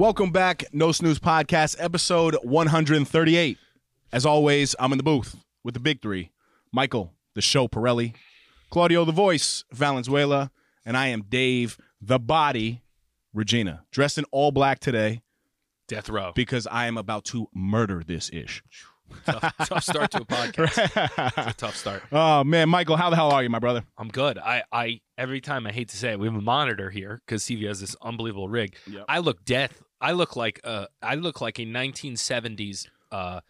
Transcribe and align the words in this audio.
Welcome 0.00 0.30
back, 0.30 0.64
No 0.72 0.92
Snooze 0.92 1.18
Podcast, 1.18 1.76
episode 1.78 2.34
138. 2.42 3.58
As 4.10 4.24
always, 4.24 4.74
I'm 4.80 4.92
in 4.92 4.96
the 4.96 5.04
booth 5.04 5.36
with 5.62 5.74
the 5.74 5.80
big 5.80 6.00
three 6.00 6.30
Michael, 6.72 7.12
the 7.34 7.42
show 7.42 7.68
Pirelli, 7.68 8.14
Claudio, 8.70 9.04
the 9.04 9.12
voice, 9.12 9.66
Valenzuela, 9.70 10.52
and 10.86 10.96
I 10.96 11.08
am 11.08 11.24
Dave, 11.28 11.76
the 12.00 12.18
body, 12.18 12.80
Regina, 13.34 13.84
dressed 13.92 14.16
in 14.16 14.24
all 14.30 14.52
black 14.52 14.78
today 14.78 15.20
Death 15.86 16.08
row. 16.08 16.32
because 16.34 16.66
I 16.66 16.86
am 16.86 16.96
about 16.96 17.26
to 17.26 17.48
murder 17.54 18.02
this 18.02 18.30
ish. 18.32 18.62
tough, 19.26 19.52
tough 19.66 19.84
start 19.84 20.12
to 20.12 20.22
a 20.22 20.24
podcast. 20.24 21.36
It's 21.36 21.50
a 21.50 21.54
tough 21.58 21.76
start. 21.76 22.04
oh, 22.12 22.42
man, 22.42 22.70
Michael, 22.70 22.96
how 22.96 23.10
the 23.10 23.16
hell 23.16 23.32
are 23.32 23.42
you, 23.42 23.50
my 23.50 23.58
brother? 23.58 23.84
I'm 23.98 24.08
good. 24.08 24.38
I, 24.38 24.62
I 24.72 25.02
every 25.18 25.42
time 25.42 25.66
I 25.66 25.72
hate 25.72 25.90
to 25.90 25.98
say 25.98 26.12
it, 26.12 26.18
we 26.18 26.26
have 26.26 26.36
a 26.36 26.40
monitor 26.40 26.88
here 26.88 27.20
because 27.26 27.42
CV 27.42 27.68
has 27.68 27.80
this 27.80 27.94
unbelievable 28.00 28.48
rig. 28.48 28.76
Yep. 28.86 29.04
I 29.06 29.18
look 29.18 29.44
death. 29.44 29.82
I 30.00 30.12
look 30.12 30.36
like 30.36 30.60
uh 30.64 30.86
I 31.02 31.14
look 31.16 31.40
like 31.40 31.58
a 31.58 31.66
1970s 31.66 32.86
uh 33.12 33.40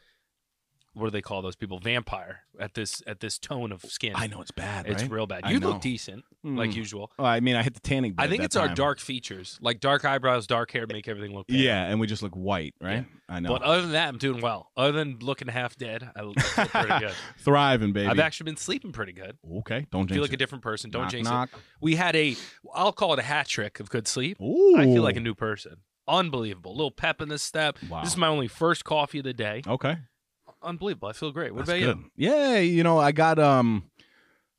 what 0.93 1.05
do 1.07 1.11
they 1.13 1.23
call 1.23 1.41
those 1.41 1.55
people? 1.55 1.79
Vampire 1.79 2.41
at 2.59 2.75
this 2.75 3.01
at 3.07 3.21
this 3.21 3.39
tone 3.39 3.71
of 3.71 3.83
skin. 3.85 4.13
I 4.17 4.27
know 4.27 4.41
it's 4.41 4.51
bad, 4.51 4.89
it's 4.89 5.03
right? 5.03 5.11
real 5.13 5.27
bad. 5.27 5.43
I 5.45 5.53
You 5.53 5.61
know. 5.61 5.69
look 5.69 5.81
decent, 5.81 6.25
like 6.43 6.71
Mm. 6.71 6.75
usual. 6.75 7.13
Well, 7.17 7.29
I 7.29 7.39
mean, 7.39 7.55
I 7.55 7.63
hit 7.63 7.75
the 7.75 7.81
tanning 7.81 8.15
bed 8.15 8.25
I 8.25 8.29
think 8.29 8.41
that 8.41 8.47
it's 8.47 8.57
our 8.57 8.67
time. 8.67 8.75
dark 8.75 8.99
features, 8.99 9.57
like 9.63 9.79
dark 9.79 10.05
eyebrows, 10.05 10.49
dark 10.49 10.73
hair, 10.73 10.87
make 10.89 11.07
everything 11.07 11.33
look. 11.33 11.47
pale. 11.47 11.57
Yeah, 11.57 11.85
and 11.87 12.01
we 12.01 12.09
just 12.09 12.25
look 12.25 12.35
white, 12.35 12.75
right? 12.81 13.07
I 13.29 13.39
know. 13.39 13.51
But 13.51 13.63
other 13.63 13.83
than 13.83 13.93
that, 13.93 14.09
I'm 14.09 14.19
doing 14.19 14.41
well. 14.43 14.73
Other 14.77 14.91
than 14.91 15.21
looking 15.21 15.47
half 15.47 15.77
dead, 15.77 16.11
I 16.17 16.23
look 16.23 16.37
pretty 16.39 16.89
good. 16.99 17.15
Thriving, 17.39 17.93
baby. 17.93 18.09
I've 18.09 18.19
actually 18.19 18.47
been 18.47 18.57
sleeping 18.57 18.91
pretty 18.91 19.13
good. 19.13 19.39
okay, 19.59 19.87
don't 19.93 20.07
I 20.11 20.15
feel 20.15 20.17
jinx 20.17 20.21
like 20.23 20.31
a 20.31 20.35
it. 20.35 20.37
different 20.39 20.65
person. 20.65 20.91
Don't 20.91 21.03
knock, 21.03 21.11
jinx 21.13 21.29
knock. 21.31 21.51
it. 21.53 21.59
We 21.81 21.95
had 21.95 22.17
a, 22.17 22.35
I'll 22.75 22.93
call 22.93 23.13
it 23.13 23.21
a 23.21 23.23
hat 23.23 23.47
trick 23.47 23.79
of 23.79 23.91
good 23.91 24.09
sleep. 24.09 24.41
Ooh. 24.43 24.75
I 24.77 24.87
feel 24.87 25.05
like 25.05 25.15
a 25.17 25.21
new 25.21 25.37
person. 25.37 25.77
Unbelievable. 26.11 26.73
A 26.73 26.77
little 26.77 26.91
pep 26.91 27.23
in 27.23 27.29
this 27.29 27.43
step. 27.43 27.79
Wow. 27.89 28.03
This 28.03 28.11
is 28.11 28.17
my 28.17 28.27
only 28.27 28.49
first 28.49 28.85
coffee 28.85 29.19
of 29.19 29.25
the 29.25 29.33
day. 29.33 29.63
Okay. 29.67 29.97
Unbelievable. 30.63 31.09
I 31.09 31.13
feel 31.13 31.31
great. 31.31 31.55
What 31.55 31.67
That's 31.67 31.79
about 31.79 31.97
good. 31.97 32.05
you? 32.17 32.31
Yeah, 32.31 32.59
you 32.59 32.83
know, 32.83 32.99
I 32.99 33.13
got 33.13 33.39
um 33.39 33.85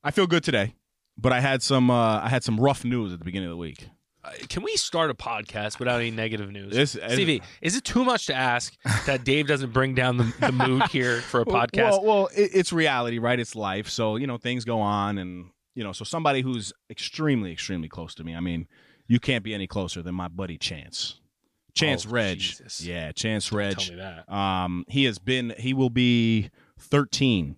I 0.04 0.12
feel 0.12 0.26
good 0.28 0.44
today, 0.44 0.76
but 1.18 1.32
I 1.32 1.42
had 1.42 1.62
some 1.62 1.92
uh 1.92 2.22
I 2.22 2.30
had 2.30 2.44
some 2.44 2.60
rough 2.60 2.84
news 2.84 3.14
at 3.14 3.20
the 3.20 3.26
beginning 3.26 3.50
of 3.50 3.54
the 3.54 3.58
week. 3.58 3.88
Uh, 4.24 4.30
can 4.50 4.62
we 4.62 4.76
start 4.78 5.10
a 5.10 5.16
podcast 5.16 5.80
without 5.80 6.00
any 6.00 6.12
negative 6.12 6.52
news? 6.52 6.74
This- 6.74 6.96
CV, 6.96 7.42
is 7.60 7.76
it 7.76 7.84
too 7.84 8.06
much 8.06 8.28
to 8.28 8.36
ask 8.36 8.76
that 9.08 9.24
Dave 9.24 9.48
doesn't 9.48 9.74
bring 9.74 9.96
down 9.96 10.18
the, 10.18 10.32
the 10.40 10.52
mood 10.52 10.84
here 10.90 11.22
for 11.22 11.42
a 11.42 11.46
podcast? 11.48 11.92
Well, 11.92 12.04
well 12.04 12.30
it, 12.36 12.52
it's 12.54 12.72
reality, 12.72 13.18
right? 13.18 13.40
It's 13.40 13.56
life. 13.56 13.90
So, 13.90 14.18
you 14.18 14.28
know, 14.28 14.38
things 14.38 14.64
go 14.64 14.80
on 14.80 15.18
and 15.18 15.50
you 15.74 15.84
know, 15.84 15.92
so 15.92 16.04
somebody 16.04 16.42
who's 16.42 16.74
extremely 16.90 17.52
extremely 17.52 17.88
close 17.88 18.14
to 18.16 18.24
me. 18.24 18.36
I 18.36 18.42
mean, 18.42 18.68
you 19.08 19.20
can't 19.20 19.44
be 19.44 19.54
any 19.54 19.68
closer 19.68 20.02
than 20.02 20.16
my 20.16 20.28
buddy 20.28 20.58
Chance. 20.58 21.21
Chance 21.74 22.06
Oh, 22.08 22.12
Reg. 22.12 22.40
Jesus. 22.40 22.82
Yeah, 22.82 23.12
Chance 23.12 23.50
Don't 23.50 23.58
Reg. 23.60 23.78
Tell 23.78 23.94
me 23.96 24.00
that. 24.02 24.32
Um, 24.34 24.86
he 24.88 25.06
has 25.06 25.20
been 25.20 25.54
he 25.58 25.74
will 25.74 25.90
be 25.90 26.50
13 26.80 27.56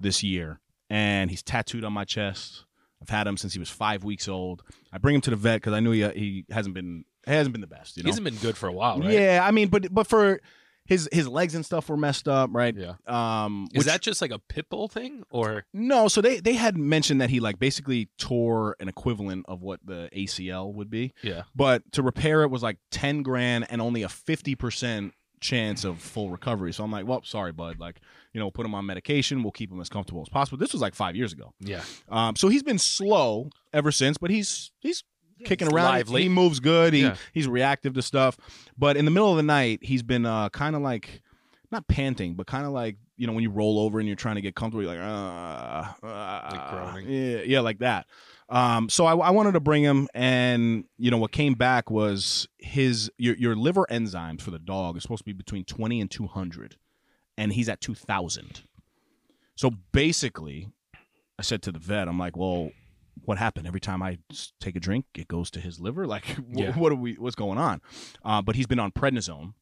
this 0.00 0.22
year, 0.22 0.60
and 0.90 1.30
he's 1.30 1.42
tattooed 1.42 1.84
on 1.84 1.92
my 1.92 2.04
chest. 2.04 2.64
I've 3.02 3.08
had 3.08 3.26
him 3.26 3.36
since 3.36 3.52
he 3.52 3.58
was 3.58 3.68
five 3.70 4.04
weeks 4.04 4.28
old. 4.28 4.62
I 4.92 4.98
bring 4.98 5.14
him 5.14 5.20
to 5.22 5.30
the 5.30 5.36
vet 5.36 5.60
because 5.60 5.72
I 5.72 5.80
knew 5.80 5.90
he 5.92 6.08
he 6.10 6.44
hasn't 6.50 6.74
been 6.74 7.04
he 7.26 7.32
hasn't 7.32 7.52
been 7.52 7.60
the 7.60 7.66
best. 7.66 7.96
You 7.96 8.02
He 8.04 8.08
hasn't 8.08 8.24
been 8.24 8.36
good 8.36 8.56
for 8.56 8.68
a 8.68 8.72
while, 8.72 9.00
right? 9.00 9.10
yeah. 9.10 9.40
I 9.44 9.50
mean, 9.50 9.68
but 9.68 9.92
but 9.92 10.06
for 10.06 10.40
his 10.86 11.08
his 11.12 11.28
legs 11.28 11.54
and 11.54 11.64
stuff 11.64 11.88
were 11.88 11.96
messed 11.96 12.28
up, 12.28 12.50
right? 12.52 12.74
Yeah. 12.76 12.94
Um, 13.06 13.68
Is 13.72 13.78
which- 13.78 13.86
that 13.86 14.00
just 14.00 14.20
like 14.20 14.30
a 14.30 14.38
pit 14.38 14.66
bull 14.70 14.88
thing? 14.88 15.24
Or 15.30 15.64
no? 15.72 16.08
So 16.08 16.20
they 16.20 16.40
they 16.40 16.54
had 16.54 16.76
mentioned 16.76 17.20
that 17.20 17.30
he 17.30 17.40
like 17.40 17.58
basically 17.58 18.08
tore 18.18 18.76
an 18.80 18.88
equivalent 18.88 19.46
of 19.48 19.62
what 19.62 19.80
the 19.84 20.08
ACL 20.14 20.72
would 20.74 20.90
be, 20.90 21.12
yeah. 21.22 21.42
but 21.54 21.82
to 21.92 22.02
repair 22.02 22.42
it 22.42 22.50
was 22.50 22.62
like 22.62 22.78
ten 22.90 23.22
grand 23.22 23.66
and 23.70 23.80
only 23.80 24.02
a 24.02 24.08
fifty 24.08 24.54
percent 24.54 25.12
chance 25.40 25.84
of 25.84 25.98
full 25.98 26.30
recovery. 26.30 26.72
So 26.72 26.82
I'm 26.82 26.90
like, 26.90 27.06
well, 27.06 27.22
sorry, 27.22 27.52
bud. 27.52 27.78
Like, 27.78 28.00
you 28.32 28.40
know, 28.40 28.50
put 28.50 28.64
him 28.64 28.74
on 28.74 28.86
medication. 28.86 29.42
We'll 29.42 29.52
keep 29.52 29.70
him 29.70 29.80
as 29.80 29.88
comfortable 29.90 30.22
as 30.22 30.30
possible. 30.30 30.56
This 30.56 30.72
was 30.72 30.80
like 30.80 30.94
five 30.94 31.14
years 31.14 31.32
ago. 31.32 31.52
Yeah. 31.60 31.82
Um, 32.08 32.36
so 32.36 32.48
he's 32.48 32.62
been 32.62 32.78
slow 32.78 33.50
ever 33.72 33.92
since, 33.92 34.16
but 34.18 34.30
he's 34.30 34.70
he's 34.80 35.04
kicking 35.44 35.68
around. 35.68 35.84
lively. 35.86 36.22
He 36.22 36.28
moves 36.28 36.60
good. 36.60 36.92
He 36.94 37.02
Yeah. 37.02 37.16
he's 37.32 37.48
reactive 37.48 37.94
to 37.94 38.02
stuff. 38.02 38.36
But 38.78 38.96
in 38.96 39.04
the 39.04 39.10
middle 39.10 39.30
of 39.30 39.36
the 39.36 39.42
night, 39.42 39.80
he's 39.82 40.02
been 40.02 40.26
uh, 40.26 40.48
kind 40.50 40.74
of 40.76 40.82
like 40.82 41.22
not 41.70 41.86
panting, 41.88 42.34
but 42.34 42.46
kind 42.46 42.66
of 42.66 42.72
like 42.72 42.96
you 43.16 43.26
know 43.26 43.32
when 43.32 43.42
you 43.42 43.50
roll 43.50 43.78
over 43.80 43.98
and 43.98 44.06
you're 44.06 44.16
trying 44.16 44.34
to 44.36 44.40
get 44.42 44.54
comfortable, 44.54 44.82
you're 44.84 44.94
like, 44.94 45.00
uh, 46.02 46.06
uh, 46.06 46.92
Like 46.94 47.04
yeah, 47.06 47.38
yeah, 47.44 47.60
like 47.60 47.78
that. 47.78 48.06
Um, 48.48 48.88
so 48.88 49.06
I, 49.06 49.16
I 49.16 49.30
wanted 49.30 49.52
to 49.52 49.60
bring 49.60 49.82
him, 49.82 50.06
and 50.14 50.84
you 50.98 51.10
know 51.10 51.18
what 51.18 51.32
came 51.32 51.54
back 51.54 51.90
was 51.90 52.46
his 52.58 53.10
your 53.18 53.34
your 53.36 53.56
liver 53.56 53.86
enzymes 53.90 54.40
for 54.40 54.50
the 54.52 54.58
dog 54.58 54.96
is 54.96 55.02
supposed 55.02 55.20
to 55.20 55.24
be 55.24 55.32
between 55.32 55.64
twenty 55.64 56.00
and 56.00 56.10
two 56.10 56.26
hundred, 56.28 56.76
and 57.36 57.52
he's 57.52 57.68
at 57.68 57.80
two 57.80 57.94
thousand. 57.94 58.62
So 59.56 59.70
basically, 59.92 60.68
I 61.38 61.42
said 61.42 61.62
to 61.62 61.72
the 61.72 61.78
vet, 61.80 62.06
I'm 62.08 62.18
like, 62.18 62.36
well, 62.36 62.70
what 63.24 63.38
happened? 63.38 63.66
Every 63.66 63.80
time 63.80 64.02
i 64.02 64.18
take 64.60 64.76
a 64.76 64.80
drink, 64.80 65.06
it 65.14 65.28
goes 65.28 65.50
to 65.52 65.60
his 65.60 65.80
liver. 65.80 66.06
Like, 66.16 66.24
wh- 66.26 66.40
Yeah. 66.58 66.72
what 66.72 66.92
are 66.92 66.96
we? 66.96 67.14
What's 67.14 67.36
going 67.36 67.58
on? 67.58 67.80
Uh, 68.24 68.42
but 68.42 68.56
he's 68.56 68.66
been 68.66 68.78
on 68.78 68.92
prednisone 68.92 69.54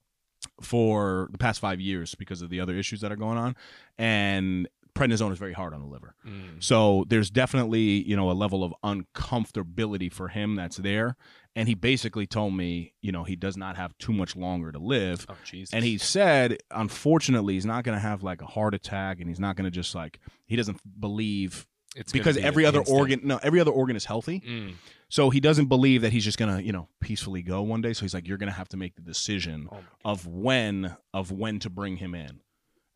for 0.63 1.29
the 1.33 1.39
past 1.39 1.61
five 1.61 1.81
years 1.81 2.15
because 2.15 2.43
of 2.43 2.51
the 2.51 2.61
other 2.61 2.75
issues 2.77 3.01
that 3.01 3.11
are 3.11 3.17
going 3.17 3.39
on, 3.39 3.57
and 3.99 4.69
prednisone 4.95 5.33
is 5.33 5.39
very 5.39 5.53
hard 5.55 5.75
on 5.75 5.81
the 5.81 5.87
liver. 5.89 6.15
Mm. 6.27 6.63
So 6.63 7.05
there's 7.09 7.29
definitely, 7.31 8.07
you 8.09 8.15
know, 8.15 8.31
a 8.31 8.33
level 8.33 8.63
of 8.63 8.73
uncomfortability 8.85 10.13
for 10.13 10.29
him 10.29 10.55
that's 10.55 10.77
there. 10.77 11.17
And 11.57 11.69
he 11.69 11.75
basically 11.75 12.27
told 12.27 12.55
me, 12.55 12.95
you 13.01 13.11
know, 13.13 13.25
he 13.25 13.37
does 13.37 13.57
not 13.57 13.77
have 13.77 13.97
too 13.99 14.13
much 14.13 14.37
longer 14.37 14.71
to 14.73 14.79
live. 14.79 15.27
Oh, 15.29 15.37
Jesus. 15.45 15.73
And 15.73 15.85
he 15.85 15.99
said, 15.99 16.59
unfortunately, 16.71 17.55
he's 17.55 17.67
not 17.67 17.85
going 17.85 17.97
to 17.97 18.01
have 18.03 18.23
like 18.23 18.43
a 18.43 18.47
heart 18.47 18.75
attack 18.75 19.19
and 19.21 19.29
he's 19.29 19.41
not 19.41 19.57
going 19.57 19.65
to 19.65 19.71
just 19.71 19.95
like, 19.95 20.19
he 20.47 20.57
doesn't 20.57 20.81
believe 21.01 21.67
it's 21.95 22.13
because 22.13 22.37
be 22.37 22.43
every 22.43 22.65
other 22.65 22.81
instant. 22.81 22.99
organ, 22.99 23.21
no, 23.25 23.39
every 23.43 23.61
other 23.61 23.71
organ 23.71 23.97
is 23.97 24.05
healthy. 24.05 24.41
Mm. 24.41 24.75
So 25.09 25.31
he 25.31 25.41
doesn't 25.41 25.67
believe 25.67 26.03
that 26.03 26.13
he's 26.13 26.25
just 26.25 26.39
going 26.39 26.57
to, 26.57 26.63
you 26.63 26.73
know, 26.73 26.89
peacefully 27.01 27.43
go 27.43 27.63
one 27.63 27.81
day. 27.81 27.93
So 27.93 28.03
he's 28.03 28.15
like, 28.15 28.27
you're 28.27 28.39
going 28.39 28.51
to 28.51 28.57
have 28.57 28.69
to 28.71 28.77
make 28.77 28.97
the 28.97 29.03
decision 29.03 29.69
Oh, 29.71 29.79
of 30.05 30.27
when 30.27 30.97
of 31.13 31.31
when 31.31 31.59
to 31.61 31.71
bring 31.71 31.97
him 31.97 32.15
in 32.15 32.41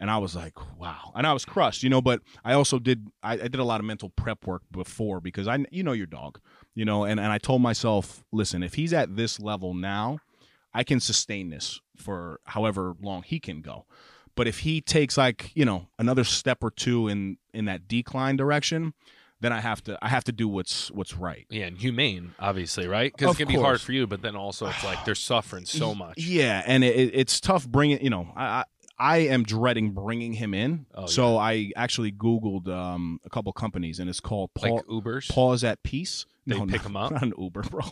and 0.00 0.10
i 0.10 0.16
was 0.18 0.36
like 0.36 0.54
wow 0.78 1.12
and 1.16 1.26
i 1.26 1.32
was 1.32 1.44
crushed 1.44 1.82
you 1.82 1.90
know 1.90 2.00
but 2.00 2.20
i 2.44 2.52
also 2.52 2.78
did 2.78 3.08
i, 3.22 3.32
I 3.32 3.48
did 3.48 3.56
a 3.56 3.64
lot 3.64 3.80
of 3.80 3.86
mental 3.86 4.10
prep 4.10 4.46
work 4.46 4.62
before 4.70 5.20
because 5.20 5.48
i 5.48 5.58
you 5.72 5.82
know 5.82 5.92
your 5.92 6.06
dog 6.06 6.40
you 6.74 6.84
know 6.84 7.02
and, 7.04 7.18
and 7.18 7.32
i 7.32 7.38
told 7.38 7.62
myself 7.62 8.22
listen 8.32 8.62
if 8.62 8.74
he's 8.74 8.92
at 8.92 9.16
this 9.16 9.40
level 9.40 9.74
now 9.74 10.18
i 10.72 10.84
can 10.84 11.00
sustain 11.00 11.50
this 11.50 11.80
for 11.96 12.38
however 12.44 12.94
long 13.02 13.22
he 13.24 13.40
can 13.40 13.60
go 13.60 13.86
but 14.38 14.46
if 14.48 14.60
he 14.60 14.80
takes 14.80 15.18
like 15.18 15.50
you 15.54 15.64
know 15.66 15.88
another 15.98 16.24
step 16.24 16.64
or 16.64 16.70
two 16.70 17.08
in 17.08 17.36
in 17.52 17.66
that 17.66 17.86
decline 17.88 18.36
direction 18.36 18.94
then 19.40 19.52
i 19.52 19.60
have 19.60 19.82
to 19.84 19.98
i 20.02 20.08
have 20.08 20.24
to 20.24 20.32
do 20.32 20.48
what's 20.48 20.90
what's 20.92 21.14
right 21.16 21.46
Yeah, 21.50 21.66
and 21.66 21.76
humane, 21.78 22.34
obviously, 22.40 22.86
right? 22.88 23.12
Because 23.12 23.34
it 23.34 23.38
can 23.38 23.48
be 23.48 23.54
hard 23.60 23.80
for 23.80 23.92
you, 23.92 24.06
but 24.06 24.22
then 24.22 24.34
also 24.34 24.66
it's 24.66 24.82
like 24.82 25.04
they're 25.04 25.14
suffering 25.14 25.64
so 25.66 25.94
much. 26.04 26.18
Yeah, 26.18 26.62
and 26.66 26.82
it- 26.82 27.10
it's 27.14 27.40
tough 27.40 27.68
bringing. 27.68 28.02
You 28.02 28.10
know, 28.10 28.32
I, 28.36 28.64
I 28.98 29.18
am 29.18 29.44
dreading 29.44 29.92
bringing 29.92 30.32
him 30.32 30.54
in. 30.54 30.86
Oh, 30.94 31.06
so 31.06 31.36
I 31.38 31.70
actually 31.76 32.10
Googled 32.12 32.68
um, 32.68 33.20
a 33.24 33.30
couple 33.30 33.52
companies, 33.52 33.98
and 34.00 34.10
it's 34.10 34.20
called 34.20 34.50
Like 34.60 34.72
Ubers, 34.86 35.28
Paws 35.30 35.62
at 35.64 35.82
Peace. 35.82 36.26
They 36.46 36.58
no, 36.58 36.66
pick 36.66 36.82
not- 36.82 36.86
'em 36.86 36.96
up? 36.96 37.10
Not 37.12 37.22
an 37.22 37.32
Uber, 37.38 37.62
bro. 37.64 37.82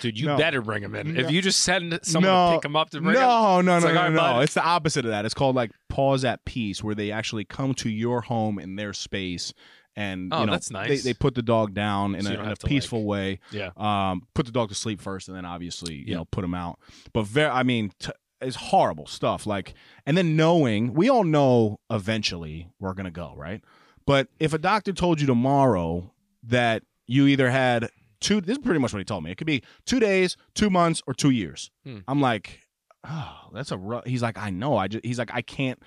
dude. 0.00 0.18
You 0.18 0.26
no. 0.26 0.36
better 0.36 0.62
bring 0.62 0.82
them 0.82 0.94
in. 0.94 1.14
No. 1.14 1.20
If 1.22 1.30
you 1.30 1.42
just 1.42 1.60
send 1.60 1.98
someone 2.02 2.30
No. 2.32 2.50
to 2.50 2.56
pick 2.56 2.62
them 2.62 2.76
up 2.76 2.90
to 2.90 3.00
bring 3.00 3.14
No, 3.14 3.60
no, 3.60 3.76
It's 3.76 3.84
no, 3.84 3.90
like, 3.92 3.94
no, 3.94 4.00
right, 4.02 4.12
no. 4.12 4.18
bud. 4.20 4.42
It's 4.44 4.54
the 4.54 4.62
opposite 4.64 5.04
of 5.04 5.10
that. 5.10 5.24
It's 5.24 5.34
called 5.34 5.56
like 5.56 5.72
Paws 5.88 6.24
at 6.24 6.44
Peace, 6.44 6.82
where 6.84 6.94
they 6.94 7.10
actually 7.10 7.44
come 7.44 7.74
to 7.74 7.90
your 7.90 8.20
home 8.22 8.58
in 8.60 8.76
their 8.76 8.92
space, 8.92 9.52
and 9.96 10.32
Oh, 10.32 10.40
you 10.40 10.46
know, 10.46 10.52
that's 10.52 10.70
nice. 10.70 11.02
they 11.02 11.14
put 11.14 11.34
the 11.34 11.42
dog 11.42 11.74
down 11.74 12.14
in 12.14 12.22
So 12.22 12.30
a, 12.30 12.34
in 12.34 12.48
a 12.52 12.56
peaceful 12.56 13.04
way. 13.04 13.40
yeah, 13.50 13.70
um, 13.76 14.22
put 14.34 14.46
the 14.46 14.52
dog 14.52 14.68
to 14.68 14.74
sleep 14.76 15.00
first, 15.00 15.26
and 15.28 15.36
then 15.36 15.44
obviously 15.44 15.94
you 15.96 16.04
Yeah. 16.06 16.14
know 16.16 16.24
put 16.26 16.44
him 16.44 16.54
out. 16.54 16.78
But 17.12 17.26
very, 17.26 17.50
I 17.50 17.64
mean, 17.64 17.90
t- 17.98 18.12
it's 18.40 18.56
horrible 18.56 19.06
stuff. 19.06 19.46
Like, 19.46 19.74
and 20.04 20.16
then 20.16 20.36
knowing 20.36 20.94
we 20.94 21.08
all 21.08 21.24
know 21.24 21.80
eventually 21.90 22.68
we're 22.78 22.94
gonna 22.94 23.10
go 23.10 23.34
right. 23.36 23.62
But 24.06 24.28
if 24.38 24.52
a 24.52 24.58
doctor 24.58 24.92
told 24.92 25.20
you 25.20 25.26
tomorrow 25.26 26.12
that 26.44 26.82
you 27.06 27.26
either 27.26 27.50
had 27.50 27.88
two, 28.20 28.40
this 28.40 28.58
is 28.58 28.64
pretty 28.64 28.80
much 28.80 28.92
what 28.92 28.98
he 28.98 29.04
told 29.04 29.24
me. 29.24 29.30
It 29.30 29.36
could 29.36 29.46
be 29.46 29.62
two 29.84 30.00
days, 30.00 30.36
two 30.54 30.70
months, 30.70 31.02
or 31.06 31.14
two 31.14 31.30
years. 31.30 31.70
Hmm. 31.84 31.98
I'm 32.06 32.20
like, 32.20 32.60
oh, 33.04 33.48
that's 33.52 33.72
a 33.72 33.76
rough. 33.76 34.04
He's 34.06 34.22
like, 34.22 34.38
I 34.38 34.50
know. 34.50 34.76
I 34.76 34.88
just. 34.88 35.04
He's 35.04 35.18
like, 35.18 35.30
I 35.32 35.42
can't 35.42 35.80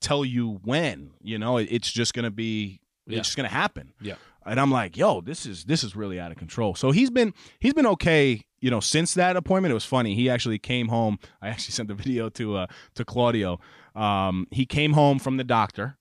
tell 0.00 0.24
you 0.24 0.60
when. 0.64 1.10
You 1.20 1.38
know, 1.38 1.58
it, 1.58 1.68
it's 1.70 1.90
just 1.90 2.14
gonna 2.14 2.30
be. 2.30 2.80
Yeah. 3.06 3.18
It's 3.18 3.28
just 3.28 3.36
gonna 3.36 3.48
happen. 3.48 3.92
Yeah. 4.00 4.14
And 4.44 4.58
I'm 4.60 4.70
like, 4.70 4.96
yo, 4.96 5.20
this 5.20 5.46
is 5.46 5.64
this 5.64 5.84
is 5.84 5.94
really 5.94 6.18
out 6.18 6.32
of 6.32 6.38
control. 6.38 6.74
So 6.74 6.90
he's 6.90 7.10
been 7.10 7.34
he's 7.58 7.74
been 7.74 7.86
okay. 7.86 8.42
You 8.62 8.70
know, 8.70 8.80
since 8.80 9.12
that 9.14 9.36
appointment, 9.36 9.72
it 9.72 9.74
was 9.74 9.84
funny. 9.84 10.14
He 10.14 10.30
actually 10.30 10.58
came 10.58 10.88
home. 10.88 11.18
I 11.42 11.48
actually 11.48 11.72
sent 11.78 11.88
the 11.88 11.94
video 11.94 12.30
to 12.30 12.56
uh 12.56 12.66
to 12.94 13.04
Claudio. 13.04 13.60
Um, 13.94 14.46
he 14.50 14.64
came 14.64 14.94
home 14.94 15.18
from 15.18 15.36
the 15.36 15.44
doctor, 15.44 15.98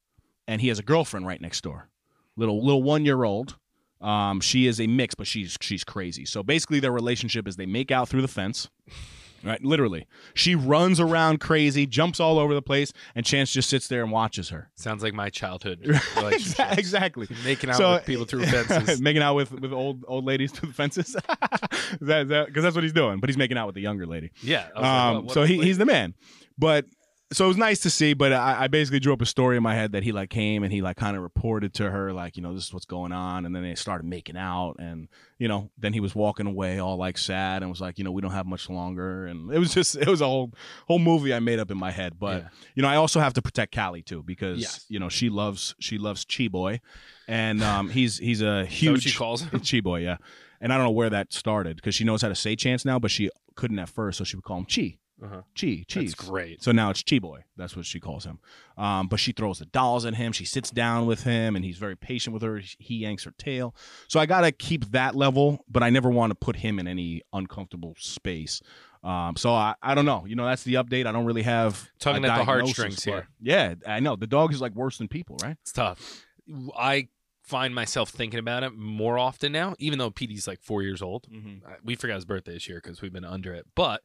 and 0.48 0.62
he 0.62 0.69
has 0.69 0.80
a 0.80 0.84
girlfriend 0.84 1.28
right 1.28 1.42
next 1.42 1.62
door, 1.62 1.90
little 2.38 2.63
little 2.63 2.84
one 2.84 3.04
year 3.04 3.24
old. 3.24 3.58
Um, 4.00 4.40
she 4.40 4.66
is 4.66 4.80
a 4.80 4.88
mix, 4.88 5.13
but 5.13 5.28
she's 5.28 5.58
she's 5.60 5.84
crazy. 5.84 6.24
So 6.25 6.42
basically, 6.42 6.80
their 6.80 6.92
relationship 6.92 7.48
is 7.48 7.58
they 7.58 7.66
make 7.66 7.92
out 7.92 8.08
through 8.08 8.22
the 8.22 8.28
fence, 8.28 8.69
right? 9.44 9.64
Literally, 9.64 10.08
she 10.34 10.56
runs 10.56 11.00
around 11.00 11.40
crazy, 11.40 11.86
jumps 11.86 12.20
all 12.20 12.40
over 12.40 12.54
the 12.54 12.62
place, 12.62 12.94
and 13.16 13.26
Chance 13.26 13.52
just 13.54 13.70
sits 13.70 13.88
there 13.88 14.04
and 14.04 14.12
watches 14.12 14.50
her. 14.50 14.70
Sounds 14.76 15.04
like 15.04 15.14
my 15.14 15.30
childhood 15.30 15.80
relationship. 16.16 16.78
exactly. 16.78 17.28
Making 17.44 17.70
out 17.72 17.76
So- 17.78 17.94
with 17.94 18.06
people 18.06 18.26
through 18.26 18.46
fences. 18.46 19.02
making 19.02 19.22
out 19.22 19.36
with 19.36 19.52
with 19.52 19.74
old 19.74 20.04
old 20.08 20.26
ladies 20.26 20.52
through 20.52 20.70
the 20.70 20.76
fences. 20.76 21.16
That 22.02 22.28
because 22.48 22.64
that's 22.64 22.76
what 22.76 22.84
he's 22.84 22.94
doing, 22.94 23.20
but 23.20 23.30
he's 23.30 23.38
making 23.38 23.58
out 23.58 23.66
with 23.66 23.76
the 23.76 23.82
younger 23.82 24.06
lady. 24.06 24.32
Yeah. 24.42 24.68
I 24.76 24.80
was 24.80 24.84
like, 24.84 24.86
Um, 24.86 25.16
what- 25.16 25.24
what 25.26 25.34
so 25.34 25.44
he, 25.44 25.62
he's 25.62 25.78
the 25.78 25.86
man. 25.86 26.14
But 26.58 26.86
so 27.31 27.45
it 27.45 27.48
was 27.48 27.57
nice 27.57 27.80
to 27.81 27.89
see. 27.89 28.13
But 28.13 28.33
I, 28.33 28.63
I 28.63 28.68
basically 28.68 29.00
drew 29.00 29.13
up 29.13 29.22
a 29.22 29.25
story 29.25 29.57
in 29.57 29.63
my 29.63 29.74
head 29.75 29.94
that 29.94 30.04
he 30.04 30.12
like 30.12 30.30
came 30.30 30.63
and 30.63 30.72
he 30.74 30.81
like 30.81 30.98
kind 30.98 31.16
of 31.16 31.24
reported 31.24 31.74
to 31.75 31.89
her 31.89 32.12
like 32.13 32.36
you 32.38 32.44
know 32.44 32.54
this 32.54 32.66
is 32.66 32.74
what's 32.74 32.86
going 32.86 33.12
on, 33.12 33.45
and 33.45 33.56
then 33.56 33.63
they 33.63 33.75
started 33.75 34.06
making 34.06 34.38
out, 34.38 34.75
and 34.80 35.07
you 35.38 35.48
know 35.48 35.69
then 35.78 35.94
he 35.94 36.00
was 36.00 36.13
walking 36.13 36.48
away 36.48 36.80
all 36.80 36.98
like 36.98 37.18
sad 37.18 37.62
and 37.62 37.72
was 37.72 37.81
like 37.81 37.98
you 37.98 38.04
know 38.04 38.12
we 38.12 38.22
don't 38.22 38.31
have 38.31 38.45
much 38.45 38.69
longer, 38.69 39.25
and 39.28 39.51
it 39.54 39.60
was 39.60 39.74
just 39.74 39.95
it 39.95 40.07
was 40.07 40.22
a 40.22 40.25
whole 40.28 40.51
whole 40.88 41.00
movie 41.00 41.33
I 41.33 41.39
made 41.39 41.60
up 41.60 41.72
in 41.72 41.78
my 41.78 41.92
head. 41.92 42.19
But 42.19 42.42
Yeah. 42.44 42.48
you 42.75 42.81
know 42.83 42.89
I 42.89 42.95
also 42.98 43.19
have 43.19 43.33
to 43.33 43.42
protect 43.42 43.74
Callie 43.75 44.01
too 44.04 44.24
because 44.24 44.60
Yes. 44.60 44.86
you 44.89 45.00
know 45.00 45.10
she 45.10 45.30
loves 45.30 45.75
she 45.80 45.98
loves 45.98 46.25
Chi 46.25 46.48
Boy, 46.48 46.80
and 47.28 47.63
um, 47.63 47.89
he's 47.89 48.18
he's 48.18 48.42
a 48.42 48.66
huge 48.66 49.04
she 49.04 49.18
calls 49.18 49.42
him? 49.44 49.60
Chi 49.62 49.80
Boy, 49.81 50.00
yeah. 50.01 50.18
And 50.63 50.72
I 50.72 50.78
don't 50.78 50.86
know 50.86 50.92
where 50.92 51.10
that 51.10 51.33
started 51.33 51.78
because 51.78 51.95
she 51.95 52.04
knows 52.04 52.22
how 52.22 52.28
to 52.28 52.36
say 52.36 52.56
Chance 52.56 52.86
now, 52.86 53.00
but 53.00 53.10
she 53.10 53.31
couldn't 53.56 53.80
at 53.80 53.89
first, 53.89 54.19
so 54.19 54.24
she 54.24 54.36
would 54.36 54.44
call 54.45 54.57
him 54.60 54.66
Chi, 54.66 54.98
Uh-huh. 55.23 55.41
Chi, 55.56 55.83
cheese. 55.88 56.13
That's 56.13 56.15
great. 56.15 56.63
So 56.63 56.71
now 56.71 56.89
it's 56.89 57.03
Chi 57.03 57.19
Boy. 57.19 57.44
That's 57.56 57.75
what 57.75 57.85
she 57.85 58.00
calls 58.00 58.25
him. 58.25 58.39
Um, 58.77 59.07
but 59.07 59.19
she 59.19 59.31
throws 59.31 59.59
the 59.59 59.65
dolls 59.65 60.06
at 60.06 60.15
him. 60.15 60.31
She 60.31 60.45
sits 60.45 60.71
down 60.71 61.06
with 61.06 61.23
him, 61.23 61.56
and 61.56 61.63
he's 61.63 61.77
very 61.77 61.95
patient 61.95 62.33
with 62.33 62.41
her. 62.41 62.62
He 62.79 62.97
yanks 62.97 63.23
her 63.25 63.33
tail. 63.38 63.75
So 64.07 64.19
I 64.19 64.25
gotta 64.25 64.51
keep 64.51 64.91
that 64.91 65.15
level, 65.15 65.63
but 65.69 65.83
I 65.83 65.89
never 65.89 66.09
want 66.09 66.31
to 66.31 66.35
put 66.35 66.56
him 66.57 66.79
in 66.79 66.88
any 66.88 67.21
uncomfortable 67.33 67.95
space. 67.97 68.62
Um, 69.03 69.35
so 69.35 69.51
I, 69.51 69.75
I 69.81 69.95
don't 69.95 70.06
know. 70.06 70.25
You 70.25 70.35
know, 70.35 70.45
that's 70.45 70.63
the 70.63 70.75
update. 70.75 71.07
I 71.07 71.12
don't 71.12 71.25
really 71.25 71.41
have 71.44 71.89
Tugging 72.00 72.25
at 72.25 72.38
the 72.38 72.44
heartstrings 72.44 73.03
here. 73.03 73.27
Yeah, 73.39 73.75
I 73.88 74.00
know. 74.00 74.15
The 74.15 74.27
dog 74.27 74.53
is 74.53 74.62
like 74.62 74.75
worse 74.75 74.97
than 74.97 75.07
people, 75.07 75.38
right? 75.41 75.57
It's 75.62 75.71
tough. 75.71 76.25
I 76.77 77.09
find 77.44 77.73
myself 77.73 78.09
thinking 78.09 78.39
about 78.39 78.63
it 78.63 78.75
more 78.75 79.18
often 79.18 79.51
now, 79.51 79.75
even 79.79 80.00
though 80.00 80.12
PD's 80.12 80.47
like 80.47 80.62
four 80.62 80.83
years 80.83 81.01
old. 81.01 81.27
Mm-hmm. 81.29 81.68
We 81.83 81.95
forgot 81.95 82.15
his 82.15 82.25
birthday 82.25 82.53
this 82.53 82.69
year 82.69 82.79
because 82.81 83.01
we've 83.01 83.13
been 83.13 83.25
under 83.25 83.53
it, 83.53 83.65
but 83.75 84.01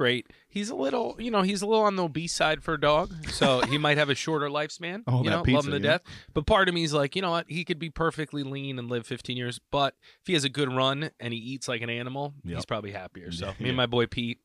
great. 0.00 0.26
He's 0.48 0.70
a 0.70 0.74
little, 0.74 1.14
you 1.18 1.30
know, 1.30 1.42
he's 1.42 1.60
a 1.60 1.66
little 1.66 1.84
on 1.84 1.96
the 1.96 2.04
obese 2.04 2.32
side 2.32 2.62
for 2.62 2.72
a 2.72 2.80
dog, 2.80 3.12
so 3.28 3.60
he 3.68 3.76
might 3.76 3.98
have 3.98 4.08
a 4.08 4.14
shorter 4.14 4.48
lifespan. 4.48 5.02
Oh, 5.06 5.18
you 5.22 5.24
that 5.30 5.46
know, 5.46 5.52
love 5.54 5.66
him 5.66 5.72
to 5.72 5.76
yeah. 5.78 5.90
death. 5.98 6.02
But 6.32 6.46
part 6.46 6.68
of 6.70 6.74
me 6.74 6.84
is 6.84 6.94
like, 6.94 7.14
you 7.14 7.20
know 7.20 7.32
what? 7.32 7.44
He 7.50 7.64
could 7.66 7.78
be 7.78 7.90
perfectly 7.90 8.42
lean 8.42 8.78
and 8.78 8.88
live 8.88 9.06
15 9.06 9.36
years, 9.36 9.60
but 9.70 9.94
if 10.22 10.26
he 10.26 10.32
has 10.32 10.44
a 10.44 10.48
good 10.48 10.72
run 10.72 11.10
and 11.20 11.34
he 11.34 11.38
eats 11.38 11.68
like 11.68 11.82
an 11.82 11.90
animal, 11.90 12.32
Yep. 12.44 12.54
he's 12.56 12.64
probably 12.64 12.92
happier. 12.92 13.30
So 13.30 13.46
Yeah. 13.48 13.52
me 13.60 13.68
and 13.68 13.76
my 13.76 13.84
boy 13.84 14.06
Pete, 14.06 14.38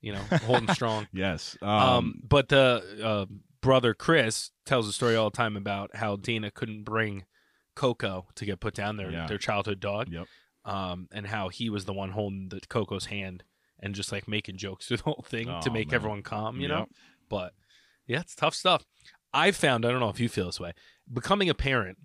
you 0.00 0.12
know, 0.12 0.22
holding 0.44 0.72
strong. 0.74 1.06
Yes. 1.12 1.56
Um, 1.62 1.68
Um, 1.70 2.20
but 2.28 2.48
the 2.48 2.82
uh, 3.04 3.26
brother 3.60 3.94
Chris 3.94 4.50
tells 4.64 4.88
a 4.88 4.92
story 4.92 5.14
all 5.14 5.30
the 5.30 5.36
time 5.36 5.56
about 5.56 5.94
how 5.94 6.16
Dana 6.16 6.50
couldn't 6.50 6.82
bring 6.82 7.26
Coco 7.76 8.26
to 8.34 8.44
get 8.44 8.58
put 8.58 8.74
down 8.74 8.96
their 8.96 9.10
Yeah. 9.12 9.26
their 9.28 9.38
childhood 9.38 9.78
dog, 9.78 10.08
Yep. 10.10 10.26
um, 10.64 11.08
and 11.12 11.28
how 11.28 11.48
he 11.48 11.70
was 11.70 11.84
the 11.84 11.92
one 11.92 12.10
holding 12.10 12.48
the 12.48 12.60
Coco's 12.68 13.06
hand 13.06 13.44
and 13.80 13.94
just 13.94 14.12
like 14.12 14.26
making 14.28 14.56
jokes 14.56 14.86
through 14.88 14.98
the 14.98 15.02
whole 15.04 15.24
thing 15.28 15.46
to 15.46 15.68
Oh, 15.68 15.72
make 15.72 15.88
man. 15.88 15.94
everyone 15.94 16.22
calm, 16.22 16.60
you 16.60 16.68
know. 16.68 16.86
But 17.28 17.52
yeah, 18.06 18.20
it's 18.20 18.34
tough 18.34 18.54
stuff. 18.54 18.84
I've 19.34 19.56
found 19.56 19.84
I 19.84 19.90
don't 19.90 20.00
know 20.00 20.08
if 20.08 20.20
you 20.20 20.28
feel 20.28 20.46
this 20.46 20.60
way. 20.60 20.72
Becoming 21.12 21.50
a 21.50 21.54
parent, 21.54 21.98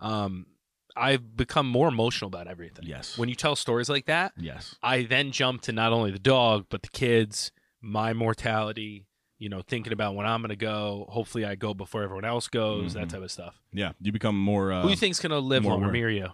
um, 0.00 0.46
I've 0.96 1.36
become 1.36 1.66
more 1.68 1.88
emotional 1.88 2.28
about 2.28 2.46
everything. 2.48 2.84
Yes. 2.86 3.16
When 3.16 3.28
you 3.28 3.34
tell 3.34 3.56
stories 3.56 3.88
like 3.88 4.06
that, 4.06 4.32
yes. 4.36 4.74
I 4.82 5.02
then 5.04 5.32
jump 5.32 5.62
to 5.62 5.72
not 5.72 5.92
only 5.92 6.10
the 6.10 6.18
dog, 6.18 6.66
but 6.68 6.82
the 6.82 6.88
kids, 6.88 7.50
my 7.80 8.12
mortality, 8.12 9.06
you 9.38 9.48
know, 9.48 9.62
thinking 9.66 9.92
about 9.92 10.14
when 10.14 10.26
I'm 10.26 10.40
going 10.42 10.50
to 10.50 10.56
go. 10.56 11.06
Hopefully, 11.08 11.44
I 11.46 11.54
go 11.54 11.72
before 11.74 12.02
everyone 12.02 12.24
else 12.26 12.46
goes, 12.48 12.92
that 12.94 13.06
Mhm. 13.06 13.10
type 13.10 13.22
of 13.22 13.30
stuff. 13.30 13.58
Yeah. 13.72 13.92
You 14.00 14.12
become 14.12 14.38
more. 14.38 14.70
Uh, 14.72 14.82
Who 14.82 14.88
do 14.88 14.90
you 14.92 14.96
think's 14.96 15.18
going 15.18 15.30
to 15.30 15.38
live 15.38 15.62
more 15.62 15.72
longer, 15.72 15.86
aware. 15.86 15.92
me 15.94 16.02
or 16.02 16.08
you? 16.10 16.28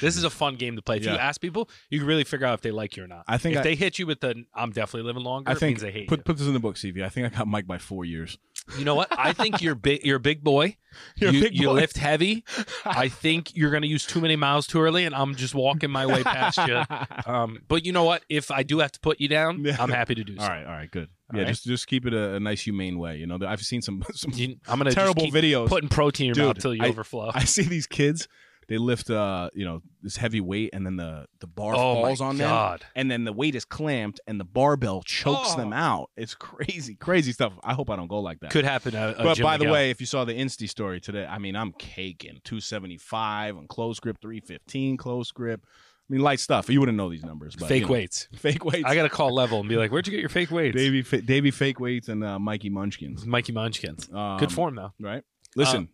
This 0.00 0.16
is 0.16 0.24
a 0.24 0.30
fun 0.30 0.54
game 0.56 0.76
to 0.76 0.82
play. 0.82 0.96
If 0.96 1.04
you 1.04 1.10
ask 1.10 1.40
people, 1.40 1.68
you 1.90 1.98
can 1.98 2.08
really 2.08 2.24
figure 2.24 2.46
out 2.46 2.54
if 2.54 2.60
they 2.62 2.70
like 2.70 2.96
you 2.96 3.04
or 3.04 3.06
not. 3.06 3.24
I 3.28 3.36
think 3.36 3.54
if 3.56 3.60
I- 3.60 3.64
they 3.64 3.74
hit 3.74 3.98
you 3.98 4.06
with 4.06 4.20
the 4.20 4.44
"I'm 4.54 4.70
definitely 4.70 5.06
living 5.06 5.24
longer," 5.24 5.50
I 5.50 5.52
it 5.52 5.58
think 5.58 5.70
means 5.76 5.82
they 5.82 5.90
hate 5.92 6.02
you. 6.02 6.08
put 6.08 6.24
put 6.24 6.38
this 6.38 6.46
in 6.46 6.54
the 6.54 6.60
book, 6.60 6.76
CV. 6.76 7.04
I 7.04 7.08
think 7.10 7.26
I 7.26 7.36
got 7.36 7.46
Mike 7.46 7.66
by 7.66 7.76
four 7.78 8.04
years. 8.06 8.38
you. 8.78 8.84
Know 8.84 8.94
what? 8.94 9.08
I 9.18 9.32
think 9.34 9.60
you're 9.60 9.74
big. 9.74 10.04
You're 10.04 10.16
a 10.16 10.20
big 10.20 10.42
boy. 10.42 10.76
You're 11.16 11.30
a 11.30 11.32
you 11.32 11.40
big 11.42 11.54
you 11.54 11.68
boy. 11.68 11.74
lift 11.74 11.96
heavy. 11.98 12.44
I 12.84 13.08
think 13.08 13.54
you're 13.54 13.70
going 13.70 13.82
to 13.82 13.88
use 13.88 14.04
too 14.04 14.20
many 14.20 14.34
miles 14.36 14.66
too 14.66 14.80
early, 14.80 15.04
and 15.04 15.14
I'm 15.14 15.34
just 15.36 15.54
walking 15.54 15.88
my 15.90 16.04
way 16.06 16.22
past 16.24 16.58
you. 16.66 16.82
Um, 17.26 17.60
but 17.68 17.84
you 17.84 17.92
know 17.92 18.02
what? 18.04 18.24
If 18.28 18.50
I 18.50 18.62
do 18.64 18.78
have 18.80 18.90
to 18.92 19.00
put 19.00 19.20
you 19.20 19.28
down, 19.28 19.62
Yeah. 19.64 19.76
I'm 19.78 19.90
happy 19.90 20.14
to 20.16 20.24
do 20.24 20.34
so. 20.36 20.42
all 20.42 20.48
right, 20.48 20.64
all 20.64 20.72
right, 20.72 20.90
good. 20.90 21.08
All 21.32 21.36
yeah, 21.38 21.44
right. 21.44 21.48
just 21.50 21.64
just 21.64 21.86
keep 21.86 22.06
it 22.06 22.14
a, 22.14 22.34
a 22.36 22.40
nice, 22.40 22.62
humane 22.62 22.98
way. 22.98 23.18
You 23.18 23.26
know, 23.26 23.38
I've 23.46 23.62
seen 23.62 23.82
some 23.82 24.02
some 24.14 24.32
You- 24.34 24.56
I'm 24.66 24.78
gonna 24.78 24.90
terrible 24.92 25.26
videos. 25.30 25.68
putting 25.68 25.88
protein 25.88 26.24
in 26.24 26.28
your 26.28 26.34
Dude, 26.34 26.56
mouth 26.56 26.58
till 26.62 26.74
you 26.74 26.82
I- 26.82 26.88
overflow. 26.88 27.30
I 27.34 27.44
see 27.44 27.62
these 27.62 27.86
kids. 27.86 28.26
They 28.70 28.78
lift, 28.78 29.10
uh, 29.10 29.50
you 29.52 29.64
know, 29.64 29.82
this 30.00 30.16
heavy 30.16 30.40
weight, 30.40 30.70
and 30.72 30.86
then 30.86 30.94
the 30.94 31.26
the 31.40 31.48
bar 31.48 31.74
oh 31.74 31.94
falls 32.02 32.20
on 32.20 32.36
them, 32.36 32.78
and 32.94 33.10
then 33.10 33.24
the 33.24 33.32
weight 33.32 33.56
is 33.56 33.64
clamped, 33.64 34.20
and 34.28 34.38
the 34.38 34.44
barbell 34.44 35.02
chokes 35.02 35.54
Oh. 35.54 35.56
them 35.56 35.72
out. 35.72 36.10
It's 36.16 36.36
crazy, 36.36 36.94
crazy 36.94 37.32
stuff. 37.32 37.52
I 37.64 37.74
hope 37.74 37.90
I 37.90 37.96
don't 37.96 38.06
go 38.06 38.20
like 38.20 38.38
that. 38.40 38.52
Could 38.52 38.64
happen. 38.64 38.94
A, 38.94 39.08
a 39.18 39.22
but 39.24 39.34
Jim 39.38 39.42
by 39.42 39.56
the 39.56 39.68
way, 39.68 39.90
if 39.90 39.98
you 40.00 40.06
saw 40.06 40.24
the 40.24 40.34
Insta 40.34 40.68
story 40.68 41.00
today, 41.00 41.26
I 41.26 41.38
mean, 41.38 41.56
I'm 41.56 41.72
caking 41.72 42.38
275 42.44 43.56
on 43.56 43.66
close 43.66 43.98
grip, 43.98 44.18
315 44.22 44.96
close 44.96 45.32
grip. 45.32 45.62
I 45.66 46.12
mean, 46.12 46.22
light 46.22 46.38
stuff. 46.38 46.70
You 46.70 46.78
wouldn't 46.78 46.96
know 46.96 47.10
these 47.10 47.24
numbers, 47.24 47.56
but 47.56 47.66
fake 47.66 47.80
you 47.82 47.86
know, 47.86 47.92
weights. 47.94 48.28
fake 48.36 48.64
weights. 48.64 48.84
I 48.88 48.94
got 48.94 49.02
to 49.02 49.08
call 49.08 49.34
level 49.34 49.58
and 49.58 49.68
be 49.68 49.78
like, 49.78 49.90
"Where'd 49.90 50.06
you 50.06 50.12
get 50.12 50.20
your 50.20 50.28
fake 50.28 50.52
weights?" 50.52 50.76
Davey, 50.76 51.02
Davey 51.22 51.50
fake 51.50 51.80
weights 51.80 52.08
and 52.08 52.22
uh, 52.22 52.38
Mikey 52.38 52.70
Munchkins. 52.70 53.26
Mikey 53.26 53.50
Munchkins. 53.50 54.08
Um, 54.12 54.38
Good 54.38 54.52
form 54.52 54.76
though. 54.76 54.92
right? 55.00 55.24
Listen, 55.56 55.88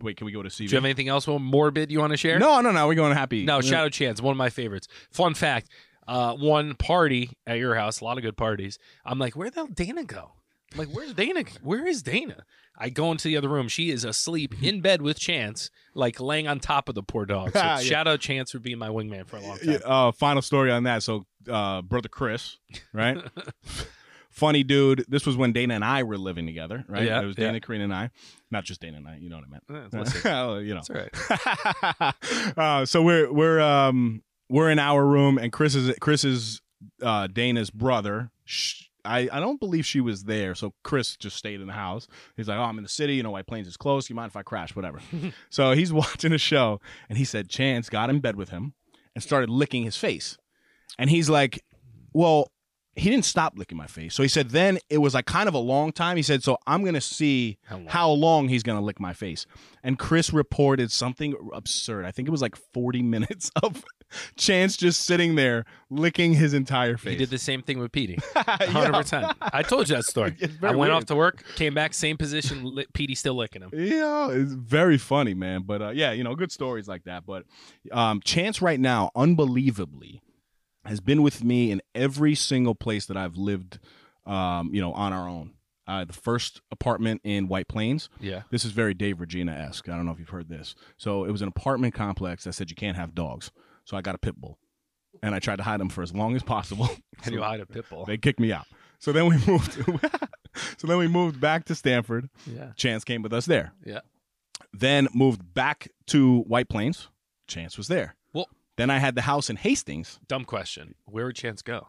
wait, 0.00 0.16
can 0.16 0.24
we 0.26 0.32
go 0.32 0.42
to 0.42 0.48
CV? 0.48 0.58
Do 0.58 0.64
you 0.64 0.76
have 0.76 0.84
anything 0.84 1.08
else 1.08 1.26
more 1.26 1.40
morbid 1.40 1.90
you 1.90 1.98
want 2.00 2.12
to 2.12 2.16
share? 2.16 2.38
no, 2.38 2.60
no, 2.60 2.70
no. 2.70 2.86
We're 2.86 2.94
going 2.94 3.12
happy. 3.14 3.44
No. 3.44 3.60
Shadow 3.60 3.88
Chance, 3.88 4.20
one 4.20 4.32
of 4.32 4.38
my 4.38 4.50
favorites. 4.50 4.88
Fun 5.10 5.34
fact: 5.34 5.68
uh, 6.08 6.34
one 6.34 6.74
party 6.74 7.30
at 7.46 7.58
your 7.58 7.74
house, 7.74 8.00
a 8.00 8.04
lot 8.04 8.16
of 8.18 8.22
good 8.22 8.36
parties. 8.36 8.78
I'm 9.04 9.18
like, 9.18 9.36
where 9.36 9.50
the 9.50 9.56
hell 9.56 9.66
Dana 9.66 10.04
go? 10.04 10.32
I'm 10.72 10.78
like, 10.78 10.88
where's 10.88 11.14
Dana? 11.14 11.44
Where 11.62 11.86
is 11.86 12.02
Dana? 12.02 12.44
I 12.76 12.88
go 12.88 13.12
into 13.12 13.28
the 13.28 13.36
other 13.36 13.48
room. 13.48 13.68
She 13.68 13.90
is 13.90 14.04
asleep 14.04 14.54
in 14.62 14.80
bed 14.80 15.00
with 15.00 15.18
Chance, 15.18 15.70
like 15.94 16.18
laying 16.20 16.48
on 16.48 16.58
top 16.58 16.88
of 16.88 16.96
the 16.96 17.02
poor 17.04 17.24
dog. 17.24 17.52
So 17.54 17.60
Yeah. 17.60 17.78
Shadow 17.78 18.16
Chance 18.16 18.52
would 18.54 18.62
be 18.64 18.74
my 18.74 18.88
wingman 18.88 19.26
for 19.28 19.36
a 19.36 19.40
long 19.40 19.58
time. 19.58 19.70
Yeah, 19.70 19.76
uh, 19.84 20.10
final 20.12 20.42
story 20.42 20.72
on 20.72 20.82
that. 20.84 21.04
So, 21.04 21.26
uh, 21.48 21.82
brother 21.82 22.08
Chris, 22.08 22.58
right? 22.92 23.18
Funny 24.34 24.64
dude. 24.64 25.04
This 25.06 25.26
was 25.26 25.36
when 25.36 25.52
Dana 25.52 25.74
and 25.74 25.84
I 25.84 26.02
were 26.02 26.18
living 26.18 26.44
together, 26.44 26.84
right? 26.88 27.04
Yeah, 27.04 27.22
It 27.22 27.26
was 27.26 27.38
yeah. 27.38 27.46
Dana, 27.46 27.60
Karina, 27.60 27.84
and 27.84 27.94
I. 27.94 28.10
Not 28.50 28.64
just 28.64 28.80
Dana 28.80 28.96
and 28.96 29.06
I. 29.06 29.16
You 29.16 29.30
know 29.30 29.36
what 29.36 29.44
I 29.44 29.48
meant. 29.48 29.92
Listen, 29.92 30.26
you 30.66 30.74
know. 30.74 30.80
it's 30.80 30.90
right. 32.50 32.58
uh, 32.58 32.84
so 32.84 33.00
we're 33.00 33.32
we're 33.32 33.60
um 33.60 34.24
we're 34.48 34.70
in 34.70 34.80
our 34.80 35.06
room, 35.06 35.38
and 35.38 35.52
Chris 35.52 35.76
is 35.76 35.96
Chris 36.00 36.24
is 36.24 36.60
uh, 37.00 37.28
Dana's 37.28 37.70
brother. 37.70 38.32
Sh- 38.44 38.86
I, 39.04 39.28
I 39.30 39.38
don't 39.38 39.60
believe 39.60 39.86
she 39.86 40.00
was 40.00 40.24
there, 40.24 40.54
so 40.56 40.72
Chris 40.82 41.16
just 41.16 41.36
stayed 41.36 41.60
in 41.60 41.68
the 41.68 41.72
house. 41.74 42.08
He's 42.36 42.48
like, 42.48 42.58
"Oh, 42.58 42.62
I'm 42.62 42.76
in 42.78 42.82
the 42.82 42.88
city. 42.90 43.14
You 43.14 43.22
know, 43.22 43.30
White 43.30 43.46
Plains 43.46 43.68
is 43.68 43.76
close. 43.76 44.10
You 44.10 44.16
mind 44.16 44.30
if 44.30 44.36
I 44.36 44.42
crash? 44.42 44.74
Whatever." 44.74 44.98
so 45.50 45.72
he's 45.72 45.92
watching 45.92 46.32
a 46.32 46.38
show, 46.38 46.80
and 47.08 47.18
he 47.18 47.24
said 47.24 47.48
Chance 47.48 47.88
got 47.88 48.10
in 48.10 48.18
bed 48.18 48.34
with 48.34 48.48
him 48.48 48.74
and 49.14 49.22
started 49.22 49.48
licking 49.48 49.84
his 49.84 49.96
face, 49.96 50.38
and 50.98 51.08
he's 51.08 51.30
like, 51.30 51.62
"Well." 52.12 52.50
He 52.96 53.10
didn't 53.10 53.24
stop 53.24 53.54
licking 53.56 53.76
my 53.76 53.86
face. 53.88 54.14
So 54.14 54.22
he 54.22 54.28
said, 54.28 54.50
then 54.50 54.78
it 54.88 54.98
was 54.98 55.14
like 55.14 55.26
kind 55.26 55.48
of 55.48 55.54
a 55.54 55.58
long 55.58 55.90
time. 55.92 56.16
He 56.16 56.22
said, 56.22 56.42
so 56.44 56.58
I'm 56.66 56.82
going 56.82 56.94
to 56.94 57.00
see 57.00 57.58
How 57.64 57.76
long? 57.76 57.86
how 57.86 58.10
long 58.10 58.48
he's 58.48 58.62
going 58.62 58.78
to 58.78 58.84
lick 58.84 59.00
my 59.00 59.12
face. 59.12 59.46
And 59.82 59.98
Chris 59.98 60.32
reported 60.32 60.90
something 60.92 61.34
absurd. 61.52 62.04
I 62.04 62.10
think 62.12 62.28
it 62.28 62.30
was 62.30 62.40
like 62.42 62.56
40 62.72 63.02
minutes 63.14 63.50
of 63.62 63.84
Chance 64.36 64.76
just 64.76 65.04
sitting 65.04 65.34
there 65.34 65.64
licking 65.90 66.34
his 66.34 66.54
entire 66.54 66.96
face. 66.96 67.12
He 67.12 67.16
did 67.18 67.30
the 67.30 67.38
same 67.38 67.62
thing 67.62 67.78
with 67.80 67.90
Petey. 67.90 68.18
Yeah. 68.36 68.66
Hundred 68.66 68.92
percent. 68.92 69.32
I 69.40 69.62
told 69.62 69.88
you 69.88 69.96
that 69.96 70.04
story. 70.04 70.36
I 70.62 70.66
went 70.66 70.78
weird. 70.78 70.90
off 70.92 71.04
to 71.06 71.16
work, 71.16 71.42
came 71.56 71.74
back, 71.74 71.94
same 71.94 72.16
position. 72.16 72.62
Li- 72.74 72.86
Petey 72.92 73.14
still 73.14 73.34
licking 73.34 73.62
him. 73.62 73.70
Yeah, 73.72 74.30
it's 74.30 74.52
very 74.52 74.98
funny, 74.98 75.34
man. 75.34 75.62
But 75.62 75.82
uh, 75.82 75.90
yeah, 75.90 76.12
you 76.12 76.22
know, 76.22 76.34
good 76.36 76.52
stories 76.52 76.86
like 76.86 77.04
that. 77.04 77.24
But 77.26 77.44
um, 77.90 78.20
Chance 78.22 78.60
right 78.62 78.78
now, 78.78 79.10
unbelievably, 79.16 80.22
has 80.84 81.00
been 81.00 81.22
with 81.22 81.42
me 81.44 81.70
in 81.70 81.80
every 81.94 82.34
single 82.34 82.74
place 82.74 83.06
that 83.06 83.16
I've 83.16 83.36
lived, 83.36 83.78
um, 84.26 84.70
you 84.72 84.80
know, 84.80 84.92
on 84.92 85.12
our 85.12 85.28
own. 85.28 85.52
Uh, 85.86 86.04
the 86.04 86.14
first 86.14 86.62
apartment 86.70 87.20
in 87.24 87.46
White 87.46 87.68
Plains. 87.68 88.08
Yeah. 88.18 88.42
This 88.50 88.64
is 88.64 88.72
very 88.72 88.94
Dave 88.94 89.20
Regina 89.20 89.52
esque. 89.52 89.86
I 89.88 89.96
don't 89.96 90.06
know 90.06 90.12
if 90.12 90.18
you've 90.18 90.30
heard 90.30 90.48
this. 90.48 90.74
So 90.96 91.24
it 91.24 91.30
was 91.30 91.42
an 91.42 91.48
apartment 91.48 91.92
complex 91.92 92.44
that 92.44 92.54
said 92.54 92.70
you 92.70 92.76
can't 92.76 92.96
have 92.96 93.14
dogs. 93.14 93.50
So 93.84 93.94
I 93.96 94.00
got 94.00 94.14
a 94.14 94.18
pit 94.18 94.34
bull, 94.36 94.58
and 95.22 95.34
I 95.34 95.40
tried 95.40 95.56
to 95.56 95.62
hide 95.62 95.80
them 95.80 95.90
for 95.90 96.02
as 96.02 96.14
long 96.14 96.34
as 96.36 96.42
possible. 96.42 96.88
Can 97.22 97.34
you 97.34 97.42
hide 97.42 97.60
a 97.60 97.66
pit 97.66 97.84
bull? 97.90 98.06
They 98.06 98.16
kicked 98.16 98.40
me 98.40 98.50
out. 98.50 98.64
So 98.98 99.12
then 99.12 99.26
we 99.26 99.36
moved. 99.46 99.74
so 100.78 100.86
then 100.86 100.96
we 100.96 101.06
moved 101.06 101.38
back 101.38 101.66
to 101.66 101.74
Stamford. 101.74 102.30
Yeah. 102.46 102.72
Chance 102.76 103.04
came 103.04 103.20
with 103.20 103.34
us 103.34 103.44
there. 103.44 103.74
Yeah. 103.84 104.00
Then 104.72 105.08
moved 105.12 105.52
back 105.52 105.88
to 106.06 106.40
White 106.42 106.70
Plains. 106.70 107.08
Chance 107.46 107.76
was 107.76 107.88
there. 107.88 108.16
Then 108.76 108.90
I 108.90 108.98
had 108.98 109.14
the 109.14 109.22
house 109.22 109.50
in 109.50 109.56
Hastings. 109.56 110.18
Dumb 110.26 110.44
question. 110.44 110.94
Where 111.06 111.26
would 111.26 111.36
Chance 111.36 111.62
go? 111.62 111.88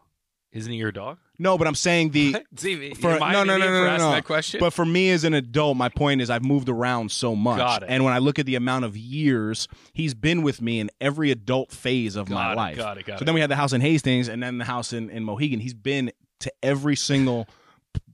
Isn't 0.52 0.72
he 0.72 0.78
your 0.78 0.92
dog? 0.94 1.18
No, 1.38 1.58
but 1.58 1.68
I'm 1.68 1.76
saying 1.76 2.12
the. 2.12 2.38
See, 2.56 2.94
For- 2.94 3.20
no, 3.20 3.44
no, 3.44 3.44
no, 3.44 3.58
no, 3.58 3.66
for 3.66 3.72
no, 3.88 3.98
no. 3.98 4.12
that 4.12 4.24
question? 4.24 4.60
But 4.62 4.72
for 4.72 4.86
me 4.86 5.10
as 5.10 5.26
an 5.26 5.34
adult, 5.34 5.76
my 5.76 5.90
point 5.90 6.22
is 6.22 6.30
I've 6.30 6.46
moved 6.46 6.70
around 6.70 7.12
so 7.12 7.36
much. 7.36 7.58
Got 7.58 7.84
it. 7.84 7.90
And 7.90 8.06
when 8.06 8.14
I 8.14 8.20
look 8.20 8.40
at 8.40 8.46
the 8.46 8.56
amount 8.56 8.86
of 8.86 8.96
years 8.96 9.68
he's 9.94 10.14
been 10.14 10.44
with 10.44 10.62
me 10.62 10.80
in 10.80 10.90
every 11.02 11.32
adult 11.32 11.72
phase 11.74 12.16
of 12.16 12.30
got 12.30 12.36
my 12.36 12.52
it, 12.54 12.56
life. 12.56 12.78
Got 12.78 12.98
it. 13.00 13.06
Got 13.06 13.20
So 13.20 13.24
it. 13.24 13.26
then 13.26 13.36
we 13.36 13.42
had 13.42 13.50
the 13.50 13.58
house 13.58 13.74
in 13.74 13.82
Hastings 13.82 14.30
and 14.30 14.42
then 14.42 14.58
the 14.58 14.64
house 14.66 14.94
in, 14.94 15.10
in 15.10 15.26
Mohegan. 15.26 15.60
He's 15.60 15.74
been 15.74 16.12
to 16.40 16.54
every 16.64 16.96
single 16.96 17.50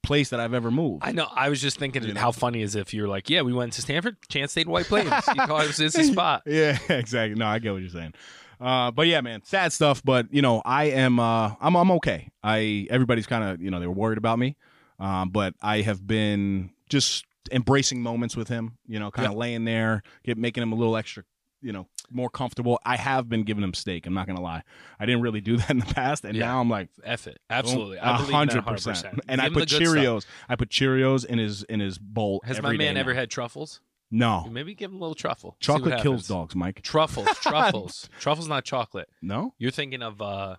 place 0.02 0.30
that 0.30 0.40
I've 0.40 0.56
ever 0.56 0.72
moved. 0.72 1.04
I 1.06 1.12
know. 1.12 1.28
I 1.32 1.50
was 1.50 1.62
just 1.62 1.78
thinking 1.78 2.04
You 2.04 2.14
know? 2.14 2.22
how 2.22 2.32
funny 2.32 2.64
is 2.64 2.76
if 2.76 2.92
you're 2.92 3.08
like, 3.08 3.30
yeah, 3.30 3.42
we 3.44 3.54
went 3.54 3.74
to 3.74 3.82
Stamford, 3.84 4.18
Chance 4.30 4.52
stayed 4.54 4.66
in 4.66 4.72
White 4.72 4.86
Plains. 4.88 5.10
he 5.10 5.34
thought 5.36 5.64
it 5.64 5.68
was 5.68 5.78
his 5.78 5.94
spot. 5.94 6.42
Yeah, 6.48 6.80
exactly. 6.90 7.36
No, 7.38 7.46
I 7.46 7.60
get 7.60 7.72
what 7.72 7.82
you're 7.82 7.90
saying. 7.90 8.14
Uh, 8.62 8.92
but 8.92 9.08
yeah, 9.08 9.22
man, 9.22 9.42
sad 9.44 9.74
stuff. 9.74 10.02
But 10.04 10.32
you 10.32 10.42
know, 10.42 10.62
I 10.64 10.86
am, 10.86 11.20
uh, 11.20 11.54
I'm, 11.60 11.76
I'm 11.76 11.90
okay. 11.92 12.30
I 12.44 12.88
everybody's 12.90 13.26
kind 13.28 13.44
of, 13.44 13.62
you 13.62 13.72
know, 13.72 13.80
they 13.80 13.88
were 13.88 13.94
worried 13.94 14.18
about 14.20 14.38
me, 14.40 14.56
um, 15.00 15.30
but 15.30 15.56
I 15.62 15.82
have 15.82 16.06
been 16.06 16.70
just 16.90 17.26
embracing 17.52 18.02
moments 18.02 18.38
with 18.38 18.48
him. 18.50 18.78
You 18.88 19.00
know, 19.00 19.10
kind 19.12 19.28
of 19.28 19.34
laying 19.36 19.66
there, 19.66 20.04
get 20.24 20.38
making 20.38 20.62
him 20.64 20.72
a 20.72 20.76
little 20.76 20.96
extra, 20.96 21.24
you 21.62 21.72
know, 21.72 21.88
more 22.12 22.30
comfortable. 22.30 22.80
I 22.86 22.98
have 22.98 23.28
been 23.30 23.44
giving 23.44 23.64
him 23.64 23.74
steak. 23.74 24.06
I'm 24.06 24.14
not 24.14 24.28
gonna 24.28 24.42
lie. 24.42 24.62
I 25.00 25.06
didn't 25.08 25.22
really 25.22 25.42
do 25.42 25.58
that 25.58 25.70
in 25.72 25.80
the 25.80 25.86
past, 25.88 26.24
and 26.24 26.36
Yeah. 26.36 26.46
now 26.46 26.62
I'm 26.62 26.70
like, 26.70 26.90
F 27.04 27.26
it. 27.26 27.40
Absolutely. 27.50 27.98
a 27.98 28.04
I 28.04 28.18
believe 28.18 28.30
in 28.30 28.48
that 28.48 28.64
hundred 28.64 28.84
percent. 28.84 29.20
And 29.28 29.42
I 29.42 29.46
Give 29.46 29.54
him 29.54 29.60
put 29.62 29.70
good 29.70 29.88
stuff. 29.88 29.96
Cheerios. 29.96 30.26
I 30.48 30.56
put 30.56 30.70
Cheerios 30.70 31.26
in 31.26 31.40
his 31.40 31.64
in 31.64 31.80
his 31.80 31.98
bowl. 31.98 32.42
Has 32.46 32.62
my 32.62 32.74
man 32.78 32.94
day 32.94 33.00
ever 33.00 33.14
had 33.16 33.32
truffles? 33.32 33.82
No. 34.12 34.46
Maybe 34.52 34.76
give 34.76 34.92
him 34.92 34.98
a 34.98 35.00
little 35.00 35.16
truffle. 35.16 35.56
Chocolate 35.62 36.02
kills 36.02 36.28
dogs, 36.28 36.56
Mike. 36.56 36.82
Truffles. 36.82 37.28
Truffles. 37.42 38.10
truffles 38.20 38.48
not 38.50 38.66
chocolate. 38.66 39.08
No. 39.22 39.54
You're 39.58 39.72
thinking 39.72 40.02
of 40.04 40.22
uh 40.22 40.58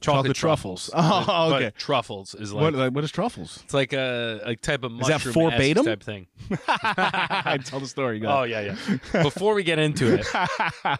Chocolate 0.00 0.36
chocolate, 0.36 0.36
truffles. 0.36 0.90
truffles. 0.90 1.26
Oh, 1.28 1.50
But 1.50 1.62
okay. 1.62 1.72
truffles 1.76 2.34
is 2.36 2.52
like 2.52 2.72
what, 2.74 2.92
what 2.92 3.02
is 3.04 3.10
truffles? 3.10 3.60
it's 3.64 3.74
like 3.74 3.92
a, 3.92 4.40
a 4.44 4.54
type 4.56 4.84
of 4.84 4.92
Is 5.00 5.06
that 5.08 5.24
mushroom 5.24 5.50
verbatim? 5.50 5.84
type 5.84 6.02
thing. 6.04 6.26
I 6.68 7.58
tell 7.64 7.80
the 7.80 7.86
story. 7.88 8.22
Oh 8.24 8.44
yeah, 8.44 8.76
yeah. 9.12 9.22
Before 9.24 9.54
we 9.54 9.62
get 9.64 9.78
into 9.80 10.14
it. 10.20 10.98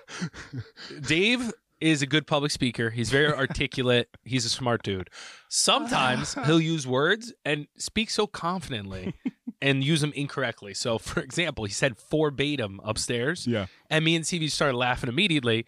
Dave 1.07 1.53
is 1.81 2.03
a 2.03 2.07
good 2.07 2.27
public 2.27 2.51
speaker. 2.51 2.91
He's 2.91 3.09
very 3.11 3.33
articulate. 3.33 4.09
He's 4.25 4.45
a 4.45 4.49
smart 4.49 4.83
dude. 4.83 5.11
Sometimes 5.49 6.35
he'll 6.47 6.61
use 6.61 6.87
words 6.87 7.33
and 7.45 7.69
speak 7.77 8.11
so 8.11 8.27
confidently 8.27 9.15
and 9.61 9.83
use 9.83 10.01
them 10.01 10.13
incorrectly. 10.15 10.75
So, 10.75 10.99
for 10.99 11.21
example, 11.21 11.65
he 11.65 11.73
said 11.73 11.97
verbatim 12.11 12.81
upstairs, 12.85 13.47
yeah. 13.47 13.67
and 13.91 14.05
me 14.05 14.17
and 14.17 14.25
CV 14.25 14.51
started 14.51 14.77
laughing 14.77 15.09
immediately. 15.09 15.67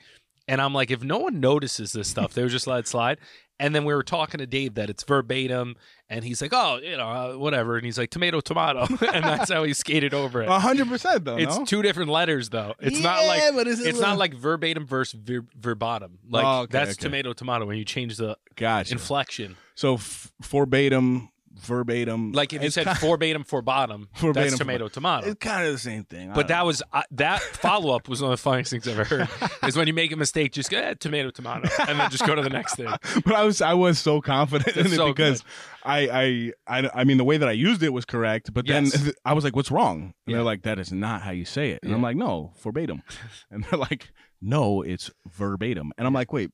And 0.49 0.61
I'm 0.61 0.75
like, 0.75 0.91
if 0.91 1.05
no 1.05 1.19
one 1.19 1.39
notices 1.39 1.93
this 1.93 2.09
stuff, 2.09 2.35
they 2.35 2.43
would 2.43 2.51
just 2.51 2.67
let 2.67 2.81
it 2.81 2.89
slide. 2.89 3.19
And 3.61 3.75
then 3.75 3.85
we 3.85 3.95
were 3.95 4.03
talking 4.03 4.39
to 4.39 4.47
Dave 4.47 4.75
that 4.75 4.89
it's 4.89 5.05
verbatim, 5.05 5.77
and 6.09 6.25
he's 6.25 6.41
like, 6.41 6.53
"Oh, 6.55 6.81
you 6.83 6.97
know, 6.97 7.07
uh, 7.07 7.33
whatever." 7.35 7.77
And 7.77 7.85
he's 7.85 7.99
like, 7.99 8.09
"Tomato, 8.09 8.41
tomato," 8.41 8.87
and 9.13 9.23
that's 9.23 9.53
how 9.53 9.65
he 9.65 9.75
skated 9.75 10.15
over 10.15 10.41
it. 10.43 10.49
A 10.49 10.59
hundred 10.59 10.89
percent 10.89 11.27
though. 11.27 11.37
It's 11.37 11.59
no? 11.59 11.67
two 11.67 11.83
different 11.83 12.11
letters 12.11 12.49
though. 12.49 12.75
It's 12.81 13.01
not 13.01 13.27
like 13.27 13.43
but 13.55 13.69
it's, 13.69 13.83
it's 13.83 14.01
not 14.01 14.17
like 14.17 14.33
verbatim 14.33 14.87
versus 14.87 15.21
ver- 15.21 15.47
verbatim. 15.55 16.21
Like 16.27 16.45
Oh, 16.45 16.61
okay, 16.63 16.73
that's 16.73 16.93
okay. 16.93 17.03
tomato 17.03 17.35
tomato 17.35 17.67
when 17.67 17.77
you 17.77 17.85
change 17.85 18.17
the 18.17 18.39
gotcha. 18.57 18.93
inflection. 18.93 19.57
so 19.75 19.97
f- 19.97 20.33
verbatim, 20.43 21.29
verbatim. 21.61 22.33
Like 22.33 22.53
if 22.53 22.63
you 22.63 22.71
said 22.71 22.87
kind, 22.87 22.99
verbatim 22.99 23.45
for 23.45 23.63
bottom, 23.63 24.09
Verbatim 24.17 24.43
that's 24.43 24.53
for 24.55 24.59
tomato 24.59 24.89
tomato. 24.89 25.27
it's 25.29 25.39
kind 25.39 25.67
of 25.67 25.73
the 25.73 25.79
same 25.79 26.05
thing. 26.05 26.33
But 26.35 26.49
that 26.49 26.59
know. 26.61 26.65
was 26.67 26.83
uh, 26.93 27.03
that 27.13 27.41
follow 27.41 27.95
up 27.95 28.09
was 28.09 28.23
one 28.23 28.33
of 28.33 28.39
the 28.39 28.43
funniest 28.43 28.71
things 28.71 28.87
I've 28.89 28.99
ever 28.99 29.05
heard. 29.27 29.29
is 29.69 29.77
when 29.77 29.87
you 29.87 29.95
make 29.95 30.13
a 30.13 30.17
mistake, 30.17 30.53
just 30.53 30.71
go 30.71 30.79
eh, 30.79 30.95
tomato 30.99 31.31
tomato, 31.31 31.69
and 31.89 31.99
then 31.99 32.11
just 32.11 32.27
go 32.27 32.35
to 32.35 32.43
the 32.43 32.51
next 32.51 32.77
thing. 32.77 32.89
but 33.25 33.35
I 33.35 33.45
was 33.45 33.61
I 33.63 33.75
was 33.75 33.99
so 33.99 34.21
confident 34.21 34.77
in 34.77 34.87
it 34.87 34.91
so 34.97 35.09
because 35.09 35.43
I, 35.85 36.53
I 36.67 36.81
I 36.83 36.91
I 36.95 37.05
mean 37.05 37.17
the 37.19 37.25
way 37.25 37.37
that 37.39 37.49
I 37.49 37.53
used 37.53 37.83
it 37.83 37.93
was 37.93 38.05
correct, 38.05 38.53
but 38.53 38.67
Yes. 38.67 38.93
then 38.93 39.13
I 39.25 39.33
was 39.33 39.45
like, 39.45 39.57
"What's 39.57 39.71
wrong?" 39.71 40.03
And 40.03 40.13
Yeah. 40.27 40.37
they're 40.37 40.45
like, 40.45 40.63
"That 40.63 40.79
is 40.79 40.93
not 40.93 41.23
how 41.23 41.31
you 41.31 41.45
say 41.45 41.71
it." 41.71 41.81
And 41.83 41.93
I'm 41.95 42.03
like, 42.03 42.17
"No, 42.17 42.53
verbatim," 42.61 43.03
and 43.51 43.65
they're 43.65 43.79
like, 43.79 44.11
"No, 44.41 44.83
it's 44.83 45.11
verbatim," 45.27 45.93
and 45.99 46.07
I'm 46.07 46.15
like, 46.15 46.33
"Wait." 46.33 46.51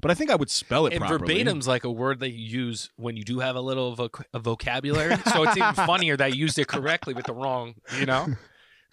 But 0.00 0.10
I 0.10 0.14
think 0.14 0.30
I 0.30 0.36
would 0.36 0.50
spell 0.50 0.86
it 0.86 0.92
And 0.94 1.00
properly. 1.00 1.34
verbatim's 1.34 1.68
like 1.68 1.84
a 1.84 1.90
word 1.90 2.20
that 2.20 2.30
you 2.30 2.44
use 2.66 2.90
when 2.96 3.16
you 3.16 3.24
do 3.24 3.40
have 3.40 3.56
a 3.56 3.60
little 3.60 3.96
voc- 3.96 4.24
a 4.32 4.38
vocabulary. 4.38 5.16
so 5.32 5.42
it's 5.44 5.56
even 5.56 5.74
funnier 5.86 6.16
that 6.16 6.34
you 6.34 6.40
used 6.40 6.58
it 6.58 6.66
correctly 6.68 7.14
with 7.14 7.26
the 7.26 7.32
wrong, 7.34 7.74
you 7.98 8.06
know. 8.06 8.26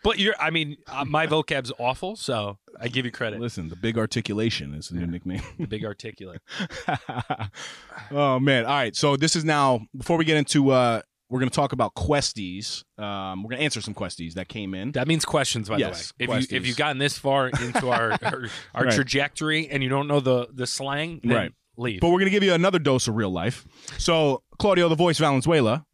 But 0.04 0.20
you're, 0.20 0.36
I 0.40 0.52
mean, 0.52 0.78
uh, 0.88 1.06
my 1.06 1.26
vocab's 1.26 1.72
awful, 1.80 2.16
so 2.16 2.60
I 2.80 2.88
give 2.88 3.04
you 3.06 3.12
credit. 3.12 3.40
Listen, 3.40 3.68
the 3.70 3.76
big 3.76 3.98
articulation 3.98 4.76
is 4.76 4.90
the 4.90 4.96
new 5.00 5.08
nickname. 5.08 5.42
The 5.60 5.66
big 5.66 5.84
articulate. 5.84 6.40
oh 8.12 8.40
man! 8.40 8.66
All 8.66 8.74
right, 8.76 8.96
so 8.96 9.18
this 9.18 9.36
is 9.36 9.44
now 9.44 9.82
before 9.98 10.18
we 10.18 10.24
get 10.26 10.38
into 10.38 10.70
uh, 10.70 11.02
we're 11.30 11.40
going 11.40 11.50
to 11.50 11.56
talk 11.56 11.74
about 11.74 11.94
questies. 11.96 12.84
Um, 12.98 13.44
we're 13.44 13.50
going 13.50 13.60
to 13.60 13.64
answer 13.66 13.82
some 13.82 13.94
questies 13.94 14.34
that 14.36 14.48
came 14.48 14.74
in. 14.74 14.94
That 14.94 15.08
means 15.08 15.26
questions, 15.26 15.68
by 15.70 15.78
Yes, 15.78 16.14
the 16.18 16.28
way. 16.28 16.38
If 16.40 16.52
you 16.52 16.58
if 16.58 16.68
you've 16.68 16.78
gotten 16.78 16.98
this 17.00 17.18
far 17.18 17.48
into 17.50 17.90
our 17.90 18.12
our, 18.24 18.44
our 18.74 18.84
Right. 18.86 18.94
trajectory 18.94 19.68
and 19.70 19.84
you 19.84 19.90
don't 19.90 20.08
know 20.08 20.20
the 20.20 20.48
the 20.54 20.66
slang, 20.68 21.20
Right. 21.26 21.52
leave. 21.78 22.00
But 22.02 22.08
we're 22.10 22.20
going 22.20 22.26
to 22.26 22.32
give 22.32 22.44
you 22.44 22.54
another 22.54 22.80
dose 22.80 23.08
of 23.08 23.16
real 23.16 23.30
life. 23.32 23.66
So 23.98 24.42
Claudio, 24.58 24.88
the 24.90 24.96
voice 24.96 25.18
Valenzuela, 25.20 25.86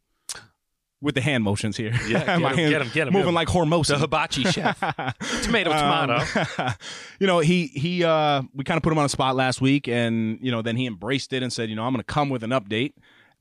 with 1.02 1.14
the 1.14 1.20
hand 1.20 1.44
motions 1.44 1.76
here. 1.76 1.92
Yeah, 2.08 2.24
get 2.26 2.40
My 2.40 2.54
him, 2.54 2.70
get 2.70 2.80
him, 2.82 2.90
get 2.94 3.08
him, 3.08 3.12
moving 3.12 3.34
like 3.34 3.48
Hormosa. 3.48 3.88
the 3.94 3.98
hibachi 3.98 4.44
chef. 4.44 4.78
Tomato, 5.42 5.70
tomato. 5.72 6.24
Um, 6.62 6.74
you 7.20 7.26
know, 7.26 7.40
he 7.40 7.66
he 7.66 8.04
uh 8.04 8.42
we 8.54 8.64
kind 8.64 8.76
of 8.76 8.82
put 8.82 8.92
him 8.92 8.98
on 8.98 9.04
a 9.04 9.08
spot 9.10 9.36
last 9.36 9.60
week 9.60 9.88
and 9.88 10.38
you 10.40 10.50
know, 10.50 10.62
then 10.62 10.76
he 10.76 10.86
embraced 10.86 11.32
it 11.32 11.42
and 11.42 11.52
said, 11.52 11.68
you 11.68 11.76
know, 11.76 11.82
I'm 11.82 11.92
going 11.92 11.98
to 12.00 12.04
come 12.04 12.30
with 12.30 12.42
an 12.44 12.50
update. 12.50 12.92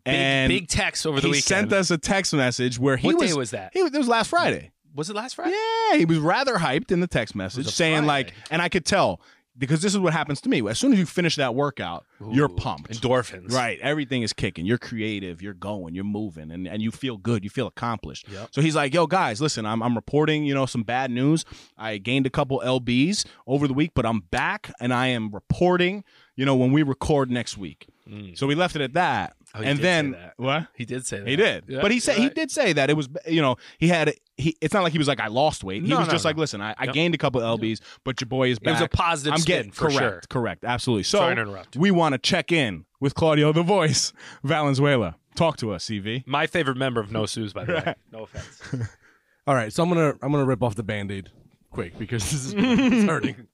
Big, 0.05 0.13
and 0.15 0.49
big 0.49 0.67
text 0.67 1.05
over 1.05 1.21
the 1.21 1.27
he 1.27 1.31
weekend. 1.31 1.43
sent 1.43 1.73
us 1.73 1.89
a 1.91 1.97
text 1.97 2.33
message 2.33 2.77
where 2.77 2.97
he 2.97 3.07
what 3.07 3.19
was 3.19 3.31
day 3.31 3.37
was 3.37 3.51
that? 3.51 3.71
he 3.73 3.81
was, 3.81 3.93
it 3.93 3.97
was 3.97 4.07
last 4.07 4.29
Friday. 4.29 4.71
Was 4.95 5.09
it 5.09 5.15
last 5.15 5.35
Friday? 5.35 5.55
Yeah, 5.91 5.97
he 5.97 6.05
was 6.05 6.19
rather 6.19 6.55
hyped 6.55 6.91
in 6.91 6.99
the 6.99 7.07
text 7.07 7.35
message 7.35 7.67
saying 7.67 8.03
Friday. 8.03 8.07
like 8.07 8.33
and 8.51 8.61
I 8.61 8.69
could 8.69 8.85
tell 8.85 9.21
because 9.57 9.81
this 9.81 9.93
is 9.93 9.99
what 9.99 10.13
happens 10.13 10.41
to 10.41 10.49
me. 10.49 10.67
As 10.67 10.79
soon 10.79 10.93
as 10.93 10.99
you 10.99 11.05
finish 11.05 11.35
that 11.35 11.55
workout, 11.55 12.05
you're 12.31 12.49
pumped. 12.49 12.91
Endorphins. 12.91 13.51
Right. 13.51 13.79
Everything 13.81 14.23
is 14.23 14.33
kicking. 14.33 14.65
You're 14.65 14.77
creative. 14.77 15.41
You're 15.41 15.53
going. 15.53 15.93
You're 15.95 16.03
moving, 16.03 16.51
and, 16.51 16.67
and 16.67 16.81
you 16.81 16.91
feel 16.91 17.17
good. 17.17 17.43
You 17.43 17.49
feel 17.49 17.67
accomplished. 17.67 18.27
Yep. 18.29 18.49
So 18.51 18.61
he's 18.61 18.75
like, 18.75 18.93
"Yo, 18.93 19.07
guys, 19.07 19.41
listen. 19.41 19.65
I'm 19.65 19.81
I'm 19.83 19.95
reporting. 19.95 20.43
You 20.45 20.53
know, 20.53 20.65
some 20.65 20.83
bad 20.83 21.11
news. 21.11 21.45
I 21.77 21.97
gained 21.97 22.25
a 22.25 22.29
couple 22.29 22.61
lbs 22.65 23.25
over 23.47 23.67
the 23.67 23.73
week, 23.73 23.91
but 23.93 24.05
I'm 24.05 24.21
back, 24.21 24.71
and 24.79 24.93
I 24.93 25.07
am 25.07 25.31
reporting. 25.31 26.03
You 26.35 26.45
know, 26.45 26.55
when 26.55 26.71
we 26.71 26.83
record 26.83 27.29
next 27.29 27.57
week. 27.57 27.87
Mm. 28.09 28.37
So 28.37 28.47
we 28.47 28.55
left 28.55 28.75
it 28.75 28.81
at 28.81 28.93
that. 28.93 29.35
Oh, 29.55 29.61
and 29.61 29.77
then 29.79 30.17
what? 30.37 30.67
He 30.75 30.83
did 30.83 31.05
say 31.05 31.19
that. 31.19 31.27
He 31.27 31.35
did, 31.35 31.65
Yeah, 31.67 31.81
but 31.81 31.91
he 31.91 31.99
said 31.99 32.15
he 32.17 32.29
did 32.29 32.49
say 32.49 32.73
that 32.73 32.89
it 32.89 32.95
was, 32.97 33.07
you 33.27 33.41
know, 33.41 33.57
he 33.77 33.87
had 33.87 34.15
he. 34.35 34.57
It's 34.61 34.73
not 34.73 34.81
like 34.81 34.93
he 34.93 34.97
was 34.97 35.07
like 35.07 35.19
I 35.19 35.27
lost 35.27 35.63
weight. 35.63 35.83
He 35.83 35.89
No, 35.89 35.99
was 35.99 36.07
no, 36.07 36.13
just 36.13 36.25
no. 36.25 36.29
like, 36.29 36.37
listen, 36.37 36.59
I, 36.59 36.73
I 36.77 36.85
Yep. 36.85 36.93
gained 36.95 37.13
a 37.13 37.19
couple 37.19 37.39
lbs, 37.39 37.79
but 38.03 38.19
your 38.19 38.27
boy 38.27 38.49
is 38.49 38.57
back. 38.57 38.69
It 38.69 38.71
was 38.71 38.81
a 38.81 38.87
positive 38.87 39.33
I'm 39.33 39.41
getting 39.41 39.71
for 39.71 39.89
correct, 39.89 39.97
sure. 39.99 40.21
correct, 40.29 40.63
absolutely. 40.65 41.03
So 41.03 41.19
Sorry 41.19 41.35
to 41.35 41.41
interrupt. 41.41 41.75
we 41.77 41.91
want 41.91 42.13
to 42.13 42.17
check 42.19 42.51
in 42.51 42.85
with 42.99 43.13
Claudio 43.13 43.51
the 43.53 43.61
Voice 43.61 44.11
Valenzuela. 44.43 45.17
Talk 45.35 45.57
to 45.57 45.71
us, 45.71 45.85
CV. 45.85 46.23
My 46.25 46.47
favorite 46.47 46.77
member 46.77 46.99
of 46.99 47.11
No 47.11 47.25
Snooze, 47.27 47.53
by 47.53 47.65
the 47.65 47.73
way. 47.73 47.95
No 48.11 48.23
offense. 48.23 48.87
All 49.47 49.53
right, 49.53 49.71
so 49.71 49.83
I'm 49.83 49.89
gonna 49.89 50.13
I'm 50.23 50.31
gonna 50.31 50.45
rip 50.45 50.63
off 50.63 50.73
the 50.75 50.83
band-aid 50.83 51.29
quick 51.69 51.97
because 51.99 52.23
this 52.23 52.45
is 52.45 52.53
it's 52.57 53.03
hurting. 53.07 53.47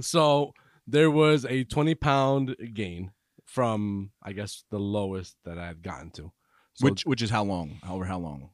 So 0.00 0.52
there 0.86 1.10
was 1.10 1.44
a 1.44 1.64
20 1.64 1.94
pound 1.96 2.56
gain 2.74 3.10
from 3.48 4.10
I 4.22 4.32
guess 4.32 4.64
the 4.70 4.78
lowest 4.78 5.36
that 5.44 5.58
I've 5.58 5.82
gotten 5.82 6.10
to. 6.12 6.30
So, 6.74 6.84
which 6.84 7.02
which 7.06 7.22
is 7.22 7.30
how 7.30 7.44
long? 7.44 7.78
Over 7.88 8.04
how 8.04 8.18
long? 8.18 8.50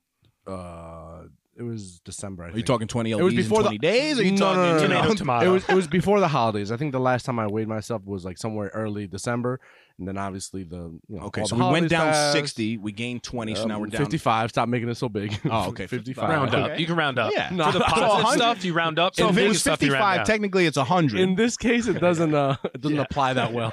uh, 0.47 1.25
it 1.57 1.63
was 1.63 2.01
December. 2.05 2.45
I 2.45 2.49
Are 2.49 2.57
you 2.57 2.63
talking 2.65 2.89
20 2.89 3.13
It 3.13 3.15
was 3.17 3.33
LBs 3.33 3.37
in 3.37 3.43
before 3.45 3.59
the- 3.63 3.69
20 3.69 3.79
days? 3.79 4.19
Or 4.19 4.23
are 4.23 4.25
you 4.25 4.31
No, 4.33 4.37
talking 4.39 4.63
no, 4.63 4.67
no, 4.67 4.73
no, 4.75 4.87
tomato, 4.89 5.09
no. 5.09 5.15
tomato? 5.15 5.47
It 5.47 5.53
was 5.53 5.69
it 5.69 5.75
was 5.75 5.87
before 5.87 6.21
the 6.21 6.29
holidays. 6.29 6.73
I 6.73 6.77
think 6.77 6.93
the 6.93 7.01
last 7.01 7.25
time 7.27 7.39
I 7.39 7.47
weighed 7.47 7.69
myself 7.69 8.05
was 8.05 8.25
like 8.25 8.39
somewhere 8.39 8.71
early 8.75 9.07
December, 9.07 9.61
and 9.99 10.09
then 10.09 10.19
obviously 10.19 10.65
the 10.65 10.99
you 11.09 11.17
know 11.19 11.23
Okay, 11.27 11.45
so 11.45 11.57
we 11.57 11.63
went 11.73 11.89
down 11.89 12.09
passed. 12.13 12.33
60. 12.33 12.79
We 12.79 12.93
gained 12.93 13.23
20, 13.23 13.55
so 13.55 13.67
now 13.67 13.77
Um, 13.77 13.81
we're 13.83 13.87
down 13.89 14.03
55. 14.05 14.51
Stop 14.51 14.69
making 14.69 14.89
it 14.89 14.97
so 14.97 15.09
big. 15.09 15.39
Oh, 15.51 15.69
okay, 15.69 15.87
55. 15.89 16.29
round 16.29 16.55
up. 16.55 16.71
Okay. 16.71 16.81
You 16.81 16.87
can 16.87 16.97
round 16.97 17.19
up. 17.19 17.33
Yeah. 17.35 17.51
No, 17.53 17.67
For 17.67 17.79
the 17.79 17.79
so 17.89 17.95
positive 17.95 18.09
100 18.25 18.37
stuff, 18.39 18.65
you 18.65 18.73
round 18.75 18.99
up. 18.99 19.15
So 19.15 19.29
if 19.29 19.37
it 19.39 19.49
was 19.49 19.61
stuff, 19.61 19.83
you 19.83 19.93
round 19.93 20.03
55, 20.19 20.27
technically 20.27 20.67
it's 20.67 20.77
100. 20.77 21.21
In 21.21 21.35
this 21.37 21.57
case, 21.57 21.87
it 21.87 22.01
doesn't 22.01 22.35
uh 22.35 22.57
it 22.75 22.81
doesn't 22.81 22.97
Yeah. 22.97 23.03
apply 23.03 23.35
that 23.35 23.53
well. 23.53 23.73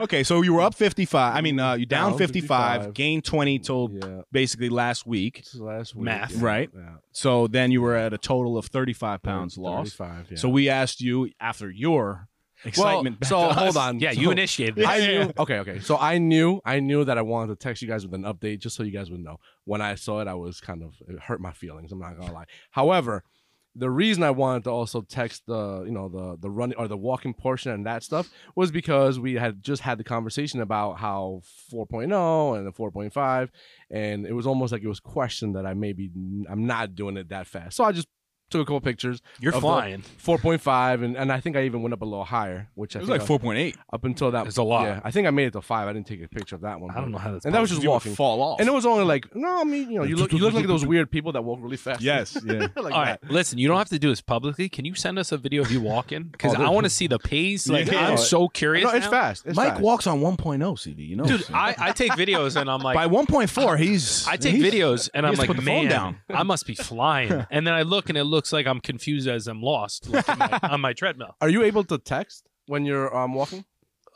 okay, 0.00 0.22
so 0.22 0.42
you 0.42 0.54
were 0.54 0.60
up 0.62 0.74
55. 0.74 1.34
I 1.36 1.40
mean, 1.40 1.58
uh, 1.58 1.74
you 1.74 1.86
down, 1.86 2.10
Down 2.10 2.18
55, 2.18 2.72
55. 2.82 2.94
gained 2.94 3.24
20 3.24 3.58
till 3.58 3.90
yeah, 3.92 4.22
basically 4.32 4.68
last 4.68 5.06
week. 5.06 5.38
this 5.44 5.54
last 5.56 5.94
week. 5.94 6.04
Math. 6.04 6.32
yeah, 6.32 6.44
Right. 6.44 6.70
Yeah. 6.74 6.80
So 7.12 7.46
then 7.46 7.70
you 7.70 7.82
were 7.82 7.96
at 7.96 8.12
a 8.12 8.18
total 8.18 8.56
of 8.56 8.66
35 8.66 9.22
pounds 9.22 9.58
lost. 9.58 9.96
35, 9.96 10.26
yeah. 10.30 10.36
So 10.38 10.48
we 10.48 10.68
asked 10.68 11.00
you 11.00 11.30
after 11.40 11.70
your 11.70 12.28
excitement. 12.64 13.18
Well, 13.20 13.28
so 13.50 13.54
hold 13.54 13.68
us. 13.70 13.76
on. 13.76 14.00
Yeah, 14.00 14.12
So- 14.12 14.20
you 14.20 14.30
initiated 14.30 14.76
this. 14.76 14.86
I 14.86 14.98
knew. 15.06 15.32
Okay, 15.38 15.58
okay. 15.60 15.80
So 15.80 15.96
I 15.96 16.18
knew, 16.18 16.60
I 16.64 16.80
knew 16.80 17.04
that 17.04 17.18
I 17.18 17.22
wanted 17.22 17.58
to 17.58 17.62
text 17.62 17.82
you 17.82 17.88
guys 17.88 18.04
with 18.06 18.14
an 18.14 18.22
update, 18.24 18.60
just 18.60 18.76
so 18.76 18.82
you 18.82 18.92
guys 18.92 19.10
would 19.10 19.20
know. 19.20 19.38
When 19.64 19.80
I 19.80 19.94
saw 19.94 20.20
it, 20.20 20.28
I 20.28 20.34
was 20.34 20.60
kind 20.60 20.82
of 20.82 20.94
it 21.08 21.18
hurt 21.20 21.40
my 21.40 21.52
feelings. 21.52 21.92
I'm 21.92 21.98
not 22.00 22.18
gonna 22.18 22.32
lie. 22.32 22.46
However, 22.70 23.24
the 23.76 23.88
reason 23.88 24.24
I 24.24 24.32
wanted 24.32 24.64
to 24.64 24.70
also 24.70 25.00
text 25.02 25.44
the, 25.46 25.84
you 25.84 25.92
know, 25.92 26.08
the 26.08 26.36
the 26.40 26.50
running 26.50 26.76
or 26.76 26.88
the 26.88 26.96
walking 26.96 27.32
portion 27.34 27.70
and 27.70 27.86
that 27.86 28.02
stuff 28.02 28.28
was 28.56 28.72
because 28.72 29.20
we 29.20 29.34
had 29.34 29.62
just 29.62 29.82
had 29.82 29.96
the 29.96 30.02
conversation 30.02 30.60
about 30.60 30.98
how 30.98 31.42
4.0 31.72 32.56
and 32.58 32.66
the 32.66 32.72
4.5, 32.72 33.48
and 33.90 34.26
it 34.26 34.32
was 34.32 34.46
almost 34.46 34.72
like 34.72 34.82
it 34.82 34.88
was 34.88 34.98
questioned 34.98 35.54
that 35.54 35.66
I 35.66 35.74
maybe 35.74 36.10
I'm 36.48 36.66
not 36.66 36.96
doing 36.96 37.16
it 37.16 37.28
that 37.28 37.46
fast. 37.46 37.76
So 37.76 37.84
I 37.84 37.92
just 37.92 38.08
took 38.50 38.60
a 38.62 38.64
couple 38.64 38.80
pictures, 38.80 39.22
You're 39.40 39.54
of 39.54 39.60
flying. 39.60 40.02
4.5, 40.22 41.04
and, 41.04 41.16
and 41.16 41.32
I 41.32 41.40
think 41.40 41.56
I 41.56 41.62
even 41.64 41.82
went 41.82 41.92
up 41.92 42.02
a 42.02 42.04
little 42.04 42.24
higher, 42.24 42.68
which 42.74 42.96
I 42.96 42.98
It 43.00 43.02
was 43.06 43.18
think 43.18 43.28
like 43.30 43.40
4.8. 43.42 43.76
up 43.92 44.04
until 44.04 44.30
that. 44.32 44.46
It's 44.46 44.56
a 44.56 44.62
lot. 44.62 44.84
Yeah, 44.84 45.00
I 45.04 45.10
think 45.10 45.26
I 45.26 45.30
made 45.30 45.46
it 45.46 45.52
to 45.52 45.62
five. 45.62 45.88
I 45.88 45.92
didn't 45.92 46.06
take 46.06 46.22
a 46.22 46.28
picture 46.28 46.54
of 46.56 46.62
that 46.62 46.80
one. 46.80 46.90
I 46.90 46.94
don't 47.00 47.10
know 47.12 47.18
how 47.18 47.32
that's 47.32 47.44
And 47.44 47.54
that 47.54 47.60
was 47.60 47.70
just 47.70 47.82
You 47.82 47.90
walking. 47.90 48.14
fall 48.14 48.42
off. 48.42 48.60
And 48.60 48.68
it 48.68 48.72
was 48.72 48.86
only 48.86 49.04
like 49.04 49.34
no, 49.34 49.60
I 49.60 49.64
mean 49.64 49.90
you 49.90 49.98
know 49.98 50.04
you 50.04 50.16
look 50.16 50.32
you 50.32 50.38
look 50.38 50.54
like 50.54 50.66
those 50.66 50.84
weird 50.84 51.10
people 51.10 51.32
that 51.32 51.42
walk 51.42 51.58
really 51.62 51.76
fast. 51.76 52.00
yes, 52.00 52.36
yeah. 52.44 52.68
like 52.76 52.92
All 52.94 53.00
right, 53.02 53.20
that. 53.20 53.30
listen. 53.30 53.58
You 53.58 53.68
don't 53.68 53.78
have 53.78 53.88
to 53.90 53.98
do 53.98 54.08
this 54.10 54.20
publicly. 54.20 54.68
Can 54.68 54.84
you 54.84 54.94
send 54.94 55.18
us 55.18 55.32
a 55.32 55.36
video 55.38 55.62
of 55.62 55.70
you 55.70 55.80
walking? 55.80 56.00
Oh, 56.30 56.32
because 56.32 56.54
Oh, 56.56 56.62
I 56.64 56.70
want 56.70 56.84
to 56.84 56.90
see 56.90 57.06
the 57.06 57.18
pace. 57.18 57.68
Like 57.68 57.86
Yeah. 57.90 58.08
I'm 58.08 58.16
so 58.16 58.48
curious. 58.48 58.84
No, 58.84 58.90
it's 58.96 59.04
now. 59.06 59.10
fast. 59.10 59.46
It's 59.46 59.56
Mike 59.56 59.72
fast. 59.72 59.80
walks 59.82 60.06
on 60.06 60.20
1.0 60.20 60.78
CD, 60.78 61.02
you 61.04 61.16
know. 61.16 61.24
dude. 61.24 61.44
I, 61.52 61.74
I 61.78 61.92
take 61.92 62.12
videos 62.12 62.56
and 62.60 62.70
I'm 62.70 62.80
like, 62.80 62.94
By 62.94 63.06
1.4, 63.06 63.78
he's 63.78 64.26
I 64.26 64.36
take 64.36 64.54
he's- 64.56 64.72
videos 64.74 65.10
and 65.14 65.26
I'm 65.26 65.34
like, 65.34 65.46
put 65.48 65.56
the 65.56 65.62
phone 65.62 65.88
man. 65.88 66.16
I 66.30 66.42
must 66.42 66.66
be 66.66 66.74
flying. 66.74 67.30
and 67.50 67.66
then 67.66 67.74
I 67.74 67.82
look 67.82 68.08
and 68.08 68.16
it 68.18 68.24
looks 68.24 68.39
like 68.52 68.66
I'm 68.66 68.80
confused 68.80 69.28
as 69.28 69.46
I'm 69.46 69.62
lost 69.62 70.08
like, 70.08 70.26
my- 70.38 70.58
on 70.74 70.80
my 70.80 70.92
treadmill. 70.92 71.36
Are 71.40 71.48
you 71.48 71.62
able 71.62 71.84
to 71.84 71.98
text 71.98 72.48
when 72.66 72.84
you're 72.84 73.14
um 73.16 73.34
walking? 73.34 73.64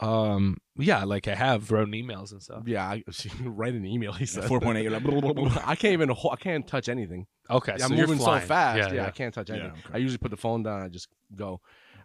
Um, 0.01 0.59
yeah, 0.77 1.05
like 1.05 1.29
I 1.29 1.35
have 1.37 1.71
wrote 1.71 1.89
emails 1.89 2.33
and 2.33 2.43
stuff. 2.43 2.65
Yeah, 2.67 2.85
I 2.85 3.05
write 3.45 3.75
an 3.75 3.87
email. 3.87 4.13
He 4.13 4.27
said 4.27 4.45
4.8. 4.45 4.89
Blah, 4.89 4.99
blah, 4.99 5.21
blah, 5.21 5.33
blah. 5.33 5.63
I 5.65 5.77
can't 5.77 5.93
even. 5.93 6.09
ho- 6.09 6.31
I 6.31 6.37
can't 6.37 6.67
touch 6.67 6.89
anything. 6.89 7.27
Okay, 7.49 7.73
I'm 7.75 7.79
so 7.79 7.89
you're 7.95 8.07
moving 8.07 8.19
so 8.19 8.25
flying. 8.25 8.47
fast. 8.47 8.79
Yeah, 8.79 8.89
Yeah, 8.89 8.95
yeah. 9.03 9.07
I 9.07 9.11
can't 9.13 9.33
touch 9.33 9.51
Yeah, 9.51 9.57
anything. 9.57 9.79
okay. 9.87 9.91
I 9.95 9.99
usually 9.99 10.19
put 10.19 10.31
the 10.33 10.37
phone 10.37 10.63
down. 10.65 10.83
I 10.83 10.89
just 10.89 11.09
go. 11.35 11.61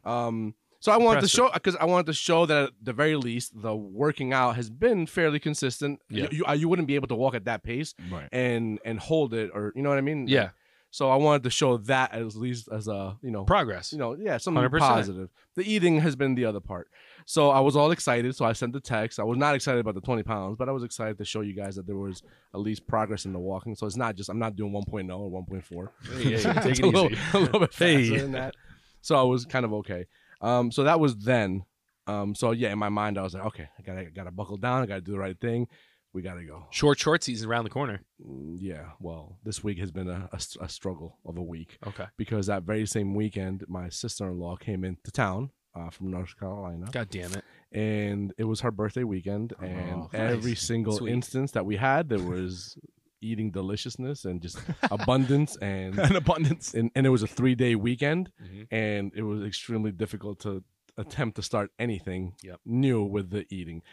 Um, 0.06 0.54
so 0.82 0.92
I 0.92 0.98
wanted 0.98 1.22
to 1.22 1.26
Impressive. 1.26 1.32
show 1.32 1.52
because 1.54 1.76
I 1.78 1.86
wanted 1.86 2.06
to 2.06 2.14
show 2.14 2.46
that 2.46 2.64
at 2.66 2.70
the 2.82 2.94
very 2.94 3.16
least 3.16 3.60
the 3.60 3.76
working 3.76 4.32
out 4.34 4.56
has 4.56 4.70
been 4.70 5.08
fairly 5.08 5.40
consistent. 5.40 6.00
Yeah. 6.10 6.28
You, 6.32 6.38
you, 6.40 6.46
uh, 6.46 6.54
you 6.54 6.70
wouldn't 6.70 6.88
be 6.88 6.96
able 6.96 7.08
to 7.10 7.16
walk 7.16 7.34
at 7.36 7.46
that 7.46 7.64
pace 7.64 7.94
Right. 8.12 8.30
and 8.32 8.80
and 8.86 9.00
hold 9.00 9.34
it, 9.34 9.50
or 9.54 9.74
you 9.76 9.82
know 9.82 9.90
what 9.90 9.98
I 9.98 10.02
mean? 10.02 10.28
Yeah, 10.28 10.50
So 10.92 11.10
I 11.10 11.16
wanted 11.18 11.44
to 11.44 11.50
show 11.52 11.78
that 11.78 12.14
at 12.14 12.36
least 12.36 12.68
as 12.72 12.88
a 12.88 13.16
you 13.22 13.30
know 13.32 13.44
progress. 13.44 13.92
you 13.94 14.00
know 14.00 14.16
yeah 14.20 14.38
something 14.38 14.64
100%. 14.64 14.80
positive. 14.80 15.30
The 15.56 15.64
eating 15.72 16.00
has 16.02 16.16
been 16.16 16.36
the 16.36 16.46
other 16.46 16.60
part. 16.60 16.88
So 17.26 17.52
I 17.52 17.60
was 17.60 17.76
all 17.76 17.92
excited. 17.92 18.36
So 18.36 18.44
I 18.46 18.54
sent 18.54 18.74
the 18.74 18.80
text. 18.80 19.20
I 19.20 19.24
was 19.24 19.38
not 19.38 19.54
excited 19.54 19.80
about 19.82 19.94
the 19.94 20.02
20 20.02 20.24
pounds, 20.24 20.56
but 20.58 20.68
I 20.68 20.72
was 20.72 20.84
excited 20.84 21.18
to 21.20 21.26
show 21.26 21.42
you 21.42 21.54
guys 21.54 21.76
that 21.76 21.86
there 21.86 21.98
was 21.98 22.24
at 22.56 22.60
least 22.60 22.88
progress 22.88 23.26
in 23.26 23.34
the 23.34 23.40
walking. 23.40 23.76
So 23.76 23.86
it's 23.86 23.98
not 23.98 24.16
just 24.16 24.30
I'm 24.30 24.40
not 24.40 24.56
doing 24.56 24.72
1.0 24.74 25.20
or 25.20 25.44
1.4. 25.44 25.90
Hey, 26.24 26.24
hey, 26.38 26.54
take 26.62 26.80
it 26.80 26.84
a 26.84 26.88
little, 26.88 27.12
easy. 27.12 27.22
a 27.34 27.38
little 27.40 27.60
bit 27.60 27.74
faster 27.74 27.86
Hey. 27.98 28.18
than 28.18 28.32
that. 28.32 28.56
So 29.02 29.16
I 29.16 29.22
was 29.24 29.46
kind 29.46 29.66
of 29.66 29.74
okay. 29.74 30.08
Um, 30.42 30.72
so 30.72 30.84
that 30.86 31.00
was 31.00 31.16
then. 31.18 31.66
Um, 32.08 32.34
so 32.34 32.52
yeah, 32.52 32.72
in 32.72 32.80
my 32.80 32.90
mind, 32.90 33.20
I 33.20 33.22
was 33.22 33.36
like, 33.36 33.46
okay, 33.46 33.70
I 33.78 33.82
gotta, 33.84 34.06
gotta 34.06 34.32
buckle 34.32 34.58
down. 34.58 34.82
I 34.82 34.88
gotta 34.88 35.02
do 35.02 35.12
the 35.12 35.20
right 35.20 35.40
thing. 35.40 35.68
We 36.14 36.22
gotta 36.24 36.44
go. 36.44 36.66
Short 36.72 36.98
short 37.00 37.24
season 37.24 37.50
around 37.50 37.66
the 37.66 37.70
corner. 37.70 38.02
Mm, 38.26 38.58
Yeah. 38.60 38.92
Well, 39.00 39.38
this 39.44 39.64
week 39.64 39.78
has 39.80 39.92
been 39.92 40.10
a, 40.10 40.28
a, 40.32 40.40
a 40.62 40.70
struggle 40.70 41.20
of 41.26 41.38
a 41.38 41.44
week 41.44 41.78
Okay. 41.86 42.06
because 42.18 42.48
that 42.48 42.64
very 42.64 42.86
same 42.88 43.14
weekend, 43.14 43.64
my 43.68 43.90
sister-in-law 43.90 44.56
came 44.58 44.84
into 44.84 45.12
town 45.12 45.52
uh, 45.76 45.90
from 45.92 46.10
North 46.10 46.38
Carolina, 46.40 46.88
God 46.92 47.10
damn 47.12 47.32
it. 47.34 47.44
and 47.72 48.34
it 48.40 48.46
was 48.46 48.62
her 48.62 48.72
birthday 48.72 49.04
weekend. 49.04 49.54
And 49.62 50.02
Oh, 50.02 50.10
every 50.14 50.56
single 50.56 50.98
Sweet. 50.98 51.12
instance 51.14 51.52
that 51.52 51.66
we 51.66 51.76
had, 51.76 52.10
there 52.10 52.18
was 52.20 52.76
eating 53.22 53.52
deliciousness 53.52 54.26
and 54.26 54.42
just 54.42 54.58
abundance 54.92 55.58
and 55.58 56.00
An 56.00 56.16
abundance. 56.16 56.74
and, 56.74 56.90
and 56.96 57.06
it 57.06 57.10
was 57.10 57.22
a 57.22 57.28
three 57.28 57.54
day 57.54 57.76
weekend 57.76 58.32
Mhm. 58.44 58.68
and 58.72 59.12
it 59.16 59.22
was 59.24 59.44
extremely 59.44 59.92
difficult 59.92 60.40
to 60.40 60.64
attempt 60.98 61.36
to 61.36 61.44
start 61.44 61.72
anything 61.78 62.34
Yep. 62.44 62.60
new 62.66 63.04
with 63.04 63.30
the 63.30 63.46
eating 63.54 63.84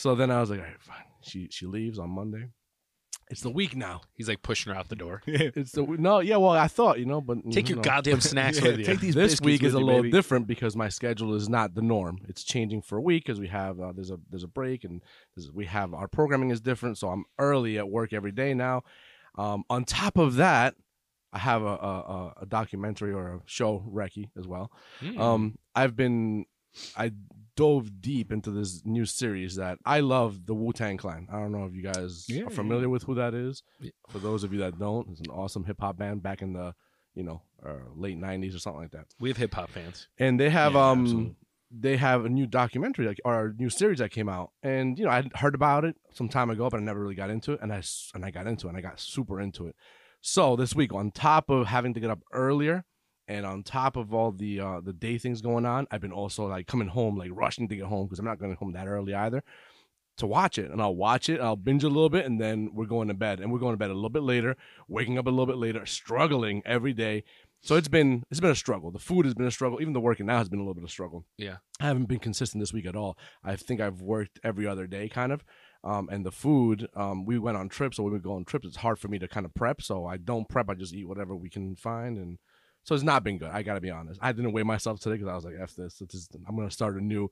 so 0.00 0.14
then 0.14 0.30
i 0.30 0.40
was 0.40 0.50
like 0.50 0.60
all 0.60 0.64
right 0.66 0.80
fine 0.80 1.04
she 1.22 1.48
she 1.50 1.66
leaves 1.66 1.98
on 1.98 2.08
monday 2.10 2.48
it's 3.30 3.42
the 3.42 3.50
week 3.50 3.76
now 3.76 4.00
He's 4.14 4.26
like 4.26 4.42
pushing 4.42 4.72
her 4.72 4.78
out 4.78 4.88
the 4.88 4.96
door. 4.96 5.22
it's 5.26 5.70
the 5.70 5.82
no 5.84 6.18
yeah 6.18 6.36
well 6.36 6.50
i 6.50 6.66
thought 6.66 6.98
you 6.98 7.06
know 7.06 7.20
but 7.20 7.38
Take 7.52 7.68
your 7.68 7.76
know, 7.76 7.82
goddamn 7.82 8.20
snacks 8.20 8.58
Yeah, 8.62 8.70
with 8.70 8.78
you. 8.80 8.84
take 8.84 8.98
these 9.00 9.14
this 9.14 9.40
week 9.40 9.62
is 9.62 9.74
a 9.74 9.78
you, 9.78 9.84
little 9.84 10.02
baby. 10.02 10.10
different 10.10 10.48
because 10.48 10.74
my 10.74 10.88
schedule 10.88 11.34
is 11.34 11.48
not 11.48 11.74
the 11.74 11.82
norm 11.82 12.18
it's 12.28 12.42
changing 12.42 12.82
for 12.82 12.98
a 12.98 13.00
week 13.00 13.24
because 13.24 13.38
we 13.38 13.46
have 13.46 13.78
uh, 13.80 13.92
there's 13.94 14.10
a 14.10 14.18
there's 14.30 14.42
a 14.42 14.48
break 14.48 14.82
and 14.82 15.00
we 15.54 15.66
have 15.66 15.94
our 15.94 16.08
programming 16.08 16.50
is 16.50 16.60
different 16.60 16.98
so 16.98 17.08
i'm 17.08 17.24
early 17.38 17.78
at 17.78 17.88
work 17.88 18.12
every 18.12 18.32
day 18.32 18.52
now 18.52 18.82
um, 19.38 19.62
on 19.70 19.84
top 19.84 20.18
of 20.18 20.34
that 20.36 20.74
i 21.32 21.38
have 21.38 21.62
a, 21.62 21.66
a, 21.66 21.70
a- 22.16 22.34
a 22.42 22.46
documentary 22.46 23.12
or 23.12 23.34
a 23.34 23.40
show 23.46 23.84
Reki 23.94 24.30
as 24.36 24.46
well 24.48 24.72
Mm. 25.02 25.20
um, 25.20 25.58
I've 25.76 25.94
been 25.94 26.46
I 26.96 27.12
dove 27.60 28.00
deep 28.00 28.32
into 28.32 28.50
this 28.50 28.82
new 28.84 29.04
series 29.04 29.56
that 29.56 29.78
I 29.84 30.00
love, 30.00 30.46
the 30.46 30.54
Wu 30.54 30.72
Tang 30.72 30.96
Clan. 30.96 31.28
I 31.30 31.38
don't 31.40 31.52
know 31.52 31.64
if 31.66 31.74
you 31.74 31.82
guys 31.82 32.26
Yeah, 32.28 32.44
are 32.44 32.50
familiar 32.50 32.88
with 32.88 33.02
who 33.04 33.14
that 33.16 33.34
is. 33.34 33.62
Yeah. 33.80 33.90
For 34.08 34.18
those 34.18 34.44
of 34.44 34.52
you 34.52 34.60
that 34.60 34.78
don't, 34.78 35.08
it's 35.10 35.20
an 35.20 35.30
awesome 35.30 35.64
hip 35.64 35.80
hop 35.80 35.96
band 35.98 36.22
back 36.22 36.40
in 36.42 36.52
the 36.52 36.74
you 37.14 37.22
know 37.22 37.42
uh, 37.64 37.84
late 37.94 38.18
'90s 38.18 38.54
or 38.54 38.58
something 38.58 38.82
like 38.82 38.92
that. 38.92 39.06
we 39.20 39.28
have 39.30 39.36
hip 39.36 39.54
hop 39.54 39.70
fans. 39.70 40.08
And 40.18 40.38
they 40.40 40.50
have 40.50 40.74
Yeah, 40.74 40.90
um 40.90 41.00
absolutely. 41.02 41.36
they 41.86 41.96
have 41.98 42.24
a 42.24 42.28
new 42.28 42.46
documentary 42.46 43.06
like 43.06 43.20
or 43.24 43.46
a 43.46 43.52
new 43.52 43.70
series 43.70 43.98
that 43.98 44.10
came 44.10 44.28
out, 44.28 44.48
and 44.62 44.98
you 44.98 45.04
know 45.04 45.10
I 45.10 45.20
heard 45.34 45.54
about 45.54 45.84
it 45.84 45.96
some 46.14 46.28
time 46.28 46.50
ago, 46.50 46.68
but 46.70 46.80
I 46.80 46.82
never 46.82 47.00
really 47.00 47.14
got 47.22 47.30
into 47.30 47.52
it, 47.52 47.60
and 47.62 47.72
I 47.72 47.82
and 48.14 48.24
I 48.24 48.30
got 48.30 48.46
into 48.46 48.66
it, 48.66 48.70
and 48.70 48.78
I 48.78 48.80
got 48.80 48.98
super 49.00 49.40
into 49.40 49.66
it. 49.68 49.76
So 50.22 50.56
this 50.56 50.74
week, 50.74 50.92
on 50.94 51.10
top 51.10 51.48
of 51.50 51.66
having 51.66 51.94
to 51.94 52.00
get 52.00 52.10
up 52.10 52.22
earlier, 52.32 52.84
and 53.30 53.46
on 53.46 53.62
top 53.62 53.96
of 53.96 54.12
all 54.12 54.32
the 54.32 54.58
uh, 54.60 54.80
the 54.80 54.92
day 54.92 55.16
things 55.16 55.40
going 55.40 55.64
on, 55.64 55.86
I've 55.90 56.00
been 56.00 56.12
also 56.12 56.46
like 56.46 56.66
coming 56.66 56.88
home, 56.88 57.16
like 57.16 57.30
rushing 57.32 57.68
to 57.68 57.76
get 57.76 57.86
home 57.86 58.06
because 58.06 58.18
I'm 58.18 58.24
not 58.24 58.40
going 58.40 58.54
home 58.56 58.72
that 58.72 58.88
early 58.88 59.14
either. 59.14 59.44
To 60.16 60.26
watch 60.26 60.58
it, 60.58 60.70
and 60.70 60.82
I'll 60.82 60.96
watch 60.96 61.30
it, 61.30 61.40
I'll 61.40 61.56
binge 61.56 61.84
a 61.84 61.88
little 61.88 62.10
bit, 62.10 62.26
and 62.26 62.38
then 62.38 62.70
we're 62.74 62.84
going 62.84 63.08
to 63.08 63.14
bed, 63.14 63.40
and 63.40 63.50
we're 63.50 63.60
going 63.60 63.72
to 63.72 63.78
bed 63.78 63.90
a 63.90 63.94
little 63.94 64.10
bit 64.10 64.24
later, 64.24 64.54
waking 64.86 65.16
up 65.16 65.26
a 65.26 65.30
little 65.30 65.46
bit 65.46 65.56
later, 65.56 65.86
struggling 65.86 66.60
every 66.66 66.92
day. 66.92 67.22
So 67.62 67.76
it's 67.76 67.88
been 67.88 68.24
it's 68.30 68.40
been 68.40 68.50
a 68.50 68.56
struggle. 68.56 68.90
The 68.90 68.98
food 68.98 69.24
has 69.24 69.34
been 69.34 69.46
a 69.46 69.50
struggle. 69.50 69.80
Even 69.80 69.92
the 69.92 70.00
working 70.00 70.26
now 70.26 70.38
has 70.38 70.48
been 70.48 70.58
a 70.58 70.62
little 70.62 70.74
bit 70.74 70.82
of 70.82 70.88
a 70.88 70.92
struggle. 70.92 71.24
Yeah. 71.38 71.58
I 71.78 71.86
haven't 71.86 72.06
been 72.06 72.18
consistent 72.18 72.60
this 72.60 72.72
week 72.72 72.86
at 72.86 72.96
all. 72.96 73.16
I 73.44 73.54
think 73.56 73.80
I've 73.80 74.02
worked 74.02 74.40
every 74.42 74.66
other 74.66 74.86
day, 74.86 75.08
kind 75.08 75.30
of. 75.30 75.44
Um, 75.84 76.08
and 76.10 76.26
the 76.26 76.32
food, 76.32 76.88
um, 76.94 77.24
we 77.24 77.38
went 77.38 77.56
on 77.56 77.68
trips, 77.68 77.96
so 77.96 78.02
when 78.02 78.12
we 78.12 78.18
go 78.18 78.34
on 78.34 78.44
trips, 78.44 78.66
it's 78.66 78.76
hard 78.76 78.98
for 78.98 79.08
me 79.08 79.18
to 79.20 79.28
kind 79.28 79.46
of 79.46 79.54
prep. 79.54 79.80
So 79.80 80.06
I 80.06 80.16
don't 80.16 80.48
prep. 80.48 80.68
I 80.68 80.74
just 80.74 80.94
eat 80.94 81.08
whatever 81.08 81.36
we 81.36 81.48
can 81.48 81.76
find, 81.76 82.18
and 82.18 82.38
so 82.82 82.94
it's 82.94 83.04
not 83.04 83.22
been 83.24 83.38
good. 83.38 83.50
I 83.50 83.62
gotta 83.62 83.80
be 83.80 83.90
honest. 83.90 84.18
I 84.22 84.32
didn't 84.32 84.52
weigh 84.52 84.62
myself 84.62 85.00
today 85.00 85.16
because 85.16 85.28
I 85.28 85.34
was 85.34 85.44
like, 85.44 85.54
"F 85.60 85.74
this." 85.76 86.00
It's 86.00 86.12
just, 86.12 86.36
I'm 86.48 86.56
gonna 86.56 86.70
start 86.70 86.96
anew 86.96 87.30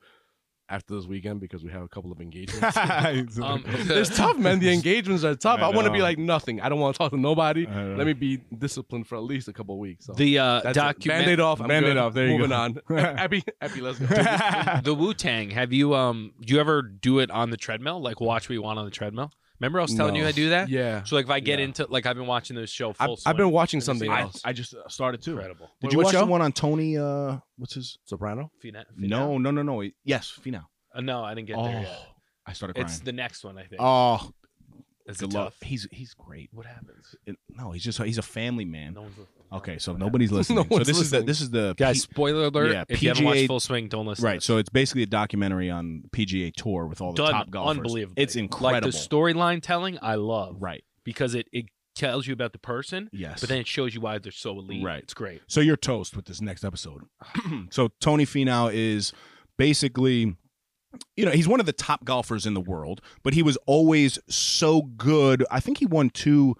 after 0.70 0.94
this 0.94 1.06
weekend 1.06 1.40
because 1.40 1.64
we 1.64 1.70
have 1.70 1.82
a 1.82 1.88
couple 1.88 2.12
of 2.12 2.20
engagements. 2.20 2.76
Um, 2.76 3.64
it's 3.66 4.14
tough, 4.14 4.36
man. 4.38 4.58
The 4.58 4.70
engagements 4.72 5.24
are 5.24 5.34
tough. 5.34 5.60
I 5.60 5.68
I, 5.68 5.74
want 5.74 5.86
to 5.86 5.92
be 5.92 6.02
like 6.02 6.18
nothing. 6.18 6.60
I 6.60 6.68
don't 6.68 6.78
want 6.78 6.94
to 6.94 6.98
talk 6.98 7.10
to 7.12 7.16
nobody. 7.16 7.66
Let 7.66 8.06
me 8.06 8.12
be 8.12 8.36
disciplined 8.56 9.06
for 9.06 9.16
at 9.16 9.22
least 9.22 9.48
a 9.48 9.52
couple 9.52 9.74
of 9.74 9.78
weeks. 9.78 10.04
So 10.06 10.12
the 10.12 10.38
uh, 10.38 10.60
that's 10.60 10.76
it. 10.76 10.80
document 10.80 11.20
Band-aid 11.20 11.40
off. 11.40 11.60
I'm 11.60 11.68
Band-Aid 11.68 11.90
good. 11.92 11.96
off. 11.96 12.14
There 12.14 12.26
you 12.26 12.32
Moving 12.38 12.50
go. 12.50 12.56
on. 12.56 12.80
Epi, 12.90 13.42
Epi, 13.60 13.80
let's 13.80 13.98
go. 13.98 14.06
the 14.84 14.94
Wu 14.94 15.14
Tang. 15.14 15.50
Have 15.50 15.72
you 15.72 15.94
um? 15.94 16.32
Do 16.42 16.54
you 16.54 16.60
ever 16.60 16.82
do 16.82 17.18
it 17.20 17.30
on 17.30 17.50
the 17.50 17.56
treadmill? 17.56 18.00
Like 18.02 18.20
watch 18.20 18.48
what 18.48 18.54
you 18.54 18.62
want 18.62 18.78
on 18.78 18.84
the 18.84 18.90
treadmill? 18.90 19.32
Remember 19.60 19.80
I 19.80 19.82
was 19.82 19.94
telling 19.94 20.14
you 20.14 20.20
No. 20.22 20.26
how 20.26 20.30
to 20.30 20.36
do 20.36 20.48
that. 20.50 20.68
Yeah. 20.68 21.02
So 21.04 21.16
like 21.16 21.24
if 21.26 21.30
I 21.30 21.40
get 21.40 21.58
Yeah. 21.58 21.66
into 21.66 21.86
like 21.88 22.06
I've 22.06 22.16
been 22.16 22.26
watching 22.26 22.56
this 22.56 22.70
show 22.70 22.90
I've, 22.90 22.96
full. 23.06 23.18
I've 23.26 23.36
been 23.36 23.50
watching 23.50 23.80
something 23.80 24.06
seen? 24.08 24.16
I, 24.16 24.20
else. 24.22 24.40
I 24.44 24.52
just 24.52 24.74
started 24.88 25.20
too. 25.22 25.32
incredible. 25.32 25.70
Did 25.80 25.88
Wait, 25.88 25.92
you 25.94 25.98
watch 26.04 26.12
show? 26.12 26.20
the 26.20 26.26
one 26.26 26.42
on 26.42 26.52
Tony? 26.52 26.96
Uh, 26.96 27.38
what's 27.56 27.74
his? 27.74 27.98
Soprano. 28.04 28.50
Fina- 28.60 28.86
No, 28.96 29.36
no, 29.38 29.50
no, 29.50 29.62
no. 29.62 29.82
Yes, 30.04 30.38
Finau. 30.44 30.64
Uh, 30.94 31.00
no, 31.00 31.24
I 31.24 31.34
didn't 31.34 31.48
get 31.48 31.56
Oh, 31.56 31.64
there 31.64 31.80
yet. 31.82 31.98
I 32.46 32.52
started 32.52 32.74
crying. 32.74 32.86
It's 32.86 33.00
the 33.00 33.12
next 33.12 33.44
one, 33.44 33.58
I 33.58 33.62
think. 33.64 33.80
oh, 33.80 34.30
Is 35.08 35.16
Good 35.18 35.32
luck. 35.32 35.54
He's 35.62 35.88
he's 35.90 36.12
great. 36.14 36.50
What 36.52 36.66
happens? 36.66 37.14
It- 37.26 37.36
no, 37.50 37.72
he's 37.72 37.82
just 37.82 38.00
he's 38.02 38.18
a 38.18 38.22
family 38.22 38.64
man. 38.64 38.94
No 38.94 39.02
one's 39.02 39.16
listening. 39.18 39.34
Okay, 39.50 39.78
so 39.78 39.92
What 39.92 40.00
nobody's 40.00 40.30
listening. 40.30 40.56
No 40.58 40.62
so 40.64 40.68
one's 40.70 40.86
this 40.86 40.98
is 40.98 41.10
the 41.10 41.16
listening. 41.18 41.26
this 41.26 41.40
is 41.40 41.50
the 41.50 41.74
Guys, 41.78 42.04
P- 42.06 42.12
spoiler 42.12 42.44
alert. 42.44 42.72
yeah, 42.72 42.84
if 42.88 43.02
you 43.02 43.08
haven't 43.08 43.24
watched 43.24 43.38
PGA 43.38 43.46
Full 43.46 43.60
Swing, 43.60 43.88
don't 43.88 44.06
listen. 44.06 44.22
to 44.22 44.26
right. 44.26 44.34
this. 44.36 44.44
So 44.44 44.58
it's 44.58 44.68
basically 44.68 45.02
a 45.02 45.06
documentary 45.06 45.70
on 45.70 46.04
PGA 46.14 46.52
Tour 46.54 46.86
with 46.86 47.00
all 47.00 47.12
the 47.14 47.22
Done 47.22 47.32
top 47.32 47.50
golfers. 47.50 47.78
unbelievable. 47.78 48.14
It's 48.18 48.36
Like 48.36 48.42
incredible. 48.44 48.90
the 48.90 48.96
storyline 48.96 49.62
telling, 49.62 49.98
I 50.02 50.16
love. 50.16 50.56
right. 50.60 50.84
Because 51.04 51.34
it, 51.34 51.48
it 51.52 51.64
tells 51.94 52.26
you 52.26 52.34
about 52.34 52.52
the 52.52 52.58
person, 52.58 53.08
Yes. 53.12 53.40
but 53.40 53.48
then 53.48 53.58
it 53.58 53.66
shows 53.66 53.94
you 53.94 54.02
why 54.02 54.18
they're 54.18 54.30
so 54.30 54.50
elite. 54.58 54.84
Right. 54.84 55.02
It's 55.02 55.14
great. 55.14 55.40
So 55.46 55.60
you're 55.62 55.76
toast 55.78 56.14
with 56.14 56.26
this 56.26 56.42
next 56.42 56.62
episode. 56.64 57.04
so 57.70 57.88
Tony 58.00 58.26
Finau 58.26 58.70
is 58.72 59.14
basically 59.56 60.36
you 61.16 61.24
know, 61.24 61.32
he's 61.32 61.46
one 61.48 61.60
of 61.60 61.66
the 61.66 61.72
top 61.72 62.04
golfers 62.04 62.46
in 62.46 62.54
the 62.54 62.60
world, 62.60 63.00
but 63.22 63.34
he 63.34 63.42
was 63.42 63.56
always 63.66 64.18
so 64.28 64.82
good. 64.82 65.44
I 65.50 65.60
think 65.60 65.78
he 65.78 65.86
won 65.86 66.10
two 66.10 66.56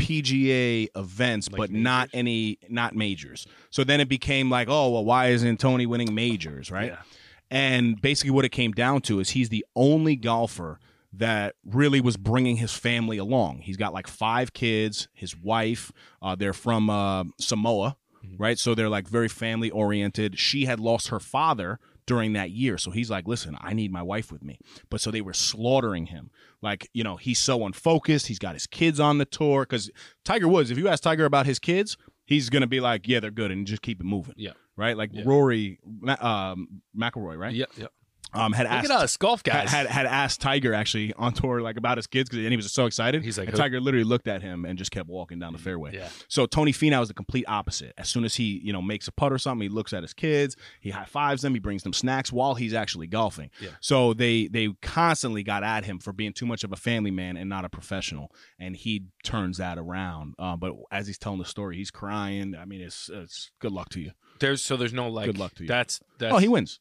PGA 0.00 0.88
events, 0.96 1.50
Like 1.50 1.58
but 1.58 1.70
not 1.70 2.08
any 2.12 2.58
not 2.68 2.94
majors. 2.94 3.46
So 3.70 3.84
then 3.84 4.00
it 4.00 4.08
became 4.08 4.50
like, 4.50 4.68
oh, 4.68 4.90
well, 4.90 5.04
why 5.04 5.28
isn't 5.28 5.60
Tony 5.60 5.86
winning 5.86 6.14
majors, 6.14 6.70
right? 6.70 6.92
Yeah. 6.92 7.02
And 7.50 8.00
basically, 8.00 8.30
what 8.30 8.44
it 8.44 8.48
came 8.50 8.72
down 8.72 9.02
to 9.02 9.20
is 9.20 9.30
he's 9.30 9.50
the 9.50 9.64
only 9.76 10.16
golfer 10.16 10.80
that 11.12 11.54
really 11.66 12.00
was 12.00 12.16
bringing 12.16 12.56
his 12.56 12.72
family 12.72 13.18
along. 13.18 13.58
He's 13.58 13.76
got 13.76 13.92
like 13.92 14.06
five 14.06 14.54
kids, 14.54 15.08
his 15.12 15.36
wife. 15.36 15.92
Uh, 16.22 16.34
they're 16.34 16.54
from 16.54 16.88
uh, 16.88 17.24
Samoa, 17.38 17.98
Mhm. 18.24 18.36
right? 18.38 18.58
So 18.58 18.74
they're 18.74 18.88
like 18.88 19.06
very 19.06 19.28
family 19.28 19.70
oriented. 19.70 20.38
She 20.38 20.64
had 20.64 20.80
lost 20.80 21.08
her 21.08 21.20
father 21.20 21.78
during 22.12 22.34
that 22.34 22.50
year. 22.50 22.76
So 22.76 22.90
he's 22.90 23.10
like, 23.10 23.26
listen, 23.26 23.56
I 23.58 23.72
need 23.72 23.90
my 23.90 24.02
wife 24.02 24.30
with 24.30 24.44
me. 24.44 24.58
But 24.90 25.00
so 25.00 25.10
they 25.10 25.22
were 25.22 25.32
slaughtering 25.32 26.06
him. 26.06 26.30
Like, 26.60 26.90
you 26.92 27.02
know, 27.02 27.16
he's 27.16 27.38
so 27.38 27.64
unfocused. 27.64 28.26
He's 28.26 28.38
got 28.38 28.52
his 28.52 28.66
kids 28.66 29.00
on 29.00 29.16
the 29.16 29.24
tour. 29.24 29.62
Because 29.62 29.90
Tiger 30.22 30.46
Woods, 30.46 30.70
if 30.70 30.76
you 30.76 30.88
ask 30.88 31.02
Tiger 31.02 31.24
about 31.24 31.46
his 31.46 31.58
kids, 31.58 31.96
he's 32.26 32.50
going 32.50 32.60
to 32.60 32.66
be 32.66 32.80
like, 32.80 33.08
yeah, 33.08 33.18
they're 33.18 33.30
good. 33.30 33.50
And 33.50 33.66
just 33.66 33.80
keep 33.80 33.98
it 33.98 34.04
moving. 34.04 34.34
Yeah. 34.36 34.50
Right? 34.76 34.94
Like 34.94 35.08
Yeah. 35.14 35.22
Rory 35.24 35.78
um, 36.20 36.82
McIlroy, 36.94 37.38
right? 37.38 37.54
Yep. 37.54 37.70
Yep. 37.78 37.92
Um, 38.34 38.52
had 38.52 38.64
Look 38.64 38.72
asked 38.72 38.90
at 38.90 38.96
us, 38.98 39.16
golf 39.16 39.42
guys. 39.42 39.70
had 39.70 39.86
had 39.86 40.06
asked 40.06 40.40
Tiger 40.40 40.72
actually 40.74 41.12
on 41.14 41.32
tour 41.32 41.60
like 41.60 41.76
about 41.76 41.98
his 41.98 42.06
kids 42.06 42.28
'cause- 42.30 42.38
and 42.38 42.48
he 42.50 42.56
was 42.56 42.70
so 42.72 42.86
excited. 42.86 43.22
He's 43.22 43.38
like, 43.38 43.48
and 43.48 43.56
Tiger 43.56 43.80
literally 43.80 44.04
looked 44.04 44.26
at 44.28 44.42
him 44.42 44.64
and 44.64 44.78
just 44.78 44.90
kept 44.90 45.08
walking 45.08 45.38
down 45.38 45.52
the 45.52 45.58
fairway. 45.58 45.94
yeah. 45.94 46.08
So 46.28 46.46
Tony 46.46 46.72
Finau 46.72 47.02
is 47.02 47.08
the 47.08 47.14
complete 47.14 47.44
opposite. 47.48 47.92
As 47.98 48.08
soon 48.08 48.24
as 48.24 48.34
he 48.36 48.60
you 48.64 48.72
know 48.72 48.80
makes 48.82 49.06
a 49.08 49.12
putt 49.12 49.32
or 49.32 49.38
something, 49.38 49.62
he 49.62 49.68
looks 49.68 49.92
at 49.92 50.02
his 50.02 50.14
kids, 50.14 50.56
he 50.80 50.90
high 50.90 51.04
fives 51.04 51.42
them, 51.42 51.54
he 51.54 51.60
brings 51.60 51.82
them 51.82 51.92
snacks 51.92 52.32
while 52.32 52.54
he's 52.54 52.74
actually 52.74 53.06
golfing. 53.06 53.50
Yeah. 53.60 53.70
So 53.80 54.14
they 54.14 54.46
they 54.48 54.68
constantly 54.80 55.42
got 55.42 55.62
at 55.62 55.84
him 55.84 55.98
for 55.98 56.12
being 56.12 56.32
too 56.32 56.46
much 56.46 56.64
of 56.64 56.72
a 56.72 56.76
family 56.76 57.10
man 57.10 57.36
and 57.36 57.48
not 57.50 57.64
a 57.64 57.68
professional, 57.68 58.32
and 58.58 58.76
he 58.76 59.04
turns 59.24 59.58
that 59.58 59.78
around. 59.78 60.34
Uh, 60.38 60.56
but 60.56 60.72
as 60.90 61.06
he's 61.06 61.18
telling 61.18 61.38
the 61.38 61.44
story, 61.44 61.76
he's 61.76 61.90
crying. 61.90 62.54
I 62.56 62.64
mean, 62.64 62.80
it's 62.80 63.10
it's 63.12 63.50
good 63.58 63.72
luck 63.72 63.88
to 63.90 64.00
you. 64.00 64.12
There's 64.40 64.62
so 64.62 64.76
there's 64.76 64.92
no 64.92 65.08
like. 65.08 65.26
Good 65.26 65.38
luck 65.38 65.54
to 65.56 65.64
you. 65.64 65.68
That's 65.68 66.00
that's. 66.18 66.34
oh, 66.34 66.38
he 66.38 66.48
wins. 66.48 66.80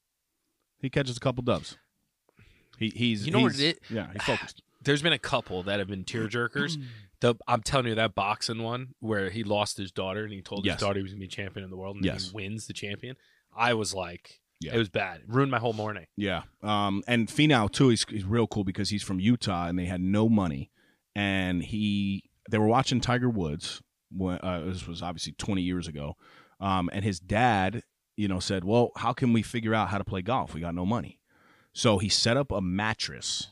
He 0.81 0.89
catches 0.89 1.17
a 1.17 1.19
couple 1.19 1.43
dubs. 1.43 1.77
He 2.77 2.89
he's 2.89 3.25
You 3.25 3.31
know 3.31 3.41
what 3.41 3.55
he's- 3.55 3.75
it 3.75 3.83
Yeah, 3.89 4.07
he's 4.13 4.23
focused. 4.23 4.61
there's 4.83 5.01
been 5.01 5.13
a 5.13 5.19
couple 5.19 5.63
that 5.63 5.79
have 5.79 5.87
been 5.87 6.03
tear 6.03 6.27
jerkers. 6.27 6.81
The 7.19 7.35
I'm 7.47 7.61
telling 7.61 7.87
you 7.87 7.95
that 7.95 8.15
boxing 8.15 8.63
one 8.63 8.95
where 8.99 9.29
he 9.29 9.43
lost 9.43 9.77
his 9.77 9.91
daughter 9.91 10.23
and 10.23 10.33
he 10.33 10.41
told 10.41 10.65
Yes. 10.65 10.75
his 10.75 10.81
daughter 10.81 10.99
he 10.99 11.03
was 11.03 11.11
gonna 11.11 11.19
be 11.21 11.27
champion 11.27 11.63
in 11.63 11.69
the 11.69 11.77
world 11.77 11.97
and 11.97 12.05
Yes. 12.05 12.29
he 12.29 12.35
wins 12.35 12.65
the 12.67 12.73
champion. 12.73 13.15
I 13.55 13.73
was 13.75 13.93
like, 13.93 14.41
Yeah. 14.59 14.73
it 14.73 14.77
was 14.79 14.89
bad. 14.89 15.19
It 15.21 15.25
ruined 15.27 15.51
my 15.51 15.59
whole 15.59 15.73
morning. 15.73 16.07
Yeah. 16.15 16.43
Um, 16.63 17.03
and 17.07 17.27
Finau 17.27 17.71
too, 17.71 17.89
he's, 17.89 18.05
he's 18.09 18.23
real 18.25 18.47
cool 18.47 18.63
because 18.63 18.89
he's 18.89 19.03
from 19.03 19.19
Utah 19.19 19.67
and 19.67 19.77
they 19.77 19.85
had 19.85 20.01
no 20.01 20.27
money, 20.29 20.71
and 21.15 21.61
he 21.63 22.23
they 22.49 22.57
were 22.57 22.67
watching 22.67 22.99
Tiger 23.01 23.29
Woods. 23.29 23.81
When, 24.09 24.39
uh, 24.39 24.65
this 24.65 24.87
was 24.87 25.01
obviously 25.01 25.33
20 25.33 25.61
years 25.61 25.87
ago, 25.87 26.17
um, 26.59 26.89
and 26.91 27.05
his 27.05 27.19
dad, 27.19 27.83
you 28.17 28.27
know, 28.27 28.39
said, 28.39 28.63
"Well, 28.63 28.91
how 28.97 29.13
can 29.13 29.33
we 29.33 29.41
figure 29.41 29.73
out 29.73 29.89
how 29.89 29.97
to 29.97 30.03
play 30.03 30.21
golf? 30.21 30.53
We 30.53 30.61
got 30.61 30.75
no 30.75 30.85
money." 30.85 31.19
So 31.73 31.97
he 31.99 32.09
set 32.09 32.35
up 32.37 32.51
a 32.51 32.61
mattress, 32.61 33.47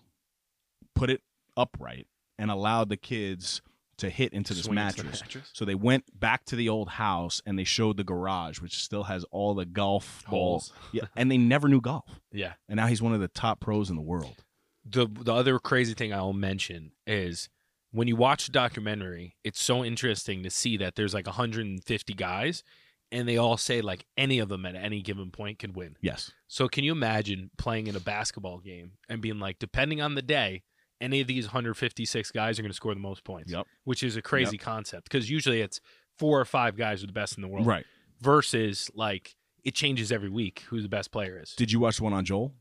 put 0.95 1.10
it 1.10 1.22
upright, 1.56 2.08
and 2.38 2.52
allowed 2.52 2.89
the 2.89 2.98
kids 2.98 3.62
to 3.98 4.10
hit 4.10 4.32
into 4.34 4.54
this 4.54 4.69
mattress. 4.69 5.22
mattress. 5.22 5.50
So 5.54 5.65
they 5.65 5.76
went 5.76 6.17
back 6.17 6.45
to 6.45 6.56
the 6.56 6.69
old 6.69 6.88
house 6.89 7.41
and 7.45 7.60
they 7.60 7.65
showed 7.65 7.98
the 7.98 8.04
garage, 8.06 8.62
which 8.62 8.78
still 8.82 9.04
has 9.04 9.26
all 9.26 9.54
the 9.54 9.65
golf 9.65 10.24
balls. 10.30 10.72
Yeah, 10.93 11.08
and 11.17 11.30
they 11.30 11.38
never 11.38 11.67
knew 11.67 11.82
golf 11.82 12.19
Yeah. 12.32 12.54
and 12.69 12.78
now 12.78 12.88
he's 12.88 13.02
one 13.02 13.13
of 13.13 13.19
the 13.19 13.28
top 13.28 13.60
pros 13.60 13.89
in 13.89 13.95
the 13.98 14.02
world. 14.02 14.43
the 14.86 15.06
the 15.08 15.34
other 15.34 15.60
crazy 15.60 15.93
thing 15.93 16.13
I'll 16.13 16.32
mention 16.34 16.93
is 17.06 17.50
when 17.91 18.08
you 18.08 18.15
watch 18.15 18.45
the 18.45 18.52
documentary, 18.54 19.36
it's 19.43 19.62
so 19.62 19.84
interesting 19.84 20.43
to 20.43 20.50
see 20.50 20.78
that 20.78 20.95
there's 20.95 21.13
like 21.13 21.28
150 21.28 22.13
guys 22.13 22.63
and 23.12 23.28
they 23.28 23.38
all 23.38 23.58
say 23.58 23.82
like 23.82 24.06
any 24.17 24.39
of 24.39 24.50
them 24.50 24.65
at 24.65 24.76
any 24.76 25.02
given 25.02 25.32
point 25.32 25.60
can 25.60 25.74
win. 25.74 25.95
Yes. 26.02 26.32
So 26.48 26.67
can 26.67 26.84
you 26.84 26.91
imagine 26.91 27.50
playing 27.58 27.88
in 27.88 27.95
a 27.95 28.00
basketball 28.00 28.60
game 28.60 28.91
and 29.08 29.22
being 29.22 29.39
like 29.39 29.60
depending 29.60 30.02
on 30.02 30.15
the 30.15 30.22
day 30.22 30.63
any 31.02 31.22
of 31.22 31.28
these 31.28 31.45
156 31.48 32.32
guys 32.32 32.60
are 32.60 32.62
going 32.62 32.69
to 32.72 32.76
score 32.76 32.93
the 32.93 33.00
most 33.00 33.24
points. 33.24 33.52
Yep. 33.54 33.65
Which 33.86 34.04
is 34.04 34.17
a 34.17 34.22
crazy 34.22 34.58
concept 34.58 35.10
because 35.10 35.30
usually 35.30 35.62
it's 35.62 35.80
four 36.17 36.39
or 36.39 36.45
five 36.45 36.76
guys 36.76 37.04
are 37.04 37.08
the 37.08 37.13
best 37.13 37.38
in 37.38 37.41
the 37.41 37.48
world 37.48 37.65
Right. 37.65 37.86
versus 38.22 38.91
like 38.93 39.34
it 39.63 39.74
changes 39.76 40.12
every 40.12 40.30
week 40.30 40.63
who 40.69 40.82
the 40.82 40.89
best 40.89 41.12
player 41.12 41.39
is. 41.41 41.54
Did 41.56 41.72
you 41.72 41.80
watch 41.80 41.98
the 41.98 42.04
one 42.04 42.13
on 42.13 42.26
Joel? 42.26 42.54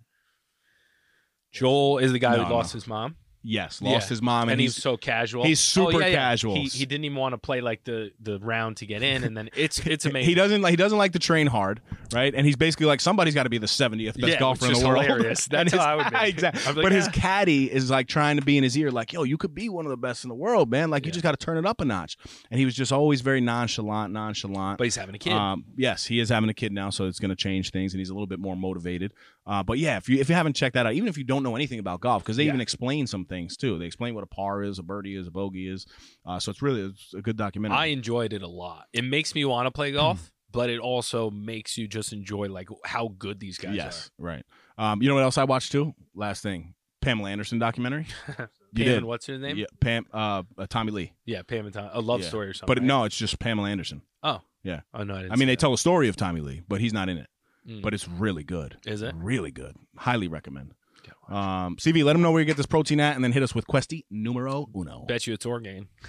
Joel 1.52 1.98
is 1.98 2.12
the 2.12 2.18
guy 2.18 2.36
No, 2.36 2.44
who 2.44 2.52
lost 2.52 2.74
no. 2.74 2.76
his 2.78 2.86
mom. 2.86 3.16
Yes. 3.42 3.80
Lost 3.80 4.06
Yeah. 4.06 4.08
his 4.08 4.20
mom, 4.22 4.42
and, 4.42 4.52
and, 4.52 4.60
he's, 4.60 4.74
he's, 4.74 4.82
so 4.82 4.96
casual. 4.96 5.44
he's 5.44 5.60
super 5.60 5.96
Oh, 5.96 5.98
yeah, 6.00 6.06
yeah. 6.06 6.16
casual. 6.16 6.54
He, 6.56 6.64
he 6.64 6.84
didn't 6.86 7.04
even 7.04 7.16
want 7.16 7.34
to 7.34 7.38
play 7.38 7.60
like 7.60 7.84
the 7.84 8.10
the 8.20 8.38
round 8.40 8.78
to 8.78 8.86
get 8.86 9.02
in, 9.02 9.22
and 9.24 9.36
then 9.36 9.48
it's 9.56 9.78
it's 9.86 10.04
amazing. 10.04 10.28
he 10.28 10.34
doesn't 10.34 10.60
like 10.60 10.70
he 10.72 10.76
doesn't 10.76 10.98
like 10.98 11.12
to 11.12 11.18
train 11.18 11.46
hard, 11.46 11.80
right? 12.12 12.34
And 12.34 12.44
he's 12.44 12.56
basically 12.56 12.86
like 12.86 13.00
somebody's 13.00 13.34
got 13.34 13.44
to 13.44 13.50
be 13.50 13.58
the 13.58 13.66
70th 13.66 14.20
best 14.20 14.38
golfer 14.38 14.66
in 14.66 14.72
the 14.72 14.86
world. 14.86 15.04
hilarious. 15.04 15.46
That's 15.50 15.72
his- 15.72 15.80
how 15.80 15.86
I 15.86 15.94
would 15.96 16.10
be. 16.10 16.16
exactly. 16.28 16.72
Like, 16.74 16.82
but 16.82 16.92
his 16.92 17.06
"Ah." 17.08 17.12
caddy 17.12 17.72
is 17.72 17.90
like 17.90 18.08
trying 18.08 18.36
to 18.36 18.42
be 18.42 18.58
in 18.58 18.64
his 18.64 18.76
ear, 18.76 18.90
like, 18.90 19.12
"Yo, 19.12 19.22
you 19.22 19.36
could 19.38 19.54
be 19.54 19.68
one 19.68 19.86
of 19.86 19.90
the 19.90 19.96
best 19.96 20.24
in 20.24 20.28
the 20.28 20.34
world, 20.34 20.70
man. 20.70 20.90
Like, 20.90 21.06
you 21.06 21.12
just 21.12 21.22
got 21.22 21.30
to 21.38 21.42
turn 21.44 21.56
it 21.58 21.64
up 21.64 21.80
a 21.80 21.84
notch." 21.84 22.16
And 22.50 22.58
he 22.58 22.64
was 22.64 22.74
just 22.74 22.92
always 22.92 23.20
very 23.20 23.40
nonchalant, 23.40 24.12
nonchalant. 24.12 24.78
but 24.78 24.84
he's 24.84 24.96
having 24.96 25.14
a 25.14 25.18
kid. 25.18 25.32
Um, 25.32 25.64
yes, 25.76 26.06
he 26.06 26.18
is 26.18 26.28
having 26.28 26.50
a 26.50 26.54
kid 26.54 26.72
now, 26.72 26.90
so 26.90 27.06
it's 27.06 27.18
going 27.20 27.30
to 27.30 27.36
change 27.36 27.70
things, 27.70 27.94
and 27.94 28.00
he's 28.00 28.10
a 28.10 28.14
little 28.14 28.26
bit 28.26 28.40
more 28.40 28.56
motivated. 28.56 29.12
Uh, 29.48 29.62
but 29.62 29.78
yeah, 29.78 29.96
if 29.96 30.08
you 30.10 30.18
if 30.20 30.28
you 30.28 30.34
haven't 30.34 30.54
checked 30.54 30.74
that 30.74 30.84
out, 30.86 30.92
even 30.92 31.08
if 31.08 31.16
you 31.16 31.24
don't 31.24 31.42
know 31.42 31.56
anything 31.56 31.78
about 31.78 32.00
golf, 32.00 32.22
because 32.22 32.36
they 32.36 32.42
Yeah. 32.44 32.50
even 32.50 32.60
explain 32.60 33.06
some 33.06 33.24
things 33.24 33.56
too. 33.56 33.78
They 33.78 33.86
explain 33.86 34.14
what 34.14 34.22
a 34.22 34.26
par 34.28 34.62
is, 34.62 34.78
a 34.78 34.82
birdie 34.82 35.16
is, 35.16 35.26
a 35.26 35.30
bogey 35.30 35.68
is. 35.68 35.86
Uh, 36.26 36.38
so 36.38 36.50
it's 36.50 36.60
really 36.60 36.82
it's 36.82 37.14
a 37.14 37.22
good 37.22 37.36
documentary. 37.38 37.78
I 37.78 37.86
enjoyed 37.86 38.32
it 38.34 38.42
a 38.42 38.46
lot. 38.48 38.84
It 38.92 39.04
makes 39.04 39.34
me 39.34 39.44
want 39.46 39.66
to 39.66 39.70
play 39.70 39.90
golf, 39.92 40.30
but 40.52 40.68
it 40.68 40.78
also 40.80 41.30
makes 41.30 41.78
you 41.78 41.88
just 41.88 42.12
enjoy 42.12 42.48
like 42.48 42.68
how 42.84 43.14
good 43.18 43.40
these 43.40 43.56
guys 43.56 43.72
are. 43.72 43.74
yes, 43.76 44.10
right. 44.18 44.44
Um, 44.76 45.00
you 45.02 45.08
know 45.08 45.14
what 45.14 45.24
else 45.24 45.38
I 45.38 45.44
watched 45.44 45.72
too? 45.72 45.94
Last 46.14 46.42
thing, 46.42 46.74
Pamela 47.00 47.30
Anderson 47.30 47.58
documentary. 47.58 48.06
are. 48.38 48.50
You 48.74 48.84
Pam 48.84 48.94
did. 48.96 49.04
what's 49.04 49.26
her 49.28 49.38
name? 49.38 49.56
Yeah, 49.56 49.64
Pam, 49.80 50.04
uh, 50.12 50.42
uh, 50.58 50.66
Tommy 50.68 50.92
Lee. 50.92 51.14
Yeah, 51.24 51.40
Pam 51.40 51.64
and 51.64 51.72
Tom. 51.72 51.88
A 51.94 52.02
love 52.02 52.20
Yeah. 52.20 52.28
story 52.28 52.48
or 52.48 52.52
something. 52.52 52.66
But 52.74 52.80
right? 52.80 52.86
no, 52.86 53.04
it's 53.04 53.16
just 53.16 53.38
Pamela 53.38 53.70
Anderson. 53.70 54.02
Oh 54.22 54.42
Yeah. 54.62 54.80
Oh 54.92 55.04
no, 55.04 55.14
I, 55.14 55.18
didn't 55.22 55.32
I 55.32 55.36
mean, 55.36 55.48
they 55.48 55.54
that. 55.54 55.60
tell 55.60 55.72
a 55.72 55.78
story 55.78 56.06
of 56.08 56.16
Tommy 56.16 56.42
Lee, 56.42 56.60
but 56.68 56.78
he's 56.82 56.92
not 56.92 57.08
in 57.08 57.16
it. 57.16 57.28
Mm. 57.68 57.82
But 57.82 57.94
it's 57.94 58.08
really 58.08 58.44
good. 58.44 58.76
Is 58.86 59.02
it? 59.02 59.14
Really 59.16 59.50
good. 59.50 59.76
Highly 59.96 60.28
recommend. 60.28 60.72
Um, 61.28 61.76
CV, 61.76 62.04
let 62.04 62.14
them 62.14 62.22
know 62.22 62.30
where 62.30 62.40
you 62.40 62.46
get 62.46 62.56
this 62.56 62.66
protein 62.66 63.00
at, 63.00 63.14
and 63.14 63.22
then 63.22 63.32
hit 63.32 63.42
us 63.42 63.54
with 63.54 63.66
Questy 63.66 64.04
numero 64.10 64.68
uno. 64.74 65.04
Bet 65.06 65.26
you 65.26 65.34
it's 65.34 65.44
Orgain. 65.44 65.88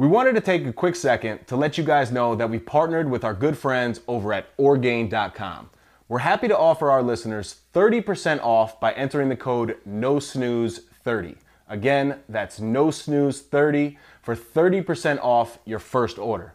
We 0.00 0.06
wanted 0.06 0.34
to 0.36 0.40
take 0.40 0.64
a 0.64 0.72
quick 0.72 0.96
second 0.96 1.46
to 1.48 1.56
let 1.56 1.76
you 1.76 1.84
guys 1.84 2.10
know 2.10 2.34
that 2.34 2.48
we 2.48 2.58
partnered 2.58 3.10
with 3.10 3.22
our 3.22 3.34
good 3.34 3.58
friends 3.58 4.00
over 4.08 4.32
at 4.32 4.46
Orgain.com. 4.56 5.68
We're 6.08 6.20
happy 6.20 6.48
to 6.48 6.56
offer 6.56 6.90
our 6.90 7.02
listeners 7.02 7.60
30% 7.74 8.40
off 8.40 8.80
by 8.80 8.92
entering 8.92 9.28
the 9.28 9.36
code 9.36 9.76
NOSNOOZE30. 9.86 11.36
Again, 11.68 12.20
that's 12.30 12.60
NOSNOOZE30 12.60 13.98
for 14.22 14.34
30% 14.34 15.18
off 15.22 15.58
your 15.66 15.78
first 15.78 16.18
order. 16.18 16.54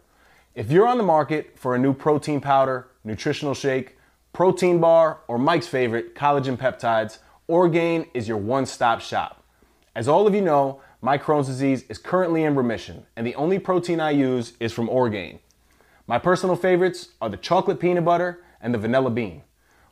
If 0.56 0.72
you're 0.72 0.88
on 0.88 0.96
the 0.96 1.04
market 1.04 1.58
for 1.58 1.74
a 1.74 1.78
new 1.78 1.92
protein 1.92 2.40
powder, 2.40 2.88
nutritional 3.04 3.52
shake, 3.52 3.98
protein 4.32 4.80
bar, 4.80 5.20
or 5.28 5.36
Mike's 5.36 5.68
favorite, 5.68 6.14
collagen 6.14 6.56
peptides, 6.56 7.18
Orgain 7.46 8.06
is 8.14 8.26
your 8.26 8.38
one 8.38 8.64
stop 8.64 9.02
shop. 9.02 9.44
As 9.94 10.08
all 10.08 10.26
of 10.26 10.34
you 10.34 10.40
know, 10.40 10.80
my 11.02 11.18
Crohn's 11.18 11.46
disease 11.46 11.84
is 11.90 11.98
currently 11.98 12.42
in 12.44 12.54
remission, 12.54 13.04
and 13.16 13.26
the 13.26 13.34
only 13.34 13.58
protein 13.58 14.00
I 14.00 14.12
use 14.12 14.54
is 14.58 14.72
from 14.72 14.88
Orgain. 14.88 15.40
My 16.06 16.18
personal 16.18 16.56
favorites 16.56 17.10
are 17.20 17.28
the 17.28 17.36
chocolate 17.36 17.78
peanut 17.78 18.06
butter 18.06 18.42
and 18.62 18.72
the 18.72 18.78
vanilla 18.78 19.10
bean. 19.10 19.42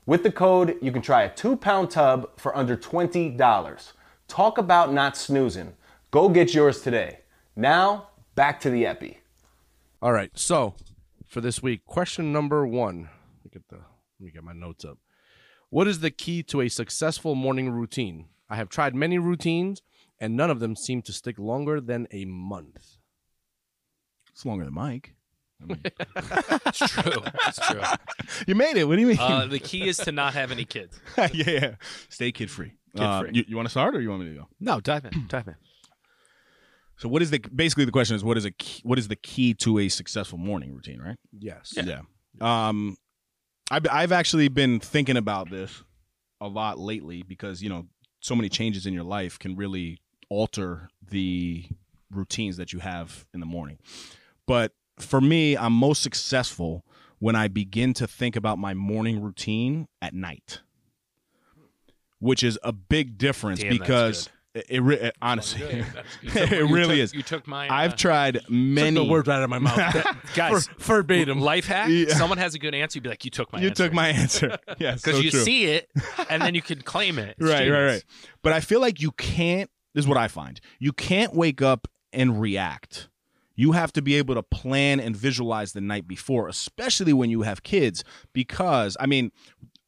With 0.07 0.22
the 0.22 0.33
code, 0.33 0.79
you 0.81 0.92
can 0.92 1.03
try 1.03 1.24
a 1.24 1.35
two 1.35 1.57
pound 1.57 1.90
tub 1.90 2.40
for 2.40 2.57
under 2.57 2.74
$20. 2.74 3.92
Talk 4.29 4.57
about 4.57 4.94
not 4.94 5.14
snoozing. 5.14 5.74
Go 6.11 6.31
get 6.31 6.55
yours 6.55 6.81
today. 6.81 7.18
Now, 7.55 8.09
back 8.35 8.61
to 8.61 8.70
the 8.70 8.87
Epi. 8.87 9.18
All 10.05 10.12
right. 10.12 10.31
So 10.35 10.75
for 11.27 11.40
this 11.40 11.62
week, 11.62 11.87
question 11.87 12.31
number 12.31 12.67
one. 12.67 13.09
Look 13.43 13.57
at 13.57 13.67
the. 13.71 13.77
Let 13.77 14.27
me 14.27 14.31
get 14.31 14.45
my 14.45 14.53
notes 14.53 14.85
up. 14.85 14.99
What 15.71 15.88
is 15.88 16.01
the 16.01 16.11
key 16.11 16.43
to 16.43 16.61
a 16.61 16.69
successful 16.69 17.35
morning 17.35 17.71
routine? 17.71 18.27
I 18.51 18.57
have 18.57 18.69
tried 18.69 18.95
many 18.95 19.19
routines, 19.19 19.81
and 20.21 20.37
none 20.37 20.51
of 20.51 20.61
them 20.61 20.77
seem 20.77 21.01
to 21.03 21.12
stick 21.14 21.38
longer 21.38 21.81
than 21.81 22.07
a 22.11 22.27
month. 22.27 22.99
It's 24.31 24.45
longer 24.45 24.67
than 24.67 24.75
Mike. 24.75 25.14
I 25.62 25.64
mean, 25.64 25.81
It's 26.67 26.79
true. 26.90 27.23
It's 27.47 27.67
true. 27.67 27.81
you 28.47 28.55
made 28.55 28.77
it. 28.77 28.85
What 28.85 28.97
do 28.97 29.01
you 29.01 29.07
mean? 29.07 29.19
Uh, 29.19 29.47
the 29.47 29.59
key 29.59 29.88
is 29.88 29.97
to 29.99 30.12
not 30.12 30.35
have 30.35 30.53
any 30.53 30.67
kids. 30.67 31.01
yeah, 31.17 31.29
yeah. 31.33 31.75
Stay 32.11 32.31
kid 32.31 32.51
free. 32.51 32.73
Kid-free. 32.95 33.31
you 33.33 33.45
you 33.49 33.57
want 33.57 33.67
to 33.67 33.71
start 33.71 33.97
or 33.97 34.03
you 34.03 34.11
want 34.11 34.21
me 34.21 34.29
to 34.29 34.35
go? 34.35 34.49
No, 34.61 34.81
dive 34.81 35.07
in. 35.07 35.29
Dive 35.29 35.49
in. 35.49 35.55
So 36.97 37.09
what 37.09 37.23
is 37.23 37.31
the 37.31 37.39
basically 37.55 37.85
the 37.85 37.93
question 37.93 38.17
is 38.17 38.25
what 38.25 38.37
is 38.37 38.45
a 38.45 38.51
key, 38.51 38.81
what 38.85 38.99
is 38.99 39.09
the 39.09 39.17
key 39.17 39.55
to 39.55 39.79
a 39.79 39.89
successful 39.89 40.39
morning 40.39 40.73
routine, 40.73 41.01
right? 41.01 41.17
Yes. 41.37 41.75
Yeah. 41.77 42.03
Um, 42.41 42.97
I've 43.71 43.87
I've 43.91 44.13
actually 44.13 44.49
been 44.49 44.81
thinking 44.81 45.17
about 45.17 45.51
this 45.51 45.83
a 46.41 46.49
lot 46.49 46.79
lately 46.79 47.23
because 47.23 47.63
you 47.63 47.69
know 47.69 47.87
so 48.21 48.35
many 48.35 48.49
changes 48.49 48.87
in 48.87 48.95
your 48.95 49.05
life 49.05 49.39
can 49.39 49.57
really 49.57 50.01
alter 50.31 50.89
the 51.11 51.65
routines 52.11 52.57
that 52.57 52.73
you 52.73 52.79
have 52.79 53.27
in 53.35 53.41
the 53.41 53.47
morning. 53.47 53.79
But 54.47 54.73
for 54.99 55.21
me, 55.21 55.57
I'm 55.57 55.73
most 55.73 56.03
successful 56.03 56.85
when 57.19 57.37
I 57.37 57.49
begin 57.49 57.95
to 57.95 58.07
think 58.07 58.37
about 58.37 58.59
my 58.59 58.75
morning 58.75 59.21
routine 59.21 59.89
at 60.01 60.15
night, 60.15 60.61
which 62.19 62.43
is 62.43 62.59
a 62.63 62.73
big 62.73 63.19
difference 63.19 63.61
Damn, 63.61 63.71
that's 63.71 63.79
because 63.81 64.29
it, 64.55 64.67
it, 64.69 64.81
re- 64.81 64.97
it 64.99 65.17
honestly 65.21 65.61
took- 66.29 66.37
it 66.53 66.71
really 66.71 66.97
took- 66.97 67.05
is. 67.05 67.14
You 67.14 67.23
took 67.23 67.47
my. 67.47 67.69
I've 67.69 67.93
uh, 67.95 67.97
tried 67.97 68.40
many. 68.49 68.97
Took 68.97 69.05
the 69.07 69.11
words 69.11 69.29
right 69.29 69.37
out 69.37 69.43
of 69.43 69.51
my 69.51 69.59
mouth. 69.59 70.07
guys. 70.35 70.67
Ver- 70.69 70.75
verbatim. 70.79 71.40
life 71.40 71.67
hack. 71.67 71.88
Yeah. 71.90 72.14
Someone 72.14 72.38
has 72.38 72.55
a 72.55 72.59
good 72.59 72.75
answer. 72.75 72.97
You'd 72.99 73.03
be 73.05 73.09
like, 73.11 73.25
"You 73.25 73.31
took 73.31 73.53
my. 73.53 73.61
you 73.61 73.69
answer. 73.69 73.85
took 73.85 73.93
my 73.93 74.09
answer. 74.09 74.59
Yes, 74.79 75.03
because 75.03 75.17
so 75.19 75.23
you 75.23 75.31
true. 75.31 75.40
see 75.40 75.64
it, 75.67 75.88
and 76.29 76.43
then 76.43 76.55
you 76.55 76.62
can 76.62 76.81
claim 76.83 77.19
it. 77.19 77.37
Right, 77.38 77.69
right, 77.71 77.85
right. 77.85 78.05
But 78.43 78.53
I 78.53 78.61
feel 78.61 78.81
like 78.81 79.01
you 79.01 79.11
can't. 79.12 79.71
This 79.95 80.05
is 80.05 80.09
what 80.09 80.19
I 80.19 80.29
find. 80.29 80.61
You 80.79 80.93
can't 80.93 81.35
wake 81.35 81.62
up 81.62 81.87
and 82.12 82.40
react. 82.40 83.09
You 83.57 83.71
have 83.73 83.93
to 83.93 84.03
be 84.03 84.17
able 84.17 84.35
to 84.35 84.43
plan 84.43 84.99
and 84.99 85.17
visualize 85.17 85.73
the 85.75 85.81
night 85.81 86.09
before, 86.09 86.49
especially 86.49 87.12
when 87.12 87.31
you 87.31 87.43
have 87.43 87.62
kids. 87.62 88.03
Because 88.33 88.97
I 88.99 89.07
mean, 89.07 89.31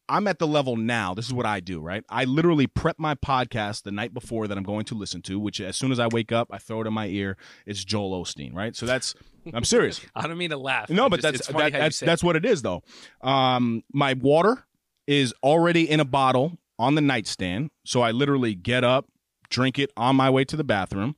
I'm 0.09 0.27
at 0.27 0.39
the 0.39 0.47
level 0.47 0.75
now. 0.77 1.13
This 1.13 1.25
is 1.25 1.33
what 1.33 1.45
I 1.45 1.59
do, 1.59 1.79
right? 1.79 2.03
I 2.09 2.23
literally 2.25 2.67
prep 2.67 2.97
my 2.99 3.15
podcast 3.15 3.83
the 3.83 3.91
night 3.91 4.13
before 4.13 4.47
that 4.47 4.57
I'm 4.57 4.63
going 4.63 4.85
to 4.85 4.95
listen 4.95 5.21
to. 5.23 5.39
Which, 5.39 5.59
as 5.59 5.75
soon 5.75 5.91
as 5.91 5.99
I 5.99 6.07
wake 6.07 6.31
up, 6.31 6.47
I 6.51 6.57
throw 6.57 6.81
it 6.81 6.87
in 6.87 6.93
my 6.93 7.07
ear. 7.07 7.37
It's 7.65 7.83
Joel 7.83 8.23
Osteen, 8.23 8.53
right? 8.53 8.75
So 8.75 8.85
that's. 8.85 9.15
I'm 9.53 9.63
serious. 9.63 10.01
I 10.15 10.27
don't 10.27 10.37
mean 10.37 10.49
to 10.51 10.57
laugh. 10.57 10.89
No, 10.89 11.09
but 11.09 11.21
just- 11.21 11.47
that's 11.47 11.47
that, 11.47 11.71
that's 11.73 11.99
that's 11.99 12.23
what 12.23 12.35
it 12.35 12.45
is 12.45 12.61
though. 12.61 12.83
Um, 13.21 13.83
my 13.93 14.13
water 14.13 14.65
is 15.07 15.33
already 15.43 15.89
in 15.89 15.99
a 15.99 16.05
bottle 16.05 16.57
on 16.79 16.95
the 16.95 17.01
nightstand, 17.01 17.71
so 17.85 18.01
I 18.01 18.11
literally 18.11 18.53
get 18.55 18.83
up, 18.83 19.07
drink 19.49 19.79
it 19.79 19.91
on 19.97 20.15
my 20.15 20.29
way 20.29 20.43
to 20.45 20.55
the 20.55 20.63
bathroom. 20.63 21.15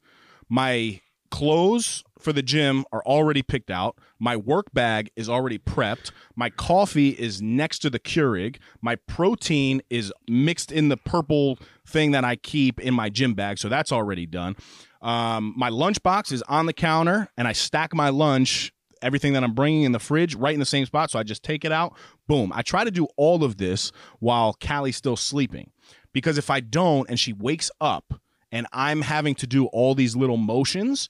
My 0.47 1.01
clothes 1.29 2.03
for 2.19 2.33
the 2.33 2.41
gym 2.41 2.83
are 2.91 3.01
already 3.05 3.41
picked 3.41 3.71
out. 3.71 3.97
My 4.19 4.35
work 4.35 4.73
bag 4.73 5.09
is 5.15 5.29
already 5.29 5.57
prepped. 5.57 6.11
My 6.35 6.49
coffee 6.49 7.09
is 7.09 7.41
next 7.41 7.79
to 7.79 7.89
the 7.89 7.99
Keurig. 7.99 8.57
My 8.81 8.95
protein 8.95 9.81
is 9.89 10.11
mixed 10.27 10.71
in 10.71 10.89
the 10.89 10.97
purple 10.97 11.57
thing 11.87 12.11
that 12.11 12.25
I 12.25 12.35
keep 12.35 12.79
in 12.79 12.93
my 12.93 13.09
gym 13.09 13.35
bag, 13.35 13.57
so 13.57 13.69
that's 13.69 13.91
already 13.91 14.25
done. 14.25 14.55
Um, 15.01 15.53
my 15.55 15.69
lunchbox 15.69 16.33
is 16.33 16.41
on 16.43 16.65
the 16.65 16.73
counter, 16.73 17.29
and 17.37 17.47
I 17.47 17.53
stack 17.53 17.93
my 17.93 18.09
lunch, 18.09 18.73
everything 19.01 19.31
that 19.31 19.43
I'm 19.45 19.53
bringing 19.53 19.83
in 19.83 19.93
the 19.93 19.99
fridge, 19.99 20.35
right 20.35 20.53
in 20.53 20.59
the 20.59 20.65
same 20.65 20.85
spot. 20.85 21.09
So 21.09 21.19
I 21.19 21.23
just 21.23 21.41
take 21.41 21.63
it 21.63 21.71
out. 21.71 21.95
Boom. 22.27 22.51
I 22.53 22.63
try 22.63 22.83
to 22.83 22.91
do 22.91 23.07
all 23.15 23.45
of 23.45 23.57
this 23.57 23.93
while 24.19 24.53
Callie's 24.53 24.97
still 24.97 25.15
sleeping, 25.15 25.71
because 26.11 26.37
if 26.37 26.49
I 26.49 26.59
don't, 26.59 27.09
and 27.09 27.17
she 27.17 27.31
wakes 27.31 27.71
up, 27.79 28.19
and 28.51 28.67
I'm 28.73 29.03
having 29.03 29.35
to 29.35 29.47
do 29.47 29.67
all 29.67 29.95
these 29.95 30.17
little 30.17 30.35
motions, 30.35 31.09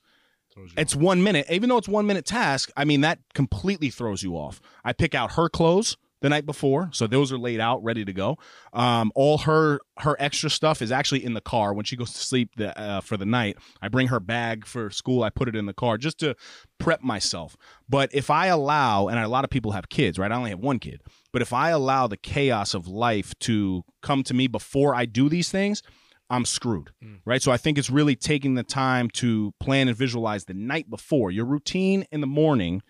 it's 0.77 0.95
one 0.95 1.23
minute. 1.23 1.45
Even 1.49 1.69
though 1.69 1.77
it's 1.77 1.87
one 1.87 2.05
minute 2.05 2.25
task, 2.25 2.71
I 2.75 2.85
mean 2.85 3.01
that 3.01 3.19
completely 3.33 3.89
throws 3.89 4.23
you 4.23 4.35
off. 4.35 4.61
I 4.83 4.93
pick 4.93 5.15
out 5.15 5.33
her 5.33 5.49
clothes 5.49 5.97
the 6.21 6.29
night 6.29 6.45
before, 6.45 6.89
so 6.91 7.07
those 7.07 7.31
are 7.31 7.37
laid 7.37 7.59
out, 7.59 7.81
ready 7.83 8.03
to 8.03 8.11
go. 8.11 8.37
Um, 8.73 9.11
all 9.15 9.39
her 9.39 9.79
her 9.99 10.15
extra 10.19 10.49
stuff 10.49 10.81
is 10.81 10.91
actually 10.91 11.23
in 11.23 11.33
the 11.33 11.41
car 11.41 11.73
when 11.73 11.85
she 11.85 11.95
goes 11.95 12.11
to 12.13 12.19
sleep 12.19 12.51
the, 12.57 12.77
uh, 12.77 13.01
for 13.01 13.17
the 13.17 13.25
night. 13.25 13.57
I 13.81 13.87
bring 13.87 14.07
her 14.07 14.19
bag 14.19 14.65
for 14.65 14.89
school. 14.89 15.23
I 15.23 15.29
put 15.29 15.47
it 15.47 15.55
in 15.55 15.65
the 15.65 15.73
car 15.73 15.97
just 15.97 16.19
to 16.19 16.35
prep 16.77 17.01
myself. 17.01 17.55
But 17.87 18.09
if 18.13 18.29
I 18.29 18.47
allow, 18.47 19.07
and 19.07 19.19
a 19.19 19.27
lot 19.27 19.43
of 19.43 19.49
people 19.49 19.71
have 19.71 19.89
kids, 19.89 20.19
right? 20.19 20.31
I 20.31 20.35
only 20.35 20.49
have 20.49 20.59
one 20.59 20.79
kid. 20.79 21.01
But 21.31 21.41
if 21.41 21.53
I 21.53 21.69
allow 21.69 22.07
the 22.07 22.17
chaos 22.17 22.73
of 22.73 22.87
life 22.87 23.37
to 23.39 23.83
come 24.01 24.23
to 24.23 24.33
me 24.33 24.47
before 24.47 24.95
I 24.95 25.05
do 25.05 25.29
these 25.29 25.49
things, 25.49 25.83
I'm 26.29 26.45
screwed, 26.45 26.91
mm. 27.03 27.19
right? 27.25 27.41
So 27.41 27.51
I 27.51 27.57
think 27.57 27.77
it's 27.77 27.89
really 27.89 28.15
taking 28.15 28.55
the 28.55 28.63
time 28.63 29.09
to 29.11 29.53
plan 29.59 29.87
and 29.87 29.97
visualize 29.97 30.45
the 30.45 30.53
night 30.53 30.89
before. 30.89 31.31
Your 31.31 31.45
routine 31.45 32.05
in 32.11 32.21
the 32.21 32.27
morning 32.27 32.81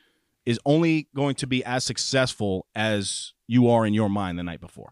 is 0.45 0.59
only 0.65 1.07
going 1.15 1.35
to 1.35 1.47
be 1.47 1.63
as 1.63 1.85
successful 1.85 2.65
as 2.75 3.33
you 3.47 3.69
are 3.69 3.85
in 3.85 3.93
your 3.93 4.09
mind 4.09 4.37
the 4.39 4.43
night 4.43 4.59
before. 4.59 4.91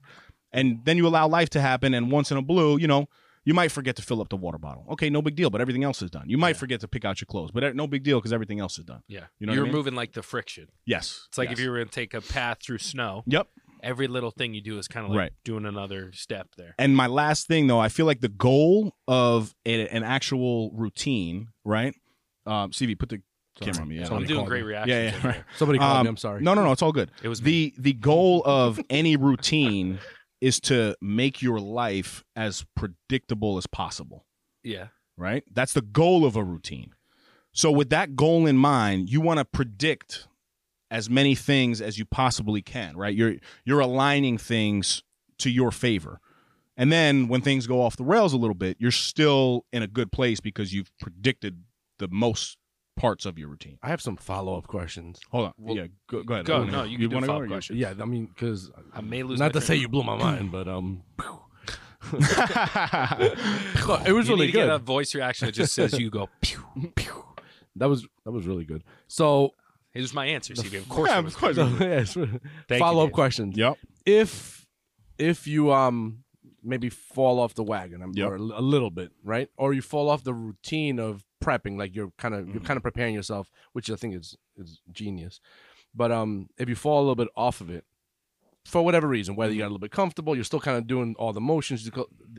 And 0.52 0.80
then 0.86 0.98
you 0.98 1.08
allow 1.08 1.28
life 1.28 1.50
to 1.52 1.62
happen, 1.62 1.94
and 1.94 2.12
once 2.12 2.32
in 2.32 2.38
a 2.38 2.42
blue, 2.42 2.78
you 2.78 2.88
know, 2.88 3.08
you 3.44 3.54
might 3.54 3.72
forget 3.72 3.96
to 3.96 4.02
fill 4.02 4.20
up 4.20 4.28
the 4.28 4.36
water 4.36 4.58
bottle. 4.58 4.86
Okay, 4.92 5.10
no 5.10 5.22
big 5.22 5.36
deal, 5.36 5.50
but 5.50 5.62
everything 5.62 5.86
else 5.86 6.02
is 6.02 6.12
done. 6.12 6.26
You 6.28 6.38
might 6.38 6.58
forget 6.58 6.82
to 6.82 6.88
pick 6.88 7.06
out 7.06 7.22
your 7.22 7.28
clothes, 7.28 7.52
but 7.52 7.76
no 7.78 7.88
big 7.88 8.04
deal 8.04 8.20
because 8.20 8.34
everything 8.34 8.60
else 8.60 8.78
is 8.78 8.84
done. 8.84 9.04
Yeah, 9.08 9.28
You 9.40 9.48
know 9.48 9.54
You're 9.54 9.64
I 9.64 9.66
mean? 9.66 9.72
removing 9.72 9.96
like 9.96 10.12
the 10.12 10.22
friction. 10.22 10.68
Yes. 10.86 11.28
It's 11.30 11.38
like 11.38 11.50
Yes. 11.50 11.58
if 11.58 11.64
you 11.64 11.72
were 11.72 11.78
going 11.78 11.88
to 11.88 11.94
take 11.94 12.14
a 12.14 12.20
path 12.20 12.58
through 12.62 12.80
snow. 12.80 13.24
Yep. 13.26 13.48
Every 13.84 14.08
little 14.08 14.32
thing 14.32 14.54
you 14.54 14.62
do 14.62 14.78
is 14.80 14.88
kind 14.88 15.06
of 15.06 15.12
like 15.12 15.18
Right. 15.20 15.32
doing 15.46 15.66
another 15.66 16.12
step 16.14 16.50
there. 16.58 16.76
And 16.80 16.96
my 16.96 17.08
last 17.08 17.48
thing, 17.48 17.68
though, 17.68 17.80
I 17.80 17.90
feel 17.90 18.06
like 18.06 18.22
the 18.22 18.30
goal 18.30 18.94
of 19.08 19.54
a, 19.66 19.88
an 19.90 20.04
actual 20.04 20.72
routine, 20.74 21.50
right? 21.66 21.94
Um, 22.46 22.72
CV, 22.72 22.98
put 22.98 23.10
the 23.10 23.22
camera 23.62 23.82
on 23.82 23.88
me. 23.90 24.00
Yeah, 24.00 24.14
I'm 24.14 24.26
doing 24.26 24.46
great 24.46 24.62
me. 24.62 24.68
reactions. 24.68 25.14
yeah, 25.14 25.20
yeah. 25.22 25.28
Right. 25.28 25.44
Somebody 25.58 25.80
called 25.80 25.98
Um, 25.98 26.04
me. 26.06 26.10
I'm 26.10 26.18
sorry. 26.18 26.42
No, 26.42 26.54
no, 26.54 26.64
no. 26.64 26.72
It's 26.72 26.82
all 26.82 26.92
good. 26.92 27.12
It 27.24 27.28
was 27.28 27.42
the 27.42 27.74
the 27.78 27.94
goal 27.94 28.42
of 28.46 28.80
any 28.90 29.16
routine 29.18 30.00
is 30.42 30.60
to 30.62 30.96
make 31.02 31.42
your 31.42 31.60
life 31.60 32.24
as 32.36 32.66
predictable 32.76 33.58
as 33.58 33.66
possible. 33.68 34.26
Yeah. 34.64 34.88
Right. 35.18 35.44
That's 35.52 35.74
the 35.74 35.82
goal 35.82 36.26
of 36.26 36.36
a 36.36 36.44
routine. 36.44 36.92
So 37.54 37.72
with 37.72 37.90
that 37.90 38.16
goal 38.16 38.46
in 38.46 38.56
mind, 38.58 39.10
you 39.10 39.20
want 39.20 39.40
to 39.40 39.46
predict 39.46 40.28
as 40.90 41.10
many 41.10 41.36
things 41.36 41.82
as 41.82 41.98
you 41.98 42.06
possibly 42.06 42.62
can. 42.62 42.96
Right. 42.96 43.14
You're 43.16 43.36
you're 43.66 43.80
aligning 43.80 44.38
things 44.38 45.04
to 45.40 45.50
your 45.50 45.72
favor. 45.72 46.20
And 46.80 46.92
then 46.92 47.28
when 47.28 47.42
things 47.42 47.66
go 47.66 47.82
off 47.82 47.98
the 47.98 48.04
rails 48.04 48.34
a 48.34 48.38
little 48.38 48.54
bit, 48.56 48.78
you're 48.80 48.92
still 48.92 49.66
in 49.74 49.82
a 49.82 49.88
good 49.88 50.12
place 50.12 50.40
because 50.40 50.74
you've 50.74 50.92
predicted 51.00 51.64
the 51.98 52.08
most 52.10 52.58
parts 52.96 53.26
of 53.26 53.38
your 53.40 53.48
routine. 53.50 53.78
I 53.82 53.90
have 53.90 54.02
some 54.02 54.16
follow 54.16 54.58
up 54.58 54.68
questions. 54.68 55.20
Hold 55.32 55.46
on. 55.48 55.54
Well, 55.58 55.76
yeah, 55.76 55.88
go, 56.08 56.24
go 56.24 56.34
ahead. 56.36 56.46
Go. 56.46 56.60
Wanna 56.60 56.72
No, 56.72 56.84
you 56.84 56.98
can 56.98 57.10
do 57.10 57.16
wanna 57.16 57.28
follow-up 57.28 57.48
questions. 57.48 57.80
Yeah, 57.80 57.94
I 58.00 58.06
mean, 58.06 58.26
because 58.28 58.70
I 58.94 59.02
may 59.02 59.24
lose. 59.24 59.40
not 59.40 59.54
to 59.54 59.62
say 59.62 59.76
you 59.76 59.88
blew 59.88 60.04
my 60.04 60.16
mind, 60.18 60.52
but 60.52 60.68
um, 60.68 61.04
no, 62.14 62.20
it 64.06 64.14
was 64.14 64.28
You 64.28 64.36
really 64.36 64.46
need 64.48 64.48
to 64.48 64.52
get 64.52 64.66
good. 64.66 64.70
a 64.70 64.78
voice 64.80 65.14
reaction 65.16 65.48
that 65.48 65.52
just 65.54 65.74
says 65.74 65.98
you 66.00 66.10
go. 66.10 66.30
Pew. 66.42 66.64
That 67.76 67.90
was 67.90 68.08
that 68.26 68.32
was 68.32 68.46
really 68.48 68.66
good. 68.66 68.84
So, 69.08 69.52
It 69.98 70.02
was 70.02 70.14
my 70.14 70.26
answer, 70.28 70.54
CV. 70.54 70.78
Of 70.80 70.90
course, 70.90 71.10
Yeah, 71.10 71.20
it 71.20 71.26
of 71.26 71.36
course. 71.38 71.56
so 71.56 71.68
yes, 71.80 72.16
you, 72.16 72.40
follow 72.78 73.06
up 73.06 73.12
questions. 73.12 73.58
Yep. 73.58 73.78
If 74.06 74.66
if 75.18 75.48
you 75.48 75.72
um 75.74 76.24
maybe 76.64 76.90
fall 76.90 77.40
off 77.40 77.54
the 77.56 77.64
wagon 77.64 78.02
um, 78.02 78.12
Yep. 78.16 78.28
or 78.30 78.36
a 78.36 78.42
a 78.42 78.62
little 78.74 78.92
bit, 78.92 79.12
right? 79.24 79.50
Or 79.58 79.74
you 79.74 79.82
fall 79.82 80.10
off 80.10 80.24
the 80.24 80.34
routine 80.34 81.00
of 81.00 81.24
prepping, 81.44 81.78
like 81.78 81.96
you're 81.96 82.12
kind 82.18 82.34
of 82.36 82.42
Mm-hmm. 82.42 82.52
you're 82.54 82.62
kind 82.64 82.78
of 82.78 82.84
preparing 82.84 83.14
yourself, 83.16 83.50
which 83.74 83.90
I 83.90 83.96
think 83.96 84.16
is 84.16 84.38
is 84.58 84.80
genius. 84.92 85.40
But 85.96 86.12
um, 86.12 86.50
if 86.58 86.70
you 86.70 86.76
fall 86.76 87.00
a 87.00 87.04
little 87.04 87.16
bit 87.16 87.30
off 87.36 87.62
of 87.62 87.70
it, 87.70 87.84
for 88.66 88.84
whatever 88.84 89.08
reason, 89.08 89.36
whether 89.36 89.52
you 89.54 89.60
got 89.60 89.66
a 89.66 89.74
little 89.74 89.80
bit 89.80 89.92
comfortable, 89.92 90.36
you're 90.36 90.44
still 90.44 90.60
kind 90.60 90.78
of 90.78 90.86
doing 90.88 91.16
all 91.18 91.34
the 91.34 91.42
motions. 91.42 91.90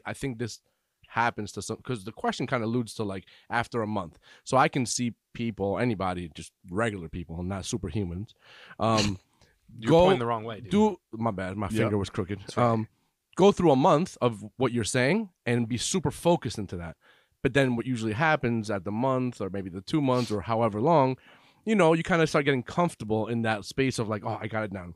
I 0.06 0.12
think 0.12 0.38
this 0.38 0.60
happens 1.08 1.52
to 1.52 1.62
some 1.62 1.76
because 1.78 2.04
the 2.04 2.12
question 2.12 2.46
kind 2.46 2.62
of 2.62 2.68
alludes 2.68 2.94
to 2.94 3.04
like 3.04 3.24
after 3.50 3.82
a 3.82 3.86
month. 3.86 4.18
So 4.44 4.56
I 4.56 4.68
can 4.68 4.86
see 4.86 5.14
people, 5.34 5.78
anybody, 5.78 6.30
just 6.34 6.52
regular 6.70 7.08
people, 7.08 7.42
not 7.42 7.62
superhumans. 7.64 8.30
Um, 8.78 9.18
You're 9.78 9.90
go 9.90 10.00
pointing 10.04 10.18
the 10.20 10.26
wrong 10.26 10.44
way. 10.44 10.60
Dude. 10.60 10.70
do 10.70 10.96
my 11.12 11.30
bad, 11.30 11.56
my 11.56 11.68
Yeah. 11.70 11.80
finger 11.80 11.98
was 11.98 12.08
crooked. 12.10 12.40
right. 12.56 12.58
Um, 12.58 12.88
go 13.36 13.52
through 13.52 13.70
a 13.70 13.76
month 13.76 14.16
of 14.20 14.42
what 14.56 14.72
you're 14.72 14.84
saying 14.84 15.28
and 15.44 15.68
be 15.68 15.76
super 15.76 16.10
focused 16.10 16.58
into 16.58 16.76
that. 16.78 16.96
But 17.42 17.54
then 17.54 17.76
what 17.76 17.86
usually 17.86 18.14
happens 18.14 18.70
at 18.70 18.84
the 18.84 18.90
month 18.90 19.40
or 19.40 19.48
maybe 19.50 19.70
the 19.70 19.80
two 19.82 20.00
months 20.00 20.30
or 20.32 20.40
however 20.40 20.80
long, 20.80 21.16
you 21.64 21.74
know, 21.76 21.92
you 21.92 22.02
kind 22.02 22.20
of 22.22 22.28
start 22.28 22.44
getting 22.46 22.62
comfortable 22.62 23.26
in 23.28 23.42
that 23.42 23.64
space 23.64 23.98
of 23.98 24.08
like, 24.08 24.24
oh, 24.24 24.38
I 24.40 24.48
got 24.48 24.64
it 24.64 24.72
down. 24.72 24.94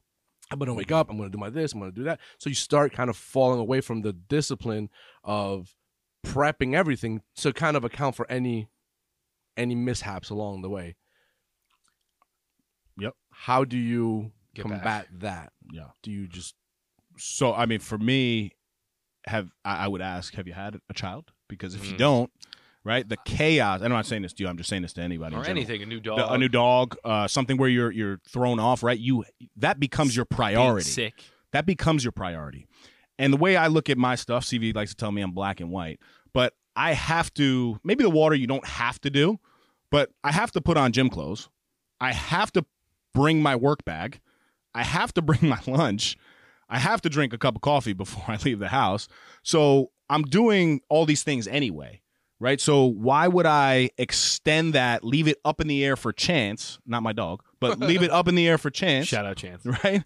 I'm 0.51 0.59
gonna 0.59 0.75
wake 0.75 0.90
up. 0.92 1.09
I'm 1.11 1.16
gonna 1.16 1.31
do 1.31 1.38
my 1.38 1.51
this. 1.51 1.72
I'm 1.72 1.79
gonna 1.81 1.92
do 1.92 2.05
that. 2.05 2.18
So 2.38 2.48
you 2.51 2.55
start 2.55 2.92
kind 2.92 3.09
of 3.09 3.16
falling 3.16 3.61
away 3.61 3.81
from 3.81 4.03
the 4.03 4.12
discipline 4.12 4.90
of 5.22 5.75
prepping 6.24 6.74
everything 6.74 7.22
to 7.37 7.52
kind 7.52 7.76
of 7.76 7.85
account 7.85 8.14
for 8.16 8.30
any 8.30 8.68
any 9.56 9.74
mishaps 9.74 10.30
along 10.30 10.62
the 10.62 10.70
way. 10.70 10.96
Yep. 12.98 13.14
How 13.30 13.64
do 13.64 13.76
you 13.76 14.32
Get 14.54 14.62
combat 14.62 14.82
back. 14.85 15.08
that? 15.20 15.52
Yeah. 15.72 15.88
Do 16.02 16.11
you 16.11 16.26
just 16.28 16.54
So 17.18 17.52
I 17.54 17.66
mean, 17.66 17.80
for 17.80 17.98
me, 17.98 18.52
have 19.26 19.50
I, 19.64 19.85
I 19.85 19.88
would 19.88 20.00
ask, 20.02 20.35
have 20.35 20.46
you 20.46 20.52
had 20.54 20.78
a 20.88 20.94
child? 20.94 21.30
Because 21.48 21.74
if 21.74 21.87
you 21.87 21.94
Mhm. 21.94 21.98
don't, 21.98 22.30
right, 22.85 23.06
the 23.08 23.18
chaos. 23.24 23.82
I'm 23.82 23.90
not 23.90 24.06
saying 24.06 24.22
this 24.22 24.32
to 24.35 24.42
you. 24.42 24.48
I'm 24.48 24.56
just 24.56 24.70
saying 24.70 24.82
this 24.82 24.94
to 24.94 25.02
anybody. 25.02 25.37
or 25.37 25.44
anything, 25.44 25.82
a 25.82 25.87
new 25.87 26.00
dog, 26.00 26.18
The- 26.18 26.32
a 26.32 26.38
new 26.38 26.48
dog, 26.48 26.96
uh, 27.04 27.28
something 27.28 27.56
where 27.56 27.68
you're 27.68 27.90
you're 27.90 28.18
thrown 28.28 28.58
off, 28.58 28.82
right? 28.82 28.98
You 28.98 29.24
that 29.56 29.78
becomes 29.78 30.16
your 30.16 30.24
being 30.24 30.37
priority. 30.37 30.88
sick. 30.90 31.24
That 31.52 31.66
becomes 31.66 32.02
your 32.04 32.12
priority. 32.12 32.66
And 33.18 33.33
the 33.33 33.37
way 33.37 33.57
I 33.57 33.66
look 33.68 33.88
at 33.90 33.98
my 33.98 34.14
stuff, 34.14 34.44
CV 34.44 34.75
likes 34.75 34.90
to 34.90 34.96
tell 34.96 35.12
me 35.12 35.22
I'm 35.22 35.33
black 35.33 35.61
and 35.61 35.70
white, 35.70 36.01
but 36.33 36.55
I 36.75 36.92
have 36.94 37.33
to. 37.35 37.79
Maybe 37.85 38.03
the 38.03 38.11
water 38.11 38.35
you 38.35 38.46
don't 38.46 38.66
have 38.66 39.01
to 39.03 39.11
do, 39.11 39.38
but 39.90 40.11
I 40.25 40.33
have 40.33 40.51
to 40.53 40.61
put 40.61 40.77
on 40.77 40.92
gym 40.92 41.11
clothes. 41.11 41.48
I 42.01 42.12
have 42.12 42.51
to 42.53 42.64
bring 43.14 43.42
my 43.42 43.55
work 43.57 43.85
bag. 43.85 44.20
I 44.75 44.83
have 44.83 45.12
to 45.14 45.22
bring 45.29 45.46
my 45.48 45.61
lunch. 45.66 46.16
I 46.68 46.79
have 46.79 47.03
to 47.03 47.11
drink 47.11 47.33
a 47.35 47.38
cup 47.38 47.55
of 47.57 47.61
coffee 47.61 47.92
before 47.92 48.25
I 48.29 48.38
leave 48.44 48.59
the 48.59 48.68
house. 48.68 49.07
So 49.42 49.90
I'm 50.09 50.22
doing 50.22 50.81
all 50.88 51.05
these 51.05 51.22
things 51.22 51.46
anyway, 51.46 52.01
right? 52.40 52.61
So 52.61 52.87
why 52.87 53.29
would 53.29 53.44
I 53.46 53.90
extend 53.98 54.72
that, 54.75 55.05
leave 55.05 55.29
it 55.29 55.38
up 55.44 55.61
in 55.61 55.68
the 55.68 55.85
air 55.85 55.96
for 55.96 56.12
chance, 56.12 56.79
not 56.87 57.03
my 57.03 57.12
dog, 57.12 57.42
but 57.61 57.79
leave 57.79 58.03
it 58.03 58.11
up 58.18 58.27
in 58.29 58.35
the 58.35 58.48
air 58.48 58.57
for 58.59 58.70
chance, 58.70 59.07
Shout 59.09 59.27
out 59.27 59.37
Chance. 59.37 59.66
right? 59.85 60.03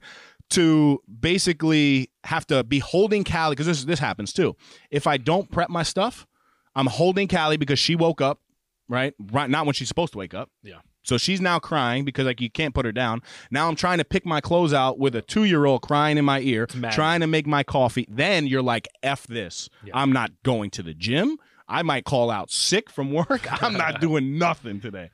To 0.50 1.02
basically 1.20 2.10
have 2.24 2.46
to 2.46 2.62
be 2.62 2.78
holding 2.78 3.24
Callie 3.24 3.52
because 3.52 3.66
this 3.66 3.84
this 3.84 3.98
happens 3.98 4.32
too. 4.32 4.56
If 4.90 5.06
I 5.06 5.16
don't 5.16 5.50
prep 5.50 5.68
my 5.68 5.82
stuff, 5.82 6.26
I'm 6.74 6.86
holding 6.86 7.26
Callie 7.26 7.56
because 7.56 7.78
she 7.78 7.96
woke 7.96 8.20
up, 8.20 8.40
right? 8.88 9.12
Right, 9.18 9.50
not 9.50 9.66
when 9.66 9.74
she's 9.74 9.88
supposed 9.88 10.12
to 10.12 10.18
wake 10.18 10.34
up. 10.34 10.50
Yeah. 10.62 10.78
So 11.02 11.18
she's 11.18 11.40
now 11.40 11.58
crying 11.60 12.04
because 12.04 12.26
like 12.26 12.40
you 12.40 12.50
can't 12.50 12.74
put 12.74 12.84
her 12.84 12.92
down. 12.92 13.22
Now 13.50 13.68
I'm 13.68 13.76
trying 13.76 13.98
to 13.98 14.04
pick 14.04 14.26
my 14.26 14.40
clothes 14.40 14.72
out 14.72 14.98
with 14.98 15.14
a 15.14 15.22
two 15.22 15.44
year 15.44 15.64
old 15.64 15.82
crying 15.82 16.18
in 16.18 16.24
my 16.24 16.40
ear, 16.40 16.66
trying 16.90 17.20
to 17.20 17.26
make 17.26 17.46
my 17.46 17.62
coffee. 17.62 18.06
Then 18.08 18.46
you're 18.46 18.62
like, 18.62 18.88
"F 19.02 19.26
this! 19.26 19.68
Yeah. 19.84 19.92
I'm 19.94 20.12
not 20.12 20.30
going 20.42 20.70
to 20.70 20.82
the 20.82 20.94
gym. 20.94 21.38
I 21.68 21.82
might 21.82 22.04
call 22.04 22.30
out 22.30 22.50
sick 22.50 22.90
from 22.90 23.12
work. 23.12 23.46
I'm 23.62 23.74
not 23.74 24.00
doing 24.00 24.36
nothing 24.38 24.80
today." 24.80 25.10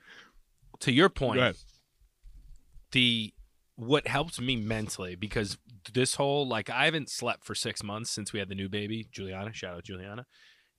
To 0.81 0.93
your 0.93 1.09
point, 1.11 1.57
the 2.93 3.33
what 3.87 4.07
helps 4.07 4.41
me 4.41 4.57
mentally 4.57 5.15
because 5.15 5.59
this 5.93 6.15
whole 6.15 6.47
like 6.47 6.71
I 6.71 6.85
haven't 6.85 7.11
slept 7.11 7.45
for 7.45 7.55
six 7.55 7.83
months 7.83 8.11
since 8.11 8.33
we 8.33 8.39
had 8.39 8.49
the 8.49 8.55
new 8.55 8.69
baby, 8.69 9.07
Juliana. 9.11 9.53
Shout 9.53 9.75
out 9.75 9.85
Juliana. 9.85 10.27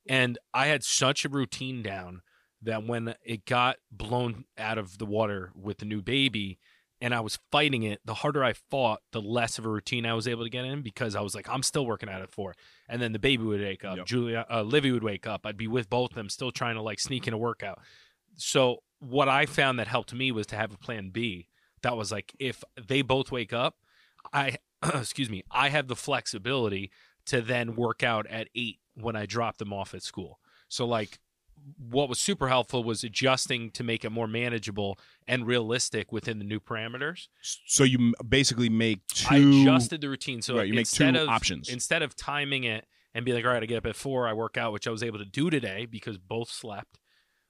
And 0.08 0.38
I 0.54 0.68
had 0.68 0.84
such 0.84 1.24
a 1.26 1.30
routine 1.30 1.82
down 1.82 2.22
that 2.62 2.86
when 2.86 3.16
it 3.24 3.46
got 3.46 3.78
blown 3.92 4.46
out 4.58 4.78
of 4.78 4.98
the 4.98 5.06
water 5.06 5.52
with 5.56 5.80
the 5.80 5.86
new 5.86 6.02
baby 6.02 6.60
and 7.02 7.14
I 7.14 7.20
was 7.20 7.38
fighting 7.52 7.84
it, 7.84 8.00
the 8.06 8.14
harder 8.14 8.44
I 8.44 8.54
fought, 8.54 9.02
the 9.12 9.22
less 9.22 9.58
of 9.60 9.66
a 9.66 9.70
routine 9.70 10.06
I 10.06 10.14
was 10.14 10.28
able 10.28 10.44
to 10.44 10.50
get 10.50 10.64
in 10.64 10.82
because 10.82 11.16
I 11.16 11.22
was 11.22 11.36
like, 11.36 11.50
I'm 11.50 11.64
still 11.64 11.86
working 11.86 12.08
at 12.08 12.22
it 12.22 12.32
for. 12.32 12.54
And 12.88 13.02
then 13.02 13.12
the 13.12 13.20
baby 13.20 13.44
would 13.44 13.60
wake 13.60 13.84
up, 13.84 13.98
Yep. 13.98 14.06
Julia, 14.06 14.46
uh, 14.50 14.62
Livy 14.62 14.92
would 14.92 15.04
wake 15.04 15.28
up. 15.28 15.46
I'd 15.46 15.58
be 15.58 15.68
with 15.68 15.90
both 15.90 16.12
of 16.12 16.16
them, 16.16 16.30
still 16.30 16.52
trying 16.52 16.76
to 16.76 16.82
like 16.82 17.02
sneak 17.02 17.28
in 17.28 17.34
a 17.34 17.38
workout. 17.38 17.80
So 18.38 18.78
what 19.00 19.28
I 19.28 19.46
found 19.46 19.80
that 19.80 19.88
helped 19.88 20.14
me 20.14 20.32
was 20.32 20.48
to 20.48 20.56
have 20.56 20.74
a 20.74 20.78
plan 20.78 21.10
B. 21.10 21.50
That 21.84 21.96
was 21.96 22.12
like 22.12 22.34
if 22.40 22.64
they 22.88 23.02
both 23.02 23.32
wake 23.32 23.54
up, 23.54 23.78
I 24.34 24.58
excuse 24.84 25.30
me, 25.30 25.44
I 25.52 25.70
have 25.70 25.88
the 25.88 25.96
flexibility 25.96 26.92
to 27.28 27.42
then 27.42 27.76
work 27.76 28.04
out 28.04 28.28
at 28.28 28.50
eight 28.56 28.80
when 28.96 29.16
I 29.16 29.26
drop 29.26 29.58
them 29.58 29.72
off 29.72 29.94
at 29.94 30.04
school. 30.04 30.40
So 30.68 30.86
like 30.86 31.20
what 31.78 32.10
was 32.10 32.20
super 32.20 32.50
helpful 32.50 32.84
was 32.84 33.04
adjusting 33.04 33.72
to 33.72 33.84
make 33.84 34.04
it 34.04 34.10
more 34.10 34.28
manageable 34.28 35.00
and 35.28 35.48
realistic 35.48 36.12
within 36.12 36.40
the 36.40 36.44
new 36.44 36.60
parameters. 36.60 37.28
So 37.42 37.84
you 37.84 38.14
basically 38.28 38.70
make 38.70 39.06
two. 39.08 39.36
I 39.36 39.38
adjusted 39.38 40.02
the 40.02 40.10
routine 40.10 40.42
so 40.42 40.58
Right, 40.58 40.68
you 40.68 40.74
make 40.74 40.90
two 40.90 41.08
of 41.08 41.30
options. 41.30 41.70
instead 41.70 42.02
of 42.02 42.16
timing 42.16 42.64
it 42.66 42.86
and 43.14 43.24
be 43.24 43.34
like, 43.34 43.46
all 43.46 43.52
right, 43.52 43.64
I 43.64 43.66
get 43.66 43.78
up 43.78 43.86
at 43.86 43.96
four, 43.96 44.28
I 44.28 44.34
work 44.34 44.58
out, 44.58 44.74
which 44.74 44.88
I 44.88 44.92
was 44.92 45.04
able 45.04 45.20
to 45.20 45.26
do 45.26 45.50
today 45.50 45.86
because 45.86 46.18
both 46.18 46.50
slept. 46.50 47.00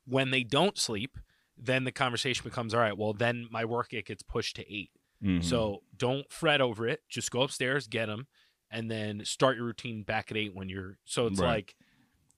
When 0.05 0.31
they 0.31 0.43
don't 0.43 0.77
sleep, 0.77 1.17
then 1.57 1.83
the 1.83 1.91
conversation 1.91 2.43
becomes, 2.43 2.73
all 2.73 2.79
right, 2.79 2.97
well, 2.97 3.13
then 3.13 3.47
my 3.51 3.65
work 3.65 3.93
it 3.93 4.05
gets 4.05 4.23
pushed 4.23 4.55
to 4.57 4.73
8 4.73 4.91
Mhm. 5.23 5.43
So 5.43 5.83
don't 5.95 6.29
fret 6.31 6.59
over 6.59 6.85
it. 6.87 7.03
Just 7.07 7.31
go 7.31 7.43
upstairs, 7.43 7.87
get 7.87 8.07
them, 8.07 8.27
and 8.69 8.91
then 8.91 9.23
start 9.23 9.55
your 9.55 9.65
routine 9.65 10.03
back 10.03 10.31
at 10.31 10.35
eight 10.37 10.53
when 10.53 10.67
you're. 10.67 10.97
So 11.05 11.27
it's 11.27 11.39
Right. 11.39 11.47
like 11.47 11.75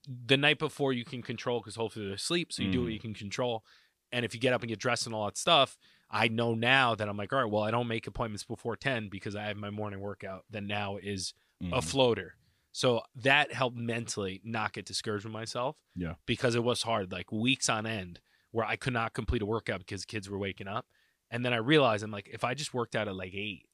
the 0.07 0.37
night 0.37 0.59
before 0.59 0.93
you 0.93 1.03
can 1.03 1.23
control 1.23 1.59
because 1.59 1.75
hopefully 1.75 2.05
they're 2.05 2.13
asleep. 2.15 2.53
So 2.53 2.61
you 2.61 2.71
do 2.71 2.81
what 2.83 2.89
Mhm. 2.89 2.93
you 2.93 2.99
can 2.99 3.13
control. 3.15 3.65
And 4.11 4.23
if 4.23 4.35
you 4.35 4.39
get 4.39 4.53
up 4.53 4.61
and 4.61 4.69
get 4.69 4.77
dressed 4.79 5.07
and 5.07 5.15
all 5.15 5.25
that 5.25 5.35
stuff, 5.37 5.77
I 6.11 6.27
know 6.27 6.53
now 6.53 6.93
that 6.93 7.09
I'm 7.09 7.17
like, 7.17 7.33
all 7.33 7.39
right, 7.41 7.51
well, 7.51 7.63
I 7.63 7.71
don't 7.71 7.87
make 7.87 8.05
appointments 8.05 8.43
before 8.43 8.75
10 8.75 9.09
because 9.09 9.35
I 9.35 9.45
have 9.45 9.57
my 9.57 9.71
morning 9.71 9.99
workout. 9.99 10.45
Then 10.49 10.67
now 10.67 10.97
is 10.97 11.33
a 11.61 11.65
Mhm. 11.79 11.83
floater. 11.89 12.37
So 12.71 13.01
that 13.15 13.51
helped 13.51 13.77
mentally 13.77 14.41
not 14.43 14.73
get 14.73 14.85
discouraged 14.85 15.25
with 15.25 15.33
myself. 15.33 15.77
Yeah. 15.95 16.15
Because 16.27 16.53
it 16.53 16.63
was 16.63 16.83
hard, 16.83 17.11
like 17.11 17.31
weeks 17.31 17.67
on 17.67 17.87
end, 17.87 18.19
where 18.55 18.65
I 18.65 18.77
could 18.77 18.93
not 18.93 19.13
complete 19.13 19.41
a 19.41 19.45
workout 19.45 19.79
because 19.79 20.05
kids 20.05 20.29
were 20.29 20.37
waking 20.39 20.69
up. 20.69 20.85
And 21.29 21.43
then 21.43 21.51
I 21.51 21.57
realized 21.57 22.05
I'm 22.05 22.11
like, 22.11 22.29
if 22.31 22.45
I 22.45 22.53
just 22.53 22.73
worked 22.73 22.95
out 22.95 23.09
at 23.09 23.15
like 23.15 23.33
eight, 23.33 23.65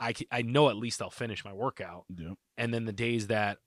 I, 0.00 0.14
I 0.32 0.40
know 0.40 0.70
at 0.70 0.76
least 0.76 1.02
I'll 1.02 1.10
finish 1.10 1.44
my 1.44 1.52
workout. 1.52 2.04
Yeah. 2.08 2.32
And 2.56 2.72
then 2.72 2.86
the 2.86 2.92
days 2.92 3.26
that, 3.26 3.58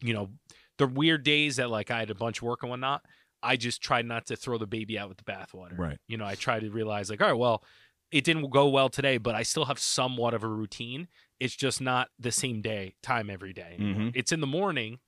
you 0.00 0.14
know, 0.14 0.30
the 0.78 0.86
weird 0.86 1.24
days 1.24 1.56
that 1.56 1.70
like 1.70 1.90
I 1.90 1.98
had 1.98 2.10
a 2.10 2.14
bunch 2.14 2.38
of 2.38 2.44
work 2.44 2.62
and 2.62 2.70
whatnot, 2.70 3.02
I 3.42 3.56
just 3.56 3.82
tried 3.82 4.06
not 4.06 4.26
to 4.26 4.36
throw 4.36 4.58
the 4.58 4.66
baby 4.68 4.96
out 4.96 5.08
with 5.08 5.18
the 5.18 5.24
bathwater. 5.24 5.76
Right. 5.76 5.98
You 6.06 6.18
know, 6.18 6.24
I 6.24 6.36
tried 6.36 6.60
to 6.60 6.70
realize 6.70 7.10
like, 7.10 7.20
all 7.20 7.26
right, 7.26 7.36
well, 7.36 7.64
it 8.12 8.22
didn't 8.22 8.48
go 8.50 8.68
well 8.68 8.90
today, 8.90 9.18
but 9.18 9.34
I 9.34 9.42
still 9.42 9.64
have 9.64 9.80
somewhat 9.80 10.34
of 10.34 10.44
a 10.44 10.48
routine. 10.48 11.08
It's 11.40 11.56
just 11.56 11.80
not 11.80 12.10
the 12.16 12.30
same 12.30 12.62
day, 12.62 12.94
time 13.02 13.28
every 13.28 13.52
day. 13.52 13.76
Mhm. 13.80 14.12
It's 14.14 14.30
in 14.30 14.40
the 14.40 14.46
morning. 14.46 15.00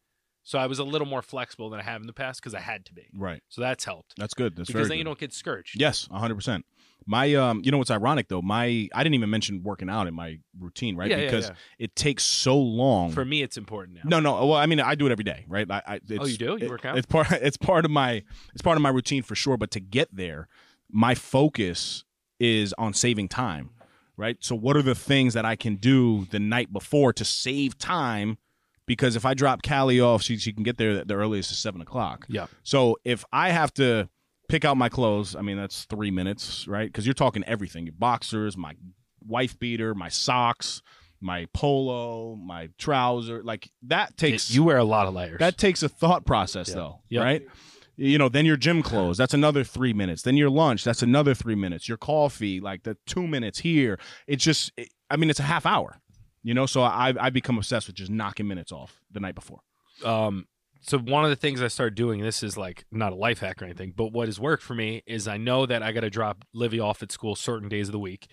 So 0.44 0.58
I 0.58 0.66
was 0.66 0.78
a 0.78 0.84
little 0.84 1.06
more 1.06 1.22
flexible 1.22 1.70
than 1.70 1.80
I 1.80 1.82
have 1.82 2.02
in 2.02 2.06
the 2.06 2.12
past 2.12 2.40
because 2.40 2.54
I 2.54 2.60
had 2.60 2.84
to 2.86 2.94
be. 2.94 3.08
Right. 3.14 3.42
So 3.48 3.62
that's 3.62 3.84
helped. 3.84 4.14
That's 4.18 4.34
good. 4.34 4.54
That's 4.56 4.70
because 4.70 4.88
then 4.88 4.98
you 4.98 5.04
don't 5.04 5.18
get 5.18 5.30
discouraged. 5.30 5.80
Yes, 5.80 6.06
hundred 6.12 6.34
percent. 6.34 6.66
My 7.06 7.34
um, 7.34 7.62
you 7.64 7.70
know 7.70 7.78
what's 7.78 7.90
ironic 7.90 8.28
though? 8.28 8.42
My 8.42 8.88
I 8.94 9.02
didn't 9.02 9.14
even 9.14 9.30
mention 9.30 9.62
working 9.62 9.88
out 9.88 10.06
in 10.06 10.14
my 10.14 10.38
routine, 10.58 10.96
right? 10.96 11.10
Yeah, 11.10 11.16
yeah, 11.16 11.24
because 11.24 11.48
yeah. 11.48 11.54
it 11.78 11.96
takes 11.96 12.24
so 12.24 12.58
long. 12.58 13.10
For 13.10 13.24
me, 13.24 13.42
it's 13.42 13.56
important 13.56 13.96
now. 13.96 14.02
no, 14.04 14.20
no. 14.20 14.46
Well, 14.46 14.58
I 14.58 14.66
mean, 14.66 14.80
I 14.80 14.94
do 14.94 15.06
it 15.06 15.12
every 15.12 15.24
day, 15.24 15.44
right? 15.48 15.70
I, 15.70 15.82
I, 15.86 15.94
it's, 15.96 16.12
Oh, 16.18 16.26
you 16.26 16.36
do? 16.36 16.58
You 16.60 16.68
work 16.68 16.84
out? 16.84 16.96
It's 16.98 17.06
part. 17.06 17.30
It's 17.32 17.56
part 17.56 17.84
of 17.84 17.90
my. 17.90 18.22
It's 18.52 18.62
part 18.62 18.76
of 18.76 18.82
my 18.82 18.90
routine 18.90 19.22
for 19.22 19.34
sure. 19.34 19.56
But 19.56 19.70
to 19.72 19.80
get 19.80 20.14
there, 20.14 20.48
my 20.90 21.14
focus 21.14 22.04
is 22.38 22.74
on 22.78 22.94
saving 22.94 23.28
time, 23.28 23.70
right? 24.16 24.36
So, 24.40 24.54
what 24.54 24.76
are 24.76 24.82
the 24.82 24.94
things 24.94 25.34
that 25.34 25.44
I 25.44 25.56
can 25.56 25.76
do 25.76 26.26
the 26.30 26.38
night 26.38 26.72
before 26.72 27.12
to 27.14 27.24
save 27.24 27.78
time? 27.78 28.38
Because 28.86 29.16
if 29.16 29.24
I 29.24 29.34
drop 29.34 29.62
Callie 29.62 30.00
off, 30.00 30.22
she 30.22 30.36
she 30.36 30.52
can 30.52 30.62
get 30.62 30.76
there 30.76 31.04
the 31.04 31.14
earliest 31.14 31.50
is 31.50 31.58
seven 31.58 31.80
o'clock. 31.80 32.26
Yeah. 32.28 32.46
So 32.62 32.98
if 33.04 33.24
I 33.32 33.50
have 33.50 33.72
to 33.74 34.08
pick 34.48 34.64
out 34.64 34.76
my 34.76 34.88
clothes, 34.88 35.34
I 35.34 35.40
mean 35.40 35.56
that's 35.56 35.84
three 35.84 36.10
minutes, 36.10 36.68
right? 36.68 36.86
Because 36.90 37.06
you're 37.06 37.14
talking 37.14 37.42
everything: 37.44 37.86
your 37.86 37.94
boxers, 37.98 38.56
my 38.56 38.74
wife 39.26 39.58
beater, 39.58 39.94
my 39.94 40.10
socks, 40.10 40.82
my 41.20 41.46
polo, 41.54 42.36
my 42.36 42.68
trouser. 42.78 43.42
Like 43.42 43.70
that 43.82 44.16
takes 44.18 44.50
You 44.50 44.64
wear 44.64 44.76
a 44.78 44.84
lot 44.84 45.06
of 45.06 45.14
layers. 45.14 45.38
that 45.38 45.56
takes 45.56 45.82
a 45.82 45.88
thought 45.88 46.26
process 46.26 46.68
Yeah. 46.68 46.74
though, 46.74 47.00
Yep. 47.08 47.22
right? 47.24 47.42
You 47.96 48.18
know, 48.18 48.28
then 48.28 48.44
your 48.44 48.56
gym 48.56 48.82
clothes, 48.82 49.16
that's 49.16 49.34
another 49.34 49.62
three 49.62 49.92
minutes. 49.92 50.22
Then 50.22 50.36
your 50.36 50.50
lunch, 50.50 50.82
that's 50.82 51.00
another 51.02 51.32
three 51.32 51.54
minutes. 51.54 51.88
Your 51.88 51.96
coffee, 51.96 52.58
like 52.60 52.82
the 52.82 52.96
two 53.06 53.26
minutes 53.28 53.60
here. 53.60 54.00
It's 54.26 54.42
just, 54.42 54.72
it, 54.76 54.88
I 55.08 55.16
mean, 55.16 55.30
it's 55.30 55.38
a 55.38 55.44
half 55.44 55.64
hour. 55.64 56.00
You 56.44 56.54
know, 56.54 56.66
so 56.66 56.82
I 56.82 57.12
I 57.18 57.30
become 57.30 57.58
obsessed 57.58 57.88
with 57.88 57.96
just 57.96 58.10
knocking 58.10 58.46
minutes 58.46 58.70
off 58.70 59.00
the 59.10 59.18
night 59.18 59.34
before. 59.34 59.60
um 60.04 60.46
so 60.86 60.98
one 60.98 61.24
of 61.24 61.30
the 61.30 61.36
things 61.36 61.62
I 61.62 61.68
started 61.68 61.94
doing, 61.94 62.20
this 62.20 62.42
is 62.42 62.58
like 62.58 62.84
not 62.92 63.14
a 63.14 63.16
life 63.16 63.38
hack 63.38 63.62
or 63.62 63.64
anything, 63.64 63.94
but 63.96 64.12
what 64.12 64.28
has 64.28 64.38
worked 64.38 64.62
for 64.62 64.74
me 64.74 65.02
is 65.06 65.26
I 65.26 65.38
know 65.38 65.64
that 65.64 65.82
I 65.82 65.92
got 65.92 66.00
to 66.02 66.10
drop 66.10 66.44
Livy 66.52 66.78
off 66.78 67.02
at 67.02 67.10
school 67.10 67.34
certain 67.34 67.70
days 67.70 67.88
of 67.88 67.92
the 67.92 67.98
week. 67.98 68.26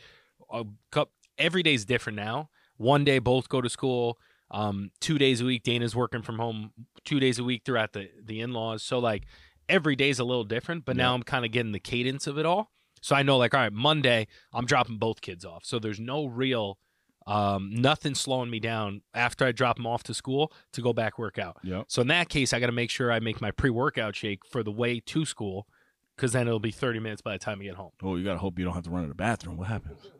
A 0.51 0.65
cou- 0.91 1.05
every 1.37 1.63
day 1.63 1.73
is 1.73 1.85
different 1.85 2.17
now. 2.17 2.49
One 2.75 3.05
day 3.05 3.19
both 3.19 3.47
go 3.47 3.61
to 3.61 3.69
school. 3.69 4.19
Um, 4.49 4.91
two 4.99 5.17
days 5.17 5.39
a 5.39 5.45
week 5.45 5.63
Dana's 5.63 5.95
working 5.95 6.21
from 6.23 6.39
home. 6.39 6.71
Two 7.05 7.21
days 7.21 7.39
a 7.39 7.43
week 7.45 7.61
throughout 7.63 7.93
the 7.93 8.09
the 8.21 8.41
in 8.41 8.51
laws. 8.51 8.83
So 8.83 8.99
like 8.99 9.23
every 9.69 9.95
day's 9.95 10.19
a 10.19 10.25
little 10.25 10.43
different. 10.43 10.83
But 10.83 10.97
now 10.97 11.13
I'm 11.13 11.23
kind 11.23 11.45
of 11.45 11.51
getting 11.53 11.71
the 11.71 11.79
cadence 11.79 12.27
of 12.27 12.37
it 12.37 12.45
all. 12.45 12.71
So 13.01 13.15
I 13.15 13.23
know 13.23 13.37
like 13.37 13.53
all 13.53 13.61
right, 13.61 13.71
Monday 13.71 14.27
I'm 14.53 14.65
dropping 14.65 14.97
both 14.97 15.21
kids 15.21 15.45
off. 15.45 15.63
So 15.63 15.79
there's 15.79 16.01
no 16.01 16.25
real 16.25 16.79
um, 17.27 17.69
nothing 17.73 18.15
slowing 18.15 18.49
me 18.49 18.59
down 18.59 19.01
after 19.13 19.45
I 19.45 19.51
drop 19.51 19.77
them 19.77 19.87
off 19.87 20.03
to 20.03 20.13
school 20.13 20.51
to 20.73 20.81
go 20.81 20.93
back 20.93 21.19
work 21.19 21.37
out. 21.37 21.57
Yep. 21.63 21.85
So 21.87 22.01
in 22.01 22.07
that 22.07 22.29
case, 22.29 22.53
I 22.53 22.59
got 22.59 22.67
to 22.67 22.71
make 22.71 22.89
sure 22.89 23.11
I 23.11 23.19
make 23.19 23.41
my 23.41 23.51
pre-workout 23.51 24.15
shake 24.15 24.45
for 24.45 24.63
the 24.63 24.71
way 24.71 24.99
to 24.99 25.25
school, 25.25 25.67
because 26.15 26.33
then 26.33 26.47
it'll 26.47 26.59
be 26.59 26.71
30 26.71 26.99
minutes 26.99 27.21
by 27.21 27.33
the 27.33 27.39
time 27.39 27.59
I 27.61 27.63
get 27.63 27.75
home. 27.75 27.91
Oh, 28.03 28.15
you 28.15 28.23
gotta 28.23 28.39
hope 28.39 28.59
you 28.59 28.65
don't 28.65 28.73
have 28.73 28.83
to 28.83 28.89
run 28.89 29.03
to 29.03 29.09
the 29.09 29.15
bathroom. 29.15 29.57
What 29.57 29.67
happens? 29.67 30.11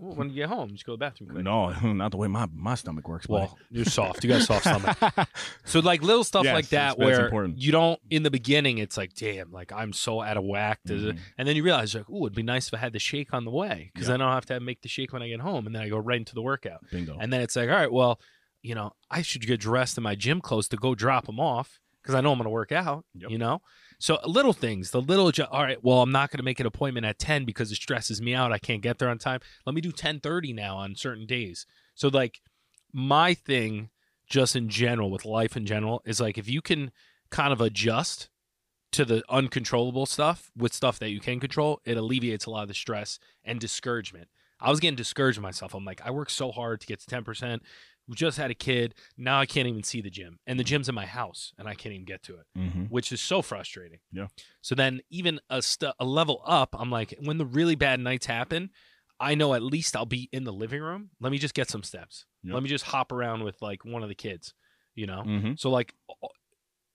Well, 0.00 0.14
when 0.14 0.28
you 0.30 0.36
get 0.36 0.48
home, 0.48 0.70
just 0.70 0.84
go 0.86 0.92
to 0.92 0.96
the 0.96 0.98
bathroom 1.00 1.30
quick. 1.30 1.44
No, 1.44 1.70
not 1.92 2.10
the 2.12 2.16
way 2.16 2.28
my 2.28 2.46
my 2.54 2.74
stomach 2.74 3.08
works. 3.08 3.26
buddy. 3.26 3.46
Well, 3.46 3.58
you're 3.70 3.84
soft. 3.84 4.22
You 4.24 4.28
got 4.30 4.40
a 4.40 4.44
soft 4.44 4.62
stomach. 4.64 4.96
So 5.64 5.80
like 5.80 6.02
little 6.02 6.24
stuff 6.24 6.44
Yes, 6.44 6.54
like 6.54 6.68
that 6.70 6.96
that's 6.96 6.98
where 6.98 7.24
important. 7.26 7.58
you 7.58 7.72
don't 7.72 8.00
in 8.10 8.22
the 8.22 8.30
beginning 8.30 8.78
it's 8.78 8.96
like 8.96 9.12
damn 9.14 9.52
like 9.52 9.70
I'm 9.72 9.92
so 9.92 10.22
out 10.22 10.36
of 10.38 10.44
whack 10.44 10.80
does 10.86 11.04
it- 11.04 11.16
Mhm. 11.16 11.20
and 11.36 11.46
then 11.48 11.56
you 11.56 11.62
realize 11.62 11.94
like 11.94 12.06
oh 12.10 12.24
it'd 12.24 12.34
be 12.34 12.42
nice 12.42 12.68
if 12.68 12.74
I 12.74 12.78
had 12.78 12.92
the 12.94 12.98
shake 12.98 13.34
on 13.34 13.44
the 13.44 13.50
way 13.50 13.90
because 13.92 14.08
Yeah. 14.08 14.14
then 14.14 14.22
I 14.22 14.24
don't 14.26 14.34
have 14.34 14.46
to 14.46 14.60
make 14.60 14.80
the 14.80 14.88
shake 14.88 15.12
when 15.12 15.22
I 15.22 15.28
get 15.28 15.40
home 15.40 15.66
and 15.66 15.74
then 15.74 15.82
I 15.82 15.88
go 15.90 15.98
right 15.98 16.16
into 16.18 16.34
the 16.34 16.40
workout 16.42 16.80
Bingo. 16.90 17.18
and 17.20 17.30
then 17.32 17.40
it's 17.42 17.54
like 17.56 17.68
all 17.68 17.74
right 17.76 17.92
well 17.92 18.18
you 18.62 18.74
know, 18.74 18.92
I 19.10 19.22
should 19.22 19.46
get 19.46 19.60
dressed 19.60 19.96
in 19.98 20.02
my 20.02 20.14
gym 20.16 20.40
clothes 20.40 20.68
to 20.68 20.76
go 20.76 20.94
drop 20.94 21.26
them 21.26 21.38
off 21.38 21.78
because 22.02 22.14
I 22.16 22.20
know 22.22 22.32
I'm 22.32 22.38
going 22.38 22.44
to 22.46 22.50
work 22.50 22.72
out. 22.72 23.04
Yep. 23.14 23.30
You 23.30 23.38
know, 23.38 23.62
so 23.98 24.18
little 24.24 24.52
things, 24.52 24.90
the 24.90 25.00
little. 25.00 25.32
All 25.50 25.62
right, 25.62 25.82
well, 25.82 26.02
I'm 26.02 26.12
not 26.12 26.30
going 26.30 26.38
to 26.38 26.44
make 26.44 26.60
an 26.60 26.66
appointment 26.66 27.06
at 27.06 27.18
ten 27.18 27.44
because 27.44 27.72
it 27.72 27.76
stresses 27.76 28.22
me 28.22 28.34
out. 28.34 28.52
I 28.52 28.58
can't 28.58 28.82
get 28.82 28.98
there 28.98 29.08
on 29.08 29.18
time. 29.18 29.40
Let 29.66 29.74
me 29.74 29.80
do 29.80 29.92
ten 29.92 30.20
thirty 30.20 30.52
now 30.52 30.76
on 30.76 30.94
certain 30.94 31.26
days. 31.26 31.66
So 31.94 32.08
like, 32.08 32.40
my 32.92 33.34
thing, 33.34 33.90
just 34.28 34.54
in 34.54 34.68
general 34.68 35.10
with 35.10 35.24
life 35.24 35.56
in 35.56 35.66
general, 35.66 36.02
is 36.04 36.20
like 36.20 36.38
if 36.38 36.48
you 36.48 36.62
can 36.62 36.92
kind 37.30 37.52
of 37.52 37.60
adjust 37.60 38.28
to 38.92 39.04
the 39.04 39.22
uncontrollable 39.28 40.06
stuff 40.06 40.50
with 40.56 40.72
stuff 40.72 40.98
that 40.98 41.10
you 41.10 41.20
can 41.20 41.40
control, 41.40 41.80
it 41.84 41.96
alleviates 41.96 42.46
a 42.46 42.50
lot 42.50 42.62
of 42.62 42.68
the 42.68 42.74
stress 42.74 43.18
and 43.44 43.60
discouragement. 43.60 44.28
I 44.60 44.70
was 44.70 44.80
getting 44.80 44.96
discouraged 44.96 45.40
myself. 45.40 45.74
I'm 45.74 45.84
like, 45.84 46.00
I 46.04 46.10
work 46.10 46.30
so 46.30 46.50
hard 46.50 46.80
to 46.80 46.86
get 46.86 47.00
to 47.00 47.22
10%. 47.22 47.60
We 48.08 48.14
just 48.14 48.38
had 48.38 48.50
a 48.50 48.54
kid. 48.54 48.94
Now 49.16 49.38
I 49.38 49.44
can't 49.46 49.68
even 49.68 49.82
see 49.82 50.00
the 50.00 50.08
gym. 50.10 50.38
And 50.46 50.58
the 50.58 50.64
gym's 50.64 50.88
in 50.88 50.94
my 50.94 51.04
house 51.06 51.52
and 51.58 51.68
I 51.68 51.74
can't 51.74 51.92
even 51.94 52.06
get 52.06 52.22
to 52.24 52.34
it, 52.36 52.46
Mm-hmm. 52.56 52.84
which 52.84 53.12
is 53.12 53.20
so 53.20 53.42
frustrating. 53.42 53.98
Yeah. 54.10 54.28
So 54.62 54.74
then, 54.74 55.00
even 55.10 55.40
a, 55.50 55.60
st- 55.60 55.92
a 56.00 56.04
level 56.04 56.42
up, 56.46 56.74
I'm 56.78 56.90
like, 56.90 57.14
when 57.20 57.36
the 57.38 57.44
really 57.46 57.74
bad 57.74 58.00
nights 58.00 58.26
happen, 58.26 58.70
I 59.20 59.34
know 59.34 59.52
at 59.54 59.62
least 59.62 59.94
I'll 59.94 60.06
be 60.06 60.28
in 60.32 60.44
the 60.44 60.52
living 60.52 60.80
room. 60.80 61.10
Let 61.20 61.32
me 61.32 61.38
just 61.38 61.52
get 61.54 61.68
some 61.68 61.82
steps. 61.82 62.24
Yep. 62.44 62.54
Let 62.54 62.62
me 62.62 62.68
just 62.68 62.84
hop 62.86 63.12
around 63.12 63.44
with 63.44 63.60
like 63.60 63.84
one 63.84 64.02
of 64.02 64.08
the 64.08 64.14
kids, 64.14 64.54
you 64.94 65.06
know? 65.06 65.22
Mm-hmm. 65.26 65.52
So 65.56 65.70
like 65.70 65.92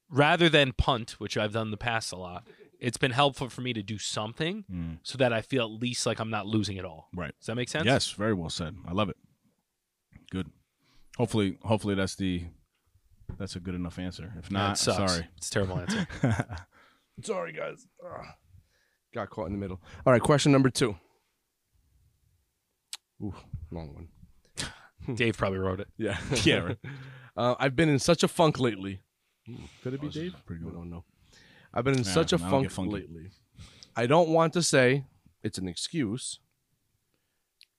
rather 0.09 0.49
than 0.49 0.73
punt, 0.73 1.11
which 1.19 1.37
I've 1.37 1.53
done 1.53 1.67
in 1.67 1.71
the 1.71 1.77
past 1.77 2.11
a 2.11 2.15
lot, 2.17 2.47
it's 2.79 2.97
been 2.97 3.11
helpful 3.11 3.49
for 3.49 3.61
me 3.61 3.73
to 3.73 3.81
do 3.83 3.97
something 3.97 4.65
Mm. 4.71 4.97
so 5.03 5.17
that 5.17 5.31
I 5.31 5.41
feel 5.41 5.63
at 5.65 5.71
least 5.81 6.05
like 6.05 6.19
I'm 6.19 6.29
not 6.29 6.45
losing 6.47 6.77
it 6.77 6.85
all. 6.85 7.07
Right. 7.15 7.33
Does 7.39 7.47
that 7.47 7.55
make 7.55 7.69
sense? 7.69 7.85
Yes, 7.85 8.09
very 8.11 8.33
well 8.33 8.49
said. 8.49 8.75
I 8.87 8.91
love 8.93 9.09
it. 9.09 9.17
Good. 10.31 10.49
Hopefully, 11.17 11.57
hopefully 11.63 11.95
that's 11.95 12.15
the 12.15 12.43
that's 13.37 13.55
a 13.55 13.59
good 13.59 13.75
enough 13.75 13.99
answer. 13.99 14.33
If 14.39 14.51
not, 14.51 14.73
it 14.73 14.77
sorry. 14.77 15.27
It's 15.37 15.49
a 15.49 15.51
terrible 15.51 15.79
answer. 15.79 16.07
Sorry, 17.21 17.53
guys. 17.53 17.85
Ugh. 18.03 18.25
Got 19.13 19.29
caught 19.29 19.45
in 19.45 19.53
the 19.53 19.59
middle. 19.59 19.79
All 20.05 20.11
right, 20.13 20.21
question 20.21 20.51
number 20.51 20.69
two. 20.71 20.95
Ooh, 23.21 23.33
long 23.71 23.93
one. 23.93 25.15
Dave 25.15 25.37
probably 25.37 25.59
wrote 25.59 25.79
it. 25.79 25.87
Yeah. 25.97 26.17
Yeah, 26.43 26.55
right. 26.57 26.77
Uh, 27.37 27.55
I've 27.59 27.75
been 27.75 27.89
in 27.89 27.99
such 27.99 28.23
a 28.23 28.27
funk 28.27 28.59
lately. 28.59 29.01
Could 29.83 29.93
it 29.93 30.01
be 30.01 30.07
Oh, 30.07 30.09
this 30.09 30.15
is 30.17 30.31
Dave? 30.33 30.45
pretty 30.45 30.63
good. 30.63 30.71
I 30.73 30.75
don't 30.75 30.89
know. 30.89 31.03
I've 31.73 31.83
been 31.83 31.95
in 31.95 32.03
Yeah, 32.03 32.11
such 32.11 32.33
a 32.33 32.37
I 32.37 32.39
don't 32.39 32.49
funk 32.49 32.71
funky. 32.71 32.91
lately. 32.93 33.29
I 33.95 34.05
don't 34.07 34.29
want 34.29 34.53
to 34.53 34.63
say 34.63 35.05
it's 35.43 35.57
an 35.57 35.67
excuse, 35.67 36.39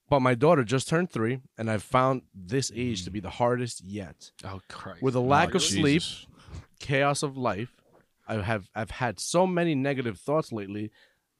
but 0.09 0.21
my 0.21 0.35
daughter 0.35 0.65
just 0.65 0.89
turned 0.89 1.11
three, 1.11 1.41
and 1.57 1.71
I've 1.71 1.83
found 1.83 2.23
this 2.35 2.71
age 2.75 3.05
to 3.05 3.11
be 3.11 3.21
mm. 3.21 3.25
the 3.25 3.31
hardest 3.31 3.83
yet. 3.85 4.31
Oh 4.45 4.61
Christ. 4.69 5.03
With 5.03 5.15
a 5.15 5.21
lack 5.21 5.51
Oh, 5.55 5.57
of 5.57 5.63
sleep, 5.63 6.03
Jesus. 6.03 6.27
chaos 6.81 7.23
of 7.23 7.37
life, 7.37 7.73
I 8.29 8.35
have 8.43 8.69
I've 8.75 8.91
had 8.91 9.19
so 9.21 9.47
many 9.47 9.75
negative 9.75 10.19
thoughts 10.19 10.53
lately 10.53 10.91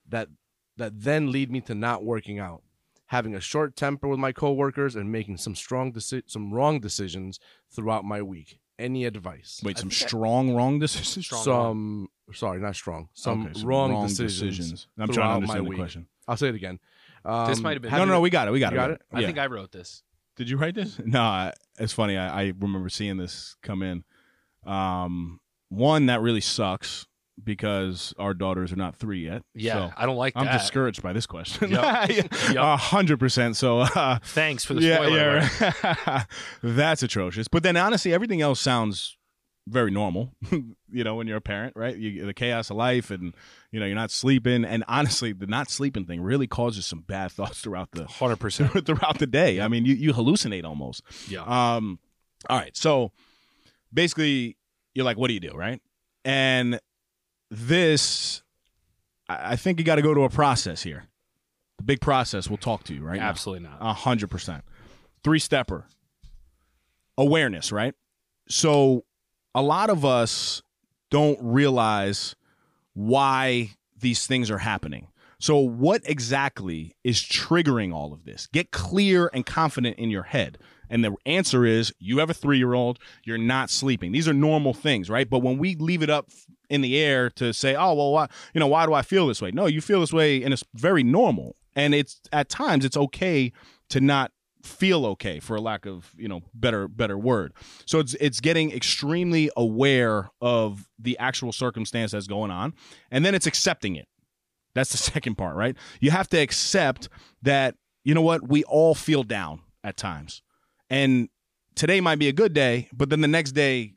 that 0.09 0.29
that 0.77 1.01
then 1.01 1.31
lead 1.31 1.51
me 1.51 1.61
to 1.63 1.75
not 1.75 2.05
working 2.05 2.39
out, 2.39 2.63
having 3.07 3.35
a 3.35 3.41
short 3.41 3.77
temper 3.77 4.09
with 4.09 4.19
my 4.19 4.33
coworkers, 4.33 4.97
and 4.97 5.13
making 5.13 5.37
some 5.37 5.55
strong 5.55 5.93
deci- 5.93 6.25
some 6.27 6.53
wrong 6.53 6.81
decisions 6.81 7.39
throughout 7.71 8.05
my 8.05 8.21
week. 8.23 8.59
Any 8.77 9.05
advice? 9.05 9.61
Wait, 9.63 9.77
I 9.77 9.81
some 9.81 9.91
think 9.91 10.03
I- 10.03 10.07
strong 10.09 10.55
wrong 10.55 10.79
decisions. 10.81 11.27
Strong 11.27 11.45
some 11.45 12.09
sorry, 12.33 12.61
not 12.61 12.75
strong. 12.75 13.09
Some, 13.13 13.47
Okay, 13.47 13.63
wrong, 13.63 14.07
decisions. 14.09 14.89
I'm 14.99 15.07
trying 15.07 15.09
to 15.09 15.15
throughout 15.15 15.35
understand 15.37 15.49
my 15.49 15.65
the 15.65 15.71
week. 15.71 15.79
question. 15.79 16.07
I'll 16.27 16.37
say 16.37 16.49
it 16.49 16.55
again. 16.55 16.81
Um, 17.25 17.49
This 17.49 17.61
might 17.61 17.73
have 17.75 17.83
been- 17.83 17.91
No, 17.93 17.99
no, 18.05 18.13
no, 18.13 18.21
we 18.21 18.31
got 18.31 18.49
it. 18.49 18.51
We 18.53 18.61
got 18.61 18.73
You 18.73 18.79
it. 18.79 18.83
got 18.83 18.91
it? 18.93 19.03
I 19.13 19.21
Yeah. 19.21 19.27
think 19.27 19.39
I 19.39 19.47
wrote 19.47 19.73
this. 19.73 20.03
Did 20.37 20.51
you 20.51 20.57
write 20.57 20.75
this? 20.75 20.99
No, 21.05 21.21
I, 21.23 21.53
it's 21.79 21.93
funny. 21.93 22.17
I, 22.17 22.43
I 22.43 22.53
remember 22.59 22.89
seeing 22.89 23.17
this 23.17 23.57
come 23.63 23.83
in. 23.83 24.05
Um, 24.67 25.41
one 25.69 26.07
that 26.07 26.21
really 26.21 26.41
sucks 26.41 27.07
because 27.43 28.15
our 28.19 28.33
daughters 28.33 28.73
are 28.73 28.77
not 28.77 28.95
three 28.97 29.25
yet. 29.25 29.43
Yeah, 29.55 29.89
so 29.89 29.93
I 29.97 30.07
don't 30.07 30.17
like 30.17 30.35
I'm 30.37 30.45
that. 30.47 30.59
discouraged 30.61 31.03
by 31.03 31.13
this 31.13 31.27
question. 31.27 31.75
A 31.77 32.77
hundred 32.77 33.19
percent. 33.19 33.57
So 33.57 33.81
uh, 33.81 34.19
Thanks 34.23 34.65
for 34.65 34.75
the 34.75 34.95
spoiler. 34.95 35.39
alert. 35.39 35.51
yeah. 36.07 36.25
That's 36.63 37.03
atrocious. 37.03 37.49
But 37.49 37.63
then 37.65 37.77
honestly, 37.77 38.13
everything 38.15 38.41
else 38.41 38.61
sounds 38.61 39.17
very 39.67 39.91
normal. 39.91 40.33
you 40.51 41.05
know, 41.05 41.15
when 41.15 41.27
you're 41.27 41.39
a 41.39 41.43
parent, 41.43 41.75
right? 41.77 41.97
You, 41.97 42.27
the 42.27 42.35
chaos 42.35 42.71
of 42.71 42.77
life, 42.77 43.11
and 43.11 43.35
you 43.71 43.81
know, 43.81 43.87
you're 43.87 43.95
not 43.95 44.11
sleeping. 44.11 44.65
And 44.65 44.85
honestly, 44.89 45.33
the 45.33 45.47
not 45.47 45.71
sleeping 45.71 46.05
thing 46.05 46.21
really 46.21 46.47
causes 46.47 46.87
some 46.87 47.01
bad 47.01 47.33
thoughts 47.33 47.61
throughout 47.61 47.91
the 47.93 48.05
100%. 48.05 48.87
throughout 48.87 49.19
the 49.19 49.27
day. 49.27 49.61
I 49.61 49.69
mean, 49.69 49.85
you 49.85 49.95
you 49.95 50.13
hallucinate 50.13 50.65
almost. 50.65 51.03
Yeah. 51.29 51.43
Um, 51.43 51.99
all 52.49 52.59
right. 52.59 52.77
So 52.77 53.13
basically, 53.93 54.57
you're 54.95 55.05
like, 55.05 55.17
what 55.17 55.29
do 55.29 55.35
you 55.35 55.41
do, 55.41 55.53
right? 55.53 55.81
And 56.25 56.81
this, 57.51 58.43
I 59.29 59.53
I 59.53 59.57
think 59.57 59.79
you 59.79 59.85
got 59.85 59.97
to 59.97 60.03
go 60.03 60.15
to 60.15 60.23
a 60.25 60.31
process 60.31 60.83
here. 60.83 61.05
The 61.79 61.85
big 61.85 62.01
process 62.01 62.49
We'll 62.49 62.59
talk 62.59 62.85
to 62.85 62.95
you, 62.95 63.03
right? 63.03 63.19
now. 63.19 63.29
Absolutely 63.29 63.69
not. 63.69 63.79
A 63.81 63.93
hundred 63.93 64.31
percent. 64.31 64.63
Three 65.23 65.39
stepper. 65.39 65.87
Awareness, 67.17 67.73
right? 67.73 67.95
So 68.49 69.05
a 69.55 69.63
lot 69.63 69.91
of 69.91 70.05
us 70.05 70.63
don't 71.11 71.39
realize 71.41 72.35
why 72.95 73.71
these 73.99 74.27
things 74.27 74.51
are 74.51 74.59
happening. 74.59 75.09
So 75.39 75.59
what 75.59 76.03
exactly 76.05 76.95
is 77.05 77.19
triggering 77.21 77.93
all 77.93 78.13
of 78.13 78.25
this? 78.25 78.47
Get 78.47 78.71
clear 78.71 79.31
and 79.33 79.45
confident 79.45 79.99
in 79.99 80.11
your 80.11 80.23
head. 80.23 80.59
And 80.89 81.05
the 81.05 81.15
answer 81.27 81.65
is 81.65 81.93
you 81.99 82.19
have 82.19 82.31
a 82.31 82.35
three 82.35 82.59
year 82.59 82.75
old, 82.75 82.99
you're 83.25 83.39
not 83.39 83.71
sleeping. 83.71 84.13
These 84.13 84.29
are 84.29 84.33
normal 84.33 84.75
things, 84.75 85.11
right? 85.11 85.29
But 85.29 85.41
when 85.41 85.59
we 85.59 85.75
leave 85.75 86.03
it 86.03 86.11
up 86.11 86.31
in 86.71 86.81
the 86.81 86.99
air 86.99 87.31
to 87.31 87.53
say, 87.53 87.75
oh, 87.75 87.95
well, 87.95 88.13
why, 88.13 88.29
you 88.55 88.61
know, 88.61 88.67
why 88.67 88.87
do 88.87 88.95
I 88.95 89.03
feel 89.03 89.27
this 89.27 89.43
way? 89.43 89.51
No, 89.51 89.67
you 89.67 89.81
feel 89.81 90.01
this 90.01 90.13
way 90.13 90.43
and 90.43 90.53
it's 90.53 90.65
very 90.75 91.03
normal. 91.03 91.57
And 91.77 91.95
it's 91.95 92.21
at 92.33 92.49
times 92.49 92.85
it's 92.85 92.97
okay 92.97 93.53
to 93.91 94.01
not 94.01 94.33
feel 94.65 95.05
okay 95.05 95.41
for 95.41 95.57
a 95.57 95.61
lack 95.61 95.87
of 95.87 96.11
you 96.17 96.29
know 96.29 96.43
better 96.55 96.89
better 96.89 97.19
word. 97.19 97.53
So 97.87 97.99
it's 97.99 98.15
it's 98.15 98.41
getting 98.41 98.73
extremely 98.73 99.51
aware 99.57 100.31
of 100.41 100.89
the 100.99 101.19
actual 101.19 101.53
circumstance 101.53 102.13
that's 102.13 102.27
going 102.27 102.51
on 102.51 102.75
and 103.11 103.25
then 103.25 103.35
it's 103.35 103.47
accepting 103.47 103.97
it. 103.97 104.09
That's 104.75 104.91
the 104.91 104.99
second 105.13 105.37
part 105.37 105.57
right? 105.57 105.77
You 106.01 106.11
have 106.11 106.29
to 106.31 106.39
accept 106.39 107.09
that 107.43 107.77
you 108.05 108.15
know 108.15 108.23
what? 108.23 108.49
We 108.49 108.65
all 108.65 108.95
feel 108.95 109.23
down 109.23 109.61
at 109.83 109.97
times. 109.97 110.43
And 110.91 111.29
today 111.75 112.01
might 112.01 112.19
be 112.19 112.29
a 112.29 112.33
good 112.33 112.55
day 112.55 112.89
but 112.93 113.11
then 113.11 113.21
the 113.21 113.29
next 113.29 113.53
day 113.53 113.95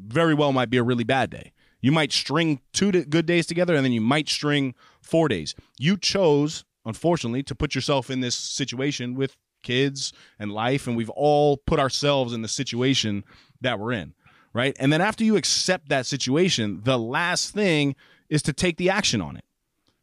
very 0.00 0.34
well 0.34 0.52
might 0.52 0.70
be 0.70 0.78
a 0.78 0.82
really 0.82 1.04
bad 1.04 1.30
day. 1.30 1.52
You 1.82 1.92
might 1.92 2.12
string 2.12 2.60
two 2.72 2.90
good 2.90 3.26
days 3.26 3.46
together 3.46 3.74
and 3.74 3.84
then 3.84 3.92
you 3.92 4.00
might 4.00 4.28
string 4.28 4.74
four 5.02 5.28
days. 5.28 5.54
You 5.78 5.96
chose 5.96 6.64
unfortunately 6.86 7.42
to 7.44 7.54
put 7.54 7.74
yourself 7.74 8.10
in 8.10 8.20
this 8.20 8.34
situation 8.34 9.14
with 9.14 9.36
kids 9.62 10.12
and 10.38 10.52
life 10.52 10.86
and 10.86 10.96
we've 10.96 11.10
all 11.10 11.56
put 11.56 11.78
ourselves 11.78 12.32
in 12.32 12.42
the 12.42 12.48
situation 12.48 13.24
that 13.60 13.78
we're 13.78 13.92
in 13.92 14.14
right? 14.52 14.76
And 14.80 14.92
then 14.92 15.00
after 15.00 15.22
you 15.22 15.36
accept 15.36 15.88
that 15.88 16.06
situation 16.06 16.80
the 16.84 16.98
last 16.98 17.52
thing 17.54 17.96
is 18.28 18.42
to 18.42 18.52
take 18.52 18.76
the 18.76 18.90
action 18.90 19.20
on 19.20 19.36
it 19.36 19.44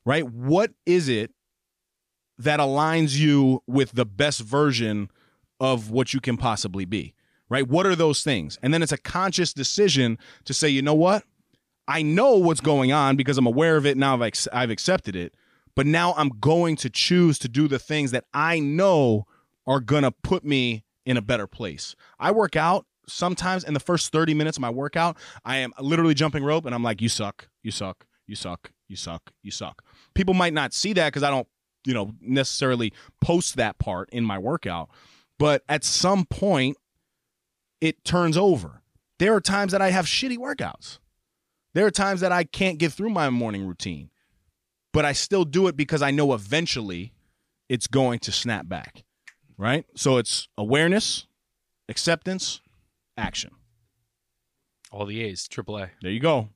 right? 0.06 0.28
What 0.28 0.72
is 0.86 1.10
it 1.10 1.32
that 2.40 2.60
aligns 2.60 3.18
you 3.18 3.64
with 3.68 3.92
the 3.92 4.06
best 4.06 4.42
version 4.42 5.10
of 5.60 5.90
what 5.92 6.14
you 6.14 6.20
can 6.20 6.38
possibly 6.38 6.86
be 6.86 7.14
right? 7.50 7.68
What 7.68 7.86
are 7.86 7.96
those 7.96 8.24
things? 8.24 8.60
And 8.62 8.74
then 8.74 8.84
it's 8.84 8.92
a 8.92 8.98
conscious 8.98 9.54
decision 9.54 10.18
to 10.46 10.54
say 10.54 10.68
you 10.70 10.82
know 10.82 10.94
what? 10.94 11.24
I 11.88 12.02
know 12.02 12.36
what's 12.36 12.60
going 12.60 12.92
on 12.92 13.16
because 13.16 13.38
i'm 13.38 13.48
aware 13.48 13.78
of 13.78 13.86
it 13.86 13.98
now 13.98 14.22
i've, 14.22 14.48
I've 14.52 14.70
accepted 14.70 15.16
it 15.16 15.34
but 15.76 15.86
now 15.86 16.14
i'm 16.18 16.30
going 16.40 16.76
to 16.78 16.90
choose 16.90 17.40
to 17.40 17.48
do 17.48 17.68
the 17.68 17.80
things 17.80 18.12
that 18.12 18.26
i 18.34 18.60
know 18.60 19.26
are 19.68 19.80
gonna 19.80 20.12
put 20.12 20.44
me 20.44 20.84
in 21.06 21.18
a 21.18 21.22
better 21.22 21.48
place. 21.48 21.96
I 22.20 22.32
work 22.32 22.56
out 22.56 22.86
sometimes 23.08 23.64
in 23.64 23.74
the 23.74 23.80
first 23.80 24.12
30 24.12 24.34
minutes 24.34 24.58
of 24.58 24.62
my 24.62 24.70
workout, 24.70 25.18
I 25.46 25.58
am 25.58 25.74
literally 25.80 26.14
jumping 26.14 26.44
rope 26.44 26.66
and 26.66 26.76
I'm 26.76 26.84
like, 26.84 27.02
you 27.02 27.10
suck, 27.10 27.48
you 27.64 27.72
suck, 27.72 28.06
you 28.28 28.36
suck, 28.36 28.72
you 28.88 28.96
suck, 28.96 29.32
you 29.42 29.52
suck. 29.52 29.84
People 30.14 30.34
might 30.34 30.54
not 30.54 30.74
see 30.74 30.94
that 30.94 31.08
because 31.08 31.24
I 31.24 31.30
don't, 31.30 31.48
you 31.86 31.94
know, 31.94 32.14
necessarily 32.22 32.94
post 33.22 33.56
that 33.56 33.80
part 33.80 34.10
in 34.12 34.24
my 34.24 34.38
workout. 34.38 34.90
But 35.40 35.64
at 35.70 35.84
some 35.84 36.26
point, 36.26 36.78
it 37.80 38.04
turns 38.04 38.38
over. 38.38 38.82
There 39.20 39.34
are 39.34 39.42
times 39.42 39.72
that 39.72 39.82
I 39.82 39.92
have 39.92 40.06
shitty 40.06 40.38
workouts. 40.38 41.00
There 41.74 41.86
are 41.86 41.92
times 41.92 42.22
that 42.22 42.32
I 42.32 42.44
can't 42.44 42.80
get 42.80 42.92
through 42.92 43.12
my 43.12 43.30
morning 43.30 43.66
routine, 43.66 44.10
but 44.94 45.06
I 45.06 45.14
still 45.14 45.46
do 45.46 45.68
it 45.68 45.78
because 45.78 46.02
I 46.02 46.12
know 46.12 46.34
eventually 46.34 47.14
it's 47.70 47.88
going 47.88 48.20
to 48.20 48.32
snap 48.32 48.68
back 48.68 49.04
right? 49.58 49.86
So 49.96 50.18
it's 50.18 50.48
awareness, 50.58 51.28
acceptance, 51.90 52.62
action. 53.18 53.52
All 54.92 55.06
the 55.06 55.22
A's, 55.22 55.48
triple 55.48 55.78
A. 55.78 55.92
There 56.02 56.12
you 56.12 56.20
go. 56.20 56.50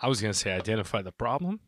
I 0.00 0.08
was 0.08 0.20
going 0.20 0.32
to 0.32 0.38
say 0.38 0.52
identify 0.52 1.02
the 1.02 1.12
problem, 1.12 1.60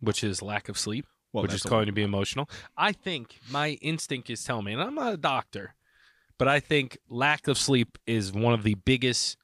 which 0.00 0.24
is 0.24 0.42
lack 0.42 0.68
of 0.68 0.78
sleep, 0.78 1.06
Well, 1.32 1.42
which 1.42 1.54
is 1.54 1.62
going 1.62 1.86
to 1.86 1.92
be 1.92 2.02
emotional. 2.02 2.48
I 2.76 2.92
think 2.92 3.38
my 3.50 3.70
instinct 3.80 4.30
is 4.30 4.42
telling 4.44 4.64
me, 4.64 4.72
and 4.72 4.82
I'm 4.82 4.94
not 4.94 5.14
a 5.14 5.16
doctor, 5.16 5.74
but 6.38 6.48
I 6.48 6.60
think 6.60 6.98
lack 7.08 7.48
of 7.48 7.58
sleep 7.58 7.98
is 8.06 8.32
one 8.32 8.54
of 8.54 8.62
the 8.62 8.74
biggest 8.74 9.36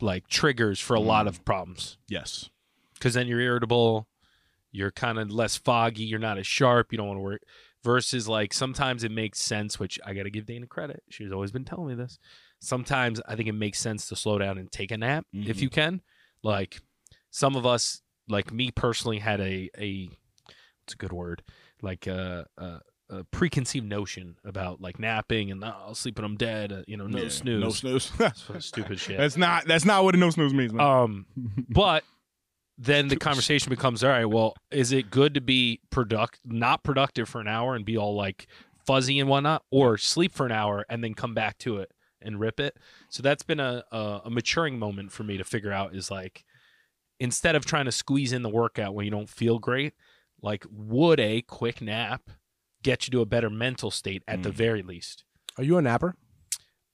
like 0.00 0.26
triggers 0.26 0.80
for 0.80 0.94
a 0.94 1.00
lot 1.00 1.26
mm. 1.26 1.28
of 1.28 1.44
problems 1.44 1.96
Yes. 2.08 2.50
because 2.94 3.14
then 3.14 3.28
you're 3.28 3.40
irritable, 3.40 4.08
you're 4.72 4.90
kind 4.90 5.18
of 5.18 5.30
less 5.30 5.56
foggy, 5.56 6.02
you're 6.04 6.18
not 6.18 6.38
as 6.38 6.46
sharp, 6.46 6.90
you 6.90 6.98
don't 6.98 7.06
want 7.06 7.18
to 7.18 7.22
work. 7.22 7.42
Versus 7.84 8.28
like 8.28 8.52
sometimes 8.54 9.02
it 9.04 9.10
makes 9.10 9.40
sense, 9.40 9.78
which 9.80 9.98
I 10.04 10.14
got 10.14 10.22
to 10.24 10.30
give 10.30 10.46
Dana 10.46 10.66
credit. 10.66 11.02
She's 11.10 11.32
always 11.32 11.50
been 11.52 11.64
telling 11.64 11.88
me 11.88 11.94
this. 11.94 12.18
Sometimes 12.60 13.20
I 13.26 13.34
think 13.36 13.48
it 13.48 13.52
makes 13.54 13.78
sense 13.80 14.08
to 14.08 14.16
slow 14.16 14.38
down 14.38 14.56
and 14.58 14.70
take 14.70 14.90
a 14.92 14.96
nap 14.96 15.26
if 15.32 15.56
Mhm. 15.58 15.62
you 15.62 15.70
can. 15.70 16.00
Like 16.44 16.80
some 17.30 17.56
of 17.56 17.66
us, 17.66 18.02
like 18.28 18.52
me 18.52 18.70
personally, 18.70 19.18
had 19.18 19.40
a 19.40 19.68
a 19.78 20.08
it's 20.84 20.94
a 20.94 20.96
good 20.96 21.12
word 21.12 21.42
like 21.82 22.06
a. 22.06 22.46
a 22.56 22.80
a 23.10 23.24
preconceived 23.24 23.86
notion 23.86 24.36
about 24.42 24.80
like 24.80 24.98
napping 24.98 25.50
and 25.50 25.62
oh, 25.62 25.66
I'll 25.88 25.94
sleep 25.94 26.16
when 26.16 26.24
I'm 26.24 26.36
dead, 26.38 26.72
uh, 26.72 26.80
you 26.86 26.96
know, 26.96 27.06
no 27.06 27.24
Yeah, 27.24 27.28
snooze, 27.28 27.60
No 27.60 27.68
snooze. 27.68 28.10
That's 28.16 28.64
stupid 28.64 28.98
shit. 28.98 29.18
that's 29.18 29.36
not 29.36 29.66
that's 29.66 29.84
not 29.84 30.02
what 30.04 30.14
a 30.14 30.18
no 30.18 30.30
snooze 30.30 30.54
means, 30.54 30.72
man. 30.72 30.80
Um, 30.86 31.26
but 31.68 32.04
then 32.78 33.08
the 33.08 33.16
conversation 33.16 33.70
becomes 33.70 34.02
all 34.02 34.10
right 34.10 34.24
well 34.24 34.54
is 34.70 34.92
it 34.92 35.10
good 35.10 35.34
to 35.34 35.40
be 35.40 35.80
product 35.90 36.40
not 36.44 36.82
productive 36.82 37.28
for 37.28 37.40
an 37.40 37.46
hour 37.48 37.74
and 37.74 37.84
be 37.84 37.96
all 37.96 38.14
like 38.16 38.46
fuzzy 38.86 39.20
and 39.20 39.28
whatnot 39.28 39.62
or 39.70 39.96
sleep 39.98 40.32
for 40.32 40.46
an 40.46 40.52
hour 40.52 40.84
and 40.88 41.04
then 41.04 41.14
come 41.14 41.34
back 41.34 41.58
to 41.58 41.76
it 41.76 41.90
and 42.20 42.40
rip 42.40 42.58
it 42.58 42.76
so 43.08 43.22
that's 43.22 43.42
been 43.42 43.60
a, 43.60 43.84
a, 43.92 44.22
a 44.24 44.30
maturing 44.30 44.78
moment 44.78 45.12
for 45.12 45.22
me 45.22 45.36
to 45.36 45.44
figure 45.44 45.72
out 45.72 45.94
is 45.94 46.10
like 46.10 46.44
instead 47.20 47.54
of 47.54 47.64
trying 47.64 47.84
to 47.84 47.92
squeeze 47.92 48.32
in 48.32 48.42
the 48.42 48.48
workout 48.48 48.94
when 48.94 49.04
you 49.04 49.10
don't 49.10 49.28
feel 49.30 49.58
great 49.58 49.92
like 50.40 50.64
would 50.70 51.20
a 51.20 51.42
quick 51.42 51.80
nap 51.80 52.22
get 52.82 53.06
you 53.06 53.10
to 53.12 53.20
a 53.20 53.26
better 53.26 53.50
mental 53.50 53.90
state 53.90 54.22
at 54.26 54.42
the 54.42 54.50
Mm. 54.50 54.54
very 54.54 54.82
least 54.82 55.24
Are 55.58 55.62
you 55.64 55.76
a 55.78 55.82
napper? 55.82 56.16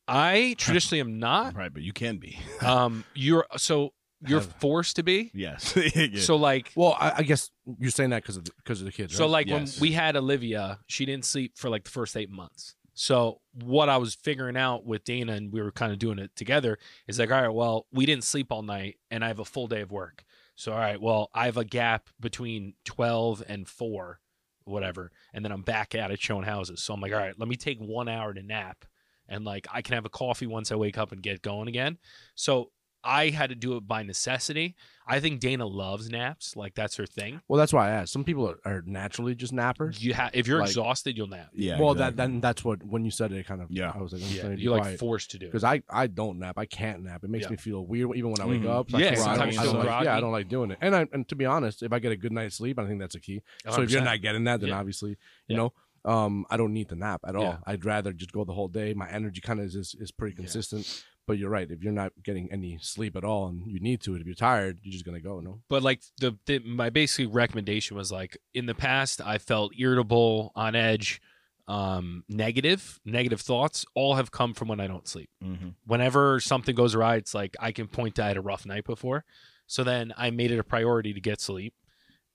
i 0.06 0.54
traditionally 0.58 1.00
am 1.00 1.18
not 1.18 1.54
right, 1.54 1.72
but 1.72 1.82
you 1.82 1.92
can 1.92 2.16
be. 2.18 2.38
um 2.62 3.04
you're 3.14 3.46
so 3.56 3.92
you're 4.26 4.40
Have- 4.40 4.52
forced 4.60 4.96
to 4.96 5.02
be 5.02 5.30
yes. 5.34 5.76
Yeah. 5.94 6.20
so 6.20 6.36
like 6.36 6.72
Well, 6.74 6.96
I, 6.98 7.12
I 7.18 7.22
guess 7.22 7.50
you're 7.78 7.90
saying 7.90 8.10
that 8.10 8.22
because 8.22 8.36
of 8.36 8.44
because 8.44 8.80
of 8.80 8.86
the 8.86 8.92
kids. 8.92 9.14
So 9.16 9.24
right? 9.24 9.30
like 9.30 9.46
Yes. 9.48 9.76
when 9.80 9.88
we 9.88 9.92
had 9.94 10.16
Olivia, 10.16 10.78
she 10.86 11.04
didn't 11.06 11.24
sleep 11.24 11.56
for 11.56 11.68
like 11.70 11.84
the 11.84 11.90
first 11.90 12.16
eight 12.16 12.30
months. 12.30 12.74
So 12.94 13.40
what 13.52 13.88
I 13.88 13.96
was 13.98 14.14
figuring 14.16 14.56
out 14.56 14.84
with 14.84 15.04
Dana 15.04 15.34
and 15.34 15.52
we 15.52 15.62
were 15.62 15.70
kind 15.70 15.92
of 15.92 16.00
doing 16.00 16.18
it 16.18 16.34
together 16.34 16.78
is 17.06 17.18
like, 17.20 17.30
all 17.30 17.40
right, 17.40 17.48
well, 17.54 17.86
we 17.92 18.06
didn't 18.06 18.24
sleep 18.24 18.50
all 18.50 18.62
night 18.62 18.96
and 19.10 19.24
I 19.24 19.28
have 19.28 19.38
a 19.38 19.44
full 19.44 19.68
day 19.68 19.82
of 19.82 19.92
work. 19.92 20.24
So 20.56 20.72
all 20.72 20.78
right, 20.78 21.00
well, 21.00 21.30
I 21.32 21.44
have 21.44 21.56
a 21.56 21.64
gap 21.64 22.08
between 22.18 22.74
twelve 22.84 23.42
and 23.48 23.68
four, 23.68 24.18
whatever, 24.64 25.12
and 25.32 25.44
then 25.44 25.52
I'm 25.52 25.62
back 25.62 25.94
at 25.94 26.10
it 26.10 26.20
showing 26.20 26.42
houses. 26.44 26.82
So 26.82 26.92
I'm 26.92 27.00
like, 27.00 27.12
all 27.12 27.18
right, 27.18 27.38
let 27.38 27.48
me 27.48 27.54
take 27.54 27.78
one 27.78 28.08
hour 28.08 28.34
to 28.34 28.42
nap 28.42 28.84
and 29.28 29.44
like 29.44 29.68
I 29.72 29.82
can 29.82 29.94
have 29.94 30.04
a 30.06 30.08
coffee 30.10 30.46
once 30.48 30.72
I 30.72 30.74
wake 30.74 30.98
up 30.98 31.12
and 31.12 31.22
get 31.22 31.42
going 31.42 31.68
again. 31.68 31.98
So 32.34 32.72
I 33.08 33.30
had 33.30 33.48
to 33.48 33.54
do 33.56 33.76
it 33.76 33.88
by 33.88 34.02
necessity. 34.02 34.76
I 35.10 35.20
think 35.20 35.40
Dana 35.40 35.64
loves 35.66 36.10
naps, 36.10 36.54
like 36.54 36.74
that's 36.74 36.96
her 36.96 37.06
thing. 37.06 37.40
well, 37.48 37.56
that's 37.58 37.72
why 37.72 37.88
I 37.88 37.92
asked. 37.92 38.12
Some 38.12 38.24
people 38.24 38.46
are, 38.50 38.58
are 38.66 38.82
naturally 38.84 39.34
just 39.34 39.54
nappers. 39.54 40.02
You 40.02 40.12
have 40.12 40.30
if 40.34 40.46
you're 40.46 40.58
Like- 40.60 40.68
exhausted, 40.68 41.16
you'll 41.16 41.28
nap. 41.28 41.48
yeah. 41.54 41.80
well, 41.80 41.92
exactly. 41.92 42.16
that 42.16 42.16
then 42.30 42.40
that's 42.42 42.62
what 42.62 42.82
when 42.84 43.06
you 43.06 43.10
said 43.10 43.32
it, 43.32 43.38
it 43.38 43.46
kind 43.46 43.62
of 43.62 43.70
Yeah. 43.70 43.90
I 43.94 44.02
was 44.02 44.12
like, 44.12 44.22
I'm 44.22 44.28
Yeah, 44.28 44.40
trying 44.40 44.50
to 44.52 44.56
be 44.56 44.62
you're 44.64 44.72
like 44.72 44.82
quiet. 44.82 44.98
forced 44.98 45.30
to 45.30 45.38
do 45.38 45.46
it. 45.46 45.48
because 45.52 45.64
I, 45.64 45.82
I 45.88 46.06
don't 46.08 46.38
nap. 46.38 46.58
I 46.58 46.66
can't 46.66 47.02
nap. 47.04 47.24
It 47.24 47.30
makes 47.30 47.44
Yeah. 47.46 47.50
me 47.52 47.56
feel 47.56 47.86
weird 47.86 48.14
even 48.16 48.30
when 48.32 48.40
I 48.42 48.46
wake 48.46 48.60
Mhm. 48.62 48.68
up. 48.68 48.94
I 48.94 48.98
Yeah, 48.98 49.14
feel- 49.14 49.22
I 49.22 49.24
sometimes 49.24 49.38
don't, 49.38 49.40
I 49.40 49.48
you 49.48 49.72
don't 49.72 49.82
feel 49.82 49.90
like, 49.92 50.04
yeah, 50.04 50.16
I 50.16 50.20
don't 50.20 50.32
like 50.32 50.48
doing 50.50 50.70
it. 50.72 50.78
And 50.82 50.94
I, 50.94 51.06
and 51.12 51.26
to 51.28 51.34
be 51.36 51.46
honest, 51.46 51.82
if 51.82 51.92
I 51.92 51.98
get 52.00 52.12
a 52.12 52.16
good 52.16 52.32
night's 52.32 52.56
sleep, 52.56 52.78
I 52.78 52.86
think 52.86 53.00
that's 53.00 53.14
a 53.14 53.20
key. 53.20 53.40
So 53.70 53.80
if 53.80 53.90
you're 53.90 54.00
100%. 54.02 54.04
not 54.04 54.20
getting 54.20 54.44
that, 54.44 54.60
then 54.60 54.68
Yeah. 54.70 54.78
obviously, 54.78 55.10
you 55.12 55.16
Yeah. 55.48 55.56
know, 55.56 55.72
um, 56.04 56.46
I 56.50 56.56
don't 56.56 56.72
need 56.74 56.88
the 56.88 56.96
nap 56.96 57.22
at 57.26 57.34
all. 57.34 57.42
Yeah. 57.42 57.58
I'd 57.66 57.84
rather 57.84 58.12
just 58.12 58.32
go 58.32 58.44
the 58.44 58.52
whole 58.52 58.68
day. 58.68 58.92
My 58.94 59.10
energy 59.10 59.40
kind 59.40 59.58
of 59.60 59.66
is, 59.66 59.74
is 59.74 59.94
is 59.98 60.10
pretty 60.10 60.34
Yeah. 60.34 60.42
consistent. 60.44 61.04
But 61.28 61.38
you're 61.38 61.50
right. 61.50 61.70
If 61.70 61.84
you're 61.84 61.92
not 61.92 62.12
getting 62.24 62.50
any 62.50 62.78
sleep 62.80 63.14
at 63.14 63.22
all 63.22 63.46
and 63.48 63.70
you 63.70 63.78
need 63.78 64.00
to, 64.00 64.16
if 64.16 64.26
you're 64.26 64.34
tired, 64.34 64.80
you're 64.82 64.92
just 64.92 65.04
gonna 65.04 65.20
go. 65.20 65.38
No. 65.40 65.60
but 65.68 65.82
like 65.84 66.00
the, 66.20 66.36
the 66.46 66.58
my 66.60 66.90
basic 66.90 67.28
recommendation 67.30 67.96
was 67.96 68.10
like 68.10 68.36
in 68.54 68.66
the 68.66 68.74
past 68.74 69.20
I 69.20 69.38
felt 69.38 69.72
irritable, 69.78 70.50
on 70.56 70.74
edge, 70.74 71.20
um, 71.68 72.24
negative, 72.28 72.98
negative 73.04 73.40
thoughts 73.42 73.84
all 73.94 74.14
have 74.14 74.30
come 74.30 74.54
from 74.54 74.68
when 74.68 74.80
I 74.80 74.86
don't 74.86 75.06
sleep. 75.06 75.28
Mhm. 75.44 75.74
Whenever 75.86 76.40
something 76.40 76.74
goes 76.74 76.94
awry, 76.94 77.16
it's 77.16 77.34
like 77.34 77.54
I 77.60 77.72
can 77.72 77.86
point 77.88 78.14
to 78.16 78.24
I 78.24 78.28
had 78.28 78.36
a 78.38 78.40
rough 78.40 78.64
night 78.66 78.84
before. 78.84 79.24
So 79.66 79.84
then 79.84 80.14
I 80.16 80.30
made 80.30 80.50
it 80.50 80.58
a 80.58 80.64
priority 80.64 81.12
to 81.12 81.20
get 81.20 81.40
sleep. 81.42 81.74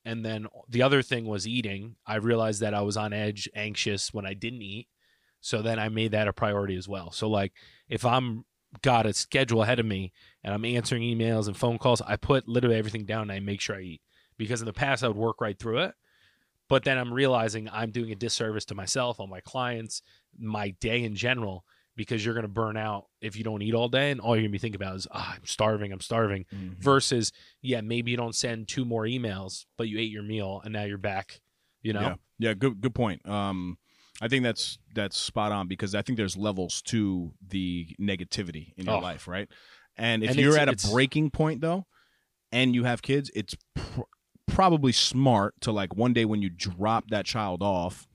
And 0.05 0.23
then 0.23 0.45
the 0.69 0.83
other 0.83 1.01
thing 1.01 1.25
was 1.25 1.47
eating. 1.47 1.95
I 2.05 2.15
realized 2.17 2.61
that 2.61 2.75
I 2.75 2.81
was 2.81 2.95
on 2.95 3.11
edge, 3.11 3.49
anxious 3.55 4.13
when 4.13 4.25
I 4.25 4.35
didn't 4.35 4.61
eat. 4.61 4.87
So 5.41 5.61
then 5.63 5.79
I 5.79 5.89
made 5.89 6.11
that 6.11 6.27
a 6.27 6.33
priority 6.33 6.75
as 6.75 6.87
well. 6.87 7.11
So 7.11 7.27
like 7.27 7.53
if 7.89 8.05
I'm 8.05 8.45
got 8.81 9.05
a 9.05 9.13
schedule 9.13 9.63
ahead 9.63 9.79
of 9.79 9.85
me 9.85 10.11
and 10.43 10.53
I'm 10.53 10.65
answering 10.65 11.03
emails 11.03 11.47
and 11.47 11.55
phone 11.55 11.77
calls, 11.77 12.01
I 12.01 12.15
put 12.15 12.47
literally 12.47 12.75
everything 12.77 13.05
down 13.05 13.23
and 13.23 13.31
I 13.31 13.39
make 13.39 13.61
sure 13.61 13.75
I 13.75 13.81
eat. 13.81 14.01
Because 14.37 14.61
in 14.61 14.65
the 14.65 14.73
past 14.73 15.03
I 15.03 15.07
would 15.07 15.17
work 15.17 15.39
right 15.41 15.57
through 15.57 15.79
it. 15.79 15.93
But 16.69 16.83
then 16.83 16.97
I'm 16.97 17.13
realizing 17.13 17.69
I'm 17.71 17.91
doing 17.91 18.11
a 18.11 18.15
disservice 18.15 18.65
to 18.65 18.75
myself, 18.75 19.19
all 19.19 19.27
my 19.27 19.41
clients, 19.41 20.01
my 20.37 20.71
day 20.79 21.03
in 21.03 21.15
general, 21.15 21.65
because 21.95 22.25
you're 22.25 22.33
gonna 22.33 22.47
burn 22.47 22.77
out 22.77 23.05
if 23.21 23.35
you 23.35 23.43
don't 23.43 23.61
eat 23.61 23.75
all 23.75 23.89
day 23.89 24.09
and 24.09 24.19
all 24.19 24.35
you're 24.35 24.43
gonna 24.43 24.51
be 24.51 24.57
thinking 24.57 24.81
about 24.81 24.95
is 24.95 25.07
ah, 25.11 25.35
I'm 25.35 25.45
starving, 25.45 25.91
I'm 25.91 25.99
starving. 26.01 26.45
Mhm. 26.51 26.77
Versus, 26.79 27.31
yeah, 27.61 27.81
maybe 27.81 28.09
you 28.11 28.17
don't 28.17 28.33
send 28.33 28.67
two 28.67 28.85
more 28.85 29.03
emails, 29.03 29.65
but 29.77 29.87
you 29.87 29.99
ate 29.99 30.09
your 30.09 30.23
meal 30.23 30.61
and 30.63 30.73
now 30.73 30.83
you're 30.83 30.97
back. 30.97 31.41
You 31.83 31.93
know? 31.93 32.01
Yeah, 32.01 32.15
yeah, 32.39 32.53
good 32.53 32.81
good 32.81 32.95
point. 32.95 33.27
Um, 33.27 33.77
I 34.21 34.27
think 34.27 34.43
that's 34.43 34.77
that's 34.93 35.17
spot 35.17 35.51
on 35.51 35.67
because 35.67 35.95
I 35.95 36.01
think 36.01 36.17
there's 36.17 36.37
levels 36.37 36.81
to 36.83 37.33
the 37.45 37.87
negativity 37.99 38.73
in 38.77 38.85
your 38.85 38.95
Oh. 38.95 38.99
life, 38.99 39.27
right? 39.27 39.49
And 39.97 40.23
if 40.23 40.31
And 40.31 40.39
you're 40.39 40.57
at 40.57 40.69
a 40.69 40.89
breaking 40.91 41.31
point 41.31 41.61
though, 41.61 41.85
and 42.51 42.73
you 42.75 42.83
have 42.83 43.01
kids, 43.01 43.31
it's 43.35 43.55
pr- 43.75 44.01
probably 44.47 44.91
smart 44.91 45.55
to 45.61 45.71
like 45.71 45.95
one 45.95 46.13
day 46.13 46.25
when 46.25 46.41
you 46.41 46.49
drop 46.49 47.09
that 47.09 47.25
child 47.25 47.61
off, 47.63 48.07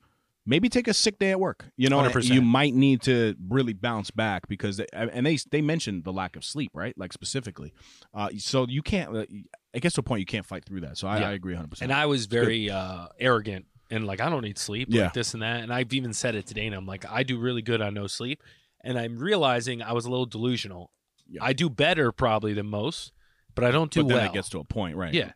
maybe 0.47 0.69
take 0.69 0.87
a 0.89 0.95
sick 0.95 1.19
day 1.19 1.31
at 1.33 1.41
work. 1.41 1.67
You 1.77 1.89
know, 1.91 1.99
100%. 2.01 2.33
you 2.33 2.41
might 2.43 2.75
need 2.75 3.03
to 3.03 3.35
really 3.49 3.73
bounce 3.73 4.11
back 4.13 4.47
because 4.49 4.77
they, 4.77 4.87
and 4.93 5.27
they 5.27 5.37
they 5.51 5.61
mentioned 5.63 6.05
the 6.05 6.13
lack 6.13 6.37
of 6.37 6.45
sleep, 6.45 6.71
right? 6.75 6.97
Like 6.97 7.13
specifically, 7.13 7.73
uh, 8.15 8.31
so 8.39 8.67
you 8.69 8.83
can't. 8.83 9.17
uh, 9.17 9.27
I 9.75 9.79
guess 9.81 9.95
to 9.95 10.01
a 10.01 10.03
point 10.05 10.21
you 10.21 10.27
can't 10.27 10.47
fight 10.47 10.65
through 10.65 10.81
that. 10.83 10.97
So 10.97 11.09
I, 11.09 11.21
Yeah. 11.21 11.29
I 11.29 11.33
agree 11.33 11.55
100. 11.55 11.71
percent 11.71 11.91
And 11.91 11.99
I 12.01 12.07
was 12.07 12.27
very 12.27 12.71
uh, 12.71 13.09
arrogant 13.19 13.67
and 13.91 14.07
like 14.07 14.21
I 14.21 14.29
don't 14.29 14.43
need 14.43 14.59
sleep, 14.59 14.89
Yeah. 14.91 15.05
like 15.05 15.13
this 15.15 15.35
and 15.35 15.43
that. 15.43 15.63
And 15.63 15.73
I've 15.73 15.93
even 15.93 16.13
said 16.13 16.35
it 16.35 16.47
to 16.47 16.55
Dana. 16.55 16.77
I'm 16.77 16.87
like, 16.87 17.05
I 17.11 17.23
do 17.23 17.39
really 17.39 17.63
good 17.63 17.81
on 17.81 17.95
no 17.95 18.07
sleep, 18.07 18.43
and 18.85 18.99
I'm 18.99 19.19
realizing 19.19 19.83
I 19.83 19.93
was 19.93 20.05
a 20.05 20.11
little 20.11 20.27
delusional. 20.27 20.91
Yeah. 21.29 21.45
I 21.45 21.53
do 21.53 21.69
better 21.69 22.11
probably 22.13 22.55
than 22.55 22.67
most, 22.67 23.13
but 23.55 23.65
I 23.65 23.71
don't 23.71 23.91
do 23.91 24.03
but 24.03 24.09
then 24.09 24.17
well. 24.19 24.27
it 24.27 24.33
gets 24.33 24.49
to 24.51 24.59
a 24.61 24.65
point, 24.65 24.97
right? 24.97 25.13
Yeah. 25.13 25.33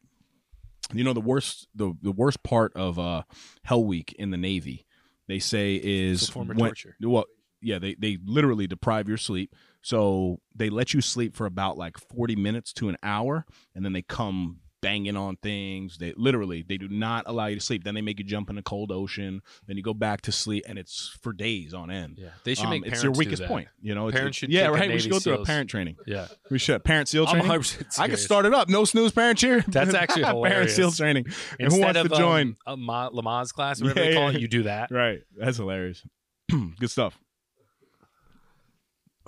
You 0.93 1.05
know 1.05 1.13
the 1.13 1.21
worst 1.21 1.69
the 1.75 1.95
the 2.03 2.13
worst 2.13 2.43
part 2.43 2.73
of 2.77 2.99
uh 2.99 3.23
Hell 3.63 3.85
Week 3.85 4.15
in 4.19 4.31
the 4.31 4.37
Navy, 4.37 4.87
they 5.29 5.39
say 5.39 5.81
is 5.83 6.29
a 6.29 6.33
form 6.33 6.51
of 6.51 6.57
when- 6.57 6.71
torture. 6.71 6.97
Well, 7.01 7.25
yeah, 7.61 7.79
they 7.79 7.95
they 7.95 8.19
literally 8.25 8.67
deprive 8.67 9.09
your 9.09 9.17
sleep. 9.19 9.55
So 9.83 10.41
they 10.55 10.71
let 10.71 10.93
you 10.95 11.01
sleep 11.01 11.35
for 11.35 11.45
about 11.47 11.77
like 11.77 11.97
40 11.99 12.37
minutes 12.37 12.73
to 12.75 12.89
an 12.89 12.97
hour 13.03 13.45
and 13.75 13.85
then 13.85 13.93
they 13.93 14.03
come 14.03 14.59
banging 14.83 15.17
on 15.17 15.37
things. 15.37 15.97
They 15.97 16.13
literally 16.17 16.63
they 16.69 16.77
do 16.77 16.89
not 16.89 17.25
allow 17.27 17.47
you 17.47 17.55
to 17.55 17.61
sleep. 17.61 17.85
Then 17.85 17.95
they 17.95 18.01
make 18.03 18.19
you 18.19 18.25
jump 18.25 18.51
in 18.51 18.59
a 18.59 18.63
cold 18.63 18.91
ocean, 18.93 19.41
then 19.67 19.77
you 19.79 19.83
go 19.83 19.95
back 19.95 20.21
to 20.23 20.33
sleep 20.33 20.65
and 20.69 20.79
it's 20.79 21.17
for 21.23 21.33
days 21.33 21.73
on 21.73 21.91
end. 21.91 22.17
Yeah, 22.19 22.31
they 22.45 22.55
should 22.55 22.65
Um, 22.67 22.71
make 22.73 22.87
it's 22.87 23.03
your 23.03 23.13
weakest 23.13 23.45
point. 23.45 23.69
You 23.81 23.95
know, 23.95 24.11
Parents 24.11 24.19
it's- 24.19 24.35
should 24.37 24.53
yeah, 24.53 24.67
right. 24.67 24.91
We 24.91 24.99
should 24.99 25.11
go 25.13 25.21
through 25.21 25.35
a 25.39 25.45
parent 25.45 25.71
training. 25.71 25.97
Yeah, 26.07 26.27
We 26.51 26.59
should 26.59 26.83
parent 26.85 27.09
seal 27.09 27.25
I'm 27.27 27.41
training. 27.41 27.51
100% 27.61 27.99
I 28.01 28.09
could 28.09 28.19
start 28.19 28.45
it 28.45 28.53
up. 28.53 28.69
No 28.69 28.85
snooze 28.85 29.13
parent 29.13 29.39
cheer. 29.39 29.61
That's 29.69 29.95
actually 29.95 30.25
hilarious. 30.25 30.53
parent 30.53 30.71
seal 30.71 30.91
training. 30.91 31.25
And 31.59 31.69
who 31.73 31.77
Instead 31.81 31.85
wants 31.85 32.01
of 32.01 32.09
to 32.11 32.17
join? 32.19 32.49
um, 32.49 32.57
a 32.67 32.77
Ma- 32.77 33.11
Lamaze 33.11 33.53
class, 33.55 33.81
whatever 33.81 34.01
Yeah, 34.01 34.07
they 34.11 34.15
call 34.15 34.31
yeah. 34.33 34.37
it, 34.37 34.41
you 34.43 34.49
do 34.49 34.63
that. 34.65 34.91
right. 34.91 35.21
That's 35.37 35.57
hilarious. 35.57 36.03
Good 36.51 36.91
stuff. 36.91 37.19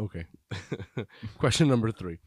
Okay. 0.00 0.26
Question 1.38 1.68
number 1.68 1.92
three. 1.92 2.18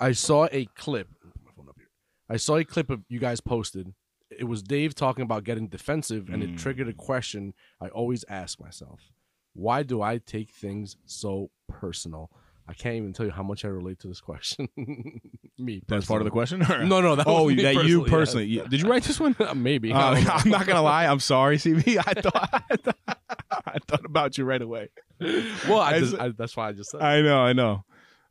I 0.00 0.10
saw 0.10 0.48
a 0.50 0.66
clip. 0.76 1.08
put 1.22 1.32
my 1.44 1.52
phone 1.56 1.68
up 1.68 1.76
here. 1.78 1.86
I 2.28 2.36
saw 2.36 2.56
a 2.56 2.64
clip 2.64 2.90
of 2.90 3.02
you 3.08 3.18
guys 3.18 3.40
posted. 3.40 3.94
It 4.30 4.44
was 4.44 4.62
Dave 4.62 4.94
talking 4.94 5.22
about 5.22 5.44
getting 5.44 5.68
defensive, 5.68 6.28
and 6.28 6.42
it 6.42 6.50
Mm. 6.54 6.58
triggered 6.58 6.88
a 6.88 6.92
question 6.92 7.54
I 7.80 7.88
always 7.88 8.24
ask 8.28 8.60
myself: 8.60 9.12
Why 9.54 9.82
do 9.82 10.02
I 10.02 10.18
take 10.18 10.50
things 10.50 10.96
so 11.06 11.50
personal? 11.68 12.30
I 12.68 12.72
can't 12.74 12.96
even 12.96 13.12
tell 13.12 13.24
you 13.24 13.30
how 13.30 13.44
much 13.44 13.64
I 13.64 13.68
relate 13.68 14.00
to 14.00 14.08
this 14.08 14.20
question. 14.20 14.68
me. 15.56 15.82
That's 15.86 16.06
part 16.06 16.20
of 16.20 16.24
the 16.24 16.32
question. 16.32 16.62
or- 16.62 16.84
No, 16.84 17.00
no, 17.00 17.14
that 17.14 17.24
oh, 17.28 17.44
was 17.44 17.54
me 17.54 17.62
that 17.62 17.74
you 17.84 18.00
personally, 18.00 18.10
personally. 18.10 18.46
You- 18.46 18.66
Did 18.68 18.80
you 18.82 18.88
write 18.90 19.04
this 19.04 19.20
one? 19.20 19.36
Maybe. 19.54 19.92
Uh, 19.92 19.98
I 20.00 20.14
don't 20.14 20.24
know. 20.24 20.30
I'm 20.32 20.50
not 20.50 20.66
gonna 20.66 20.82
lie. 20.82 21.06
I'm 21.06 21.20
sorry, 21.20 21.58
CV. 21.58 21.96
I 22.04 22.20
thought 22.20 22.48
I 22.70 22.76
thought, 22.76 23.18
I 23.64 23.78
thought 23.86 24.04
about 24.04 24.36
you 24.36 24.44
right 24.44 24.60
away. 24.60 24.88
well, 25.20 25.78
I 25.80 25.90
I 25.94 25.98
just, 26.00 26.14
s- 26.14 26.20
I, 26.20 26.28
that's 26.36 26.56
why 26.56 26.68
I 26.68 26.72
just 26.72 26.90
said. 26.90 27.00
I 27.02 27.22
know. 27.22 27.38
I 27.38 27.52
know. 27.52 27.84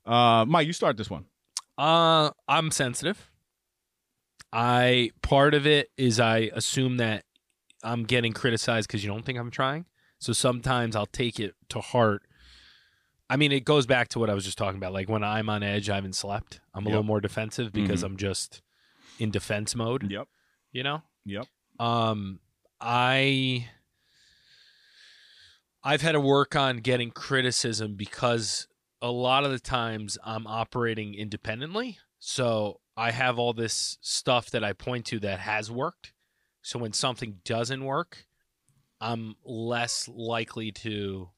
Uh, 0.05 0.43
Mike, 0.45 0.67
you 0.67 0.73
start 0.73 0.97
this 0.97 1.09
one. 1.09 1.25
Uh, 1.77 2.31
I'm 2.49 2.71
sensitive. 2.71 3.31
I 4.53 5.11
part 5.21 5.53
of 5.53 5.67
it 5.67 5.89
is 5.97 6.19
I 6.19 6.49
assume 6.53 6.97
that 6.97 7.23
I'm 7.83 8.03
getting 8.03 8.31
criticized 8.33 8.87
because 8.87 9.03
you 9.03 9.09
don't 9.11 9.25
think 9.25 9.37
I'm 9.37 9.51
trying. 9.51 9.85
So 10.19 10.33
sometimes 10.33 10.95
I'll 10.95 11.05
take 11.05 11.39
it 11.39 11.53
to 11.69 11.81
heart. 11.81 12.23
I 13.29 13.37
mean, 13.37 13.51
it 13.51 13.65
goes 13.65 13.85
back 13.85 14.07
to 14.09 14.19
what 14.19 14.29
I 14.29 14.33
was 14.33 14.45
just 14.45 14.57
talking 14.57 14.77
about. 14.77 14.93
Like 14.93 15.09
when 15.09 15.23
I'm 15.23 15.49
on 15.49 15.61
edge, 15.63 15.89
I 15.89 15.95
haven't 15.95 16.15
slept. 16.15 16.61
I'm 16.73 16.83
a 16.85 16.89
Yep. 16.89 16.91
little 16.91 17.03
more 17.03 17.21
defensive 17.21 17.73
because 17.73 18.01
Mhm. 18.01 18.05
I'm 18.05 18.17
just 18.17 18.61
in 19.19 19.31
defense 19.31 19.75
mode. 19.75 20.09
Yep. 20.11 20.27
You 20.71 20.83
know. 20.83 21.01
Yep. 21.25 21.47
Um, 21.79 22.39
I 22.79 23.69
I've 25.83 26.01
had 26.01 26.13
to 26.13 26.19
work 26.19 26.55
on 26.55 26.77
getting 26.77 27.11
criticism 27.11 27.95
because 27.95 28.67
a 29.01 29.11
lot 29.11 29.43
of 29.43 29.51
the 29.51 29.59
times 29.59 30.17
I'm 30.23 30.47
operating 30.47 31.13
independently. 31.13 31.99
So 32.19 32.79
I 32.97 33.11
have 33.11 33.37
all 33.39 33.53
this 33.53 33.97
stuff 34.01 34.49
that 34.51 34.63
I 34.63 34.73
point 34.73 35.05
to 35.07 35.19
that 35.19 35.39
has 35.39 35.69
worked. 35.71 36.13
So 36.61 36.79
when 36.79 36.93
something 36.93 37.39
doesn't 37.45 37.83
work, 37.83 38.25
I'm 39.01 39.35
less 39.43 40.07
likely 40.07 40.71
to 40.71 41.29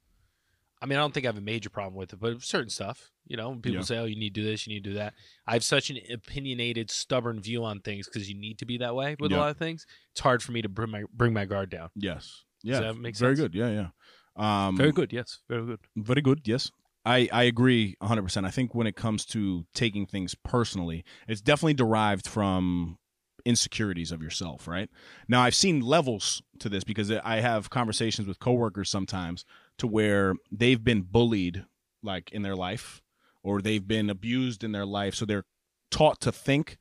I 0.79 0.85
mean, 0.85 0.99
I 0.99 1.01
don't 1.01 1.11
think 1.11 1.25
I 1.25 1.29
have 1.29 1.37
a 1.39 1.41
major 1.41 1.71
problem 1.71 1.95
with 1.95 2.13
it, 2.13 2.19
but 2.19 2.43
certain 2.43 2.69
stuff, 2.69 3.09
you 3.25 3.35
know, 3.35 3.55
people 3.55 3.77
Yeah. 3.79 3.81
say, 3.81 3.97
"Oh, 3.97 4.05
you 4.05 4.15
need 4.15 4.35
to 4.35 4.41
do 4.41 4.45
this, 4.45 4.67
you 4.67 4.73
need 4.75 4.83
to 4.83 4.91
do 4.91 4.95
that." 4.97 5.15
I 5.47 5.53
have 5.53 5.63
such 5.63 5.89
an 5.89 5.97
opinionated, 6.11 6.91
stubborn 6.91 7.41
view 7.41 7.65
on 7.65 7.79
things 7.81 8.05
because 8.07 8.29
you 8.29 8.35
need 8.35 8.59
to 8.59 8.65
be 8.65 8.77
that 8.77 8.93
way 8.93 9.15
with 9.19 9.31
Yeah. 9.31 9.37
a 9.37 9.39
lot 9.39 9.49
of 9.49 9.57
things. 9.57 9.87
It's 10.11 10.19
hard 10.21 10.43
for 10.43 10.51
me 10.51 10.61
to 10.61 10.69
bring 10.69 10.91
my 10.91 11.03
bring 11.11 11.33
my 11.33 11.45
guard 11.45 11.71
down. 11.71 11.89
Yes. 11.95 12.43
Yeah. 12.61 12.79
that 12.81 12.93
make 12.95 13.17
Very 13.17 13.33
good. 13.35 13.55
Yeah. 13.55 13.71
Yeah. 13.71 14.67
Um, 14.67 14.77
Very 14.77 14.91
good. 14.91 15.11
Yes, 15.11 15.39
very 15.49 15.65
good. 15.65 15.79
Very 15.95 16.21
good. 16.21 16.41
Yes. 16.47 16.71
I, 17.07 17.29
I 17.31 17.43
agree 17.43 17.95
100%. 18.01 18.45
I 18.45 18.51
think 18.51 18.75
when 18.75 18.85
it 18.85 18.95
comes 18.95 19.25
to 19.27 19.65
taking 19.73 20.05
things 20.05 20.35
personally, 20.35 21.05
it's 21.27 21.41
definitely 21.41 21.73
derived 21.73 22.27
from 22.27 22.97
insecurities 23.45 24.11
of 24.11 24.21
yourself, 24.21 24.67
right? 24.67 24.89
Now, 25.29 25.41
I've 25.41 25.55
seen 25.55 25.79
levels 25.79 26.41
to 26.59 26.67
this 26.67 26.83
because 26.83 27.09
I 27.09 27.39
have 27.39 27.69
conversations 27.69 28.27
with 28.27 28.39
coworkers 28.39 28.89
sometimes 28.89 29.45
to 29.77 29.87
where 29.87 30.33
they've 30.51 30.83
been 30.83 31.03
bullied 31.03 31.63
like 32.03 32.29
in 32.33 32.41
their 32.41 32.57
life 32.57 33.01
or 33.41 33.61
they've 33.61 33.87
been 33.87 34.09
abused 34.09 34.63
in 34.63 34.73
their 34.73 34.85
life 34.85 35.15
so 35.15 35.25
they're 35.25 35.45
taught 35.89 36.19
to 36.21 36.31
think 36.31 36.77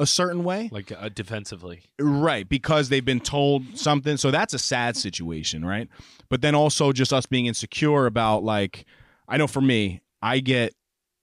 a 0.00 0.06
certain 0.06 0.42
way. 0.42 0.68
Like 0.72 0.90
uh, 0.90 1.08
defensively. 1.08 1.82
Right, 2.00 2.48
because 2.48 2.88
they've 2.88 3.04
been 3.04 3.20
told 3.20 3.78
something. 3.78 4.16
So 4.16 4.32
that's 4.32 4.54
a 4.54 4.58
sad 4.58 4.96
situation, 4.96 5.64
right? 5.64 5.88
But 6.28 6.40
then 6.40 6.56
also 6.56 6.92
just 6.92 7.12
us 7.12 7.26
being 7.26 7.46
insecure 7.46 8.06
about 8.06 8.42
like 8.42 8.84
I 9.28 9.36
know 9.36 9.46
for 9.46 9.60
me, 9.60 10.00
I 10.22 10.40
get 10.40 10.74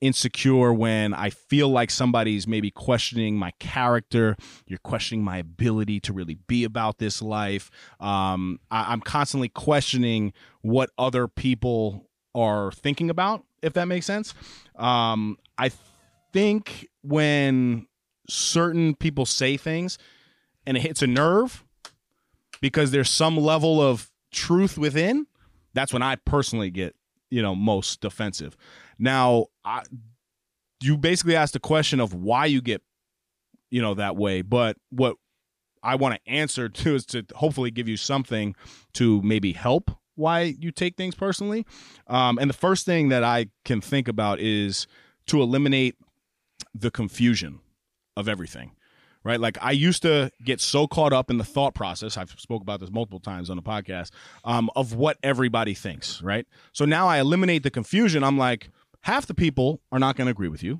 insecure 0.01 0.71
when 0.73 1.13
I 1.13 1.31
feel 1.31 1.69
like 1.69 1.89
somebody's 1.89 2.47
maybe 2.47 2.69
questioning 2.69 3.37
my 3.37 3.51
character. 3.59 4.35
You're 4.67 4.79
questioning 4.79 5.23
my 5.23 5.37
ability 5.37 5.99
to 6.01 6.13
really 6.13 6.37
be 6.47 6.63
about 6.63 6.99
this 6.99 7.21
life. 7.21 7.71
Um, 7.99 8.59
I, 8.69 8.91
I'm 8.91 9.01
constantly 9.01 9.49
questioning 9.49 10.33
what 10.61 10.91
other 10.97 11.27
people 11.27 12.07
are 12.35 12.71
thinking 12.71 13.09
about, 13.09 13.45
if 13.61 13.73
that 13.73 13.85
makes 13.85 14.05
sense. 14.05 14.33
Um, 14.75 15.37
I 15.57 15.71
think 16.33 16.87
when 17.01 17.87
certain 18.27 18.95
people 18.95 19.25
say 19.25 19.57
things 19.57 19.97
and 20.67 20.77
it 20.77 20.81
hits 20.81 21.01
a 21.01 21.07
nerve 21.07 21.63
because 22.61 22.91
there's 22.91 23.09
some 23.09 23.37
level 23.37 23.81
of 23.81 24.11
truth 24.31 24.77
within, 24.77 25.27
that's 25.73 25.93
when 25.93 26.01
I 26.01 26.15
personally 26.17 26.69
get, 26.69 26.95
you 27.35 27.41
know, 27.41 27.53
most 27.53 27.99
defensive. 27.99 28.55
Now, 28.97 29.47
I, 29.65 29.83
you 30.81 30.95
basically 30.97 31.35
asked 31.35 31.51
the 31.51 31.59
question 31.59 31.99
of 31.99 32.13
why 32.13 32.45
you 32.45 32.61
get, 32.61 32.81
you 33.69 33.81
know, 33.81 33.93
that 33.95 34.15
way. 34.15 34.41
But 34.41 34.77
what 34.89 35.17
I 35.83 35.95
want 35.95 36.15
to 36.15 36.31
answer 36.31 36.69
to 36.69 36.95
is 36.95 37.05
to 37.07 37.25
hopefully 37.35 37.71
give 37.71 37.89
you 37.89 37.97
something 37.97 38.55
to 38.93 39.21
maybe 39.21 39.51
help 39.51 39.91
why 40.15 40.43
you 40.43 40.71
take 40.71 40.95
things 40.95 41.13
personally. 41.13 41.65
Um, 42.07 42.37
and 42.39 42.49
the 42.49 42.55
first 42.55 42.85
thing 42.85 43.09
that 43.09 43.25
I 43.25 43.47
can 43.65 43.81
think 43.81 44.07
about 44.07 44.39
is 44.39 44.87
to 45.27 45.41
eliminate 45.41 45.95
the 46.73 46.89
confusion 46.89 47.59
of 48.15 48.29
everything 48.29 48.71
right? 49.25 49.39
Like 49.39 49.57
i 49.61 49.71
used 49.71 50.03
to 50.03 50.31
get 50.43 50.61
so 50.61 50.87
caught 50.87 51.11
up 51.11 51.29
in 51.29 51.37
the 51.37 51.43
thought 51.43 51.73
process 51.73 52.15
i've 52.15 52.33
spoke 52.37 52.61
about 52.61 52.79
this 52.79 52.91
multiple 52.91 53.19
times 53.19 53.49
on 53.49 53.57
the 53.57 53.63
podcast 53.63 54.11
um, 54.45 54.69
of 54.75 54.93
what 54.93 55.17
everybody 55.21 55.73
thinks 55.73 56.21
right? 56.21 56.47
So 56.71 56.85
now 56.85 57.07
i 57.09 57.19
eliminate 57.19 57.63
the 57.63 57.71
confusion. 57.71 58.23
I'm 58.23 58.37
like 58.37 58.69
half 59.01 59.25
the 59.25 59.33
people 59.33 59.81
are 59.91 59.99
not 59.99 60.15
going 60.15 60.27
to 60.27 60.31
agree 60.31 60.47
with 60.47 60.63
you. 60.63 60.79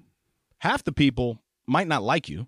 Half 0.59 0.83
the 0.83 0.93
people 0.93 1.41
might 1.67 1.87
not 1.87 2.03
like 2.03 2.29
you 2.29 2.47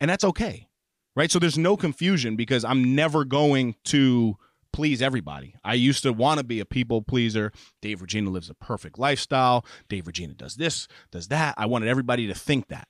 and 0.00 0.08
that's 0.08 0.24
okay 0.24 0.68
right? 1.16 1.30
So 1.30 1.38
there's 1.38 1.58
no 1.58 1.76
confusion 1.76 2.36
because 2.36 2.64
i'm 2.64 2.94
never 2.94 3.24
going 3.24 3.76
to 3.84 4.36
please 4.72 5.00
everybody. 5.00 5.54
I 5.62 5.74
used 5.74 6.02
to 6.02 6.12
want 6.12 6.38
to 6.38 6.44
be 6.44 6.58
a 6.58 6.64
people 6.66 7.00
pleaser. 7.00 7.52
Dave 7.80 8.02
regina 8.02 8.28
lives 8.30 8.50
a 8.50 8.54
perfect 8.54 8.98
lifestyle. 8.98 9.64
Dave 9.88 10.08
regina 10.08 10.34
does 10.34 10.56
this 10.56 10.88
does 11.12 11.28
that. 11.28 11.54
I 11.56 11.66
wanted 11.66 11.88
everybody 11.88 12.26
to 12.26 12.34
think 12.34 12.68
that. 12.68 12.88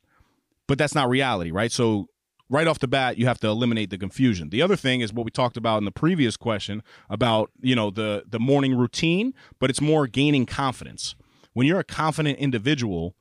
But 0.67 0.79
that's 0.79 0.95
not 0.95 1.11
reality, 1.11 1.51
right? 1.51 1.71
So 1.71 2.09
right 2.49 2.67
off 2.67 2.79
the 2.79 2.89
bat, 2.89 3.19
you 3.19 3.27
have 3.27 3.39
to 3.41 3.49
eliminate 3.49 3.91
the 3.91 3.99
confusion. 3.99 4.51
The 4.51 4.63
other 4.63 4.77
thing 4.77 5.01
is 5.01 5.13
what 5.13 5.25
we 5.25 5.31
talked 5.31 5.57
about 5.57 5.79
in 5.79 5.85
the 5.85 5.93
previous 5.93 6.37
question 6.37 6.83
about, 7.09 7.51
you 7.61 7.75
know, 7.75 7.91
the 7.91 8.25
the 8.27 8.41
morning 8.41 8.75
routine, 8.75 9.35
but 9.59 9.71
it's 9.71 9.81
more 9.81 10.07
gaining 10.07 10.47
confidence. 10.47 11.15
When 11.53 11.67
you're 11.67 11.81
a 11.81 11.85
confident 11.85 12.39
individual, 12.39 13.15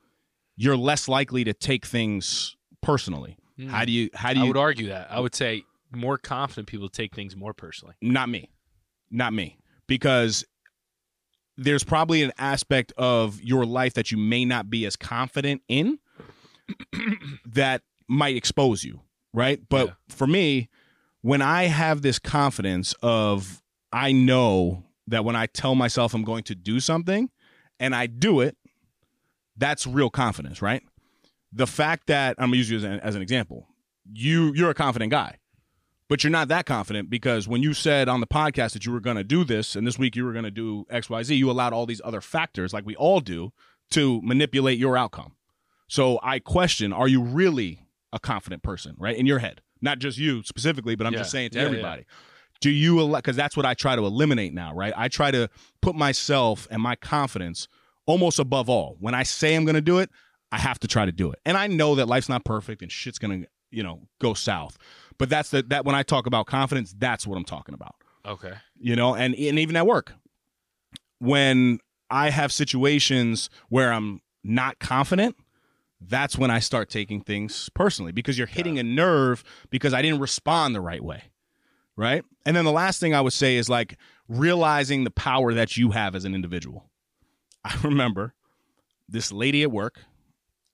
you're 0.56 0.76
less 0.76 1.08
likely 1.08 1.44
to 1.44 1.52
take 1.52 1.86
things 1.86 2.56
personally. 2.82 3.36
Hmm. 3.56 3.68
How 3.68 3.84
do 3.84 3.92
you 3.92 4.10
how 4.14 4.32
do 4.32 4.40
you 4.40 4.44
I 4.44 4.48
would 4.48 4.56
argue 4.56 4.88
that. 4.88 5.10
I 5.10 5.20
would 5.20 5.34
say 5.34 5.64
more 5.92 6.18
confident 6.18 6.66
people 6.66 6.88
take 6.88 7.14
things 7.14 7.36
more 7.36 7.54
personally. 7.54 7.94
not 8.02 8.28
me 8.28 8.50
not 9.10 9.32
me 9.32 9.58
because 9.86 10.44
there's 11.56 11.84
probably 11.84 12.22
an 12.22 12.32
aspect 12.36 12.92
of 12.96 13.40
your 13.40 13.64
life 13.64 13.94
that 13.94 14.10
you 14.10 14.18
may 14.18 14.44
not 14.44 14.68
be 14.68 14.84
as 14.86 14.96
confident 14.96 15.62
in 15.68 15.98
that 17.46 17.82
might 18.08 18.36
expose 18.36 18.82
you 18.82 19.00
right? 19.34 19.60
But 19.68 19.88
Yeah. 19.88 19.92
for 20.08 20.26
me 20.26 20.68
when 21.20 21.42
i 21.42 21.64
have 21.64 22.02
this 22.02 22.18
confidence 22.18 22.94
of 23.02 23.62
i 23.92 24.12
know 24.12 24.84
that 25.06 25.24
when 25.24 25.34
i 25.36 25.46
tell 25.46 25.74
myself 25.74 26.14
i'm 26.14 26.22
going 26.24 26.44
to 26.44 26.54
do 26.54 26.80
something 26.80 27.30
and 27.80 27.94
i 27.94 28.06
do 28.06 28.40
it 28.40 28.56
that's 29.56 29.86
real 29.86 30.10
confidence 30.10 30.60
right? 30.62 30.82
The 31.52 31.66
fact 31.66 32.06
that 32.08 32.36
i'm 32.38 32.46
going 32.50 32.52
to 32.52 32.58
use 32.58 32.70
you 32.70 32.76
as 32.78 32.84
an, 32.84 33.00
as 33.00 33.14
an 33.14 33.22
example. 33.22 33.68
You 34.12 34.52
you're 34.54 34.70
a 34.70 34.74
confident 34.74 35.10
guy 35.10 35.38
but 36.08 36.22
you're 36.22 36.30
not 36.30 36.48
that 36.48 36.66
confident 36.66 37.08
because 37.08 37.48
when 37.48 37.62
you 37.62 37.72
said 37.72 38.08
on 38.08 38.20
the 38.20 38.26
podcast 38.26 38.74
that 38.74 38.84
you 38.84 38.92
were 38.92 39.00
going 39.00 39.16
to 39.16 39.24
do 39.24 39.42
this 39.44 39.74
and 39.74 39.86
this 39.86 39.98
week 39.98 40.14
you 40.14 40.24
were 40.24 40.32
going 40.32 40.44
to 40.44 40.50
do 40.50 40.84
xyz 40.92 41.34
you 41.36 41.50
allowed 41.50 41.72
all 41.72 41.86
these 41.86 42.02
other 42.04 42.20
factors 42.20 42.74
like 42.74 42.84
we 42.84 42.94
all 42.96 43.20
do 43.20 43.50
to 43.90 44.20
manipulate 44.22 44.78
your 44.78 44.96
outcome. 44.96 45.32
So 45.88 46.18
i 46.22 46.38
question 46.38 46.92
are 46.92 47.08
you 47.08 47.22
really 47.22 47.83
a 48.14 48.18
confident 48.20 48.62
person 48.62 48.94
right 48.98 49.16
in 49.16 49.26
your 49.26 49.40
head. 49.40 49.60
Not 49.82 49.98
just 49.98 50.16
you 50.16 50.42
specifically 50.44 50.94
but 50.94 51.06
i'm 51.06 51.12
just 51.12 51.30
saying 51.30 51.50
to 51.50 51.58
Yeah, 51.58 51.62
yeah. 51.64 51.68
everybody. 51.68 52.06
Do 52.60 52.70
you 52.70 53.06
because 53.14 53.36
that's 53.36 53.56
what 53.56 53.66
i 53.66 53.74
try 53.74 53.94
to 53.96 54.06
eliminate 54.06 54.54
now 54.54 54.72
right? 54.74 54.94
I 54.96 55.08
try 55.08 55.30
to 55.32 55.50
put 55.82 55.94
myself 55.94 56.66
and 56.70 56.80
my 56.80 56.96
confidence 56.96 57.68
almost 58.06 58.38
above 58.38 58.70
all. 58.70 58.96
When 59.00 59.14
i 59.14 59.22
say 59.24 59.54
i'm 59.54 59.64
going 59.66 59.74
to 59.74 59.80
do 59.82 59.98
it 59.98 60.08
i 60.52 60.58
have 60.58 60.78
to 60.80 60.88
try 60.88 61.04
to 61.04 61.12
do 61.12 61.30
it. 61.32 61.38
And 61.44 61.56
i 61.56 61.66
know 61.66 61.96
that 61.96 62.06
life's 62.06 62.28
not 62.28 62.44
perfect 62.44 62.80
and 62.80 62.90
shit's 62.90 63.18
going 63.18 63.42
to 63.42 63.48
you 63.70 63.82
know 63.82 64.02
go 64.20 64.32
south. 64.34 64.78
But 65.18 65.28
that's 65.28 65.50
the 65.50 65.62
that 65.64 65.84
when 65.84 65.94
i 65.96 66.02
talk 66.04 66.26
about 66.26 66.46
confidence 66.46 66.94
that's 66.96 67.26
what 67.26 67.36
i'm 67.36 67.44
talking 67.44 67.74
about. 67.74 67.96
Okay. 68.24 68.54
you 68.78 68.96
know 68.96 69.14
and 69.14 69.34
and 69.34 69.58
even 69.58 69.76
at 69.76 69.86
work. 69.86 70.12
When 71.18 71.78
i 72.10 72.30
have 72.30 72.52
situations 72.52 73.50
where 73.68 73.92
i'm 73.92 74.20
not 74.42 74.78
confident 74.78 75.36
that's 76.08 76.36
when 76.36 76.50
i 76.50 76.58
start 76.58 76.88
taking 76.88 77.20
things 77.20 77.70
personally 77.74 78.12
because 78.12 78.36
you're 78.38 78.46
hitting 78.46 78.78
a 78.78 78.82
nerve 78.82 79.42
because 79.70 79.92
i 79.94 80.02
didn't 80.02 80.20
respond 80.20 80.74
the 80.74 80.80
right 80.80 81.02
way 81.02 81.24
right 81.96 82.24
and 82.44 82.56
then 82.56 82.64
the 82.64 82.72
last 82.72 83.00
thing 83.00 83.14
i 83.14 83.20
would 83.20 83.32
say 83.32 83.56
is 83.56 83.68
like 83.68 83.96
realizing 84.28 85.04
the 85.04 85.10
power 85.10 85.54
that 85.54 85.76
you 85.76 85.90
have 85.90 86.14
as 86.14 86.24
an 86.24 86.34
individual 86.34 86.90
i 87.64 87.76
remember 87.84 88.34
this 89.08 89.30
lady 89.32 89.62
at 89.62 89.70
work 89.70 90.00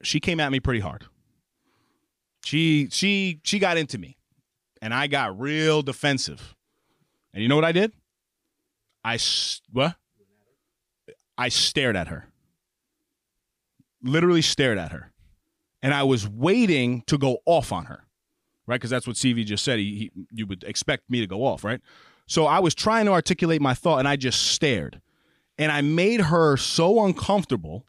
she 0.03 0.21
came 0.21 0.41
at 0.41 0.53
me 0.53 0.61
pretty 0.61 0.81
hard 0.81 1.05
she 2.45 2.89
she 2.91 3.41
she 3.45 3.59
got 3.59 3.77
into 3.77 3.99
me 3.99 4.17
and 4.81 4.95
i 4.95 5.07
got 5.07 5.39
real 5.39 5.83
defensive 5.83 6.55
and 7.33 7.43
you 7.43 7.49
know 7.49 7.55
what 7.55 7.65
I 7.65 7.73
did? 7.73 7.93
I 9.05 9.19
what? 9.73 9.97
I 11.39 11.49
stared 11.49 11.97
at 11.97 12.09
her. 12.09 12.27
Literally 14.03 14.43
stared 14.43 14.79
at 14.79 14.93
her. 14.93 15.10
And 15.83 15.95
I 15.95 16.03
was 16.03 16.29
waiting 16.29 17.03
to 17.07 17.17
go 17.19 17.39
off 17.47 17.73
on 17.73 17.87
her. 17.87 18.05
Right? 18.67 18.77
Because 18.77 18.91
that's 18.91 19.07
what 19.07 19.17
CV 19.17 19.45
just 19.45 19.65
said. 19.65 19.79
He, 19.79 20.11
he 20.15 20.27
you 20.33 20.47
would 20.47 20.63
expect 20.65 21.11
me 21.11 21.21
to 21.21 21.27
go 21.27 21.45
off, 21.45 21.65
right? 21.65 21.81
So 22.27 22.47
I 22.47 22.61
was 22.61 22.75
trying 22.75 23.07
to 23.07 23.13
articulate 23.13 23.61
my 23.61 23.75
thought 23.75 23.99
and 23.99 24.07
I 24.07 24.17
just 24.17 24.53
stared. 24.53 25.01
And 25.59 25.73
I 25.73 25.81
made 25.81 26.21
her 26.21 26.57
so 26.57 27.05
uncomfortable 27.05 27.85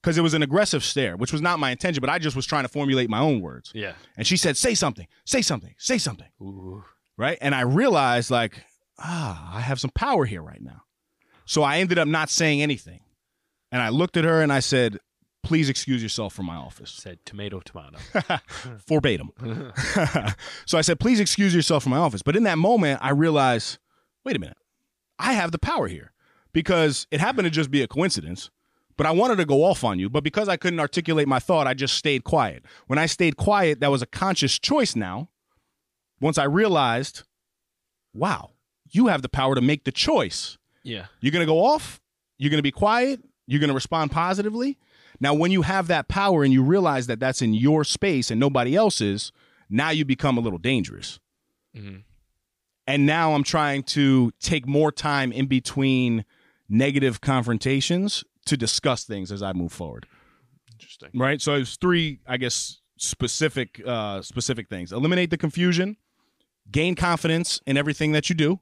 because 0.00 0.16
it 0.18 0.22
was 0.22 0.34
an 0.34 0.42
aggressive 0.42 0.84
stare, 0.84 1.16
which 1.16 1.32
was 1.32 1.42
not 1.42 1.58
my 1.58 1.70
intention, 1.70 2.00
but 2.00 2.10
I 2.10 2.18
just 2.18 2.36
was 2.36 2.46
trying 2.46 2.62
to 2.64 2.68
formulate 2.68 3.10
my 3.10 3.18
own 3.18 3.40
words. 3.40 3.72
Yeah. 3.74 3.94
And 4.16 4.26
she 4.26 4.36
said, 4.36 4.56
Say 4.56 4.74
something, 4.74 5.06
say 5.24 5.42
something, 5.42 5.74
say 5.78 5.98
something 5.98 6.28
Ooh. 6.40 6.84
right? 7.16 7.38
And 7.40 7.54
I 7.54 7.62
realized 7.62 8.30
like 8.30 8.64
ah, 8.98 9.56
I 9.56 9.60
have 9.60 9.80
some 9.80 9.90
power 9.90 10.24
here 10.24 10.42
right 10.42 10.62
now. 10.62 10.82
So 11.44 11.62
I 11.62 11.78
ended 11.78 11.98
up 11.98 12.08
not 12.08 12.30
saying 12.30 12.62
anything. 12.62 13.00
And 13.70 13.82
I 13.82 13.88
looked 13.88 14.16
at 14.16 14.24
her 14.24 14.40
and 14.42 14.52
I 14.52 14.60
said, 14.60 14.98
please 15.42 15.68
excuse 15.68 16.02
yourself 16.02 16.32
from 16.32 16.46
my 16.46 16.56
office. 16.56 16.90
Said 16.90 17.18
tomato, 17.24 17.60
tomato. 17.60 17.98
Verbatim. 18.88 19.32
so 20.66 20.78
I 20.78 20.80
said, 20.82 21.00
please 21.00 21.20
excuse 21.20 21.54
yourself 21.54 21.82
from 21.82 21.90
my 21.90 21.98
office. 21.98 22.22
But 22.22 22.36
in 22.36 22.44
that 22.44 22.58
moment, 22.58 23.00
I 23.02 23.10
realized, 23.10 23.78
wait 24.24 24.36
a 24.36 24.38
minute, 24.38 24.56
I 25.18 25.32
have 25.34 25.52
the 25.52 25.58
power 25.58 25.88
here 25.88 26.12
because 26.52 27.06
it 27.10 27.20
happened 27.20 27.46
to 27.46 27.50
just 27.50 27.70
be 27.70 27.82
a 27.82 27.88
coincidence. 27.88 28.50
But 28.96 29.06
I 29.06 29.10
wanted 29.10 29.36
to 29.36 29.46
go 29.46 29.64
off 29.64 29.84
on 29.84 29.98
you. 29.98 30.10
But 30.10 30.22
because 30.22 30.48
I 30.48 30.56
couldn't 30.56 30.78
articulate 30.78 31.26
my 31.26 31.38
thought, 31.38 31.66
I 31.66 31.72
just 31.74 31.94
stayed 31.94 32.24
quiet. 32.24 32.62
When 32.88 32.98
I 32.98 33.06
stayed 33.06 33.36
quiet, 33.36 33.80
that 33.80 33.90
was 33.90 34.02
a 34.02 34.06
conscious 34.06 34.58
choice 34.58 34.94
now. 34.94 35.28
Once 36.20 36.36
I 36.38 36.44
realized, 36.44 37.22
wow, 38.14 38.50
you 38.90 39.06
have 39.06 39.22
the 39.22 39.28
power 39.30 39.54
to 39.54 39.60
make 39.62 39.84
the 39.84 39.92
choice. 39.92 40.58
yeah. 40.84 41.06
You're 41.20 41.32
going 41.32 41.40
to 41.40 41.50
go 41.50 41.64
off. 41.64 42.00
You're 42.38 42.50
going 42.50 42.58
to 42.58 42.62
be 42.62 42.70
quiet. 42.70 43.20
You're 43.46 43.60
going 43.60 43.68
to 43.68 43.74
respond 43.74 44.10
positively. 44.10 44.78
Now, 45.22 45.34
when 45.34 45.52
you 45.52 45.62
have 45.62 45.86
that 45.86 46.08
power 46.08 46.42
and 46.42 46.52
you 46.52 46.64
realize 46.64 47.06
that 47.06 47.20
that's 47.20 47.40
in 47.40 47.54
your 47.54 47.84
space 47.84 48.28
and 48.28 48.40
nobody 48.40 48.74
else's, 48.74 49.30
now 49.70 49.90
you 49.90 50.04
become 50.04 50.36
a 50.36 50.40
little 50.40 50.58
dangerous. 50.58 51.20
Mhm. 51.76 52.02
And 52.88 53.06
now 53.06 53.32
I'm 53.32 53.44
trying 53.44 53.84
to 53.84 54.32
take 54.40 54.66
more 54.66 54.90
time 54.90 55.30
in 55.30 55.46
between 55.46 56.24
negative 56.68 57.20
confrontations 57.20 58.24
to 58.46 58.56
discuss 58.56 59.04
things 59.04 59.30
as 59.30 59.44
I 59.44 59.52
move 59.52 59.72
forward. 59.72 60.08
Interesting. 60.72 61.10
Right. 61.14 61.40
So 61.40 61.54
it's 61.54 61.76
three, 61.76 62.18
I 62.26 62.36
guess, 62.36 62.80
specific 62.96 63.80
uh, 63.86 64.22
specific 64.22 64.68
things. 64.68 64.90
Eliminate 64.90 65.30
the 65.30 65.38
confusion, 65.38 65.98
gain 66.68 66.96
confidence 66.96 67.60
in 67.64 67.76
everything 67.76 68.10
that 68.10 68.28
you 68.28 68.34
do, 68.34 68.58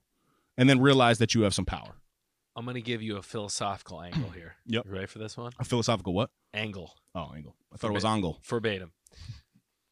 and 0.59 0.69
then 0.69 0.79
realize 0.79 1.17
that 1.19 1.35
you 1.35 1.41
have 1.43 1.55
some 1.55 1.65
power. 1.65 1.99
I'm 2.57 2.64
gonna 2.66 2.80
give 2.80 3.03
you 3.03 3.16
a 3.16 3.22
philosophical 3.22 4.01
angle 4.01 4.30
here. 4.34 4.57
Yep. 4.66 4.86
You 4.86 4.92
ready 4.92 5.07
for 5.07 5.18
this 5.18 5.36
one? 5.36 5.53
A 5.59 5.64
philosophical 5.64 6.12
what? 6.12 6.30
Angle. 6.53 6.94
Oh, 7.14 7.32
angle. 7.34 7.57
I 7.72 7.76
thought 7.76 7.90
it 7.90 7.94
was 7.94 8.05
angle. 8.05 8.40
Verbatim. 8.44 8.92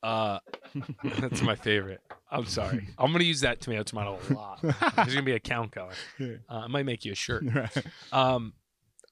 Uh, 0.02 0.38
that's 1.20 1.42
my 1.42 1.54
favorite. 1.54 2.00
I'm 2.30 2.46
sorry. 2.46 2.88
I'm 2.98 3.12
gonna 3.12 3.24
use 3.24 3.40
that 3.40 3.60
tomato 3.60 3.82
tomato 3.82 4.18
a 4.30 4.32
lot. 4.32 4.60
There's 4.62 5.14
gonna 5.14 5.22
be 5.22 5.32
a 5.32 5.40
count 5.40 5.72
going. 5.72 6.40
Uh, 6.48 6.54
I 6.54 6.66
might 6.66 6.86
make 6.86 7.04
you 7.04 7.12
a 7.12 7.16
shirt. 7.16 7.44
Um, 8.12 8.54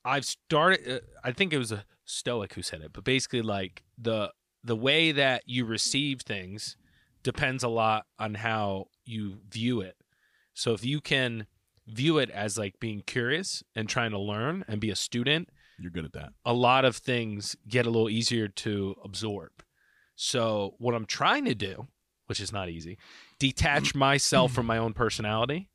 I've 0.05 0.25
started. 0.25 0.89
Uh, 0.89 1.01
I 1.25 1.33
think 1.33 1.53
it 1.53 1.59
was 1.59 1.73
a 1.73 1.85
Stoic 2.05 2.55
who 2.55 2.63
said 2.63 2.83
it, 2.83 2.93
but 2.93 3.05
basically, 3.05 3.43
like 3.43 3.83
the 3.99 4.33
the 4.63 4.77
way 4.77 5.13
that 5.13 5.43
you 5.47 5.65
receive 5.65 6.21
things 6.23 6.77
depends 7.23 7.65
a 7.65 7.69
lot 7.69 8.07
on 8.19 8.35
how 8.35 8.87
you 9.05 9.39
view 9.51 9.81
it. 9.81 9.97
So 10.55 10.73
if 10.73 10.85
you 10.85 11.01
can 11.01 11.47
view 11.87 12.19
it 12.19 12.31
as 12.31 12.59
like 12.59 12.79
being 12.81 13.03
curious 13.07 13.63
and 13.75 13.89
trying 13.89 14.11
to 14.11 14.19
learn 14.19 14.65
and 14.69 14.81
be 14.81 14.91
a 14.91 14.97
student, 14.97 15.49
You're 15.79 15.91
good 15.91 16.05
at 16.05 16.13
that. 16.15 16.31
a 16.45 16.53
lot 16.53 16.85
of 16.85 16.97
things 16.97 17.55
get 17.69 17.87
a 17.87 17.91
little 17.91 18.11
easier 18.11 18.49
to 18.49 18.97
absorb. 19.05 19.51
So 20.15 20.75
what 20.79 20.95
I'm 20.95 21.07
trying 21.07 21.45
to 21.45 21.55
do, 21.55 21.87
which 22.27 22.41
is 22.41 22.53
not 22.53 22.69
easy, 22.69 22.99
detach 23.39 23.95
myself 23.95 24.53
from 24.53 24.67
my 24.67 24.79
own 24.79 24.93
personality 24.95 25.69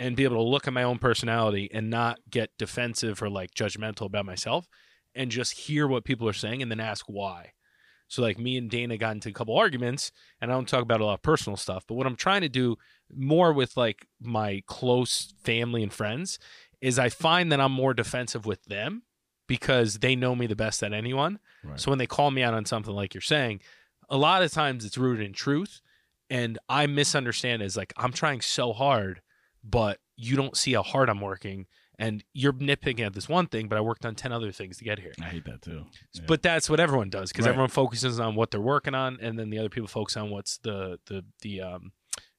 and 0.00 0.16
be 0.16 0.24
able 0.24 0.36
to 0.36 0.42
look 0.42 0.66
at 0.66 0.72
my 0.72 0.82
own 0.82 0.98
personality 0.98 1.70
and 1.72 1.88
not 1.88 2.18
get 2.28 2.50
defensive 2.58 3.22
or 3.22 3.30
like 3.30 3.54
judgmental 3.54 4.06
about 4.06 4.26
myself 4.26 4.66
and 5.14 5.30
just 5.30 5.52
hear 5.52 5.86
what 5.86 6.04
people 6.04 6.28
are 6.28 6.32
saying 6.32 6.60
and 6.60 6.70
then 6.70 6.80
ask 6.80 7.06
why. 7.06 7.52
So 8.08 8.22
like 8.22 8.38
me 8.38 8.56
and 8.56 8.70
Dana 8.70 8.96
got 8.96 9.12
into 9.12 9.28
a 9.28 9.32
couple 9.32 9.56
arguments 9.56 10.12
and 10.40 10.50
I 10.50 10.54
don't 10.54 10.68
talk 10.68 10.82
about 10.82 11.00
a 11.00 11.04
lot 11.04 11.14
of 11.14 11.22
personal 11.22 11.56
stuff, 11.56 11.84
but 11.86 11.94
what 11.94 12.06
I'm 12.06 12.16
trying 12.16 12.42
to 12.42 12.48
do 12.48 12.76
more 13.14 13.52
with 13.52 13.76
like 13.76 14.06
my 14.20 14.62
close 14.66 15.34
family 15.42 15.82
and 15.82 15.92
friends 15.92 16.38
is 16.80 16.98
I 16.98 17.08
find 17.08 17.50
that 17.50 17.60
I'm 17.60 17.72
more 17.72 17.94
defensive 17.94 18.46
with 18.46 18.64
them 18.64 19.02
because 19.46 19.98
they 19.98 20.16
know 20.16 20.34
me 20.34 20.46
the 20.46 20.56
best 20.56 20.80
than 20.80 20.94
anyone. 20.94 21.38
Right. 21.62 21.80
So 21.80 21.90
when 21.90 21.98
they 21.98 22.06
call 22.06 22.30
me 22.30 22.42
out 22.42 22.54
on 22.54 22.64
something 22.64 22.94
like 22.94 23.14
you're 23.14 23.20
saying, 23.20 23.60
a 24.08 24.16
lot 24.16 24.42
of 24.42 24.52
times 24.52 24.84
it's 24.84 24.98
rooted 24.98 25.24
in 25.26 25.32
truth 25.32 25.80
and 26.30 26.58
I 26.68 26.86
misunderstand 26.86 27.62
as 27.62 27.76
like 27.76 27.92
I'm 27.96 28.12
trying 28.12 28.40
so 28.40 28.72
hard 28.72 29.20
but 29.64 29.98
you 30.16 30.36
don't 30.36 30.56
see 30.56 30.74
how 30.74 30.82
hard 30.82 31.08
I'm 31.08 31.20
working 31.20 31.66
and 31.98 32.24
you're 32.32 32.52
nitpicking 32.52 33.00
at 33.06 33.12
this 33.14 33.28
one 33.28 33.46
thing 33.46 33.68
but 33.68 33.78
I 33.78 33.80
worked 33.80 34.04
on 34.06 34.14
10 34.14 34.32
other 34.32 34.50
things 34.52 34.78
to 34.78 34.84
get 34.84 34.98
here. 34.98 35.12
I 35.20 35.24
hate 35.26 35.44
that 35.46 35.62
too. 35.62 35.84
Yeah. 36.14 36.22
But 36.26 36.42
that's 36.42 36.68
what 36.70 36.80
everyone 36.80 37.10
does 37.10 37.30
because 37.30 37.46
Right. 37.46 37.50
everyone 37.52 37.70
focuses 37.70 38.18
on 38.20 38.34
what 38.34 38.50
they're 38.50 38.60
working 38.60 38.94
on, 38.94 39.18
and 39.20 39.38
then 39.38 39.50
the 39.50 39.58
other 39.58 39.68
people 39.68 39.88
focus 39.88 40.16
on 40.16 40.30
what's 40.30 40.58
the 40.58 40.98
the 41.06 41.24
the 41.42 41.60
um 41.60 41.92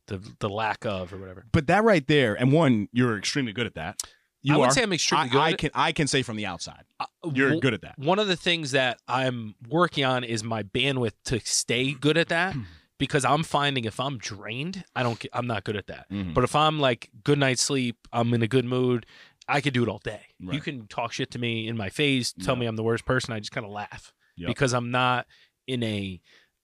the 0.08 0.22
the 0.40 0.50
lack 0.50 0.86
of 0.86 1.12
or 1.14 1.18
whatever. 1.18 1.46
but 1.52 1.68
that 1.68 1.84
right 1.84 2.06
there, 2.08 2.36
and 2.36 2.52
one, 2.52 2.90
you're 2.92 3.18
extremely 3.18 3.54
good 3.54 3.66
at 3.66 3.74
that. 3.76 4.00
You 4.44 4.54
I 4.54 4.58
would 4.58 4.68
are. 4.70 4.72
say 4.74 4.84
I'm 4.84 4.94
extremely 4.94 5.30
I, 5.30 5.32
good. 5.32 5.42
I 5.42 5.54
can 5.54 5.70
I 5.74 5.92
can 5.92 6.08
say 6.08 6.22
from 6.22 6.36
the 6.38 6.46
outside, 6.46 6.84
Uh, 7.00 7.06
you're 7.34 7.48
w- 7.50 7.62
good 7.62 7.74
at 7.74 7.82
that. 7.82 7.98
One 7.98 8.20
of 8.20 8.28
the 8.28 8.36
things 8.36 8.70
that 8.72 9.00
I'm 9.08 9.56
working 9.68 10.06
on 10.06 10.24
is 10.24 10.44
my 10.44 10.62
bandwidth 10.62 11.14
to 11.26 11.40
stay 11.40 11.94
good 11.94 12.16
at 12.18 12.28
that 12.30 12.56
because 13.00 13.26
I'm 13.26 13.42
finding 13.42 13.86
if 13.86 14.00
I'm 14.00 14.20
drained, 14.20 14.84
I 14.96 15.02
don't 15.02 15.20
I'm 15.34 15.48
not 15.48 15.64
good 15.64 15.76
at 15.76 15.88
that. 15.88 16.06
Mhm. 16.12 16.36
But 16.36 16.44
if 16.44 16.56
I'm 16.56 16.80
like 16.80 17.10
good 17.24 17.40
night's 17.40 17.64
sleep, 17.64 18.08
I'm 18.14 18.32
in 18.36 18.44
a 18.44 18.48
good 18.48 18.66
mood, 18.66 19.08
I 19.48 19.62
could 19.62 19.74
do 19.74 19.84
it 19.84 19.90
all 19.90 20.00
day. 20.04 20.22
You 20.40 20.60
can 20.60 20.88
talk 20.88 21.12
shit 21.14 21.32
to 21.32 21.40
me 21.40 21.68
in 21.68 21.78
my 21.78 21.90
face, 21.90 22.34
tell 22.34 22.56
Yeah. 22.56 22.62
me 22.62 22.66
I'm 22.66 22.76
the 22.76 22.84
worst 22.84 23.06
person, 23.06 23.34
I 23.34 23.40
just 23.40 23.52
kind 23.52 23.66
of 23.66 23.72
laugh 23.72 24.14
Yep. 24.38 24.48
because 24.48 24.74
I'm 24.74 24.92
not 24.92 25.28
in 25.68 25.84
a 25.84 26.22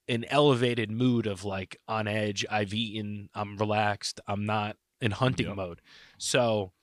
an 0.07 0.25
elevated 0.25 0.91
mood 0.91 1.25
of 1.27 1.45
like 1.45 1.77
on 1.87 2.07
edge. 2.07 2.43
I've 2.51 2.73
eaten, 2.73 3.29
I'm 3.33 3.55
relaxed, 3.57 4.19
I'm 4.27 4.45
not 4.45 4.75
in 4.99 5.11
hunting 5.11 5.45
Yep. 5.47 5.55
mode. 5.55 5.81
So 6.17 6.73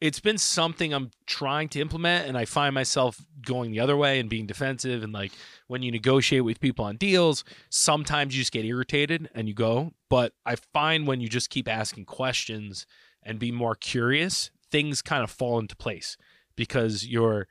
it's 0.00 0.20
been 0.20 0.36
something 0.38 0.92
I'm 0.92 1.10
trying 1.26 1.68
to 1.70 1.80
implement, 1.80 2.26
and 2.28 2.36
I 2.36 2.44
find 2.44 2.74
myself 2.74 3.24
going 3.46 3.70
the 3.70 3.80
other 3.80 3.96
way 3.96 4.18
and 4.20 4.28
being 4.28 4.46
defensive. 4.46 5.02
And 5.02 5.12
like 5.12 5.32
when 5.68 5.82
you 5.82 5.90
negotiate 5.90 6.44
with 6.44 6.60
people 6.60 6.84
on 6.84 6.96
deals, 6.96 7.44
sometimes 7.70 8.36
you 8.36 8.42
just 8.42 8.52
get 8.52 8.64
irritated 8.66 9.30
and 9.34 9.48
you 9.48 9.54
go. 9.54 9.92
But 10.10 10.32
I 10.44 10.56
find 10.56 11.06
when 11.06 11.20
you 11.20 11.28
just 11.28 11.48
keep 11.48 11.66
asking 11.68 12.04
questions 12.06 12.86
and 13.22 13.38
be 13.38 13.50
more 13.50 13.74
curious, 13.74 14.50
things 14.76 15.00
kind 15.02 15.22
of 15.24 15.30
fall 15.30 15.58
into 15.58 15.74
place 15.76 16.16
because 16.56 17.06
you're 17.06 17.46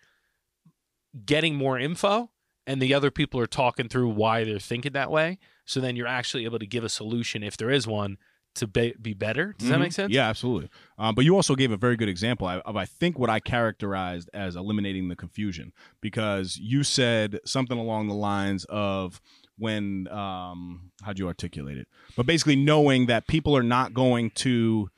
getting 1.26 1.56
more 1.56 1.80
info 1.80 2.30
and 2.68 2.82
the 2.82 2.94
other 2.94 3.10
people 3.12 3.40
are 3.40 3.48
talking 3.48 3.88
through 3.88 4.10
why 4.10 4.44
they're 4.44 4.60
thinking 4.60 4.94
that 4.94 5.10
way. 5.12 5.38
So 5.66 5.80
then 5.80 5.96
you're 5.96 6.08
actually 6.08 6.46
able 6.46 6.60
to 6.60 6.68
give 6.68 6.84
a 6.84 6.90
solution 6.90 7.42
if 7.44 7.58
there 7.58 7.70
is 7.72 7.88
one 7.88 8.18
to 8.56 8.68
be, 8.68 8.94
be 9.02 9.14
better. 9.14 9.54
Does 9.58 9.70
that 9.70 9.78
Mhm. 9.78 9.82
make 9.82 9.92
sense? 9.92 10.14
Yeah, 10.14 10.30
absolutely. 10.30 10.70
Um, 10.98 11.14
but 11.16 11.26
you 11.26 11.36
also 11.36 11.56
gave 11.56 11.72
a 11.72 11.78
very 11.78 11.98
good 11.98 12.08
example 12.10 12.48
of, 12.48 12.62
of 12.66 12.76
I 12.76 12.86
think 12.86 13.18
what 13.20 13.30
I 13.30 13.40
characterized 13.40 14.30
as 14.34 14.56
eliminating 14.56 15.08
the 15.10 15.16
confusion 15.16 15.74
because 16.02 16.58
you 16.58 16.84
said 16.84 17.40
something 17.46 17.78
along 17.78 18.08
the 18.08 18.14
lines 18.14 18.66
of 18.70 19.20
when 19.58 20.08
um, 20.10 20.92
how'd 21.04 21.18
you 21.20 21.28
articulate 21.28 21.78
it? 21.78 21.88
But 22.16 22.26
basically 22.26 22.56
knowing 22.56 23.08
that 23.08 23.28
people 23.28 23.56
are 23.58 23.64
not 23.64 23.94
going 23.94 24.30
to 24.46 24.90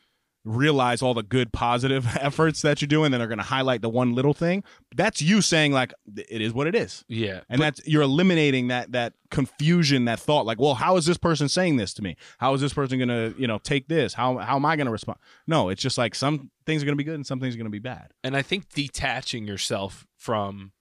realize 0.47 1.01
all 1.01 1.13
the 1.13 1.23
good 1.23 1.51
positive 1.51 2.07
efforts 2.19 2.61
that 2.61 2.81
you're 2.81 2.87
doing, 2.87 3.11
then 3.11 3.19
they're 3.19 3.27
going 3.27 3.37
to 3.37 3.43
highlight 3.43 3.81
the 3.81 3.89
one 3.89 4.13
little 4.15 4.33
thing. 4.33 4.63
That's 4.95 5.21
you 5.21 5.41
saying 5.41 5.71
like 5.73 5.93
it 6.15 6.41
is 6.41 6.53
what 6.53 6.67
it 6.67 6.75
is. 6.75 7.03
Yeah. 7.07 7.41
and 7.49 7.61
that's 7.61 7.85
you're 7.87 8.01
eliminating 8.03 8.67
that 8.69 8.91
that 8.93 9.13
confusion 9.29 10.05
that 10.05 10.19
thought 10.19 10.45
like 10.45 10.57
well 10.57 10.75
how 10.75 10.95
is 10.95 11.05
this 11.05 11.17
person 11.17 11.49
saying 11.49 11.75
this 11.75 11.93
to 11.93 12.01
me 12.01 12.15
how 12.37 12.53
is 12.53 12.61
this 12.61 12.71
person 12.71 12.97
gonna 12.97 13.33
you 13.37 13.45
know 13.45 13.57
take 13.57 13.89
this 13.89 14.13
how 14.13 14.37
how 14.37 14.55
am 14.55 14.65
i 14.65 14.77
gonna 14.77 14.89
respond 14.89 15.19
no 15.47 15.67
it's 15.67 15.81
just 15.81 15.97
like 15.97 16.15
some 16.15 16.49
things 16.65 16.81
are 16.81 16.85
gonna 16.85 16.95
be 16.95 17.03
good 17.03 17.15
and 17.15 17.27
some 17.27 17.37
things 17.37 17.53
are 17.53 17.57
gonna 17.57 17.69
be 17.69 17.77
bad 17.77 18.13
and 18.23 18.37
I 18.37 18.41
think 18.41 18.69
detaching 18.69 19.45
yourself 19.45 20.07
from 20.15 20.71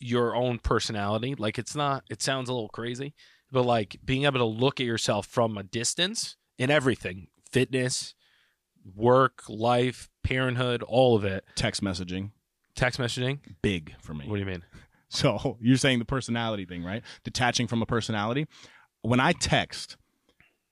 your 0.00 0.34
own 0.34 0.58
personality, 0.58 1.34
like 1.34 1.58
it's 1.58 1.76
not, 1.76 2.04
it 2.10 2.22
sounds 2.22 2.48
a 2.48 2.52
little 2.52 2.70
crazy, 2.70 3.14
but 3.52 3.64
like 3.66 3.98
being 4.04 4.24
able 4.24 4.38
to 4.38 4.44
look 4.44 4.80
at 4.80 4.86
yourself 4.86 5.26
from 5.26 5.58
a 5.58 5.62
distance 5.62 6.36
in 6.58 6.70
everything 6.70 7.28
fitness, 7.52 8.14
work, 8.94 9.42
life, 9.48 10.08
parenthood, 10.22 10.82
all 10.82 11.16
of 11.16 11.24
it, 11.24 11.44
text 11.54 11.82
messaging 11.82 12.30
text 12.80 12.98
messaging. 12.98 13.38
big 13.62 13.94
for 14.00 14.14
me 14.14 14.26
What 14.26 14.36
do 14.36 14.40
you 14.40 14.46
mean? 14.46 14.64
so 15.08 15.56
you're 15.60 15.76
saying 15.76 15.98
the 15.98 16.04
personality 16.04 16.64
thing 16.64 16.82
right 16.82 17.02
detaching 17.24 17.66
from 17.66 17.82
a 17.82 17.86
personality 17.86 18.46
when 19.02 19.20
i 19.20 19.32
text 19.32 19.96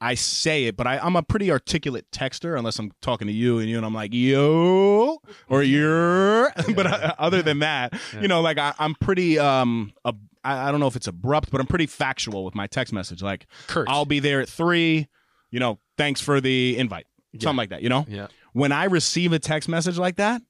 I 0.01 0.15
say 0.15 0.67
it, 0.67 0.77
but 0.77 0.87
I, 0.87 0.99
I'm 0.99 1.17
a 1.17 1.25
pretty 1.25 1.51
articulate 1.51 2.09
texter 2.13 2.57
unless 2.57 2.79
I'm 2.79 2.93
talking 3.03 3.27
to 3.27 3.33
you 3.33 3.59
and 3.59 3.69
you 3.69 3.79
and 3.79 3.85
I'm 3.85 3.95
like 3.95 4.15
yo 4.15 5.19
or 5.49 5.65
you're. 5.65 6.53
but 6.77 6.87
uh, 6.87 7.17
other 7.19 7.43
than 7.43 7.59
that, 7.59 7.95
you 8.21 8.29
know, 8.29 8.41
like 8.41 8.59
I, 8.59 8.75
I'm 8.79 8.95
pretty 8.95 9.41
um, 9.41 9.93
I, 10.05 10.13
I 10.45 10.71
don't 10.71 10.79
know 10.79 10.87
if 10.87 10.95
it's 10.95 11.09
abrupt, 11.09 11.51
but 11.51 11.61
I'm 11.61 11.67
pretty 11.67 11.87
factual 11.87 12.45
with 12.45 12.55
my 12.55 12.69
text 12.69 12.93
message. 12.93 13.25
Like 13.25 13.49
Kurt. 13.67 13.89
I'll 13.89 14.05
be 14.05 14.21
there 14.21 14.41
at 14.41 14.49
three. 14.49 15.09
You 15.51 15.59
know, 15.59 15.81
thanks 15.97 16.21
for 16.21 16.41
the 16.41 16.79
invite, 16.79 17.09
something 17.39 17.57
like 17.57 17.71
that. 17.71 17.83
You 17.83 17.89
know, 17.89 18.07
yeah. 18.09 18.29
when 18.53 18.73
I 18.73 18.85
receive 18.85 19.33
a 19.33 19.39
text 19.39 19.69
message 19.69 19.99
like 19.99 20.17
that, 20.17 20.43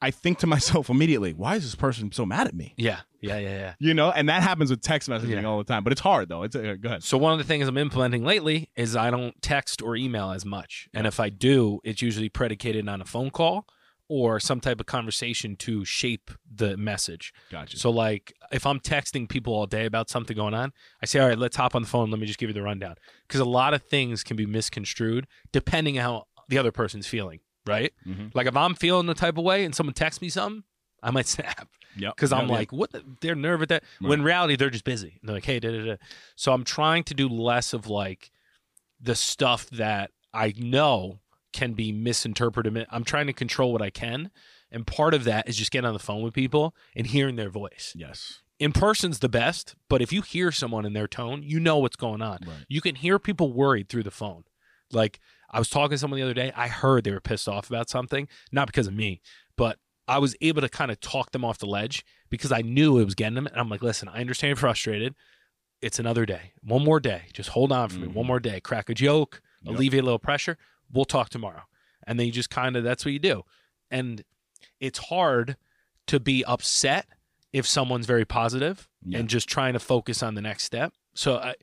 I 0.00 0.10
think 0.10 0.38
to 0.38 0.46
myself 0.56 0.88
immediately, 0.90 1.32
why 1.32 1.56
is 1.56 1.64
this 1.64 1.74
person 1.74 2.12
so 2.12 2.26
mad 2.26 2.46
at 2.46 2.54
me? 2.54 2.74
Yeah, 2.76 3.00
yeah, 3.20 3.38
yeah, 3.38 3.48
yeah. 3.58 3.74
You 3.78 3.94
know, 3.94 4.10
and 4.10 4.28
that 4.28 4.42
happens 4.42 4.70
with 4.70 4.80
text 4.82 5.08
messaging 5.08 5.42
Yeah. 5.42 5.44
all 5.44 5.58
the 5.58 5.64
time. 5.64 5.84
But 5.84 5.92
it's 5.92 6.00
hard 6.02 6.28
though. 6.28 6.42
It's 6.42 6.54
uh, 6.56 6.76
go 6.80 6.88
ahead. 6.88 7.02
So 7.02 7.16
one 7.18 7.32
of 7.32 7.38
the 7.38 7.44
things 7.44 7.66
I'm 7.68 7.78
implementing 7.78 8.24
lately 8.24 8.70
is 8.76 8.94
I 8.96 9.10
don't 9.10 9.40
text 9.42 9.82
or 9.82 9.96
email 9.96 10.30
as 10.30 10.44
much, 10.44 10.88
and 10.94 11.06
if 11.06 11.18
I 11.20 11.28
do, 11.30 11.80
it's 11.84 12.02
usually 12.02 12.28
predicated 12.28 12.88
on 12.88 13.00
a 13.00 13.04
phone 13.04 13.30
call 13.30 13.66
or 14.08 14.38
some 14.38 14.60
type 14.60 14.78
of 14.80 14.86
conversation 14.86 15.56
to 15.56 15.84
shape 15.84 16.30
the 16.54 16.76
message. 16.76 17.32
Gotcha. 17.50 17.76
So 17.78 17.90
like 17.90 18.32
if 18.52 18.64
I'm 18.66 18.78
texting 18.80 19.28
people 19.28 19.52
all 19.52 19.66
day 19.66 19.84
about 19.86 20.08
something 20.08 20.36
going 20.36 20.54
on, 20.54 20.72
I 21.02 21.06
say, 21.06 21.18
"All 21.20 21.28
right, 21.28 21.38
let's 21.38 21.56
hop 21.56 21.74
on 21.74 21.82
the 21.82 21.88
phone. 21.88 22.10
Let 22.10 22.20
me 22.20 22.26
just 22.26 22.38
give 22.38 22.48
you 22.48 22.54
the 22.54 22.62
rundown." 22.62 22.96
Because 23.26 23.40
a 23.40 23.44
lot 23.44 23.74
of 23.74 23.82
things 23.82 24.22
can 24.22 24.36
be 24.36 24.46
misconstrued 24.46 25.26
depending 25.52 25.98
on 25.98 26.02
how 26.04 26.26
the 26.48 26.58
other 26.58 26.70
person's 26.72 27.06
feeling, 27.06 27.40
right? 27.66 27.92
Mhm. 28.06 28.32
Like 28.34 28.46
if 28.46 28.56
I'm 28.56 28.74
feeling 28.74 29.06
the 29.06 29.14
type 29.14 29.38
of 29.38 29.44
way 29.44 29.64
and 29.64 29.74
someone 29.74 29.94
texts 29.94 30.22
me 30.22 30.28
something, 30.28 30.62
I 31.02 31.10
might 31.10 31.26
snap 31.26 31.68
Yep. 31.98 32.14
because 32.14 32.32
I'm 32.32 32.46
like, 32.46 32.72
what? 32.72 32.92
The, 32.92 33.02
they're 33.20 33.34
nervous 33.34 33.64
at 33.64 33.68
that. 33.70 33.84
When 34.00 34.20
in 34.20 34.24
reality, 34.24 34.54
they're 34.54 34.70
just 34.70 34.84
busy. 34.84 35.18
They're 35.22 35.34
like, 35.34 35.44
hey, 35.46 35.58
da 35.58 35.70
da 35.70 35.84
da. 35.84 35.96
So 36.36 36.52
I'm 36.52 36.62
trying 36.62 37.02
to 37.04 37.14
do 37.14 37.28
less 37.28 37.72
of 37.72 37.88
like 37.88 38.30
the 39.00 39.14
stuff 39.14 39.68
that 39.70 40.10
I 40.32 40.52
know 40.56 41.20
can 41.56 41.72
be 41.72 41.90
misinterpreted. 41.92 42.86
I'm 42.90 43.04
trying 43.04 43.26
to 43.26 43.32
control 43.32 43.72
what 43.72 43.82
I 43.82 43.90
can, 43.90 44.30
and 44.70 44.86
part 44.86 45.14
of 45.14 45.24
that 45.24 45.48
is 45.48 45.56
just 45.56 45.70
getting 45.70 45.86
on 45.86 45.92
the 45.94 45.98
phone 45.98 46.22
with 46.22 46.34
people 46.34 46.74
and 46.94 47.06
hearing 47.06 47.36
their 47.36 47.50
voice. 47.50 47.92
yes. 47.96 48.40
In 48.58 48.72
person's 48.72 49.18
the 49.18 49.28
best, 49.28 49.74
but 49.90 50.00
if 50.00 50.14
you 50.14 50.22
hear 50.22 50.50
someone 50.50 50.86
in 50.86 50.94
their 50.94 51.06
tone, 51.06 51.42
you 51.42 51.60
know 51.60 51.76
what's 51.76 51.94
going 51.96 52.22
on. 52.22 52.38
Right. 52.46 52.64
You 52.68 52.80
can 52.80 52.94
hear 52.94 53.18
people 53.18 53.52
worried 53.52 53.90
through 53.90 54.04
the 54.04 54.10
phone. 54.10 54.44
Like 54.90 55.20
I 55.50 55.58
was 55.58 55.68
talking 55.68 55.90
to 55.90 55.98
someone 55.98 56.18
the 56.18 56.24
other 56.24 56.32
day, 56.32 56.52
I 56.56 56.68
heard 56.68 57.04
they 57.04 57.10
were 57.10 57.20
pissed 57.20 57.48
off 57.48 57.68
about 57.68 57.90
something, 57.90 58.28
not 58.52 58.66
because 58.66 58.86
of 58.86 58.94
me, 58.94 59.20
but 59.58 59.78
I 60.08 60.18
was 60.18 60.34
able 60.40 60.62
to 60.62 60.70
kind 60.70 60.90
of 60.90 61.00
talk 61.00 61.32
them 61.32 61.44
off 61.44 61.58
the 61.58 61.66
ledge 61.66 62.02
because 62.30 62.50
I 62.50 62.62
knew 62.62 62.98
it 62.98 63.04
was 63.04 63.14
getting 63.14 63.34
them. 63.34 63.46
And 63.46 63.58
I'm 63.58 63.68
like, 63.68 63.82
listen, 63.82 64.08
I 64.08 64.20
understand 64.22 64.48
you're 64.50 64.56
frustrated. 64.56 65.14
It's 65.82 65.98
another 65.98 66.24
day. 66.24 66.52
One 66.62 66.82
more 66.82 66.98
day. 66.98 67.24
Just 67.34 67.50
hold 67.50 67.72
on 67.72 67.90
for 67.90 67.98
me. 67.98 68.06
Mhm. 68.08 68.14
One 68.14 68.26
more 68.26 68.40
day. 68.40 68.60
Crack 68.60 68.88
a 68.88 68.94
joke, 68.94 69.42
Yep. 69.64 69.74
alleviate 69.74 70.02
a 70.02 70.06
little 70.06 70.18
pressure. 70.18 70.56
We'll 70.92 71.04
talk 71.04 71.28
tomorrow. 71.30 71.62
And 72.06 72.18
then 72.18 72.26
you 72.26 72.32
just 72.32 72.50
kind 72.50 72.76
of, 72.76 72.84
that's 72.84 73.04
what 73.04 73.12
you 73.12 73.18
do. 73.18 73.42
And 73.90 74.22
it's 74.80 74.98
hard 74.98 75.56
to 76.06 76.20
be 76.20 76.44
upset 76.44 77.06
if 77.52 77.66
someone's 77.66 78.06
very 78.06 78.24
positive 78.24 78.88
Yeah. 79.04 79.18
and 79.18 79.28
just 79.28 79.48
trying 79.48 79.72
to 79.72 79.78
focus 79.80 80.22
on 80.22 80.34
the 80.34 80.42
next 80.42 80.64
step. 80.64 80.92
So, 81.14 81.36
I, 81.38 81.54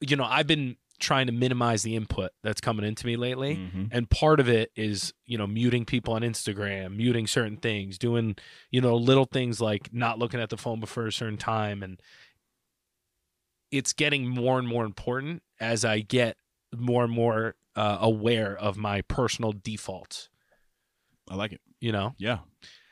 you 0.00 0.16
know, 0.16 0.24
I've 0.24 0.46
been 0.46 0.76
trying 0.98 1.26
to 1.26 1.32
minimize 1.32 1.82
the 1.82 1.96
input 1.96 2.30
that's 2.42 2.60
coming 2.60 2.84
into 2.84 3.06
me 3.06 3.16
lately. 3.16 3.56
Mhm. 3.56 3.88
And 3.90 4.10
part 4.10 4.38
of 4.40 4.48
it 4.48 4.70
is, 4.76 5.14
you 5.24 5.38
know, 5.38 5.46
muting 5.46 5.84
people 5.86 6.12
on 6.14 6.22
Instagram, 6.22 6.96
muting 6.96 7.26
certain 7.26 7.56
things, 7.56 7.96
doing, 7.96 8.36
you 8.70 8.80
know, 8.82 8.96
little 8.96 9.24
things 9.24 9.60
like 9.60 9.92
not 9.94 10.18
looking 10.18 10.40
at 10.40 10.50
the 10.50 10.56
phone 10.58 10.78
before 10.80 11.06
a 11.06 11.12
certain 11.12 11.38
time. 11.38 11.82
And 11.82 12.00
it's 13.70 13.92
getting 13.92 14.28
more 14.28 14.58
and 14.58 14.66
more 14.68 14.84
important 14.84 15.42
as 15.60 15.84
I 15.84 16.00
get 16.00 16.36
more 16.76 17.04
and 17.04 17.12
more 17.12 17.54
uh, 17.76 17.98
aware 18.00 18.56
of 18.56 18.76
my 18.76 19.02
personal 19.02 19.52
defaults. 19.52 20.28
I 21.28 21.34
like 21.36 21.52
it. 21.52 21.60
You 21.80 21.92
know, 21.92 22.14
Yeah. 22.18 22.38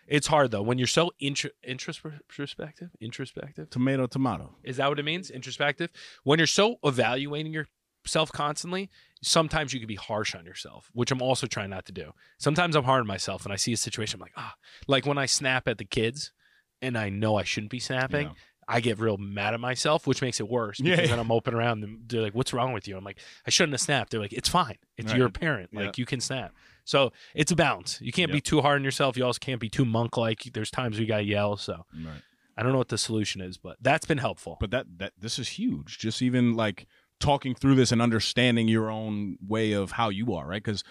it's 0.06 0.26
hard 0.28 0.50
though 0.50 0.62
when 0.62 0.78
you're 0.78 0.86
so 0.86 1.10
intro- 1.18 1.50
introspective. 1.62 2.90
Introspective 3.00 3.70
Tomato, 3.70 4.06
tomato. 4.06 4.56
is 4.62 4.76
that 4.78 4.88
what 4.88 4.98
it 4.98 5.04
means? 5.04 5.30
Introspective. 5.30 5.90
When 6.24 6.38
you're 6.38 6.46
so 6.46 6.76
evaluating 6.84 7.52
yourself 7.52 8.32
constantly, 8.32 8.88
sometimes 9.22 9.72
you 9.72 9.80
can 9.80 9.88
be 9.88 9.96
harsh 9.96 10.34
on 10.34 10.46
yourself, 10.46 10.88
which 10.92 11.10
I'm 11.10 11.20
also 11.22 11.46
trying 11.46 11.70
not 11.70 11.84
to 11.86 11.92
do. 11.92 12.12
Sometimes 12.38 12.76
I'm 12.76 12.84
hard 12.84 13.00
on 13.00 13.06
myself 13.06 13.44
and 13.44 13.52
I 13.52 13.56
see 13.56 13.72
a 13.72 13.76
situation, 13.76 14.18
I'm 14.18 14.22
like, 14.22 14.32
ah, 14.36 14.54
like 14.86 15.04
when 15.06 15.18
I 15.18 15.26
snap 15.26 15.68
at 15.68 15.78
the 15.78 15.84
kids 15.84 16.32
and 16.80 16.96
I 16.96 17.08
know 17.10 17.36
I 17.36 17.42
shouldn't 17.44 17.72
be 17.72 17.80
snapping. 17.80 18.28
Yeah. 18.28 18.32
I 18.70 18.80
get 18.80 18.98
real 18.98 19.16
mad 19.16 19.54
at 19.54 19.60
myself, 19.60 20.06
which 20.06 20.20
makes 20.20 20.40
it 20.40 20.48
worse 20.48 20.78
Yeah, 20.78 20.90
because 20.96 21.08
yeah. 21.08 21.16
then 21.16 21.18
I'm 21.24 21.32
open 21.32 21.54
around 21.54 21.80
them. 21.80 22.02
They're 22.06 22.20
like, 22.20 22.34
"What's 22.34 22.52
wrong 22.52 22.72
with 22.74 22.86
you?" 22.86 22.96
I'm 22.98 23.02
like, 23.04 23.18
"I 23.46 23.50
shouldn't 23.50 23.72
have 23.72 23.80
snapped." 23.80 24.10
They're 24.10 24.20
like, 24.20 24.34
"It's 24.34 24.48
fine. 24.48 24.76
It's 24.98 25.10
Right. 25.10 25.18
your 25.18 25.30
parent. 25.30 25.70
Yeah. 25.72 25.80
Like 25.86 25.96
you 25.98 26.04
can 26.04 26.20
snap." 26.20 26.54
So 26.84 27.12
it's 27.34 27.50
a 27.50 27.56
balance. 27.56 27.98
You 28.02 28.12
can't 28.12 28.30
be 28.30 28.40
too 28.42 28.60
hard 28.60 28.76
on 28.76 28.84
yourself. 28.84 29.16
You 29.16 29.24
also 29.24 29.38
can't 29.40 29.60
be 29.60 29.70
too 29.70 29.84
monk 29.86 30.16
like. 30.18 30.42
There's 30.52 30.70
times 30.70 30.98
we 30.98 31.06
gotta 31.06 31.24
yell. 31.24 31.56
So 31.56 31.86
Right. 31.94 32.22
I 32.56 32.62
don't 32.62 32.72
know 32.72 32.78
what 32.78 32.88
the 32.88 32.98
solution 32.98 33.40
is, 33.40 33.56
but 33.56 33.76
that's 33.80 34.04
been 34.04 34.18
helpful. 34.18 34.56
But 34.60 34.70
that 34.72 34.86
that 34.98 35.12
this 35.18 35.38
is 35.38 35.48
huge. 35.50 35.98
Just 35.98 36.20
even 36.20 36.54
like 36.54 36.86
talking 37.20 37.54
through 37.54 37.74
this 37.74 37.90
and 37.90 38.00
understanding 38.02 38.68
your 38.68 38.90
own 38.90 39.38
way 39.46 39.72
of 39.72 39.92
how 39.92 40.08
you 40.10 40.34
are, 40.34 40.46
right? 40.46 40.62
Because 40.62 40.84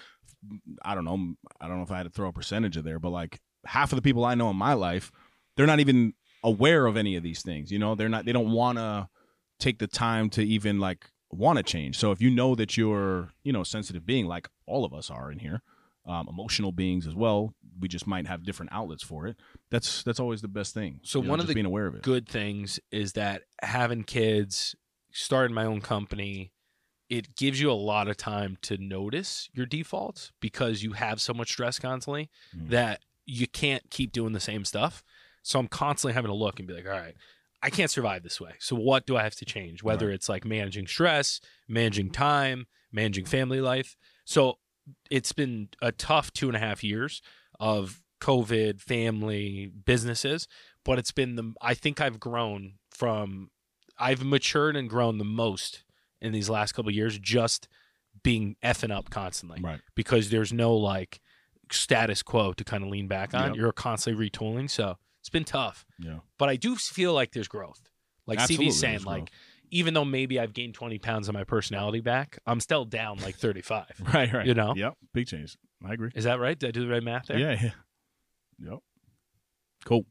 I 0.83 0.93
don't 0.95 1.05
know, 1.05 1.35
I 1.61 1.67
don't 1.67 1.77
know 1.77 1.83
if 1.83 1.91
I 1.91 1.97
had 1.97 2.03
to 2.03 2.09
throw 2.09 2.27
a 2.29 2.33
percentage 2.33 2.75
of 2.77 2.83
there, 2.83 2.99
but 2.99 3.09
like 3.11 3.39
half 3.65 3.91
of 3.91 3.95
the 3.97 4.01
people 4.01 4.25
I 4.25 4.35
know 4.35 4.49
in 4.49 4.55
my 4.57 4.73
life, 4.73 5.11
they're 5.55 5.65
not 5.65 5.79
even 5.79 6.13
aware 6.43 6.85
of 6.85 6.97
any 6.97 7.15
of 7.15 7.23
these 7.23 7.41
things. 7.41 7.71
You 7.71 7.79
know, 7.79 7.95
they're 7.95 8.09
not. 8.09 8.25
They 8.25 8.31
don't 8.33 8.51
want 8.51 8.77
to 8.77 9.09
take 9.59 9.79
the 9.79 9.87
time 9.87 10.29
to 10.31 10.43
even 10.43 10.79
like 10.79 11.09
want 11.31 11.57
to 11.57 11.63
change. 11.63 11.97
So 11.97 12.11
if 12.11 12.21
you 12.21 12.29
know 12.29 12.55
that 12.55 12.77
you're, 12.77 13.29
you 13.43 13.51
know, 13.51 13.61
a 13.61 13.65
sensitive 13.65 14.05
being, 14.05 14.27
like 14.27 14.47
all 14.65 14.85
of 14.85 14.93
us 14.93 15.09
are 15.09 15.31
in 15.31 15.39
here, 15.39 15.61
um, 16.05 16.27
emotional 16.29 16.71
beings 16.71 17.05
as 17.07 17.15
well. 17.15 17.53
We 17.79 17.87
just 17.87 18.07
might 18.07 18.25
have 18.27 18.43
different 18.43 18.71
outlets 18.71 19.03
for 19.03 19.27
it. 19.27 19.37
That's 19.69 20.03
that's 20.03 20.19
always 20.19 20.41
the 20.41 20.47
best 20.47 20.73
thing. 20.73 20.99
So 21.03 21.19
you 21.19 21.25
know, 21.25 21.29
one 21.31 21.39
of 21.39 21.47
the 21.47 21.53
being 21.53 21.65
aware 21.65 21.85
of 21.87 21.95
it. 21.95 22.01
good 22.01 22.27
things 22.27 22.79
is 22.91 23.13
that 23.13 23.43
having 23.61 24.03
kids, 24.03 24.75
starting 25.11 25.53
my 25.53 25.65
own 25.65 25.81
company, 25.81 26.51
it 27.09 27.35
gives 27.35 27.59
you 27.61 27.69
a 27.71 27.73
lot 27.73 28.07
of 28.07 28.17
time 28.17 28.57
to 28.63 28.77
notice 28.77 29.49
your 29.53 29.65
defaults 29.65 30.31
because 30.39 30.81
you 30.81 30.93
have 30.93 31.21
so 31.21 31.33
much 31.33 31.49
stress 31.51 31.77
constantly 31.79 32.29
Mm. 32.55 32.69
that 32.69 33.01
you 33.25 33.45
can't 33.47 33.83
keep 33.91 34.11
doing 34.11 34.33
the 34.33 34.39
same 34.39 34.65
stuff. 34.65 35.03
So 35.47 35.59
I'm 35.59 35.67
constantly 35.67 36.13
having 36.13 36.29
to 36.29 36.35
look 36.35 36.59
and 36.59 36.67
be 36.67 36.73
like, 36.73 36.85
all 36.85 36.91
right, 36.91 37.15
I 37.63 37.69
can't 37.69 37.89
survive 37.89 38.21
this 38.23 38.39
way. 38.41 38.51
So 38.59 38.75
what 38.75 39.05
do 39.05 39.15
I 39.15 39.23
have 39.23 39.35
to 39.35 39.45
change? 39.45 39.81
Whether 39.81 40.07
Right. 40.07 40.15
it's 40.15 40.27
like 40.29 40.43
managing 40.45 40.87
stress, 40.87 41.39
managing 41.67 42.11
time, 42.11 42.67
managing 42.91 43.25
family 43.25 43.61
life. 43.61 43.95
So 44.25 44.59
it's 45.09 45.31
been 45.31 45.69
a 45.81 45.91
tough 45.91 46.33
two 46.33 46.47
and 46.47 46.55
a 46.55 46.59
half 46.59 46.83
years 46.83 47.21
of 47.59 48.01
COVID, 48.21 48.81
family, 48.81 49.67
businesses, 49.85 50.47
but 50.83 50.99
it's 50.99 51.11
been 51.11 51.35
the 51.35 51.53
I 51.61 51.73
think 51.73 52.01
I've 52.01 52.19
grown 52.19 52.73
from 52.91 53.49
I've 53.97 54.23
matured 54.23 54.75
and 54.75 54.89
grown 54.89 55.17
the 55.17 55.23
most 55.25 55.83
in 56.21 56.31
these 56.33 56.49
last 56.49 56.73
couple 56.73 56.89
of 56.89 56.95
years 56.95 57.17
just 57.19 57.67
being 58.23 58.55
effing 58.63 58.91
up 58.91 59.09
constantly 59.09 59.59
Right. 59.61 59.79
because 59.95 60.29
there's 60.29 60.51
no 60.51 60.75
like 60.75 61.21
status 61.71 62.21
quo 62.23 62.53
to 62.53 62.63
kind 62.63 62.83
of 62.83 62.89
lean 62.89 63.07
back 63.07 63.33
on. 63.33 63.49
Yep. 63.49 63.55
You're 63.55 63.71
constantly 63.71 64.29
retooling, 64.29 64.69
so 64.69 64.97
it's 65.27 65.33
been 65.33 65.43
tough. 65.43 65.85
Yeah. 65.99 66.19
But 66.37 66.47
I 66.47 66.55
do 66.55 66.77
feel 66.77 67.13
like 67.13 67.33
there's 67.33 67.49
growth. 67.49 67.81
Like 68.25 68.39
Absolutely, 68.39 68.67
CV's 68.67 68.79
saying, 68.79 69.03
like 69.03 69.25
growth. 69.25 69.29
even 69.71 69.93
though 69.93 70.05
maybe 70.05 70.39
I've 70.39 70.53
gained 70.53 70.73
20 70.73 70.99
pounds 70.99 71.27
of 71.27 71.33
my 71.33 71.43
personality 71.43 71.99
back, 71.99 72.39
I'm 72.45 72.61
still 72.61 72.85
down 72.85 73.17
like 73.19 73.35
35. 73.35 73.85
Right, 74.13 74.31
right. 74.31 74.45
You 74.45 74.53
know? 74.53 74.73
Yep. 74.73 74.93
Big 75.13 75.27
change. 75.27 75.57
I 75.85 75.93
agree. 75.93 76.11
Is 76.15 76.23
that 76.23 76.39
right? 76.39 76.57
Did 76.57 76.69
I 76.69 76.71
do 76.71 76.85
the 76.85 76.91
right 76.93 77.03
math 77.03 77.25
there? 77.27 77.37
Yeah, 77.37 77.57
yeah. 77.61 77.71
Yep. 78.71 78.79
Cool. 79.83 80.05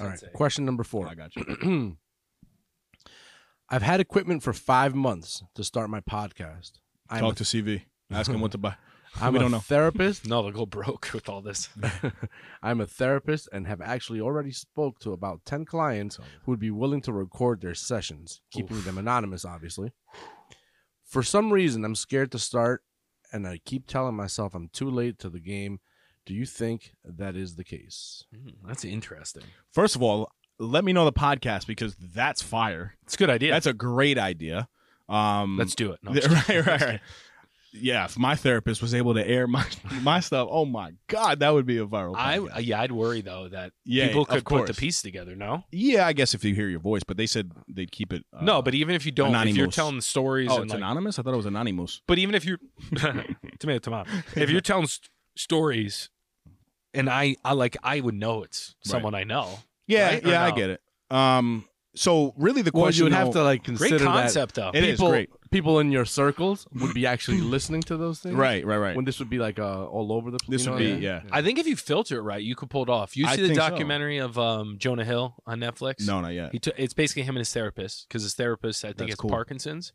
All 0.00 0.06
right. 0.06 0.18
Sensei. 0.18 0.34
Question 0.34 0.66
number 0.66 0.84
four. 0.84 1.08
I 1.08 1.14
got 1.14 1.34
you. 1.34 1.96
I've 3.70 3.82
had 3.82 4.00
equipment 4.00 4.42
for 4.42 4.52
five 4.52 4.94
months 4.94 5.42
to 5.54 5.64
start 5.64 5.88
my 5.88 6.00
podcast. 6.00 6.72
I'm 7.08 7.20
Talk 7.20 7.32
a, 7.32 7.36
to 7.36 7.44
CV. 7.44 7.82
Ask 8.10 8.30
him 8.30 8.40
what 8.42 8.52
to 8.52 8.58
buy. 8.58 8.76
I'm 9.20 9.32
we 9.32 9.38
a 9.38 9.42
don't 9.42 9.50
know. 9.50 9.58
therapist. 9.60 10.26
No, 10.28 10.42
they'll 10.42 10.52
go 10.52 10.66
broke 10.66 11.10
with 11.14 11.28
all 11.28 11.40
this. 11.42 11.68
I'm 12.62 12.80
a 12.80 12.86
therapist 12.86 13.48
and 13.52 13.66
have 13.66 13.80
actually 13.80 14.20
already 14.20 14.52
spoke 14.52 14.98
to 15.00 15.12
about 15.12 15.44
10 15.44 15.64
clients 15.64 16.16
who 16.44 16.52
would 16.52 16.60
be 16.60 16.70
willing 16.70 17.00
to 17.02 17.12
record 17.12 17.60
their 17.60 17.74
sessions, 17.74 18.40
keeping 18.50 18.80
them 18.82 18.98
anonymous, 18.98 19.44
obviously. 19.44 19.92
For 21.04 21.22
some 21.22 21.52
reason, 21.52 21.84
I'm 21.84 21.94
scared 21.94 22.30
to 22.32 22.38
start, 22.38 22.82
and 23.32 23.46
I 23.46 23.60
keep 23.64 23.86
telling 23.86 24.14
myself 24.14 24.54
I'm 24.54 24.68
too 24.72 24.90
late 24.90 25.18
to 25.20 25.30
the 25.30 25.40
game. 25.40 25.80
Do 26.26 26.34
you 26.34 26.44
think 26.44 26.92
that 27.04 27.36
is 27.36 27.56
the 27.56 27.64
case? 27.64 28.24
Mm, 28.34 28.56
That's 28.66 28.84
interesting. 28.84 29.44
First 29.72 29.96
of 29.96 30.02
all, 30.02 30.30
let 30.58 30.84
me 30.84 30.92
know 30.92 31.06
the 31.06 31.12
podcast 31.12 31.66
because 31.66 31.94
that's 31.96 32.42
fire. 32.42 32.96
It's 33.04 33.14
a 33.14 33.18
good 33.18 33.30
idea. 33.30 33.52
That's 33.52 33.66
a 33.66 33.72
great 33.72 34.18
idea. 34.18 34.68
Um, 35.08 35.56
Let's 35.56 35.74
do 35.74 35.92
it. 35.92 36.00
No, 36.02 36.10
I'm 36.10 36.16
yeah, 36.16 36.22
just 36.22 36.48
right, 36.48 36.66
right, 36.66 36.80
right. 36.82 37.00
Yeah, 37.72 38.06
if 38.06 38.18
my 38.18 38.34
therapist 38.34 38.80
was 38.80 38.94
able 38.94 39.12
to 39.14 39.26
air 39.26 39.46
my 39.46 39.64
my 40.02 40.20
stuff, 40.20 40.48
oh 40.50 40.64
my 40.64 40.92
god, 41.06 41.40
that 41.40 41.50
would 41.52 41.66
be 41.66 41.76
a 41.78 41.86
viral. 41.86 42.14
I 42.16 42.58
yeah, 42.60 42.80
I'd 42.80 42.92
worry 42.92 43.20
though 43.20 43.48
that 43.48 43.72
Yeah, 43.84 44.08
people 44.08 44.24
could 44.24 44.44
put 44.44 44.60
the 44.60 44.72
course. 44.72 44.78
piece 44.78 45.02
together. 45.02 45.36
No, 45.36 45.64
yeah, 45.70 46.06
I 46.06 46.12
guess 46.14 46.32
if 46.34 46.44
you 46.44 46.54
hear 46.54 46.68
your 46.68 46.80
voice, 46.80 47.02
but 47.06 47.16
they 47.18 47.26
said 47.26 47.52
they'd 47.68 47.92
keep 47.92 48.12
it. 48.12 48.24
Uh, 48.32 48.42
no, 48.42 48.62
but 48.62 48.74
even 48.74 48.94
if 48.94 49.04
you 49.04 49.12
don't, 49.12 49.28
if 49.28 49.32
you're 49.34 49.42
anonymous. 49.66 49.74
telling 49.74 50.00
stories 50.00 50.48
oh, 50.50 50.56
and 50.56 50.64
it's 50.64 50.72
like, 50.72 50.78
anonymous. 50.78 51.18
I 51.18 51.22
thought 51.22 51.34
it 51.34 51.36
was 51.36 51.46
anonymous. 51.46 52.00
but 52.06 52.18
even 52.18 52.34
if 52.34 52.44
you're 52.44 52.58
tomato 53.58 53.78
tomato, 53.78 54.10
if 54.34 54.50
you're 54.50 54.60
telling 54.60 54.86
st- 54.86 55.10
stories, 55.36 56.10
and 56.94 57.08
I 57.10 57.36
I 57.44 57.52
like 57.52 57.76
I 57.82 58.00
would 58.00 58.14
know 58.14 58.42
it's 58.44 58.74
someone 58.82 59.14
I 59.14 59.24
know. 59.24 59.58
Yeah, 59.86 60.08
Right? 60.08 60.24
Or 60.24 60.28
yeah, 60.28 60.44
I 60.44 60.50
get 60.52 60.70
it. 60.70 60.80
Um, 61.10 61.64
so 61.94 62.34
really 62.36 62.62
the 62.62 62.70
Well, 62.72 62.84
question 62.84 63.00
you 63.00 63.04
would 63.04 63.12
have 63.14 63.28
though- 63.32 63.40
to 63.40 63.44
like 63.44 63.64
Great 63.64 63.78
consider 63.78 63.98
that 63.98 64.04
concept 64.04 64.54
though. 64.56 64.70
It 64.74 64.84
is 64.84 64.98
people 64.98 65.10
great. 65.10 65.30
People 65.50 65.78
in 65.78 65.90
your 65.92 66.04
circles 66.04 66.66
would 66.74 66.94
be 66.94 67.06
actually 67.06 67.40
listening 67.40 67.82
to 67.82 67.96
those 67.96 68.20
things. 68.20 68.34
Right, 68.34 68.64
right, 68.66 68.76
right. 68.76 68.96
When 68.96 69.04
this 69.04 69.18
would 69.18 69.30
be 69.30 69.38
like 69.38 69.58
uh, 69.58 69.84
all 69.86 70.12
over 70.12 70.30
the 70.30 70.38
place. 70.38 70.58
This 70.58 70.66
you 70.66 70.72
would 70.72 70.78
be 70.78 70.92
what 70.92 71.02
yeah. 71.02 71.22
I 71.30 71.42
think 71.42 71.58
if 71.58 71.66
you 71.66 71.76
filter 71.76 72.18
it 72.18 72.22
right, 72.22 72.42
you 72.42 72.54
could 72.54 72.70
pull 72.70 72.82
it 72.82 72.88
off. 72.90 73.16
You 73.16 73.26
I 73.26 73.36
see 73.36 73.42
the 73.42 73.48
think 73.48 73.60
so. 73.60 73.68
documentary 73.68 74.18
of 74.18 74.38
um, 74.38 74.76
Jonah 74.78 75.04
Hill 75.04 75.34
on 75.46 75.60
Netflix? 75.60 76.06
No, 76.06 76.20
not 76.20 76.34
yet. 76.34 76.52
He 76.52 76.58
took 76.58 76.74
it's 76.78 76.94
basically 76.94 77.22
him 77.22 77.36
and 77.36 77.40
his 77.40 77.52
therapist 77.52 78.06
because 78.08 78.22
his 78.22 78.34
therapist 78.34 78.84
I 78.84 78.88
think 78.88 78.98
That's 78.98 79.10
has 79.12 79.16
cool. 79.16 79.30
Parkinson's, 79.30 79.92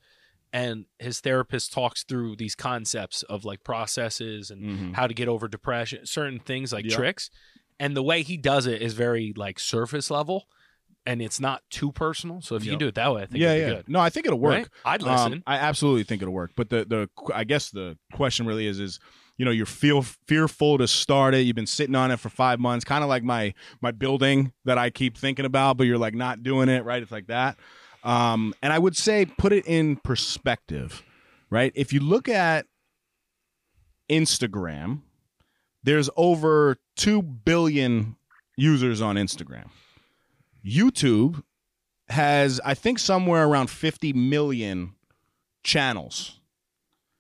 and 0.52 0.86
his 1.00 1.20
therapist 1.20 1.74
talks 1.74 2.04
through 2.04 2.36
these 2.38 2.56
concepts 2.56 3.24
of 3.24 3.46
like 3.46 3.64
processes 3.64 4.52
and 4.52 4.62
Mhm. 4.64 4.96
how 4.96 5.08
to 5.08 5.14
get 5.14 5.28
over 5.28 5.48
depression, 5.48 6.06
certain 6.06 6.40
things 6.40 6.72
like 6.74 6.86
Yep. 6.86 6.94
tricks, 6.94 7.30
and 7.80 7.96
the 7.98 8.04
way 8.04 8.22
he 8.24 8.38
does 8.38 8.66
it 8.68 8.82
is 8.82 8.94
very 8.94 9.34
like 9.36 9.60
surface 9.60 10.10
level, 10.12 10.48
and 11.06 11.22
it's 11.22 11.40
not 11.40 11.62
too 11.70 11.92
personal. 11.92 12.42
So 12.42 12.56
if 12.56 12.64
you 12.66 12.72
Yep. 12.72 12.80
do 12.80 12.88
it 12.88 12.96
that 12.96 13.14
way, 13.14 13.24
I 13.24 13.26
think 13.26 13.42
yeah, 13.42 13.56
yeah. 13.56 13.70
good. 13.70 13.90
No, 13.90 14.00
I 14.00 14.10
think 14.10 14.26
it'll 14.26 14.40
work. 14.40 14.54
Right? 14.54 14.68
I'd 14.86 15.04
Um, 15.04 15.10
listen. 15.10 15.44
I 15.46 15.58
absolutely 15.58 16.04
think 16.04 16.22
it'll 16.22 16.34
work. 16.34 16.52
But 16.56 16.70
the 16.70 16.86
the 16.86 17.10
I 17.34 17.44
guess 17.44 17.70
the 17.72 17.98
question 18.14 18.46
really 18.46 18.68
is 18.68 18.80
is 18.80 19.00
you 19.38 19.46
know 19.46 19.52
you're 19.52 19.66
feel 19.66 20.02
fearful 20.02 20.78
to 20.78 20.88
start 20.88 21.34
it. 21.34 21.40
You've 21.42 21.56
been 21.56 21.66
sitting 21.68 21.96
on 21.96 22.12
it 22.12 22.20
for 22.20 22.30
five 22.30 22.60
months, 22.60 22.86
kind 22.86 23.04
of 23.04 23.10
like 23.10 23.24
my 23.24 23.54
my 23.82 23.92
building 23.92 24.54
that 24.66 24.78
I 24.78 24.90
keep 24.90 25.18
thinking 25.18 25.46
about, 25.46 25.78
but 25.78 25.86
you're 25.88 25.98
like 25.98 26.14
not 26.16 26.44
doing 26.44 26.70
it. 26.70 26.86
Right? 26.86 27.02
It's 27.02 27.12
like 27.12 27.28
that. 27.28 27.58
Um, 28.04 28.54
and 28.62 28.72
I 28.74 28.80
would 28.80 28.96
say 28.98 29.26
put 29.26 29.52
it 29.54 29.66
in 29.66 29.96
perspective. 29.98 31.04
Right? 31.50 31.72
If 31.76 31.94
you 31.94 32.00
look 32.00 32.28
at 32.30 32.66
Instagram, 34.10 35.02
there's 35.84 36.10
over 36.16 36.78
two 36.96 37.22
billion 37.22 38.16
users 38.56 39.02
on 39.02 39.16
Instagram. 39.16 39.70
YouTube 40.66 41.44
has 42.10 42.60
I 42.66 42.74
think 42.74 43.00
somewhere 43.00 43.46
around 43.46 43.70
50 43.70 44.14
million 44.14 44.96
channels. 45.64 46.40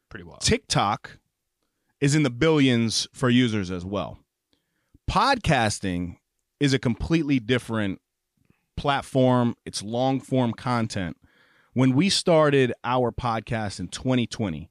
Pretty 0.10 0.26
well. 0.26 0.38
TikTok 0.38 1.18
is 2.00 2.16
in 2.16 2.24
the 2.24 2.30
billions 2.30 3.08
for 3.14 3.30
users 3.30 3.72
as 3.72 3.86
well. 3.86 4.20
Podcasting 5.10 6.18
is 6.60 6.74
a 6.74 6.80
completely 6.80 7.40
different 7.40 8.00
platform, 8.78 9.56
it's 9.66 9.82
long 9.82 10.20
form 10.20 10.54
content. 10.54 11.18
When 11.74 11.96
we 11.96 12.10
started 12.10 12.74
our 12.84 13.12
podcast 13.12 13.80
in 13.80 13.88
2020, 13.88 14.70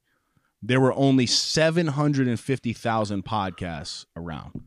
there 0.61 0.79
were 0.79 0.93
only 0.93 1.25
750,000 1.25 3.25
podcasts 3.25 4.05
around. 4.15 4.63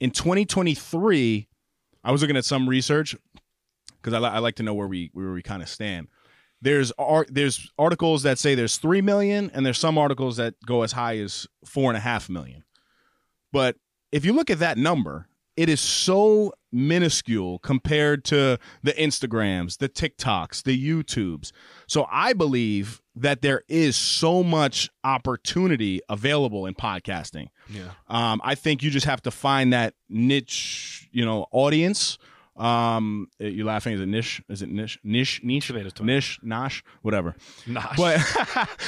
In 0.00 0.10
2023, 0.10 1.48
I 2.02 2.12
was 2.12 2.22
looking 2.22 2.36
at 2.36 2.44
some 2.44 2.68
research 2.68 3.14
because 3.96 4.14
I, 4.14 4.18
li- 4.18 4.28
I 4.28 4.38
like 4.38 4.56
to 4.56 4.62
know 4.62 4.74
where 4.74 4.88
we 4.88 5.10
where 5.12 5.32
we 5.32 5.42
kind 5.42 5.62
of 5.62 5.68
stand. 5.68 6.08
There's 6.62 6.92
there's 7.28 7.70
articles 7.78 8.22
that 8.22 8.38
say 8.38 8.54
there's 8.54 8.76
three 8.76 9.00
million, 9.00 9.50
and 9.54 9.64
there's 9.64 9.78
some 9.78 9.98
articles 9.98 10.36
that 10.36 10.54
go 10.66 10.82
as 10.82 10.92
high 10.92 11.18
as 11.18 11.46
four 11.64 11.90
and 11.90 11.96
a 11.96 12.00
half 12.00 12.28
million. 12.28 12.64
But 13.52 13.76
if 14.12 14.24
you 14.24 14.32
look 14.32 14.50
at 14.50 14.58
that 14.58 14.78
number, 14.78 15.28
it 15.56 15.68
is 15.68 15.80
so 15.80 16.52
minuscule 16.72 17.58
compared 17.58 18.24
to 18.26 18.58
the 18.82 18.92
Instagrams, 18.92 19.78
the 19.78 19.88
TikToks, 19.88 20.62
the 20.62 20.88
YouTubes. 20.88 21.52
So 21.86 22.06
I 22.10 22.32
believe 22.32 22.99
that 23.16 23.42
there 23.42 23.62
is 23.68 23.96
so 23.96 24.42
much 24.42 24.88
opportunity 25.02 26.00
available 26.08 26.66
in 26.66 26.74
podcasting. 26.74 27.48
Yeah. 27.68 27.90
Um, 28.08 28.40
I 28.44 28.54
think 28.54 28.82
you 28.82 28.90
just 28.90 29.06
have 29.06 29.22
to 29.22 29.30
find 29.30 29.72
that 29.72 29.94
niche, 30.08 31.08
you 31.12 31.24
know, 31.24 31.46
audience. 31.52 32.18
Um, 32.56 33.28
you're 33.38 33.66
laughing. 33.66 33.94
Is 33.94 34.00
it 34.00 34.06
niche? 34.06 34.42
Is 34.48 34.62
it 34.62 34.68
niche? 34.68 34.98
Niche? 35.02 35.40
Niche? 35.42 35.72
Niche? 35.72 36.40
Nosh? 36.44 36.82
Whatever. 37.02 37.34
Nah. 37.66 37.92
But, 37.96 38.20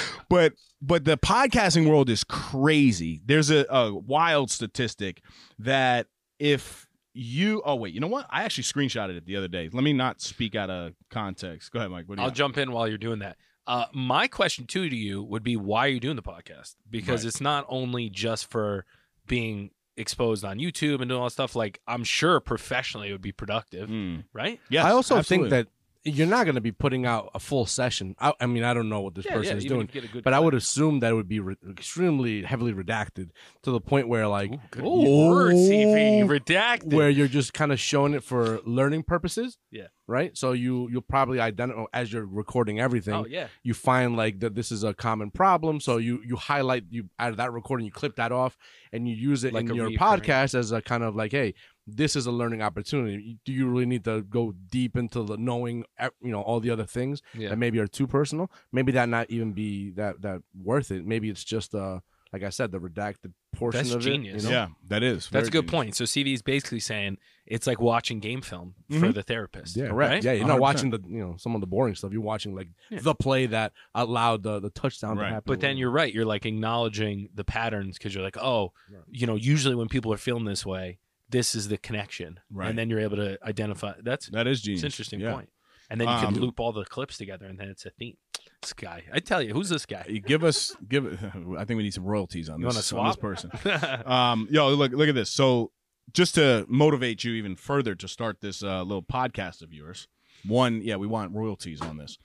but, 0.29 0.53
but 0.81 1.05
the 1.05 1.17
podcasting 1.17 1.89
world 1.89 2.11
is 2.11 2.23
crazy. 2.23 3.21
There's 3.25 3.51
a, 3.51 3.65
a 3.71 3.95
wild 3.95 4.51
statistic 4.51 5.23
that 5.59 6.07
if 6.39 6.87
you, 7.15 7.63
oh 7.65 7.75
wait, 7.77 7.95
you 7.95 8.01
know 8.01 8.07
what? 8.09 8.27
I 8.31 8.45
actually 8.45 8.65
screenshotted 8.65 9.17
it 9.17 9.27
the 9.27 9.37
other 9.37 9.49
day. 9.49 9.69
Let 9.73 9.85
me 9.85 9.93
not 9.93 10.21
speak 10.21 10.55
out 10.55 10.71
of 10.71 10.93
context. 11.11 11.73
Go 11.73 11.79
ahead, 11.79 11.91
Mike. 11.91 12.09
What 12.09 12.17
do 12.17 12.23
you 12.23 12.25
I'll 12.25 12.31
got? 12.31 12.37
jump 12.37 12.59
in 12.59 12.73
while 12.73 12.89
you're 12.89 12.99
doing 12.99 13.21
that. 13.21 13.37
Uh, 13.67 13.85
my 13.95 14.27
question 14.27 14.67
too 14.67 14.89
to 14.89 14.97
you 14.97 15.23
would 15.23 15.43
be 15.43 15.57
why 15.57 15.87
are 15.87 15.91
you 15.91 16.01
doing 16.01 16.17
the 16.17 16.23
podcast? 16.23 16.75
Because 16.91 17.23
Right. 17.25 17.29
it's 17.29 17.41
not 17.41 17.65
only 17.69 18.11
just 18.11 18.51
for 18.51 18.85
being 19.27 19.71
exposed 19.97 20.45
on 20.45 20.59
YouTube 20.59 21.01
and 21.01 21.09
doing 21.09 21.21
all 21.21 21.25
that 21.27 21.31
stuff. 21.33 21.55
Like 21.55 21.81
I'm 21.87 22.03
sure 22.05 22.41
professionally 22.41 23.09
it 23.11 23.13
would 23.13 23.21
be 23.23 23.33
productive, 23.33 23.89
Mm. 23.89 24.25
right? 24.33 24.59
Yeah. 24.69 24.85
I 24.85 24.91
also 24.91 25.17
absolutely. 25.19 25.51
think 25.51 25.67
that 25.69 25.73
you're 26.05 26.27
not 26.27 26.45
going 26.45 26.57
to 26.57 26.61
be 26.61 26.73
putting 26.73 27.07
out 27.07 27.31
a 27.35 27.39
full 27.39 27.65
session. 27.67 28.17
I, 28.19 28.33
I 28.41 28.47
mean, 28.47 28.65
I 28.65 28.75
don't 28.75 28.89
know 28.89 29.01
what 29.03 29.15
this 29.15 29.27
person 29.27 29.57
is 29.59 29.65
doing, 29.65 29.83
if 29.89 29.95
you 29.95 30.01
get 30.01 30.11
a 30.11 30.13
good 30.13 30.25
but 30.25 30.33
I 30.33 30.41
would 30.41 30.55
assume 30.55 31.01
that 31.01 31.13
it 31.13 31.15
would 31.15 31.29
be 31.29 31.41
re- 31.41 31.57
extremely 31.71 32.43
heavily 32.43 32.73
redacted 32.73 33.31
to 33.63 33.71
the 33.71 33.81
point 33.81 34.09
where, 34.09 34.27
like, 34.27 34.53
Ooh, 34.53 34.61
good 34.71 34.85
Ooh. 34.85 35.31
word, 35.31 35.55
CV 35.55 36.23
oh, 36.25 36.27
redacted. 36.29 36.93
where 36.93 37.09
you're 37.09 37.29
just 37.29 37.53
kind 37.53 37.71
of 37.73 37.79
showing 37.79 38.15
it 38.15 38.25
for 38.25 38.61
learning 38.65 39.05
purposes. 39.05 39.59
Yeah. 39.71 39.89
Right. 40.09 40.37
So 40.37 40.51
you 40.53 40.89
you'll 40.91 41.01
probably 41.01 41.39
identify 41.41 41.83
oh, 41.83 41.89
as 41.95 42.13
you're 42.13 42.27
recording 42.27 42.81
everything. 42.81 43.15
oh 43.15 43.25
yeah, 43.25 43.47
You 43.63 43.73
find 43.73 44.17
like 44.17 44.41
that 44.41 44.55
this 44.55 44.73
is 44.73 44.83
a 44.83 44.93
common 44.93 45.31
problem, 45.31 45.79
so 45.81 45.97
you 45.99 46.21
you 46.27 46.35
highlight 46.37 46.85
you 46.91 47.09
out 47.21 47.31
of 47.31 47.37
that 47.37 47.53
recording, 47.53 47.87
you 47.87 47.93
clip 47.93 48.17
that 48.17 48.33
off, 48.33 48.59
and 48.93 49.09
you 49.09 49.15
use 49.15 49.45
it 49.45 49.55
Like 49.55 49.71
in 49.71 49.77
your 49.77 49.91
reoccurring- 49.91 49.99
podcast 49.99 50.55
as 50.57 50.73
a 50.73 50.83
kind 50.83 51.05
of 51.05 51.15
like, 51.15 51.31
hey, 51.31 51.55
this 51.87 52.15
is 52.17 52.27
a 52.27 52.31
learning 52.33 52.63
opportunity. 52.63 53.39
Do 53.45 53.53
you 53.53 53.69
really 53.69 53.87
need 53.87 54.05
to 54.05 54.23
go 54.23 54.53
deep 54.71 54.97
into 54.97 55.23
the 55.25 55.37
knowing, 55.37 55.85
you 56.23 56.31
know, 56.31 56.41
all 56.43 56.61
the 56.61 56.71
other 56.71 56.85
things 56.87 57.23
yeah. 57.35 57.49
that 57.51 57.59
maybe 57.59 57.79
are 57.81 57.89
too 57.89 58.07
personal? 58.07 58.51
Maybe 58.71 58.93
that 58.93 59.09
not 59.09 59.31
even 59.31 59.53
be 59.53 59.91
that 59.93 60.23
that 60.23 60.43
worth 60.55 60.91
it. 60.91 61.05
Maybe 61.05 61.29
it's 61.29 61.45
just 61.45 61.75
uh 61.75 62.01
like 62.33 62.45
I 62.45 62.49
said, 62.49 62.73
the 62.73 62.81
redacted 62.81 63.33
portion 63.55 63.83
That's 63.83 63.93
of 63.95 64.01
genius. 64.01 64.43
it. 64.43 64.47
You 64.47 64.53
know? 64.55 64.59
yeah, 64.61 64.69
that 64.89 65.03
is. 65.03 65.29
That's 65.31 65.49
a 65.49 65.51
good 65.51 65.67
genius. 65.67 65.71
point. 65.71 65.97
So 65.97 66.05
CV 66.05 66.33
is 66.33 66.41
basically 66.41 66.81
saying 66.81 67.19
it's 67.45 67.67
like 67.67 67.79
watching 67.79 68.21
game 68.21 68.41
film 68.41 68.75
for 68.89 68.97
Mhm. 69.09 69.15
the 69.15 69.23
therapist. 69.23 69.77
Yeah, 69.77 69.89
correct. 69.89 70.11
correct. 70.13 70.25
Yeah, 70.25 70.33
you're 70.33 70.47
not 70.47 70.57
100%. 70.57 70.61
watching 70.61 70.91
the 70.91 71.01
you 71.09 71.19
know 71.19 71.35
some 71.37 71.55
of 71.55 71.61
the 71.61 71.67
boring 71.67 71.95
stuff. 71.95 72.11
You're 72.13 72.23
watching 72.23 72.55
like 72.55 72.69
Yeah. 72.91 73.01
the 73.03 73.15
play 73.15 73.45
that 73.47 73.73
allowed 73.95 74.45
the 74.45 74.61
the 74.61 74.71
touchdown 74.71 75.19
Right. 75.19 75.25
to 75.29 75.35
happen. 75.35 75.45
But 75.47 75.61
then 75.61 75.77
you're 75.77 75.91
right. 75.91 76.15
You're 76.15 76.25
like 76.25 76.47
acknowledging 76.47 77.29
the 77.35 77.45
patterns 77.45 77.99
because 77.99 78.15
you're 78.15 78.25
like, 78.25 78.39
oh, 78.39 78.73
Right. 78.91 79.03
you 79.11 79.27
know, 79.27 79.35
usually 79.35 79.75
when 79.75 79.89
people 79.89 80.11
are 80.13 80.17
feeling 80.17 80.45
this 80.47 80.65
way, 80.65 81.01
this 81.33 81.55
is 81.57 81.67
the 81.69 81.77
connection, 81.79 82.39
Right. 82.51 82.69
and 82.71 82.79
then 82.79 82.89
you're 82.89 83.01
able 83.01 83.17
to 83.17 83.39
identify. 83.45 83.95
That's 84.03 84.27
That 84.29 84.47
is 84.47 84.59
it's 84.59 84.65
genius. 84.65 84.83
an 84.83 84.87
interesting 84.87 85.21
Yeah. 85.21 85.35
point. 85.35 85.49
And 85.91 86.01
then 86.01 86.09
you 86.09 86.15
Um, 86.15 86.33
can 86.35 86.41
loop 86.43 86.59
all 86.61 86.73
the 86.73 86.85
clips 86.87 87.19
together, 87.19 87.45
and 87.47 87.59
then 87.59 87.69
it's 87.69 87.85
a 87.85 87.91
theme. 87.91 88.17
This 88.63 88.73
guy, 88.73 89.05
I 89.13 89.19
tell 89.21 89.43
you, 89.43 89.53
who's 89.53 89.69
this 89.69 89.85
guy? 89.85 90.05
Give 90.25 90.43
us 90.45 90.75
give. 90.89 91.05
I 91.59 91.65
think 91.65 91.77
we 91.77 91.83
need 91.83 91.93
some 91.93 92.05
royalties 92.05 92.49
on 92.49 92.61
You 92.61 92.67
this, 92.71 92.93
on 92.93 93.07
this 93.09 93.17
person. 93.17 93.51
Um, 94.07 94.47
yo, 94.51 94.71
look 94.75 94.93
look 94.93 95.09
at 95.09 95.15
this. 95.15 95.29
So 95.31 95.73
just 96.13 96.35
to 96.37 96.65
motivate 96.69 97.25
you 97.25 97.33
even 97.33 97.57
further 97.57 97.95
to 97.97 98.09
start 98.09 98.41
this 98.41 98.63
uh, 98.63 98.83
little 98.83 99.03
podcast 99.03 99.61
of 99.63 99.73
yours, 99.73 100.09
one, 100.47 100.81
yeah, 100.83 100.97
we 100.97 101.07
want 101.07 101.33
royalties 101.35 101.81
on 101.81 101.97
this. 101.99 102.19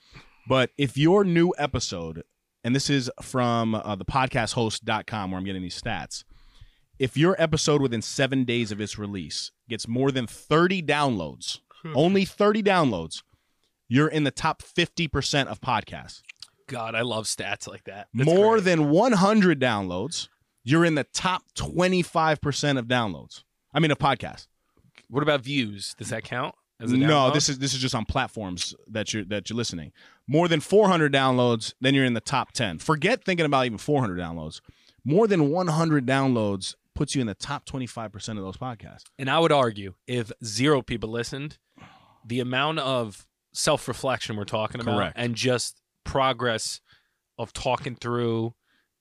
But 0.47 0.71
if 0.77 0.97
your 0.97 1.23
new 1.25 1.53
episode, 1.57 2.23
and 2.63 2.73
this 2.75 2.89
is 2.89 3.11
from 3.21 3.75
uh, 3.75 3.95
the 3.95 4.05
podcasthost.com 4.05 5.31
where 5.31 5.37
I'm 5.39 5.45
getting 5.45 5.61
these 5.61 5.79
stats, 5.81 6.23
if 6.99 7.17
your 7.17 7.35
episode 7.39 7.81
within 7.81 8.01
seven 8.01 8.43
days 8.43 8.71
of 8.71 8.81
its 8.81 8.97
release 8.97 9.51
gets 9.69 9.87
more 9.87 10.11
than 10.11 10.27
30 10.27 10.81
downloads, 10.83 11.59
hmm. 11.83 11.93
only 11.95 12.25
30 12.25 12.63
downloads, 12.63 13.23
you're 13.87 14.07
in 14.07 14.23
the 14.23 14.31
top 14.31 14.61
50% 14.61 15.47
of 15.47 15.61
podcasts. 15.61 16.21
God, 16.67 16.95
I 16.95 17.01
love 17.01 17.25
stats 17.25 17.67
like 17.67 17.85
that. 17.85 18.07
That's 18.13 18.25
more 18.25 18.55
great. 18.55 18.65
than 18.65 18.89
100 18.89 19.59
downloads, 19.59 20.27
you're 20.63 20.83
in 20.83 20.95
the 20.95 21.05
top 21.05 21.43
25% 21.55 22.77
of 22.77 22.85
downloads. 22.87 23.43
I 23.73 23.79
mean, 23.79 23.91
of 23.91 23.99
podcasts. 23.99 24.47
What 25.09 25.23
about 25.23 25.41
views? 25.41 25.95
Does 25.97 26.09
that 26.09 26.23
count? 26.23 26.55
No, 26.79 27.31
this 27.31 27.49
is 27.49 27.57
this 27.57 27.73
is 27.73 27.79
just 27.79 27.95
on 27.95 28.05
platforms 28.05 28.75
that 28.87 29.11
you're 29.11 29.23
that 29.25 29.49
you're 29.49 29.57
listening. 29.57 29.91
More 30.27 30.47
than 30.47 30.59
400 30.59 31.11
downloads, 31.11 31.73
then 31.81 31.95
you're 31.95 32.05
in 32.05 32.13
the 32.13 32.21
top 32.21 32.51
10. 32.51 32.79
Forget 32.79 33.23
thinking 33.23 33.45
about 33.45 33.65
even 33.65 33.77
400 33.79 34.19
downloads. 34.19 34.61
More 35.03 35.27
than 35.27 35.49
100 35.49 36.05
downloads 36.05 36.75
puts 36.97 37.13
you 37.15 37.21
in 37.21 37.27
the 37.27 37.35
top 37.35 37.65
25% 37.65 38.29
of 38.29 38.37
those 38.37 38.57
podcasts. 38.57 39.03
And 39.19 39.29
I 39.29 39.39
would 39.39 39.51
argue 39.51 39.93
if 40.07 40.31
zero 40.43 40.81
people 40.81 41.09
listened, 41.09 41.57
the 42.25 42.39
amount 42.39 42.79
of 42.79 43.27
self 43.53 43.87
reflection 43.87 44.35
we're 44.35 44.43
talking 44.45 44.81
about 44.81 44.95
Correct. 44.97 45.13
and 45.17 45.35
just 45.35 45.79
progress 46.03 46.81
of 47.37 47.53
talking 47.53 47.95
through 47.95 48.55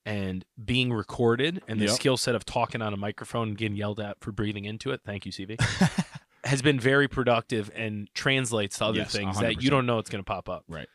and 0.05 0.45
being 0.63 0.93
recorded 0.93 1.61
and 1.67 1.79
the 1.81 1.85
Yep. 1.85 1.95
skill 1.95 2.17
set 2.17 2.35
of 2.35 2.45
talking 2.45 2.81
on 2.81 2.93
a 2.93 2.97
microphone 2.97 3.49
and 3.49 3.57
getting 3.57 3.75
yelled 3.75 3.99
at 3.99 4.17
for 4.21 4.31
breathing 4.31 4.65
into 4.65 4.91
it. 4.91 5.01
Thank 5.05 5.25
you, 5.25 5.31
CV. 5.31 5.59
has 6.43 6.61
been 6.61 6.79
very 6.79 7.07
productive 7.07 7.69
and 7.75 8.07
translates 8.13 8.77
to 8.77 8.85
other 8.85 8.99
Yes, 8.99 9.11
things 9.11 9.39
that 9.39 9.61
you 9.61 9.69
don't 9.69 9.85
know 9.85 9.97
it's 9.99 10.09
going 10.09 10.23
to 10.23 10.27
pop 10.27 10.47
up. 10.47 10.63
Right. 10.69 10.87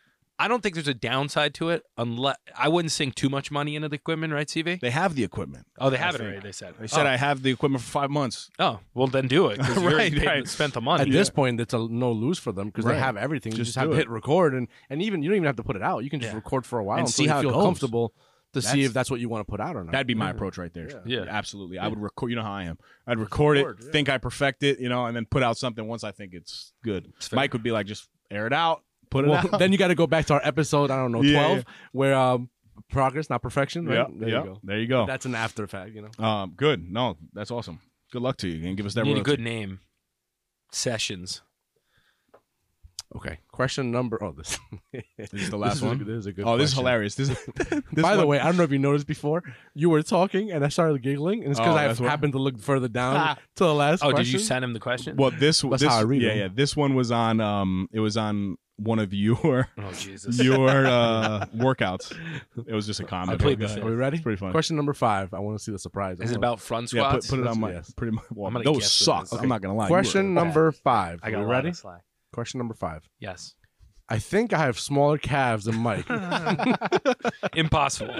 I 0.45 0.49
don't 0.49 0.63
think 0.63 0.75
there's 0.75 0.89
a 0.89 0.95
downside 0.95 1.55
to 1.55 1.69
it 1.71 1.85
unless 1.97 2.37
I 2.57 2.69
wouldn't 2.69 2.91
sink 2.93 3.15
too 3.15 3.29
much 3.29 3.51
money 3.51 3.77
into 3.77 3.89
the 3.89 3.95
equipment, 3.97 4.33
right, 4.33 4.47
CV? 4.47 4.81
They 4.81 4.91
have 4.91 5.15
the 5.15 5.23
equipment. 5.25 5.67
Oh, 5.79 5.89
they 5.91 5.97
I 5.97 6.01
have 6.01 6.15
it 6.15 6.19
think. 6.19 6.31
already. 6.31 6.43
They 6.49 6.53
said. 6.53 6.75
They 6.81 6.87
said 6.89 7.07
oh. 7.07 7.11
I 7.11 7.17
have 7.17 7.43
the 7.43 7.51
equipment 7.51 7.83
for 7.83 7.91
five 7.91 8.11
months. 8.11 8.51
Oh, 8.59 8.81
well 8.95 9.07
then 9.07 9.29
do 9.29 9.47
it. 9.49 9.59
Right, 9.77 10.13
paid- 10.13 10.27
right. 10.27 10.49
Spent 10.49 10.75
the 10.75 10.81
money. 10.81 11.03
At 11.03 11.11
this 11.11 11.31
point, 11.31 11.61
it's 11.61 11.75
a 11.75 11.79
no 11.89 12.11
lose 12.13 12.39
for 12.39 12.53
them 12.53 12.69
because 12.69 12.85
Right. 12.85 12.95
they 12.95 13.01
have 13.01 13.17
everything. 13.17 13.53
You 13.53 13.59
Just 13.59 13.69
just 13.69 13.79
have 13.79 13.87
do 13.89 13.93
to 13.93 13.97
hit 13.99 14.09
record, 14.09 14.55
and 14.55 14.69
and 14.91 15.01
even 15.03 15.23
you 15.23 15.29
don't 15.29 15.37
even 15.37 15.47
have 15.47 15.57
to 15.57 15.63
put 15.63 15.77
it 15.77 15.83
out. 15.83 16.05
You 16.05 16.11
can 16.11 16.21
just 16.21 16.33
Yeah. 16.33 16.37
record 16.37 16.67
for 16.67 16.79
a 16.79 16.85
while 16.85 16.99
And 16.99 17.07
until 17.07 17.13
see 17.13 17.25
you 17.25 17.31
how 17.31 17.39
it 17.39 17.43
feel 17.43 17.53
goes. 17.53 17.65
comfortable 17.65 18.13
to 18.55 18.61
see 18.61 18.83
if 18.85 18.93
that's 18.93 19.11
what 19.11 19.19
you 19.19 19.31
want 19.31 19.47
to 19.47 19.51
put 19.51 19.61
out 19.61 19.77
or 19.77 19.83
not. 19.85 19.93
That'd 19.93 20.07
be 20.07 20.15
my 20.15 20.29
approach 20.31 20.59
right 20.59 20.73
there. 20.75 21.03
Yeah. 21.07 21.25
absolutely. 21.29 21.79
I 21.79 21.89
would 21.89 21.99
record. 21.99 22.29
You 22.31 22.37
know 22.37 22.43
how 22.43 22.53
I 22.53 22.65
am. 22.65 22.77
I'd 23.07 23.19
record, 23.19 23.57
Record, 23.57 23.79
it, 23.81 23.87
yeah. 23.87 23.93
think 23.93 24.09
I 24.11 24.19
perfect 24.19 24.63
it, 24.63 24.79
you 24.79 24.91
know, 24.91 25.07
and 25.07 25.17
then 25.17 25.25
put 25.25 25.43
out 25.43 25.57
something 25.57 25.87
once 25.89 26.05
I 26.05 26.11
think 26.13 26.35
it's 26.35 26.73
good. 26.85 27.13
fair. 27.19 27.37
Mike 27.39 27.55
would 27.55 27.63
be 27.63 27.71
like, 27.71 27.87
just 27.87 28.09
air 28.31 28.47
it 28.47 28.53
out, 28.53 28.83
put 29.13 29.25
it 29.25 29.29
well, 29.29 29.39
out. 29.53 29.59
then 29.59 29.71
you 29.73 29.79
got 29.79 29.89
to 29.89 29.95
go 29.95 30.07
back 30.07 30.27
to 30.27 30.35
our 30.35 30.41
episode. 30.43 30.91
I 30.91 30.97
don't 30.97 31.13
know, 31.13 31.23
twelve, 31.23 31.59
yeah. 31.59 31.63
where 31.93 32.15
um, 32.15 32.51
progress, 32.91 33.31
not 33.31 33.43
perfection. 33.43 33.87
Right? 33.87 33.99
Yep, 33.99 34.09
there 34.17 34.29
yep. 34.29 34.45
you 34.45 34.51
go. 34.51 34.61
There 34.65 34.79
you 34.79 34.87
go. 34.87 35.07
That's 35.07 35.27
an 35.27 35.35
after 35.35 35.67
fact, 35.67 35.93
you 35.93 36.03
know. 36.03 36.25
Um, 36.25 36.55
good. 36.57 36.91
No, 36.91 37.17
that's 37.33 37.51
awesome. 37.51 37.81
Good 38.11 38.23
luck 38.23 38.37
to 38.39 38.49
you, 38.49 38.67
and 38.67 38.77
give 38.77 38.87
us 38.87 38.95
that. 38.95 39.05
need 39.05 39.19
a 39.19 39.23
good 39.23 39.41
name. 39.41 39.81
Sessions. 40.71 41.43
Okay. 43.15 43.39
Question 43.51 43.91
number. 43.91 44.23
Oh, 44.23 44.33
this. 44.33 44.59
This 45.19 45.33
is 45.35 45.51
the 45.51 45.57
last 45.57 45.75
this 45.75 45.77
is 45.79 45.83
a- 45.83 45.87
one. 45.87 45.99
this 45.99 46.09
is 46.09 46.27
a 46.27 46.33
good. 46.33 46.45
Oh, 46.47 46.57
this 46.59 46.71
is 46.71 46.77
hilarious. 46.77 47.15
This, 47.15 47.29
this 47.93 48.03
By 48.03 48.17
the 48.17 48.27
way, 48.27 48.39
I 48.41 48.45
don't 48.47 48.57
know 48.57 48.63
if 48.65 48.73
you 48.73 48.79
noticed 48.79 49.07
before, 49.07 49.43
you 49.75 49.89
were 49.91 50.03
talking 50.03 50.51
and 50.51 50.65
I 50.65 50.69
started 50.69 51.03
giggling, 51.03 51.43
and 51.43 51.51
it's 51.51 51.61
because 51.61 51.75
Oh, 51.75 51.79
I 51.79 51.89
what- 51.89 51.99
happened 51.99 52.33
to 52.33 52.39
look 52.39 52.59
further 52.59 52.89
down 52.89 53.17
Ah. 53.17 53.39
to 53.57 53.65
the 53.65 53.75
last. 53.75 54.03
Oh, 54.05 54.13
did 54.13 54.27
you 54.27 54.39
send 54.39 54.65
him 54.65 54.73
the 54.73 54.81
question? 54.81 55.17
well, 55.17 55.31
this 55.31 55.63
That's 55.63 55.83
this 55.83 55.91
how 55.91 55.99
I 55.99 56.03
read 56.03 56.23
yeah 56.23 56.29
them. 56.31 56.39
yeah 56.39 56.49
this 56.53 56.77
one 56.77 56.95
was 56.95 57.11
on 57.11 57.41
um 57.41 57.89
it 57.93 58.01
was 58.01 58.17
on 58.17 58.57
one 58.85 58.99
of 58.99 59.13
your 59.15 59.69
oh 59.79 59.93
Jesus. 59.93 60.39
your 60.43 60.87
uh 60.87 61.47
workouts. 61.55 62.17
It 62.67 62.75
was 62.75 62.87
just 62.87 63.01
a 63.01 63.05
comment. 63.05 63.41
I 63.41 63.43
played 63.43 63.59
Go 63.59 63.67
the 63.67 63.73
ahead. 63.73 63.85
Are 63.85 63.91
we 63.91 63.95
ready? 63.97 64.17
It's 64.17 64.23
pretty 64.23 64.39
fun. 64.39 64.51
Question 64.53 64.77
number 64.77 64.93
five. 64.95 65.33
I 65.35 65.39
want 65.41 65.59
to 65.59 65.63
see 65.65 65.73
the 65.73 65.79
surprise. 65.79 66.19
I 66.21 66.25
Is 66.25 66.31
it 66.31 66.35
wanna- 66.35 66.47
about 66.47 66.61
front 66.61 66.93
Yeah, 66.93 67.09
squats? 67.09 67.27
put, 67.29 67.37
put 67.39 67.47
it 67.47 67.49
on 67.51 67.61
my 67.61 67.73
Yes. 67.73 67.93
pretty 67.97 68.13
much. 68.13 68.25
Well, 68.31 68.47
I'm 68.47 68.53
gonna 68.55 68.65
those 68.65 68.79
guess 68.81 69.07
what 69.07 69.23
it 69.23 69.29
suck. 69.29 69.39
is. 69.39 69.43
I'm 69.45 69.49
not 69.49 69.63
gonna 69.63 69.75
lie. 69.75 69.85
You 69.87 69.89
Question 69.89 70.35
were- 70.35 70.41
number 70.43 70.73
five. 70.73 71.21
I 71.23 71.31
got 71.31 71.39
Are 71.39 71.41
a 71.43 71.47
we 71.47 71.53
lot 71.55 71.65
ready? 71.65 71.73
Question 72.33 72.59
number 72.59 72.75
five. 72.75 73.09
Yes. 73.21 73.55
I 74.09 74.19
think 74.19 74.53
I 74.53 74.59
have 74.59 74.79
smaller 74.79 75.17
calves 75.17 75.65
than 75.65 75.77
Mike, 75.77 76.05
Impossible. 77.55 78.15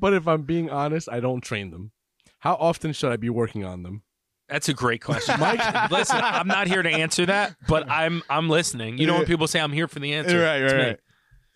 but 0.00 0.12
if 0.12 0.26
I'm 0.28 0.42
being 0.42 0.70
honest, 0.70 1.08
I 1.10 1.20
don't 1.20 1.40
train 1.40 1.70
them. 1.70 1.92
How 2.40 2.54
often 2.54 2.92
should 2.92 3.12
I 3.12 3.16
be 3.16 3.30
working 3.30 3.64
on 3.64 3.82
them? 3.82 4.02
That's 4.50 4.68
a 4.68 4.74
great 4.74 5.00
question, 5.02 5.38
Mike. 5.38 5.60
listen, 5.90 6.18
I'm 6.20 6.48
not 6.48 6.66
here 6.66 6.82
to 6.82 6.90
answer 6.90 7.26
that, 7.26 7.54
but 7.68 7.88
I'm 7.88 8.22
I'm 8.28 8.48
listening. 8.48 8.98
You 8.98 9.06
know 9.06 9.14
when 9.18 9.26
people 9.26 9.46
say 9.46 9.60
I'm 9.60 9.72
here 9.72 9.88
for 9.88 10.00
the 10.00 10.12
answer, 10.14 10.40
Right, 10.40 10.62
right, 10.62 10.74
right. 10.74 10.98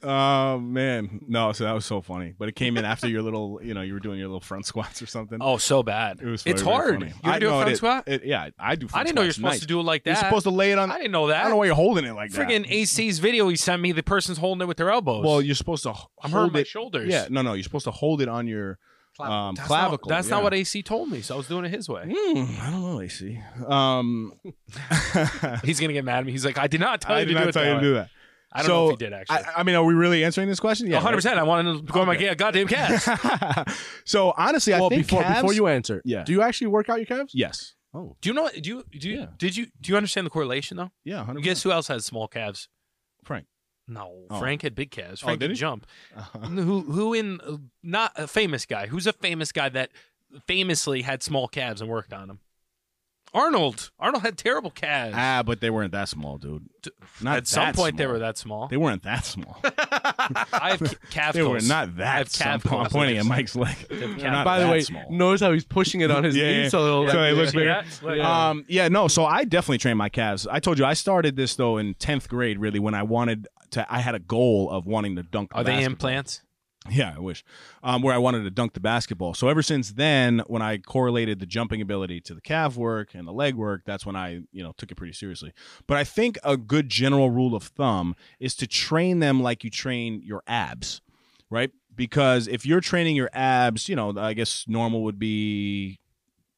Oh 0.07 0.59
man, 0.59 1.21
no! 1.29 1.53
So 1.53 1.65
that 1.65 1.73
was 1.73 1.87
so 1.87 2.03
funny, 2.03 2.35
but 2.39 2.51
it 2.51 2.55
came 2.55 2.77
in 2.77 2.85
after 2.85 3.09
your 3.09 3.23
little, 3.23 3.59
you 3.63 3.73
know, 3.73 3.81
you 3.81 3.95
were 3.95 4.01
doing 4.01 4.19
your 4.19 4.29
little 4.29 4.41
front 4.41 4.67
squats 4.67 5.01
or 5.01 5.07
something. 5.07 5.39
Oh, 5.41 5.57
so 5.57 5.83
bad. 5.83 6.21
it 6.21 6.27
was. 6.27 6.43
Funny, 6.43 6.53
it's 6.53 6.61
hard. 6.63 6.99
funny. 7.01 7.13
You 7.25 7.31
ever 7.31 7.41
do 7.41 7.47
a 7.47 7.51
front 7.53 7.71
it- 7.71 7.77
squat? 7.79 8.05
it- 8.07 8.25
yeah, 8.25 8.51
I 8.59 8.75
do. 8.77 8.87
Front 8.87 9.01
I 9.01 9.05
didn't 9.05 9.17
know 9.17 9.23
you're 9.23 9.33
supposed 9.33 9.53
Nice. 9.55 9.61
to 9.61 9.67
do 9.67 9.81
it 9.81 9.85
like 9.85 10.05
that. 10.05 10.11
You're 10.11 10.17
supposed 10.29 10.45
to 10.45 10.51
lay 10.51 10.73
it 10.73 10.79
on. 10.79 10.91
I 10.93 10.99
didn't 10.99 11.13
know 11.13 11.29
that. 11.29 11.39
I 11.39 11.41
don't 11.43 11.53
know 11.53 11.57
why 11.57 11.65
you're 11.67 11.75
holding 11.75 12.05
it 12.05 12.13
like 12.13 12.33
that. 12.33 12.47
Friggin' 12.49 12.67
AC's 12.71 13.19
video 13.19 13.49
he 13.49 13.57
sent 13.57 13.81
me, 13.81 13.93
the 13.93 14.03
person's 14.03 14.37
holding 14.37 14.61
it 14.61 14.67
with 14.69 14.77
their 14.77 14.91
elbows. 14.91 15.25
Well, 15.25 15.41
you're 15.41 15.55
supposed 15.55 15.85
to. 15.85 15.95
I'm 16.23 16.31
hurting 16.31 16.53
my 16.53 16.59
it. 16.61 16.67
shoulders. 16.67 17.09
Yeah, 17.11 17.29
no, 17.31 17.41
no. 17.41 17.55
You're 17.55 17.63
supposed 17.65 17.87
to 17.87 17.91
hold 17.91 18.21
it 18.21 18.29
on 18.29 18.47
your 18.47 18.79
um, 19.21 19.55
that's 19.55 19.67
clavicle. 19.69 20.09
Not, 20.09 20.17
that's 20.17 20.29
yeah. 20.29 20.35
not 20.35 20.43
what 20.43 20.55
AC 20.55 20.83
told 20.83 21.09
me, 21.11 21.21
so 21.21 21.35
I 21.35 21.37
was 21.39 21.49
doing 21.49 21.65
it 21.65 21.71
his 21.71 21.89
way. 21.89 22.05
Hmm, 22.13 22.45
I 22.61 22.71
don't 22.71 22.83
know, 22.83 23.01
AC. 23.01 23.41
Um, 23.67 24.33
He's 25.65 25.81
gonna 25.81 25.93
get 25.93 26.05
mad 26.05 26.19
at 26.21 26.27
me. 26.27 26.33
He's 26.33 26.45
like, 26.45 26.59
I 26.59 26.67
did 26.67 26.81
not 26.81 27.01
tell 27.01 27.17
I 27.17 27.21
you 27.21 27.27
did 27.27 27.33
to 27.35 27.39
do 27.39 27.41
not 27.41 27.49
it 27.49 27.53
tell 27.53 27.63
that 27.63 27.69
you 27.75 27.75
to 27.77 27.81
do 27.81 27.95
that. 27.95 28.11
I 28.53 28.59
don't 28.59 28.67
so, 28.67 28.73
know 28.75 28.85
if 28.87 28.91
he 28.93 28.97
did 29.05 29.13
actually. 29.13 29.37
I, 29.39 29.53
I 29.57 29.63
mean, 29.65 29.75
are 29.75 29.85
we 29.85 29.95
really 29.95 30.25
answering 30.25 30.49
this 30.49 30.61
question? 30.61 30.87
Yeah, 30.87 30.97
100. 30.97 31.17
percent 31.17 31.39
I 31.39 31.43
wanted 31.43 31.87
to 31.87 31.93
go 31.93 32.01
on 32.03 32.07
my 32.07 32.17
yeah, 32.17 32.35
goddamn 32.35 32.69
calves. 32.69 33.09
so 34.05 34.33
honestly, 34.37 34.75
I 34.75 34.79
think 34.89 35.07
before 35.07 35.23
calves- 35.23 35.41
before 35.41 35.55
you 35.55 35.67
answer, 35.67 36.01
Yeah. 36.05 36.23
do 36.25 36.33
you 36.33 36.43
actually 36.43 36.69
work 36.69 36.89
out 36.89 36.97
your 36.99 37.07
calves? 37.07 37.33
yes, 37.35 37.75
Oh, 37.93 38.17
Do 38.21 38.29
you 38.29 38.35
know? 38.35 38.49
Do 38.51 38.69
you 38.71 38.85
do 38.99 39.09
you 39.09 39.19
Yeah. 39.21 39.27
did 39.39 39.57
you 39.57 39.67
do 39.81 39.91
you 39.93 39.97
understand 39.97 40.27
the 40.27 40.31
correlation 40.31 40.77
though? 40.77 40.91
yeah, 41.05 41.25
100%. 41.25 41.43
Guess 41.43 41.63
who 41.63 41.71
else 41.73 41.89
has 41.89 42.05
small 42.05 42.27
calves? 42.29 42.69
Frank. 43.25 43.47
No, 43.87 44.25
Oh. 44.31 44.39
Frank 44.39 44.63
had 44.63 44.75
big 44.75 44.91
calves. 44.91 45.23
Oh, 45.23 45.27
Frank 45.27 45.41
did 45.41 45.47
could 45.49 45.57
he? 45.57 45.61
jump. 45.61 45.87
Who 46.41 46.81
who 46.83 47.13
in 47.15 47.41
uh, 47.43 47.57
not 47.83 48.13
a 48.17 48.27
famous 48.27 48.65
guy? 48.67 48.87
Who's 48.87 49.07
a 49.07 49.13
famous 49.13 49.53
guy 49.53 49.69
that 49.69 49.91
famously 50.47 51.03
had 51.03 51.23
small 51.23 51.49
calves 51.49 51.81
and 51.81 51.91
worked 51.91 52.13
on 52.13 52.29
them? 52.29 52.41
Arnold. 53.33 53.91
Arnold 53.99 54.23
had 54.23 54.39
terrible 54.39 54.71
calves. 54.71 55.17
Ah, 55.19 55.43
but 55.45 55.61
they 55.61 55.69
weren't 55.69 55.91
that 55.91 56.09
small, 56.09 56.39
dude. 56.39 56.69
Not 57.21 57.39
At 57.39 57.47
some 57.49 57.65
that 57.65 57.75
point, 57.75 57.97
they 57.97 58.07
were 58.07 58.21
that 58.21 58.39
small. 58.39 58.69
They 58.69 58.77
weren't 58.77 59.03
that 59.03 59.25
small. 59.25 59.59
I 59.65 60.77
have 60.79 60.81
ca- 60.81 60.95
calf 61.11 61.35
they 61.35 61.43
were 61.43 61.49
goals. 61.55 61.69
not 61.69 61.89
I 61.89 61.91
that. 61.97 62.17
have 62.37 62.63
small. 62.63 62.83
I'm 62.83 62.91
pointing 62.91 63.19
at 63.19 63.25
Mike's 63.27 63.57
leg. 63.57 63.75
They're 63.91 64.31
not 64.31 64.45
by 64.45 64.61
the 64.61 64.69
way, 64.69 64.83
small. 64.83 65.11
notice 65.11 65.41
how 65.41 65.51
he's 65.51 65.65
pushing 65.65 66.01
it 66.01 66.13
on 66.13 66.23
his 66.23 66.37
Yeah, 66.37 66.45
knees, 66.45 66.63
yeah. 66.65 66.69
so 66.69 66.87
it'll 66.87 67.09
So 67.11 67.17
like, 67.19 67.33
it 67.33 67.35
looks 67.35 67.51
See 67.51 67.59
bigger. 67.59 67.83
that? 68.05 68.21
Um, 68.21 68.65
yeah, 68.69 68.87
no. 68.87 69.09
So 69.09 69.25
I 69.25 69.43
definitely 69.43 69.79
trained 69.79 69.99
my 69.99 70.11
calves. 70.11 70.47
I 70.47 70.61
told 70.61 70.79
you 70.79 70.85
I 70.85 70.95
started 70.95 71.35
this 71.35 71.57
though 71.57 71.77
in 71.79 71.95
tenth 71.95 72.29
grade. 72.29 72.61
Really, 72.61 72.79
when 72.79 72.95
I 72.95 73.03
wanted 73.03 73.49
to, 73.75 73.87
I 73.93 74.01
had 74.01 74.15
a 74.15 74.19
goal 74.19 74.71
of 74.71 74.87
wanting 74.87 75.17
to 75.17 75.23
dunk. 75.23 75.51
the 75.51 75.57
Are 75.57 75.65
they 75.65 75.85
implants? 75.85 76.43
Yeah, 76.91 77.15
I 77.17 77.21
wish. 77.21 77.45
Um, 77.83 78.03
where 78.03 78.15
I 78.15 78.19
wanted 78.19 78.43
to 78.45 78.51
dunk 78.51 78.75
the 78.75 78.81
basketball. 78.81 79.33
So 79.33 79.49
ever 79.49 79.63
since 79.63 79.93
then, 79.93 80.43
when 80.49 80.61
I 80.61 80.77
correlated 80.77 81.41
the 81.41 81.47
jumping 81.47 81.81
ability 81.81 82.21
to 82.23 82.35
the 82.35 82.43
calf 82.43 82.77
work 82.77 83.15
and 83.15 83.27
the 83.27 83.33
leg 83.33 83.55
work, 83.55 83.83
that's 83.87 84.05
when 84.05 84.17
I, 84.17 84.41
you 84.53 84.63
know, 84.63 84.75
took 84.77 84.91
it 84.91 84.97
pretty 84.97 85.15
seriously. 85.15 85.55
But 85.87 85.97
I 85.97 86.05
think 86.05 86.39
a 86.45 86.59
good 86.59 86.91
general 86.91 87.31
rule 87.31 87.55
of 87.55 87.63
thumb 87.63 88.15
is 88.39 88.55
to 88.57 88.67
train 88.67 89.21
them 89.21 89.43
like 89.43 89.65
you 89.65 89.71
train 89.71 90.21
your 90.23 90.43
abs, 90.47 91.01
right? 91.49 91.71
Because 91.95 92.49
if 92.49 92.67
you're 92.67 92.83
training 92.83 93.17
your 93.17 93.31
abs, 93.33 93.89
you 93.89 93.97
know, 93.97 94.13
I 94.19 94.35
guess 94.35 94.67
normal 94.69 95.05
would 95.05 95.19
be 95.19 96.01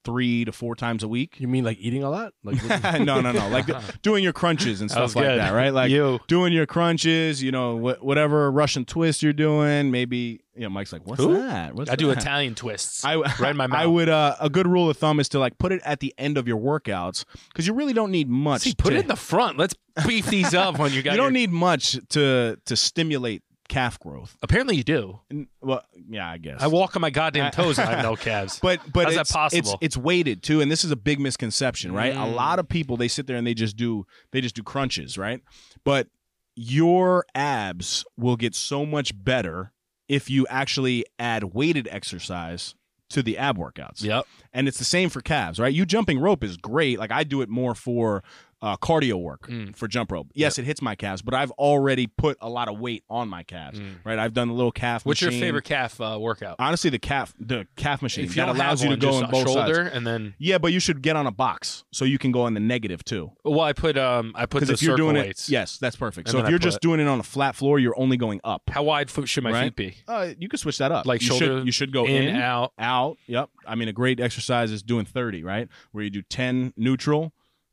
three 0.06 0.44
to 0.46 0.52
four 0.52 0.74
times 0.74 1.02
a 1.02 1.08
week. 1.08 1.34
You 1.38 1.48
mean 1.48 1.64
like 1.64 1.76
eating 1.78 2.02
a 2.02 2.08
lot? 2.10 2.32
Like 2.44 2.62
no, 3.00 3.20
no, 3.20 3.32
no. 3.32 3.48
Like 3.56 3.66
doing 4.02 4.24
your 4.24 4.32
crunches 4.32 4.80
and 4.80 4.90
stuff 4.90 5.14
like 5.16 5.26
good. 5.26 5.38
that, 5.40 5.50
right? 5.50 5.72
Like 5.74 5.90
You. 5.90 6.18
doing 6.28 6.52
your 6.52 6.64
crunches, 6.66 7.42
you 7.42 7.50
know, 7.52 7.76
wh- 7.78 8.02
whatever 8.02 8.50
Russian 8.50 8.84
twist 8.84 9.22
you're 9.22 9.32
doing. 9.34 9.90
Maybe, 9.90 10.40
you 10.54 10.62
know, 10.62 10.68
Mike's 10.70 10.92
like, 10.92 11.06
what's 11.06 11.22
Who? 11.22 11.34
that? 11.36 11.74
What's 11.74 11.90
I 11.90 11.96
do? 11.96 12.10
Italian 12.10 12.54
twists. 12.54 13.04
I, 13.04 13.16
right 13.16 13.50
in 13.50 13.56
my 13.56 13.66
mouth. 13.72 13.78
I 13.80 13.86
would. 13.86 14.08
Uh, 14.08 14.36
a 14.40 14.48
good 14.48 14.66
rule 14.66 14.88
of 14.88 14.96
thumb 14.96 15.20
is 15.20 15.28
to 15.30 15.38
like 15.38 15.58
put 15.58 15.72
it 15.72 15.82
at 15.84 16.00
the 16.00 16.14
end 16.16 16.38
of 16.38 16.46
your 16.48 16.58
workouts 16.58 17.24
because 17.48 17.66
you 17.66 17.74
really 17.74 17.92
don't 17.92 18.10
need 18.12 18.28
much. 18.30 18.62
See, 18.62 18.74
put 18.76 18.90
to- 18.90 18.96
it 18.96 19.00
in 19.00 19.08
the 19.08 19.16
front. 19.16 19.58
Let's 19.58 19.74
beef 20.06 20.26
these 20.26 20.54
up 20.54 20.78
when 20.78 20.92
you 20.92 21.02
got. 21.02 21.12
you 21.12 21.16
don't 21.16 21.26
your- 21.26 21.30
need 21.32 21.50
much 21.50 21.98
to 22.10 22.58
to 22.64 22.76
stimulate 22.76 23.42
calf 23.68 23.98
growth. 24.00 24.36
Apparently, 24.42 24.76
you 24.76 24.84
do. 24.84 25.20
And, 25.30 25.46
well, 25.60 25.82
yeah, 26.08 26.28
I 26.30 26.38
guess. 26.38 26.62
I 26.62 26.66
walk 26.68 26.96
on 26.96 27.02
my 27.02 27.10
goddamn 27.10 27.50
toes 27.52 27.78
and 27.78 27.88
I 27.88 27.94
have 27.94 28.02
no 28.04 28.16
calves. 28.16 28.58
But 28.60 28.80
but 28.92 29.06
How's 29.06 29.14
that 29.16 29.28
possible? 29.28 29.72
It's 29.80 29.96
it's 29.96 29.96
weighted 29.96 30.42
too, 30.42 30.60
and 30.60 30.70
this 30.70 30.84
is 30.84 30.90
a 30.90 30.96
big 30.96 31.20
misconception, 31.20 31.92
right? 31.92 32.12
A 32.14 32.18
Mm. 32.18 32.34
lot 32.34 32.58
of 32.58 32.68
people 32.68 32.96
they 32.96 33.08
sit 33.08 33.26
there 33.26 33.36
and 33.36 33.46
they 33.46 33.54
just 33.54 33.76
do 33.76 34.06
they 34.32 34.40
just 34.40 34.54
do 34.54 34.62
crunches, 34.62 35.16
right? 35.18 35.40
But 35.84 36.08
your 36.54 37.26
abs 37.34 38.04
will 38.16 38.36
get 38.36 38.54
so 38.54 38.86
much 38.86 39.12
better 39.24 39.72
if 40.08 40.30
you 40.30 40.46
actually 40.48 41.04
add 41.18 41.44
weighted 41.54 41.88
exercise 41.90 42.74
to 43.10 43.22
the 43.22 43.36
ab 43.38 43.56
workouts. 43.58 44.02
Yep. 44.02 44.26
And 44.52 44.66
it's 44.66 44.78
the 44.78 44.84
same 44.84 45.10
for 45.10 45.20
calves, 45.20 45.58
right? 45.60 45.72
You 45.72 45.84
jumping 45.86 46.18
rope 46.18 46.42
is 46.42 46.56
great. 46.56 46.98
Like 46.98 47.12
I 47.12 47.24
do 47.24 47.40
it 47.42 47.48
more 47.48 47.74
for 47.74 48.24
uh, 48.66 48.76
cardio 48.76 49.14
work 49.20 49.48
Mm. 49.48 49.76
for 49.76 49.86
jump 49.86 50.10
rope. 50.10 50.26
Yes, 50.34 50.58
it 50.58 50.64
hits 50.64 50.82
my 50.82 50.94
calves, 50.94 51.22
but 51.22 51.34
I've 51.34 51.50
already 51.52 52.06
put 52.06 52.36
a 52.40 52.48
lot 52.48 52.68
of 52.68 52.78
weight 52.80 53.04
on 53.08 53.28
my 53.28 53.42
calves, 53.44 53.78
Mm. 53.78 53.96
right? 54.04 54.18
I've 54.18 54.32
done 54.34 54.48
the 54.48 54.54
little 54.54 54.72
calf. 54.72 55.06
What's 55.06 55.20
your 55.22 55.30
favorite 55.30 55.64
calf 55.64 56.00
uh, 56.00 56.18
workout? 56.20 56.56
Honestly, 56.58 56.90
the 56.90 56.98
calf, 56.98 57.34
the 57.38 57.66
calf 57.76 58.02
machine 58.02 58.24
if 58.24 58.34
that 58.34 58.48
allows 58.48 58.82
you 58.82 58.90
to 58.90 58.96
go 58.96 59.18
in 59.20 59.30
both 59.30 59.44
shoulder 59.48 59.74
sides. 59.84 59.90
and 59.94 60.06
then. 60.06 60.34
Yeah, 60.38 60.58
but 60.58 60.72
you 60.72 60.80
should 60.80 61.00
get 61.02 61.14
on 61.16 61.26
a 61.26 61.30
box 61.30 61.84
so 61.92 62.04
you 62.04 62.18
can 62.18 62.32
go 62.32 62.42
on 62.42 62.54
the 62.54 62.60
negative 62.60 63.04
too. 63.04 63.30
Well, 63.44 63.60
I 63.60 63.72
put 63.72 63.96
um 63.96 64.32
I 64.34 64.46
put 64.46 64.66
the 64.66 64.72
if 64.72 64.82
you're 64.82 64.96
doing 64.96 65.14
weights. 65.16 65.48
it, 65.48 65.52
yes, 65.52 65.78
that's 65.78 65.96
perfect. 65.96 66.28
And 66.28 66.32
so 66.32 66.38
if 66.40 66.46
I 66.46 66.48
you're 66.50 66.58
just 66.58 66.80
doing 66.80 66.98
it 67.00 67.06
on 67.06 67.20
a 67.20 67.22
flat 67.22 67.54
floor, 67.54 67.78
you're 67.78 67.98
only 67.98 68.16
going 68.16 68.40
up. 68.44 68.62
How 68.68 68.82
wide 68.82 69.10
should 69.10 69.44
my 69.44 69.52
Right? 69.52 69.64
feet 69.74 69.76
be? 69.76 69.96
Uh, 70.08 70.30
you 70.38 70.48
can 70.48 70.58
switch 70.58 70.78
that 70.78 70.90
up. 70.92 71.06
Like 71.06 71.20
you 71.22 71.28
shoulder 71.28 71.44
Should, 71.58 71.66
you 71.66 71.72
should 71.72 71.92
go 71.92 72.04
in, 72.06 72.24
in, 72.28 72.36
out. 72.36 72.72
out. 72.78 73.16
Yep. 73.28 73.50
I 73.66 73.74
mean, 73.76 73.88
a 73.88 73.92
great 73.92 74.18
exercise 74.20 74.70
is 74.72 74.82
doing 74.82 75.04
30, 75.04 75.42
right? 75.44 75.68
Where 75.92 76.02
you 76.04 76.10
do 76.10 76.22
10 76.22 76.72
neutral, 76.76 77.32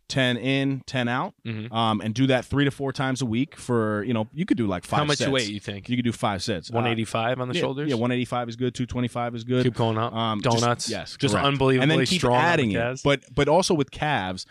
10 0.09 0.37
in, 0.37 0.81
10 0.85 1.07
out, 1.07 1.33
Mhm. 1.45 1.71
um, 1.73 2.01
and 2.01 2.13
do 2.13 2.27
that 2.27 2.45
three 2.45 2.65
to 2.65 2.71
four 2.71 2.91
times 2.93 3.21
a 3.21 3.25
week 3.25 3.55
for, 3.55 4.03
you 4.03 4.13
know, 4.13 4.27
you 4.33 4.45
could 4.45 4.57
do 4.57 4.67
like 4.67 4.85
five 4.85 4.99
How 4.99 5.05
much 5.05 5.17
sets. 5.19 5.31
weight 5.31 5.47
you 5.49 5.59
think? 5.59 5.89
You 5.89 5.95
could 5.95 6.05
do 6.05 6.11
five 6.11 6.43
sets. 6.43 6.69
Uh, 6.69 6.73
185 6.73 7.39
on 7.39 7.47
the 7.47 7.55
yeah, 7.55 7.61
shoulders. 7.61 7.89
Yeah, 7.89 7.95
185 7.95 8.49
is 8.49 8.55
good. 8.55 8.75
225 8.75 9.33
is 9.35 9.43
good. 9.43 9.63
Keep 9.63 9.75
going 9.75 9.97
up. 9.97 10.13
Um, 10.13 10.41
just- 10.41 10.59
Donuts. 10.59 10.89
yes, 10.89 11.17
Just 11.19 11.33
correct. 11.33 11.47
unbelievably 11.47 11.81
and 11.83 11.91
then 11.91 12.05
keep 12.05 12.19
strong 12.19 12.35
adding 12.35 12.71
it. 12.71 12.75
calves. 12.75 13.01
But 13.01 13.23
but 13.33 13.47
also 13.47 13.73
with 13.73 13.89
calves, 13.91 14.45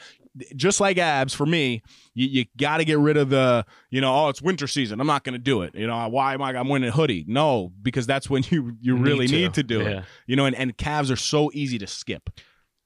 just 0.57 0.81
like 0.81 0.97
abs 0.97 1.35
for 1.35 1.45
me, 1.45 1.83
you, 2.15 2.27
you 2.27 2.45
got 2.57 2.79
to 2.79 2.85
get 2.87 2.99
rid 2.99 3.17
of 3.19 3.29
the 3.29 3.67
you 3.91 4.01
know 4.01 4.13
oh 4.15 4.29
it's 4.31 4.41
winter 4.41 4.67
season 4.67 4.99
I'm 5.01 5.07
not 5.07 5.25
going 5.25 5.35
to 5.35 5.39
do 5.39 5.61
it 5.63 5.75
you 5.75 5.87
know 5.87 6.09
why 6.09 6.33
am 6.35 6.41
I 6.43 6.57
I'm 6.57 6.69
wearing 6.69 6.85
a 6.85 6.91
hoodie 6.91 7.25
no 7.29 7.71
because 7.83 8.07
that's 8.07 8.31
when 8.31 8.43
you 8.51 8.77
you 8.81 8.97
Need 8.97 9.03
really 9.07 9.27
to. 9.27 9.33
need 9.35 9.55
to 9.55 9.63
do 9.63 9.81
Yeah. 9.81 9.89
it 9.99 10.05
you 10.27 10.35
know 10.37 10.47
and, 10.47 10.57
and 10.57 10.75
calves 10.79 11.11
are 11.11 11.17
so 11.17 11.51
easy 11.53 11.79
to 11.79 11.87
skip 11.87 12.31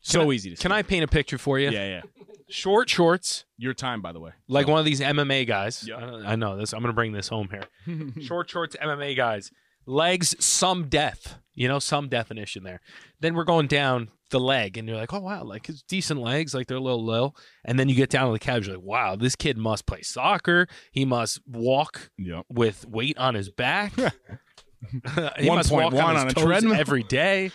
so 0.00 0.28
I- 0.30 0.34
easy 0.34 0.50
to 0.50 0.56
skip 0.56 0.62
Can 0.62 0.72
I 0.72 0.82
paint 0.82 1.04
a 1.04 1.08
picture 1.08 1.38
for 1.38 1.58
you? 1.60 1.70
yeah 1.70 1.86
yeah 1.88 2.00
Short 2.48 2.88
shorts, 2.88 3.44
Your 3.58 3.74
time, 3.74 4.00
by 4.00 4.12
the 4.12 4.20
way. 4.20 4.30
like 4.48 4.66
one 4.68 4.78
of 4.78 4.84
these 4.84 5.00
MMA 5.00 5.46
guys. 5.46 5.84
Yeah. 5.88 5.96
I, 5.96 6.32
I 6.32 6.36
know 6.36 6.56
this. 6.56 6.72
I'm 6.72 6.80
gonna 6.80 6.92
bring 6.92 7.12
this 7.12 7.28
home 7.28 7.48
here. 7.50 8.12
Short 8.22 8.48
shorts, 8.48 8.76
MMA 8.80 9.16
guys. 9.16 9.50
Legs, 9.86 10.34
some 10.44 10.88
depth. 10.88 11.36
You 11.54 11.68
know, 11.68 11.78
some 11.78 12.08
definition 12.08 12.62
there. 12.64 12.80
Then 13.20 13.34
we're 13.34 13.44
going 13.44 13.66
down 13.66 14.10
the 14.30 14.38
leg, 14.40 14.76
and 14.76 14.86
you're 14.88 14.96
like, 14.98 15.12
oh 15.14 15.20
wow, 15.20 15.42
like 15.44 15.68
it's 15.68 15.82
decent 15.82 16.20
legs, 16.20 16.54
like 16.54 16.66
they're 16.66 16.76
a 16.76 16.80
little 16.80 17.04
low. 17.04 17.32
And 17.64 17.78
then 17.78 17.88
you 17.88 17.94
get 17.94 18.10
down 18.10 18.26
to 18.26 18.32
the 18.32 18.38
calves, 18.38 18.66
you're 18.66 18.76
like, 18.76 18.84
wow, 18.84 19.16
this 19.16 19.34
kid 19.36 19.56
must 19.56 19.86
play 19.86 20.02
soccer. 20.02 20.66
He 20.92 21.04
must 21.04 21.40
walk 21.48 22.10
Yep. 22.18 22.44
with 22.50 22.86
weight 22.86 23.16
on 23.18 23.34
his 23.34 23.50
back. 23.50 23.92
he 25.38 25.48
must 25.50 25.70
1.1 25.70 25.70
walk 25.70 25.94
on, 25.94 26.14
his 26.14 26.22
on 26.22 26.28
a 26.28 26.32
toes 26.34 26.44
treadmill. 26.44 26.74
every 26.74 27.02
day. 27.02 27.50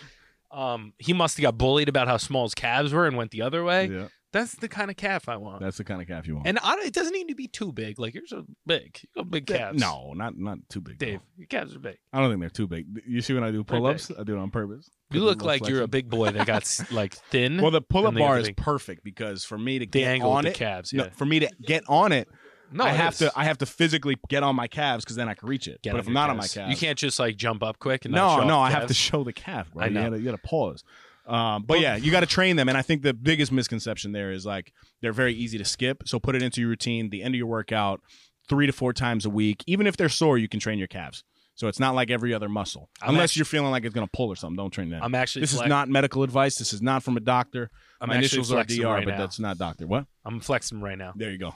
Um, 0.50 0.92
he 0.98 1.12
must 1.12 1.36
have 1.38 1.42
got 1.42 1.56
bullied 1.56 1.88
about 1.88 2.08
how 2.08 2.16
small 2.18 2.42
his 2.44 2.54
calves 2.54 2.92
were 2.92 3.06
and 3.06 3.16
went 3.16 3.30
the 3.30 3.42
other 3.42 3.62
way. 3.64 3.86
Yeah. 3.86 4.08
That's 4.32 4.54
the 4.56 4.68
kind 4.68 4.90
of 4.90 4.96
calf 4.96 5.28
I 5.28 5.36
want. 5.36 5.60
That's 5.60 5.76
the 5.76 5.84
kind 5.84 6.00
of 6.00 6.08
calf 6.08 6.26
you 6.26 6.36
want. 6.36 6.46
and 6.48 6.58
I, 6.62 6.74
it 6.84 6.92
doesn't 6.94 7.12
need 7.12 7.28
to 7.28 7.34
be 7.34 7.46
too 7.48 7.70
big. 7.72 7.98
Like 7.98 8.14
yours 8.14 8.32
are 8.32 8.42
big. 8.66 8.98
You 9.02 9.08
got 9.22 9.30
big 9.30 9.46
calves. 9.46 9.78
no, 9.80 10.12
not 10.14 10.38
not 10.38 10.58
too 10.70 10.80
big. 10.80 10.98
Dave, 10.98 11.20
your 11.36 11.46
calves 11.46 11.76
are 11.76 11.78
big. 11.78 11.98
I 12.12 12.20
don't 12.20 12.30
think 12.30 12.40
they're 12.40 12.48
too 12.50 12.66
big. 12.66 12.86
You 13.06 13.20
see 13.20 13.34
when 13.34 13.44
I 13.44 13.50
do 13.50 13.62
pull-ups, 13.62 14.10
I 14.18 14.24
do 14.24 14.34
it 14.36 14.38
on 14.38 14.50
purpose. 14.50 14.88
You 15.10 15.20
look 15.20 15.42
like 15.42 15.68
you're 15.68 15.82
a 15.82 15.88
big 15.88 16.08
boy 16.08 16.30
that 16.30 16.46
got 16.46 16.66
like 16.90 17.14
thin. 17.14 17.60
Well, 17.60 17.70
the 17.70 17.82
they 17.88 18.00
got 18.02 18.14
bar 18.14 18.38
is 18.38 18.50
perfect 18.56 19.04
because 19.04 19.44
for 19.44 19.58
me 19.58 19.78
to 19.78 19.84
the 19.86 20.00
get 20.00 20.22
on 20.22 20.46
it, 20.46 20.54
calves. 20.54 20.92
no, 20.92 21.08
for 21.14 21.26
me 21.26 21.40
to 21.40 21.50
get 21.66 21.84
on 21.86 22.12
it, 22.12 22.28
No, 22.72 22.84
I 22.84 22.90
have 22.90 23.12
is. 23.12 23.18
to 23.18 23.32
I 23.36 23.44
have 23.44 23.58
to 23.58 23.66
physically 23.66 24.16
get 24.30 24.42
on 24.42 24.56
my 24.56 24.66
calves 24.66 25.04
because 25.04 25.16
then 25.16 25.28
I 25.28 25.34
can 25.34 25.46
reach 25.48 25.68
it. 25.68 25.82
Get 25.82 25.92
but 25.92 25.98
if 26.00 26.06
I'm 26.06 26.14
not 26.14 26.30
on 26.30 26.36
my 26.38 26.42
calves. 26.44 26.54
calves, 26.54 26.70
you 26.70 26.76
can't 26.78 26.98
just 26.98 27.18
like 27.18 27.36
jump 27.36 27.62
up 27.62 27.78
quick 27.78 28.06
and 28.06 28.14
not 28.14 28.40
No, 28.40 28.48
no, 28.48 28.60
I 28.60 28.70
have 28.70 28.86
to 28.86 28.94
show 28.94 29.22
the 29.24 29.32
calf. 29.34 29.70
Bro. 29.74 29.84
I 29.84 29.88
know. 29.90 30.14
You 30.14 30.24
gotta 30.24 30.38
pause. 30.38 30.82
Um, 31.26 31.62
but 31.62 31.80
yeah, 31.80 31.96
you 31.96 32.10
got 32.10 32.20
to 32.20 32.26
train 32.26 32.56
them, 32.56 32.68
and 32.68 32.76
I 32.76 32.82
think 32.82 33.02
the 33.02 33.14
biggest 33.14 33.52
misconception 33.52 34.12
there 34.12 34.32
is 34.32 34.44
like 34.44 34.72
they're 35.00 35.12
very 35.12 35.34
easy 35.34 35.58
to 35.58 35.64
skip. 35.64 36.02
So 36.06 36.18
put 36.18 36.34
it 36.34 36.42
into 36.42 36.60
your 36.60 36.70
routine. 36.70 37.10
The 37.10 37.22
end 37.22 37.34
of 37.34 37.38
your 37.38 37.46
workout, 37.46 38.00
three 38.48 38.66
to 38.66 38.72
four 38.72 38.92
times 38.92 39.24
a 39.24 39.30
week. 39.30 39.62
Even 39.66 39.86
if 39.86 39.96
they're 39.96 40.08
sore, 40.08 40.38
you 40.38 40.48
can 40.48 40.60
train 40.60 40.78
your 40.78 40.88
calves. 40.88 41.24
So 41.54 41.68
it's 41.68 41.78
not 41.78 41.94
like 41.94 42.10
every 42.10 42.32
other 42.32 42.48
muscle, 42.48 42.88
I'm 43.02 43.10
unless 43.10 43.36
you're 43.36 43.44
feeling 43.44 43.70
like 43.70 43.84
it's 43.84 43.94
gonna 43.94 44.08
pull 44.12 44.28
or 44.28 44.36
something. 44.36 44.56
Don't 44.56 44.70
train 44.70 44.88
that. 44.90 45.04
I'm 45.04 45.14
actually. 45.14 45.42
this 45.42 45.52
flex- 45.52 45.66
is 45.66 45.68
not 45.68 45.88
medical 45.88 46.22
advice. 46.22 46.56
This 46.56 46.72
is 46.72 46.80
not 46.80 47.02
from 47.02 47.16
a 47.16 47.20
doctor. 47.20 47.70
I'm 48.00 48.08
My 48.08 48.16
initials 48.16 48.50
are 48.50 48.64
DR, 48.64 48.84
right 48.86 49.04
but 49.04 49.12
now. 49.12 49.18
that's 49.18 49.38
not 49.38 49.58
doctor. 49.58 49.86
What? 49.86 50.06
I'm 50.24 50.40
flexing 50.40 50.80
right 50.80 50.96
now. 50.96 51.12
There 51.14 51.30
you 51.30 51.38
go. 51.38 51.54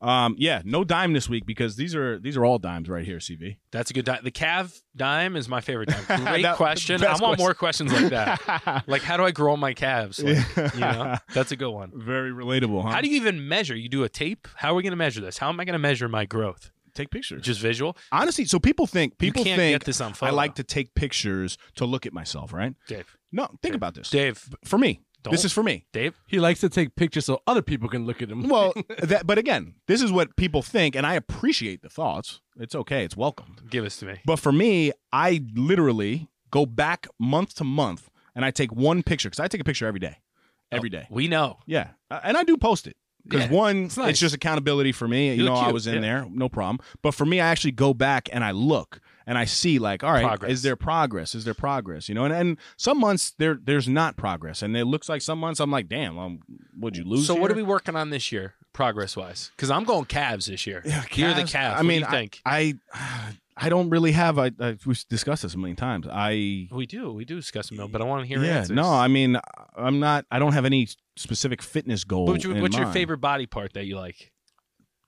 Um, 0.00 0.36
yeah, 0.38 0.62
no 0.64 0.84
dime 0.84 1.12
this 1.12 1.28
week 1.28 1.44
because 1.44 1.76
these 1.76 1.94
are 1.94 2.18
these 2.20 2.36
are 2.36 2.44
all 2.44 2.58
dimes 2.58 2.88
right 2.88 3.04
here. 3.04 3.18
CV. 3.18 3.56
That's 3.72 3.90
a 3.90 3.94
good 3.94 4.04
dime. 4.04 4.20
The 4.22 4.30
calf 4.30 4.80
dime 4.94 5.34
is 5.34 5.48
my 5.48 5.60
favorite 5.60 5.88
dime. 5.88 6.04
Great 6.24 6.42
That- 6.42 6.56
question. 6.56 7.02
I 7.02 7.08
want 7.12 7.20
question. 7.20 7.42
more 7.44 7.54
questions 7.54 7.92
like 7.92 8.10
that. 8.10 8.84
like, 8.86 9.02
how 9.02 9.16
do 9.16 9.24
I 9.24 9.32
grow 9.32 9.56
my 9.56 9.74
calves? 9.74 10.22
Like, 10.22 10.46
you 10.74 10.80
know, 10.80 11.16
that's 11.34 11.50
a 11.50 11.56
good 11.56 11.70
one. 11.70 11.92
Very 11.94 12.30
relatable, 12.30 12.82
huh? 12.82 12.90
How 12.90 13.00
do 13.00 13.08
you 13.08 13.16
even 13.16 13.48
measure? 13.48 13.74
You 13.74 13.88
do 13.88 14.04
a 14.04 14.08
tape? 14.08 14.46
How 14.54 14.72
are 14.72 14.74
we 14.74 14.82
going 14.82 14.92
to 14.92 14.96
measure 14.96 15.20
this? 15.20 15.38
How 15.38 15.48
am 15.48 15.58
I 15.58 15.64
going 15.64 15.72
to 15.74 15.78
measure 15.80 16.08
my 16.08 16.24
growth? 16.26 16.70
take 16.98 17.10
pictures? 17.10 17.42
Just 17.42 17.60
visual? 17.60 17.96
Honestly, 18.12 18.44
so 18.44 18.58
people 18.58 18.86
think 18.86 19.18
people 19.18 19.44
think 19.44 19.56
get 19.56 19.84
this 19.84 20.00
on 20.00 20.14
I 20.20 20.30
like 20.30 20.56
to 20.56 20.64
take 20.64 20.94
pictures 20.94 21.56
to 21.76 21.86
look 21.86 22.06
at 22.06 22.12
myself, 22.12 22.52
right? 22.52 22.74
Dave. 22.86 23.16
No, 23.30 23.48
think 23.62 23.74
about 23.74 23.94
this. 23.94 24.10
Dave. 24.10 24.48
For 24.64 24.78
me, 24.78 25.00
Don't. 25.22 25.32
this 25.32 25.44
is 25.44 25.52
for 25.52 25.62
me. 25.62 25.84
Dave. 25.92 26.14
He 26.26 26.38
likes 26.38 26.60
to 26.60 26.68
take 26.68 26.94
pictures 26.94 27.24
so 27.26 27.42
other 27.46 27.60
people 27.62 27.88
can 27.88 28.06
look 28.06 28.22
at 28.22 28.30
him. 28.30 28.48
Well, 28.48 28.72
that, 29.02 29.26
but 29.26 29.36
again, 29.38 29.74
this 29.86 30.00
is 30.00 30.12
what 30.12 30.36
people 30.36 30.62
think, 30.62 30.94
and 30.94 31.04
I 31.06 31.14
appreciate 31.14 31.82
the 31.82 31.88
thoughts. 31.88 32.40
It's 32.58 32.74
okay. 32.74 33.04
It's 33.04 33.16
welcomed. 33.16 33.62
Give 33.68 33.82
this 33.84 33.96
to 33.98 34.06
me. 34.06 34.20
But 34.24 34.36
for 34.38 34.52
me, 34.52 34.92
I 35.12 35.42
literally 35.54 36.28
go 36.50 36.66
back 36.66 37.06
month 37.18 37.54
to 37.56 37.64
month, 37.64 38.10
and 38.34 38.44
I 38.44 38.50
take 38.50 38.72
one 38.72 39.02
picture 39.02 39.28
because 39.28 39.40
I 39.40 39.48
take 39.48 39.60
a 39.60 39.64
picture 39.64 39.86
every 39.86 40.00
day, 40.00 40.18
every 40.70 40.88
day. 40.88 41.06
We 41.10 41.26
know. 41.28 41.58
Yeah, 41.66 41.88
Uh, 42.10 42.20
and 42.22 42.36
I 42.36 42.44
do 42.44 42.56
post 42.56 42.86
it 42.86 42.96
because 43.24 43.42
Yeah, 43.46 43.50
one, 43.56 43.84
it's 43.86 43.96
nice. 43.96 44.10
it's 44.10 44.20
just 44.20 44.34
accountability 44.34 44.92
for 44.92 45.06
me. 45.08 45.28
You, 45.30 45.34
You 45.34 45.44
know, 45.44 45.54
look 45.54 45.62
I 45.62 45.64
cute, 45.66 45.74
was 45.74 45.86
in 45.88 45.94
yeah. 45.96 46.00
there, 46.00 46.26
no 46.30 46.48
problem. 46.48 46.78
But 47.02 47.12
for 47.14 47.26
me, 47.26 47.40
I 47.40 47.48
actually 47.48 47.72
go 47.72 47.92
back 47.92 48.28
and 48.32 48.44
I 48.44 48.52
look 48.52 49.00
and 49.28 49.36
I 49.36 49.44
see 49.44 49.78
like, 49.78 50.02
all 50.02 50.10
right, 50.10 50.24
Progress. 50.24 50.50
is 50.50 50.62
there 50.62 50.74
progress? 50.74 51.34
Is 51.34 51.44
there 51.44 51.52
progress? 51.52 52.08
You 52.08 52.14
know, 52.14 52.24
and, 52.24 52.32
and 52.32 52.58
some 52.78 52.98
months 52.98 53.34
there 53.36 53.58
there's 53.62 53.86
not 53.86 54.16
progress, 54.16 54.62
and 54.62 54.74
it 54.74 54.86
looks 54.86 55.06
like 55.06 55.20
some 55.20 55.38
months 55.38 55.60
I'm 55.60 55.70
like, 55.70 55.86
damn, 55.86 56.18
um, 56.18 56.40
would 56.78 56.96
you 56.96 57.04
lose? 57.04 57.26
So, 57.26 57.34
what 57.34 57.52
are 57.52 57.54
we 57.54 57.62
working 57.62 57.94
on 57.94 58.08
this 58.08 58.32
year, 58.32 58.54
progress 58.72 59.18
wise? 59.18 59.50
Because 59.54 59.70
I'm 59.70 59.84
going 59.84 60.06
calves 60.06 60.46
this 60.46 60.66
year. 60.66 60.82
Yeah, 60.82 61.04
You're 61.12 61.34
the 61.34 61.40
calves. 61.40 61.52
calf. 61.52 61.78
I 61.78 61.82
mean, 61.82 62.00
you 62.00 62.06
think? 62.06 62.40
I, 62.46 62.76
I, 62.90 63.34
I 63.60 63.68
don't 63.68 63.90
really 63.90 64.12
have. 64.12 64.38
I, 64.38 64.50
I 64.58 64.78
we've 64.86 65.04
discussed 65.10 65.42
this 65.42 65.52
a 65.52 65.58
million 65.58 65.76
times. 65.76 66.06
I 66.10 66.68
we 66.72 66.86
do. 66.86 67.12
We 67.12 67.26
do 67.26 67.36
discuss 67.36 67.70
milk, 67.70 67.92
but 67.92 68.00
I 68.00 68.04
want 68.04 68.22
to 68.22 68.26
hear 68.26 68.42
yeah, 68.42 68.60
answers. 68.60 68.74
no, 68.74 68.88
I 68.88 69.08
mean, 69.08 69.38
I'm 69.76 70.00
not. 70.00 70.24
I 70.30 70.38
don't 70.38 70.54
have 70.54 70.64
any 70.64 70.88
specific 71.16 71.60
fitness 71.60 72.04
goal. 72.04 72.24
But 72.24 72.32
what's 72.32 72.44
your, 72.44 72.62
what's 72.62 72.76
your 72.78 72.90
favorite 72.92 73.18
body 73.18 73.44
part 73.44 73.74
that 73.74 73.84
you 73.84 73.98
like? 73.98 74.32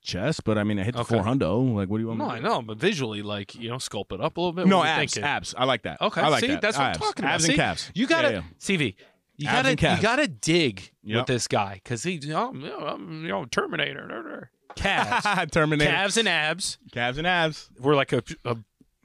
Chest? 0.03 0.45
But 0.45 0.59
I 0.59 0.65
mean, 0.65 0.79
I 0.79 0.85
hit 0.85 0.95
the 0.95 1.01
Okay. 1.01 1.15
four 1.17 1.25
hundo. 1.25 1.75
Like, 1.75 1.89
what 1.89 1.99
do 1.99 2.03
you 2.03 2.09
want? 2.09 2.19
No, 2.19 2.27
me 2.27 2.31
I 2.33 2.37
to 2.37 2.43
do? 2.43 2.49
know, 2.49 2.63
but 2.63 2.79
visually, 2.79 3.23
like 3.23 3.55
you 3.55 3.69
know, 3.69 3.77
sculpt 3.77 4.13
it 4.13 4.21
up 4.21 4.37
a 4.37 4.41
little 4.41 4.53
bit. 4.53 4.67
No 4.67 4.79
What 4.79 4.89
are 4.89 4.97
you 4.97 5.03
abs, 5.03 5.15
thinking? 5.15 5.29
abs. 5.29 5.55
I 5.57 5.65
like 5.65 5.83
that. 5.83 6.01
Okay, 6.01 6.21
I 6.21 6.29
like 6.29 6.41
see, 6.41 6.47
that. 6.49 6.61
that's 6.61 6.77
what 6.77 6.85
I'm 6.85 6.91
abs. 6.91 6.99
talking 6.99 7.25
about. 7.25 7.35
Abs 7.35 7.45
See? 7.45 7.53
and 7.53 7.57
calves. 7.61 7.91
You 7.95 8.07
gotta, 8.07 8.31
Yeah, 8.33 8.43
CV. 8.59 8.95
You 9.37 9.49
Abs 9.49 9.57
gotta, 9.57 9.69
and 9.71 9.79
calves. 9.79 9.99
you 9.99 10.03
gotta 10.03 10.29
dig 10.29 10.91
Yep. 11.03 11.17
with 11.17 11.27
this 11.27 11.49
guy 11.49 11.75
because 11.83 12.03
he's, 12.03 12.27
you 12.27 12.33
know, 12.35 12.49
I'm, 12.51 13.23
you 13.23 13.29
know, 13.29 13.45
Terminator. 13.47 14.07
da, 14.07 14.23
da. 14.23 14.47
Calves, 14.77 15.25
yeah. 15.25 15.45
Terminator. 15.51 15.91
calves 15.91 16.17
and 16.19 16.29
abs. 16.29 16.77
Calves 16.93 17.17
and 17.19 17.27
abs. 17.27 17.71
We're 17.81 17.95
like 17.97 18.13
a, 18.13 18.23
a, 18.45 18.57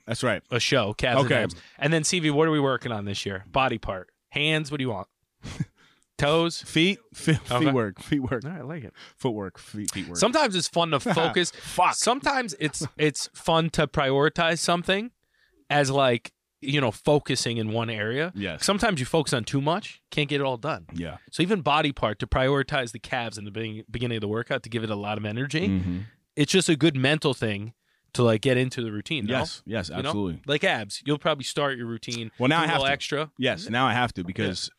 That's 0.05 0.23
right. 0.23 0.43
a 0.51 0.59
show. 0.59 0.93
Calves 0.93 1.25
Okay. 1.25 1.35
and 1.35 1.43
abs. 1.45 1.55
And 1.79 1.93
then 1.93 2.03
CV, 2.03 2.31
what 2.31 2.47
are 2.47 2.51
we 2.51 2.59
working 2.59 2.91
on 2.91 3.05
this 3.05 3.25
year? 3.25 3.45
Body 3.51 3.77
part, 3.77 4.09
hands. 4.29 4.71
What 4.71 4.77
do 4.79 4.83
you 4.83 4.89
want? 4.89 5.07
Toes. 6.17 6.61
Feet. 6.61 6.99
Feet, 7.13 7.39
Okay. 7.51 7.65
feet 7.65 7.73
work. 7.73 8.01
Feet 8.01 8.19
work. 8.21 8.43
All 8.45 8.51
right, 8.51 8.59
I 8.61 8.63
like 8.63 8.83
it. 8.83 8.93
Footwork. 9.17 9.57
Feet. 9.59 9.91
Feet 9.91 10.07
work. 10.07 10.17
Sometimes 10.17 10.55
it's 10.55 10.67
fun 10.67 10.91
to 10.91 10.99
focus. 11.13 11.51
Fuck. 11.51 11.95
Sometimes 11.95 12.55
it's 12.59 12.85
it's 12.97 13.29
fun 13.33 13.69
to 13.71 13.87
prioritize 13.87 14.59
something 14.59 15.11
as 15.69 15.91
like 15.91 16.31
you 16.61 16.79
know 16.81 16.91
focusing 16.91 17.57
in 17.57 17.71
one 17.71 17.89
area. 17.89 18.31
Yes. 18.35 18.63
Sometimes 18.65 18.99
you 18.99 19.05
focus 19.05 19.33
on 19.33 19.43
too 19.43 19.61
much, 19.61 20.01
can't 20.09 20.29
get 20.29 20.41
it 20.41 20.43
all 20.43 20.57
done. 20.57 20.85
Yeah. 20.93 21.17
So 21.31 21.43
even 21.43 21.61
body 21.61 21.91
part 21.91 22.19
to 22.19 22.27
prioritize 22.27 22.91
the 22.91 22.99
calves 22.99 23.37
in 23.37 23.45
the 23.45 23.51
beginning, 23.51 23.83
beginning 23.91 24.17
of 24.17 24.21
the 24.21 24.27
workout 24.27 24.63
to 24.63 24.69
give 24.69 24.83
it 24.83 24.89
a 24.89 24.95
lot 24.95 25.17
of 25.17 25.25
energy. 25.25 25.67
Mhm. 25.67 26.03
It's 26.35 26.51
just 26.51 26.69
a 26.69 26.75
good 26.75 26.95
mental 26.95 27.33
thing 27.33 27.73
to 28.13 28.23
like 28.23 28.41
get 28.41 28.55
into 28.57 28.81
the 28.81 28.91
routine. 28.91 29.25
no? 29.25 29.39
Yes. 29.39 29.61
Yes. 29.65 29.89
know? 29.89 29.97
Absolutely. 29.97 30.41
Like 30.47 30.63
abs, 30.63 31.01
you'll 31.05 31.17
probably 31.19 31.43
start 31.43 31.77
your 31.77 31.85
routine. 31.87 32.31
Well, 32.39 32.47
now 32.47 32.59
I 32.61 32.65
have 32.67 32.75
little 32.77 32.87
to. 32.87 32.91
extra. 32.93 33.31
Yes, 33.37 33.69
now 33.69 33.85
I 33.85 33.93
have 33.93 34.13
to 34.13 34.23
because, 34.23 34.69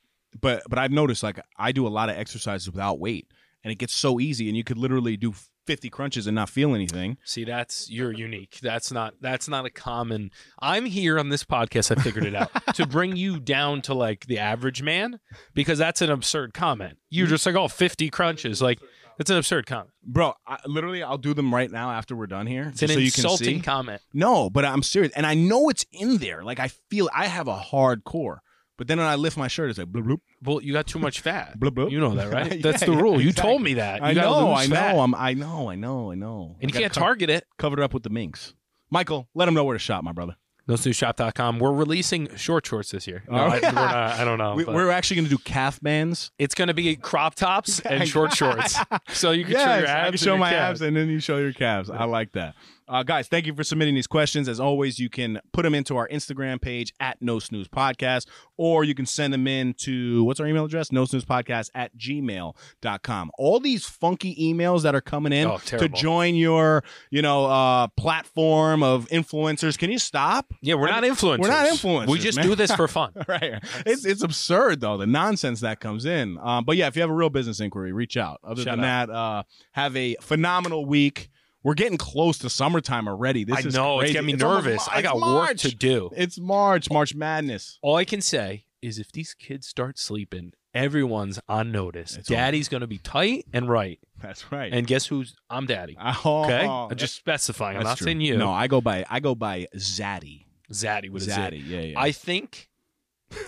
but 0.40 0.62
but 0.68 0.78
I've 0.78 0.92
noticed 0.92 1.22
like 1.22 1.40
I 1.56 1.72
do 1.72 1.86
a 1.86 1.88
lot 1.88 2.08
of 2.10 2.16
exercises 2.16 2.70
without 2.70 2.98
weight, 2.98 3.30
and 3.64 3.72
it 3.72 3.76
gets 3.76 3.94
so 3.94 4.20
easy, 4.20 4.48
and 4.48 4.56
you 4.56 4.64
could 4.64 4.78
literally 4.78 5.16
do 5.16 5.34
fifty 5.66 5.90
crunches 5.90 6.26
and 6.26 6.34
not 6.34 6.48
feel 6.48 6.74
anything. 6.74 7.18
See, 7.24 7.44
that's 7.44 7.90
you're 7.90 8.12
unique. 8.12 8.58
That's 8.62 8.92
not 8.92 9.14
that's 9.20 9.48
not 9.48 9.66
a 9.66 9.70
common. 9.70 10.30
I'm 10.60 10.86
here 10.86 11.18
on 11.18 11.28
this 11.28 11.44
podcast. 11.44 11.96
I 11.96 12.00
figured 12.00 12.24
it 12.24 12.34
out 12.34 12.50
to 12.74 12.86
bring 12.86 13.16
you 13.16 13.40
down 13.40 13.82
to 13.82 13.94
like 13.94 14.26
the 14.26 14.38
average 14.38 14.82
man 14.82 15.20
because 15.54 15.78
that's 15.78 16.00
an 16.02 16.10
absurd 16.10 16.54
comment. 16.54 16.98
You're 17.10 17.26
just 17.26 17.44
like, 17.46 17.56
oh, 17.56 17.68
50 17.68 18.10
crunches. 18.10 18.62
Like 18.62 18.80
it's 19.18 19.30
an 19.30 19.36
absurd 19.36 19.66
comment. 19.66 19.90
Bro, 20.04 20.34
I, 20.46 20.58
literally, 20.66 21.02
I'll 21.02 21.18
do 21.18 21.34
them 21.34 21.54
right 21.54 21.70
now 21.70 21.90
after 21.90 22.14
we're 22.14 22.26
done 22.26 22.46
here, 22.46 22.68
It's 22.68 22.82
an 22.82 22.88
so 22.88 22.98
you 22.98 23.10
can 23.10 23.24
insulting 23.24 23.62
comment. 23.62 24.02
No, 24.12 24.50
but 24.50 24.64
I'm 24.64 24.82
serious, 24.82 25.12
and 25.14 25.26
I 25.26 25.34
know 25.34 25.68
it's 25.68 25.86
in 25.90 26.18
there. 26.18 26.44
Like 26.44 26.60
I 26.60 26.68
feel 26.90 27.08
I 27.14 27.26
have 27.26 27.48
a 27.48 27.56
hard 27.56 28.04
core, 28.04 28.42
but 28.78 28.86
then 28.88 28.98
when 28.98 29.06
I 29.06 29.14
lift 29.14 29.36
my 29.36 29.48
shirt, 29.48 29.70
it's 29.70 29.78
like 29.78 29.88
bloop 29.88 30.04
bloop 30.06 30.20
Well, 30.42 30.60
you 30.62 30.72
got 30.72 30.86
too 30.86 30.98
much 30.98 31.20
fat. 31.20 31.58
bloop 31.58 31.70
bloop. 31.70 31.90
You 31.90 32.00
know 32.00 32.14
that, 32.14 32.32
right? 32.32 32.52
Yeah, 32.56 32.60
That's 32.62 32.84
the 32.84 32.92
rule. 32.92 33.20
You 33.20 33.30
exactly. 33.30 33.50
told 33.50 33.62
me 33.62 33.74
that. 33.74 34.00
You 34.00 34.06
I 34.06 34.12
know, 34.12 34.52
I 34.54 34.66
know, 34.66 34.74
fat. 34.74 34.96
I'm, 34.98 35.14
I 35.14 35.34
know, 35.34 35.70
I 35.70 35.74
know, 35.74 36.10
I 36.10 36.14
know. 36.14 36.56
and 36.60 36.70
you 36.70 36.78
can't 36.78 36.92
gotta 36.92 37.00
target 37.00 37.30
it. 37.30 37.44
co- 37.58 37.68
cover 37.68 37.80
it 37.80 37.84
up 37.84 37.94
with 37.94 38.02
the 38.02 38.10
minks. 38.10 38.54
Michael, 38.90 39.28
let 39.34 39.46
them 39.46 39.54
know 39.54 39.64
where 39.64 39.74
to 39.74 39.78
shop, 39.78 40.04
my 40.04 40.12
brother. 40.12 40.36
NoSnoozeShop.com. 40.68 41.58
We're 41.60 41.72
releasing 41.72 42.34
short 42.36 42.66
shorts 42.66 42.90
this 42.90 43.06
year. 43.06 43.22
No, 43.28 43.36
Oh. 43.38 43.46
I, 43.46 43.60
not, 43.60 43.76
I 44.20 44.24
don't 44.24 44.38
know. 44.38 44.54
We, 44.56 44.64
we're 44.64 44.90
actually 44.90 45.16
going 45.16 45.26
to 45.26 45.30
do 45.30 45.38
calf 45.38 45.80
bands. 45.80 46.32
it's 46.38 46.54
going 46.56 46.68
to 46.68 46.74
be 46.74 46.96
crop 46.96 47.34
tops 47.36 47.78
and 47.80 48.06
short 48.08 48.34
shorts. 48.34 48.76
So 49.10 49.30
you 49.30 49.44
can 49.44 49.54
show 49.54 49.60
your 49.60 49.86
abs. 49.86 49.90
I 49.90 50.08
can 50.10 50.16
show 50.18 50.36
my 50.36 50.50
calves. 50.50 50.80
abs 50.82 50.86
and 50.88 50.96
then 50.96 51.08
you 51.08 51.20
show 51.20 51.38
your 51.38 51.52
calves. 51.52 51.88
I 51.90 52.04
like 52.04 52.32
that. 52.32 52.54
Uh, 52.88 53.02
guys, 53.02 53.26
thank 53.26 53.46
you 53.46 53.54
for 53.54 53.64
submitting 53.64 53.96
these 53.96 54.06
questions. 54.06 54.48
As 54.48 54.60
always, 54.60 55.00
you 55.00 55.08
can 55.10 55.40
put 55.52 55.62
them 55.62 55.74
into 55.74 55.96
our 55.96 56.06
Instagram 56.08 56.60
page 56.60 56.92
at 57.00 57.20
No 57.20 57.40
Snooze 57.40 57.66
Podcast, 57.66 58.26
or 58.56 58.84
you 58.84 58.94
can 58.94 59.06
send 59.06 59.32
them 59.32 59.48
in 59.48 59.74
to 59.78 60.22
what's 60.22 60.38
our 60.38 60.46
email 60.46 60.64
address? 60.66 60.92
No 60.92 61.04
Snooze 61.04 61.24
Podcast 61.24 61.70
at 61.74 61.96
gmail.com. 61.96 63.30
All 63.38 63.58
these 63.58 63.84
funky 63.86 64.36
emails 64.36 64.82
that 64.82 64.94
are 64.94 65.00
coming 65.00 65.32
in 65.32 65.48
Oh, 65.48 65.58
to 65.66 65.88
join 65.88 66.36
your, 66.36 66.84
you 67.10 67.22
know, 67.22 67.46
uh, 67.46 67.88
platform 67.96 68.84
of 68.84 69.08
influencers. 69.08 69.76
Can 69.76 69.90
you 69.90 69.98
stop? 69.98 70.52
Yeah, 70.62 70.74
we're 70.74 70.86
I 70.88 70.92
not 70.92 71.02
mean, 71.02 71.12
influencers. 71.12 71.38
we're 71.40 71.48
not 71.48 71.66
influencers, 71.68 72.06
We 72.08 72.18
just 72.20 72.36
man. 72.36 72.46
do 72.46 72.54
this 72.54 72.72
for 72.72 72.86
fun. 72.96 73.10
right. 73.26 73.62
It's 73.84 74.04
it's 74.04 74.22
absurd 74.22 74.80
though 74.80 74.96
the 74.96 75.06
nonsense 75.06 75.60
that 75.60 75.80
comes 75.80 76.04
in. 76.04 76.38
Um, 76.40 76.64
but 76.64 76.76
yeah, 76.76 76.86
if 76.86 76.94
you 76.94 77.02
have 77.02 77.10
a 77.10 77.14
real 77.14 77.30
business 77.30 77.58
inquiry, 77.58 77.92
reach 77.92 78.16
out. 78.16 78.38
Other 78.44 78.62
Shout 78.62 78.76
than 78.76 78.82
that, 78.82 79.10
uh, 79.10 79.42
have 79.72 79.96
a 79.96 80.16
phenomenal 80.20 80.86
week. 80.86 81.30
We're 81.66 81.74
getting 81.74 81.98
close 81.98 82.38
to 82.38 82.48
summertime 82.48 83.08
already. 83.08 83.42
This 83.42 83.56
I 83.56 83.68
is 83.68 83.74
know 83.74 83.98
it's 83.98 84.12
getting 84.12 84.26
me 84.26 84.34
almost 84.34 84.66
nervous. 84.66 84.86
Mar- 84.86 84.96
I 84.96 85.02
got 85.02 85.20
work 85.20 85.56
to 85.56 85.74
do. 85.74 86.10
It's 86.16 86.38
March, 86.38 86.88
March 86.92 87.12
Madness. 87.12 87.80
All 87.82 87.96
I 87.96 88.04
can 88.04 88.20
say 88.20 88.66
is 88.80 89.00
if 89.00 89.10
these 89.10 89.34
kids 89.34 89.66
start 89.66 89.98
sleeping 89.98 90.52
everyone's 90.72 91.40
on 91.48 91.72
notice. 91.72 92.16
It's 92.18 92.28
Daddy's 92.28 92.68
going 92.68 92.82
to 92.82 92.86
be 92.86 92.98
tight 92.98 93.46
and 93.52 93.68
right. 93.68 93.98
That's 94.22 94.52
right. 94.52 94.72
And 94.72 94.86
guess 94.86 95.06
who's? 95.06 95.34
I'm 95.50 95.66
Daddy. 95.66 95.96
oh, 96.24 96.44
Okay, 96.44 96.68
I'm 96.68 96.94
just 96.94 97.16
specifying. 97.16 97.78
I'm 97.78 97.82
not 97.82 97.98
true. 97.98 98.04
saying 98.04 98.20
you. 98.20 98.36
No, 98.36 98.52
I 98.52 98.68
go 98.68 98.80
by 98.80 99.04
I 99.10 99.18
go 99.18 99.34
by 99.34 99.66
Zaddy. 99.74 100.44
Zaddy 100.72 101.10
with. 101.10 101.26
Zaddy. 101.26 101.60
Yeah, 101.66 101.80
yeah. 101.80 102.00
I 102.00 102.12
think 102.12 102.68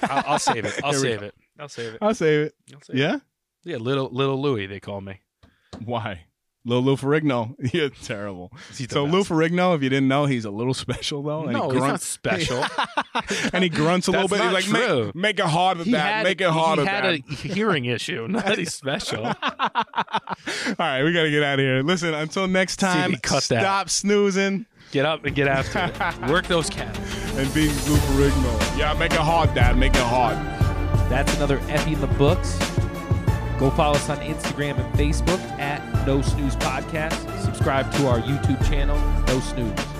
I'll, 0.02 0.24
I'll 0.26 0.38
save 0.40 0.64
it. 0.64 0.80
I'll 0.82 0.92
save 0.92 1.22
it. 1.22 1.34
I'll 1.56 1.68
save 1.68 1.92
it. 1.92 1.98
I'll 2.02 2.14
save 2.14 2.42
it. 2.42 2.54
I'll 2.74 2.80
save 2.82 2.96
it. 2.96 2.98
Yeah. 2.98 3.18
Yeah, 3.62 3.76
little 3.76 4.08
little 4.10 4.42
Louie, 4.42 4.66
they 4.66 4.80
call 4.80 5.00
me. 5.02 5.20
Why? 5.84 6.24
Lil 6.68 6.82
Lou 6.82 6.96
Ferrigno. 6.96 7.54
You're 7.72 7.88
terrible. 7.88 8.52
So 8.72 9.04
Lou. 9.04 9.24
Ferrigno, 9.24 9.74
if 9.74 9.82
you 9.82 9.88
didn't 9.88 10.08
know, 10.08 10.26
he's 10.26 10.44
a 10.44 10.50
little 10.50 10.74
special 10.84 11.22
though. 11.22 11.44
And 11.44 11.52
no, 11.52 11.70
he 11.70 11.74
he's 11.74 11.80
not 11.80 11.86
grunts, 11.88 12.06
special. 12.06 12.64
and 13.52 13.64
he 13.64 13.70
grunts 13.70 14.06
a 14.08 14.12
little 14.12 14.28
That's 14.28 14.42
bit. 14.42 14.54
He's 14.54 14.72
like, 14.72 14.84
true. 14.86 15.06
make, 15.06 15.14
make 15.14 15.38
it 15.38 15.46
harder, 15.46 15.84
he 15.84 15.92
Dad. 15.92 16.00
had, 16.00 16.24
make 16.24 16.40
it 16.40 16.50
harder, 16.50 16.82
he 16.82 16.88
had 16.88 17.02
Dad. 17.02 17.22
a 17.28 17.32
hearing 17.34 17.86
issue. 17.86 18.28
Not 18.28 18.44
that 18.46 18.58
he's 18.58 18.74
special. 18.74 19.24
All 19.24 19.34
right, 20.78 21.02
we 21.02 21.12
gotta 21.12 21.30
get 21.30 21.42
out 21.42 21.58
of 21.58 21.64
here. 21.64 21.82
Listen, 21.82 22.14
until 22.14 22.46
next 22.46 22.76
time, 22.76 23.14
cut 23.16 23.44
that. 23.44 23.60
stop 23.62 23.90
snoozing 23.90 24.66
Get 24.90 25.04
up 25.04 25.24
and 25.26 25.36
get 25.36 25.48
after 25.48 25.90
it. 26.24 26.30
Work 26.30 26.46
those 26.46 26.70
cats. 26.70 26.98
and 27.36 27.52
be 27.52 27.66
Lou 27.68 27.96
Ferrigno. 27.96 28.78
Yeah, 28.78 28.94
make 28.94 29.12
it 29.12 29.18
hard, 29.20 29.54
Dad. 29.54 29.76
Make 29.76 29.94
it 29.94 29.98
hard. 30.02 30.36
That's 31.10 31.34
another 31.36 31.58
Effie 31.68 31.92
in 31.92 32.00
the 32.00 32.06
books. 32.06 32.56
Go 33.58 33.70
follow 33.70 33.96
us 33.96 34.08
on 34.08 34.18
Instagram 34.18 34.78
and 34.78 34.94
Facebook 34.94 35.40
at 35.58 35.80
No 36.08 36.22
Snooze 36.22 36.56
Podcast. 36.56 37.38
Subscribe 37.44 37.92
to 37.96 38.06
our 38.06 38.18
YouTube 38.18 38.66
channel, 38.66 38.96
No 39.26 39.40
Snooze. 39.40 39.97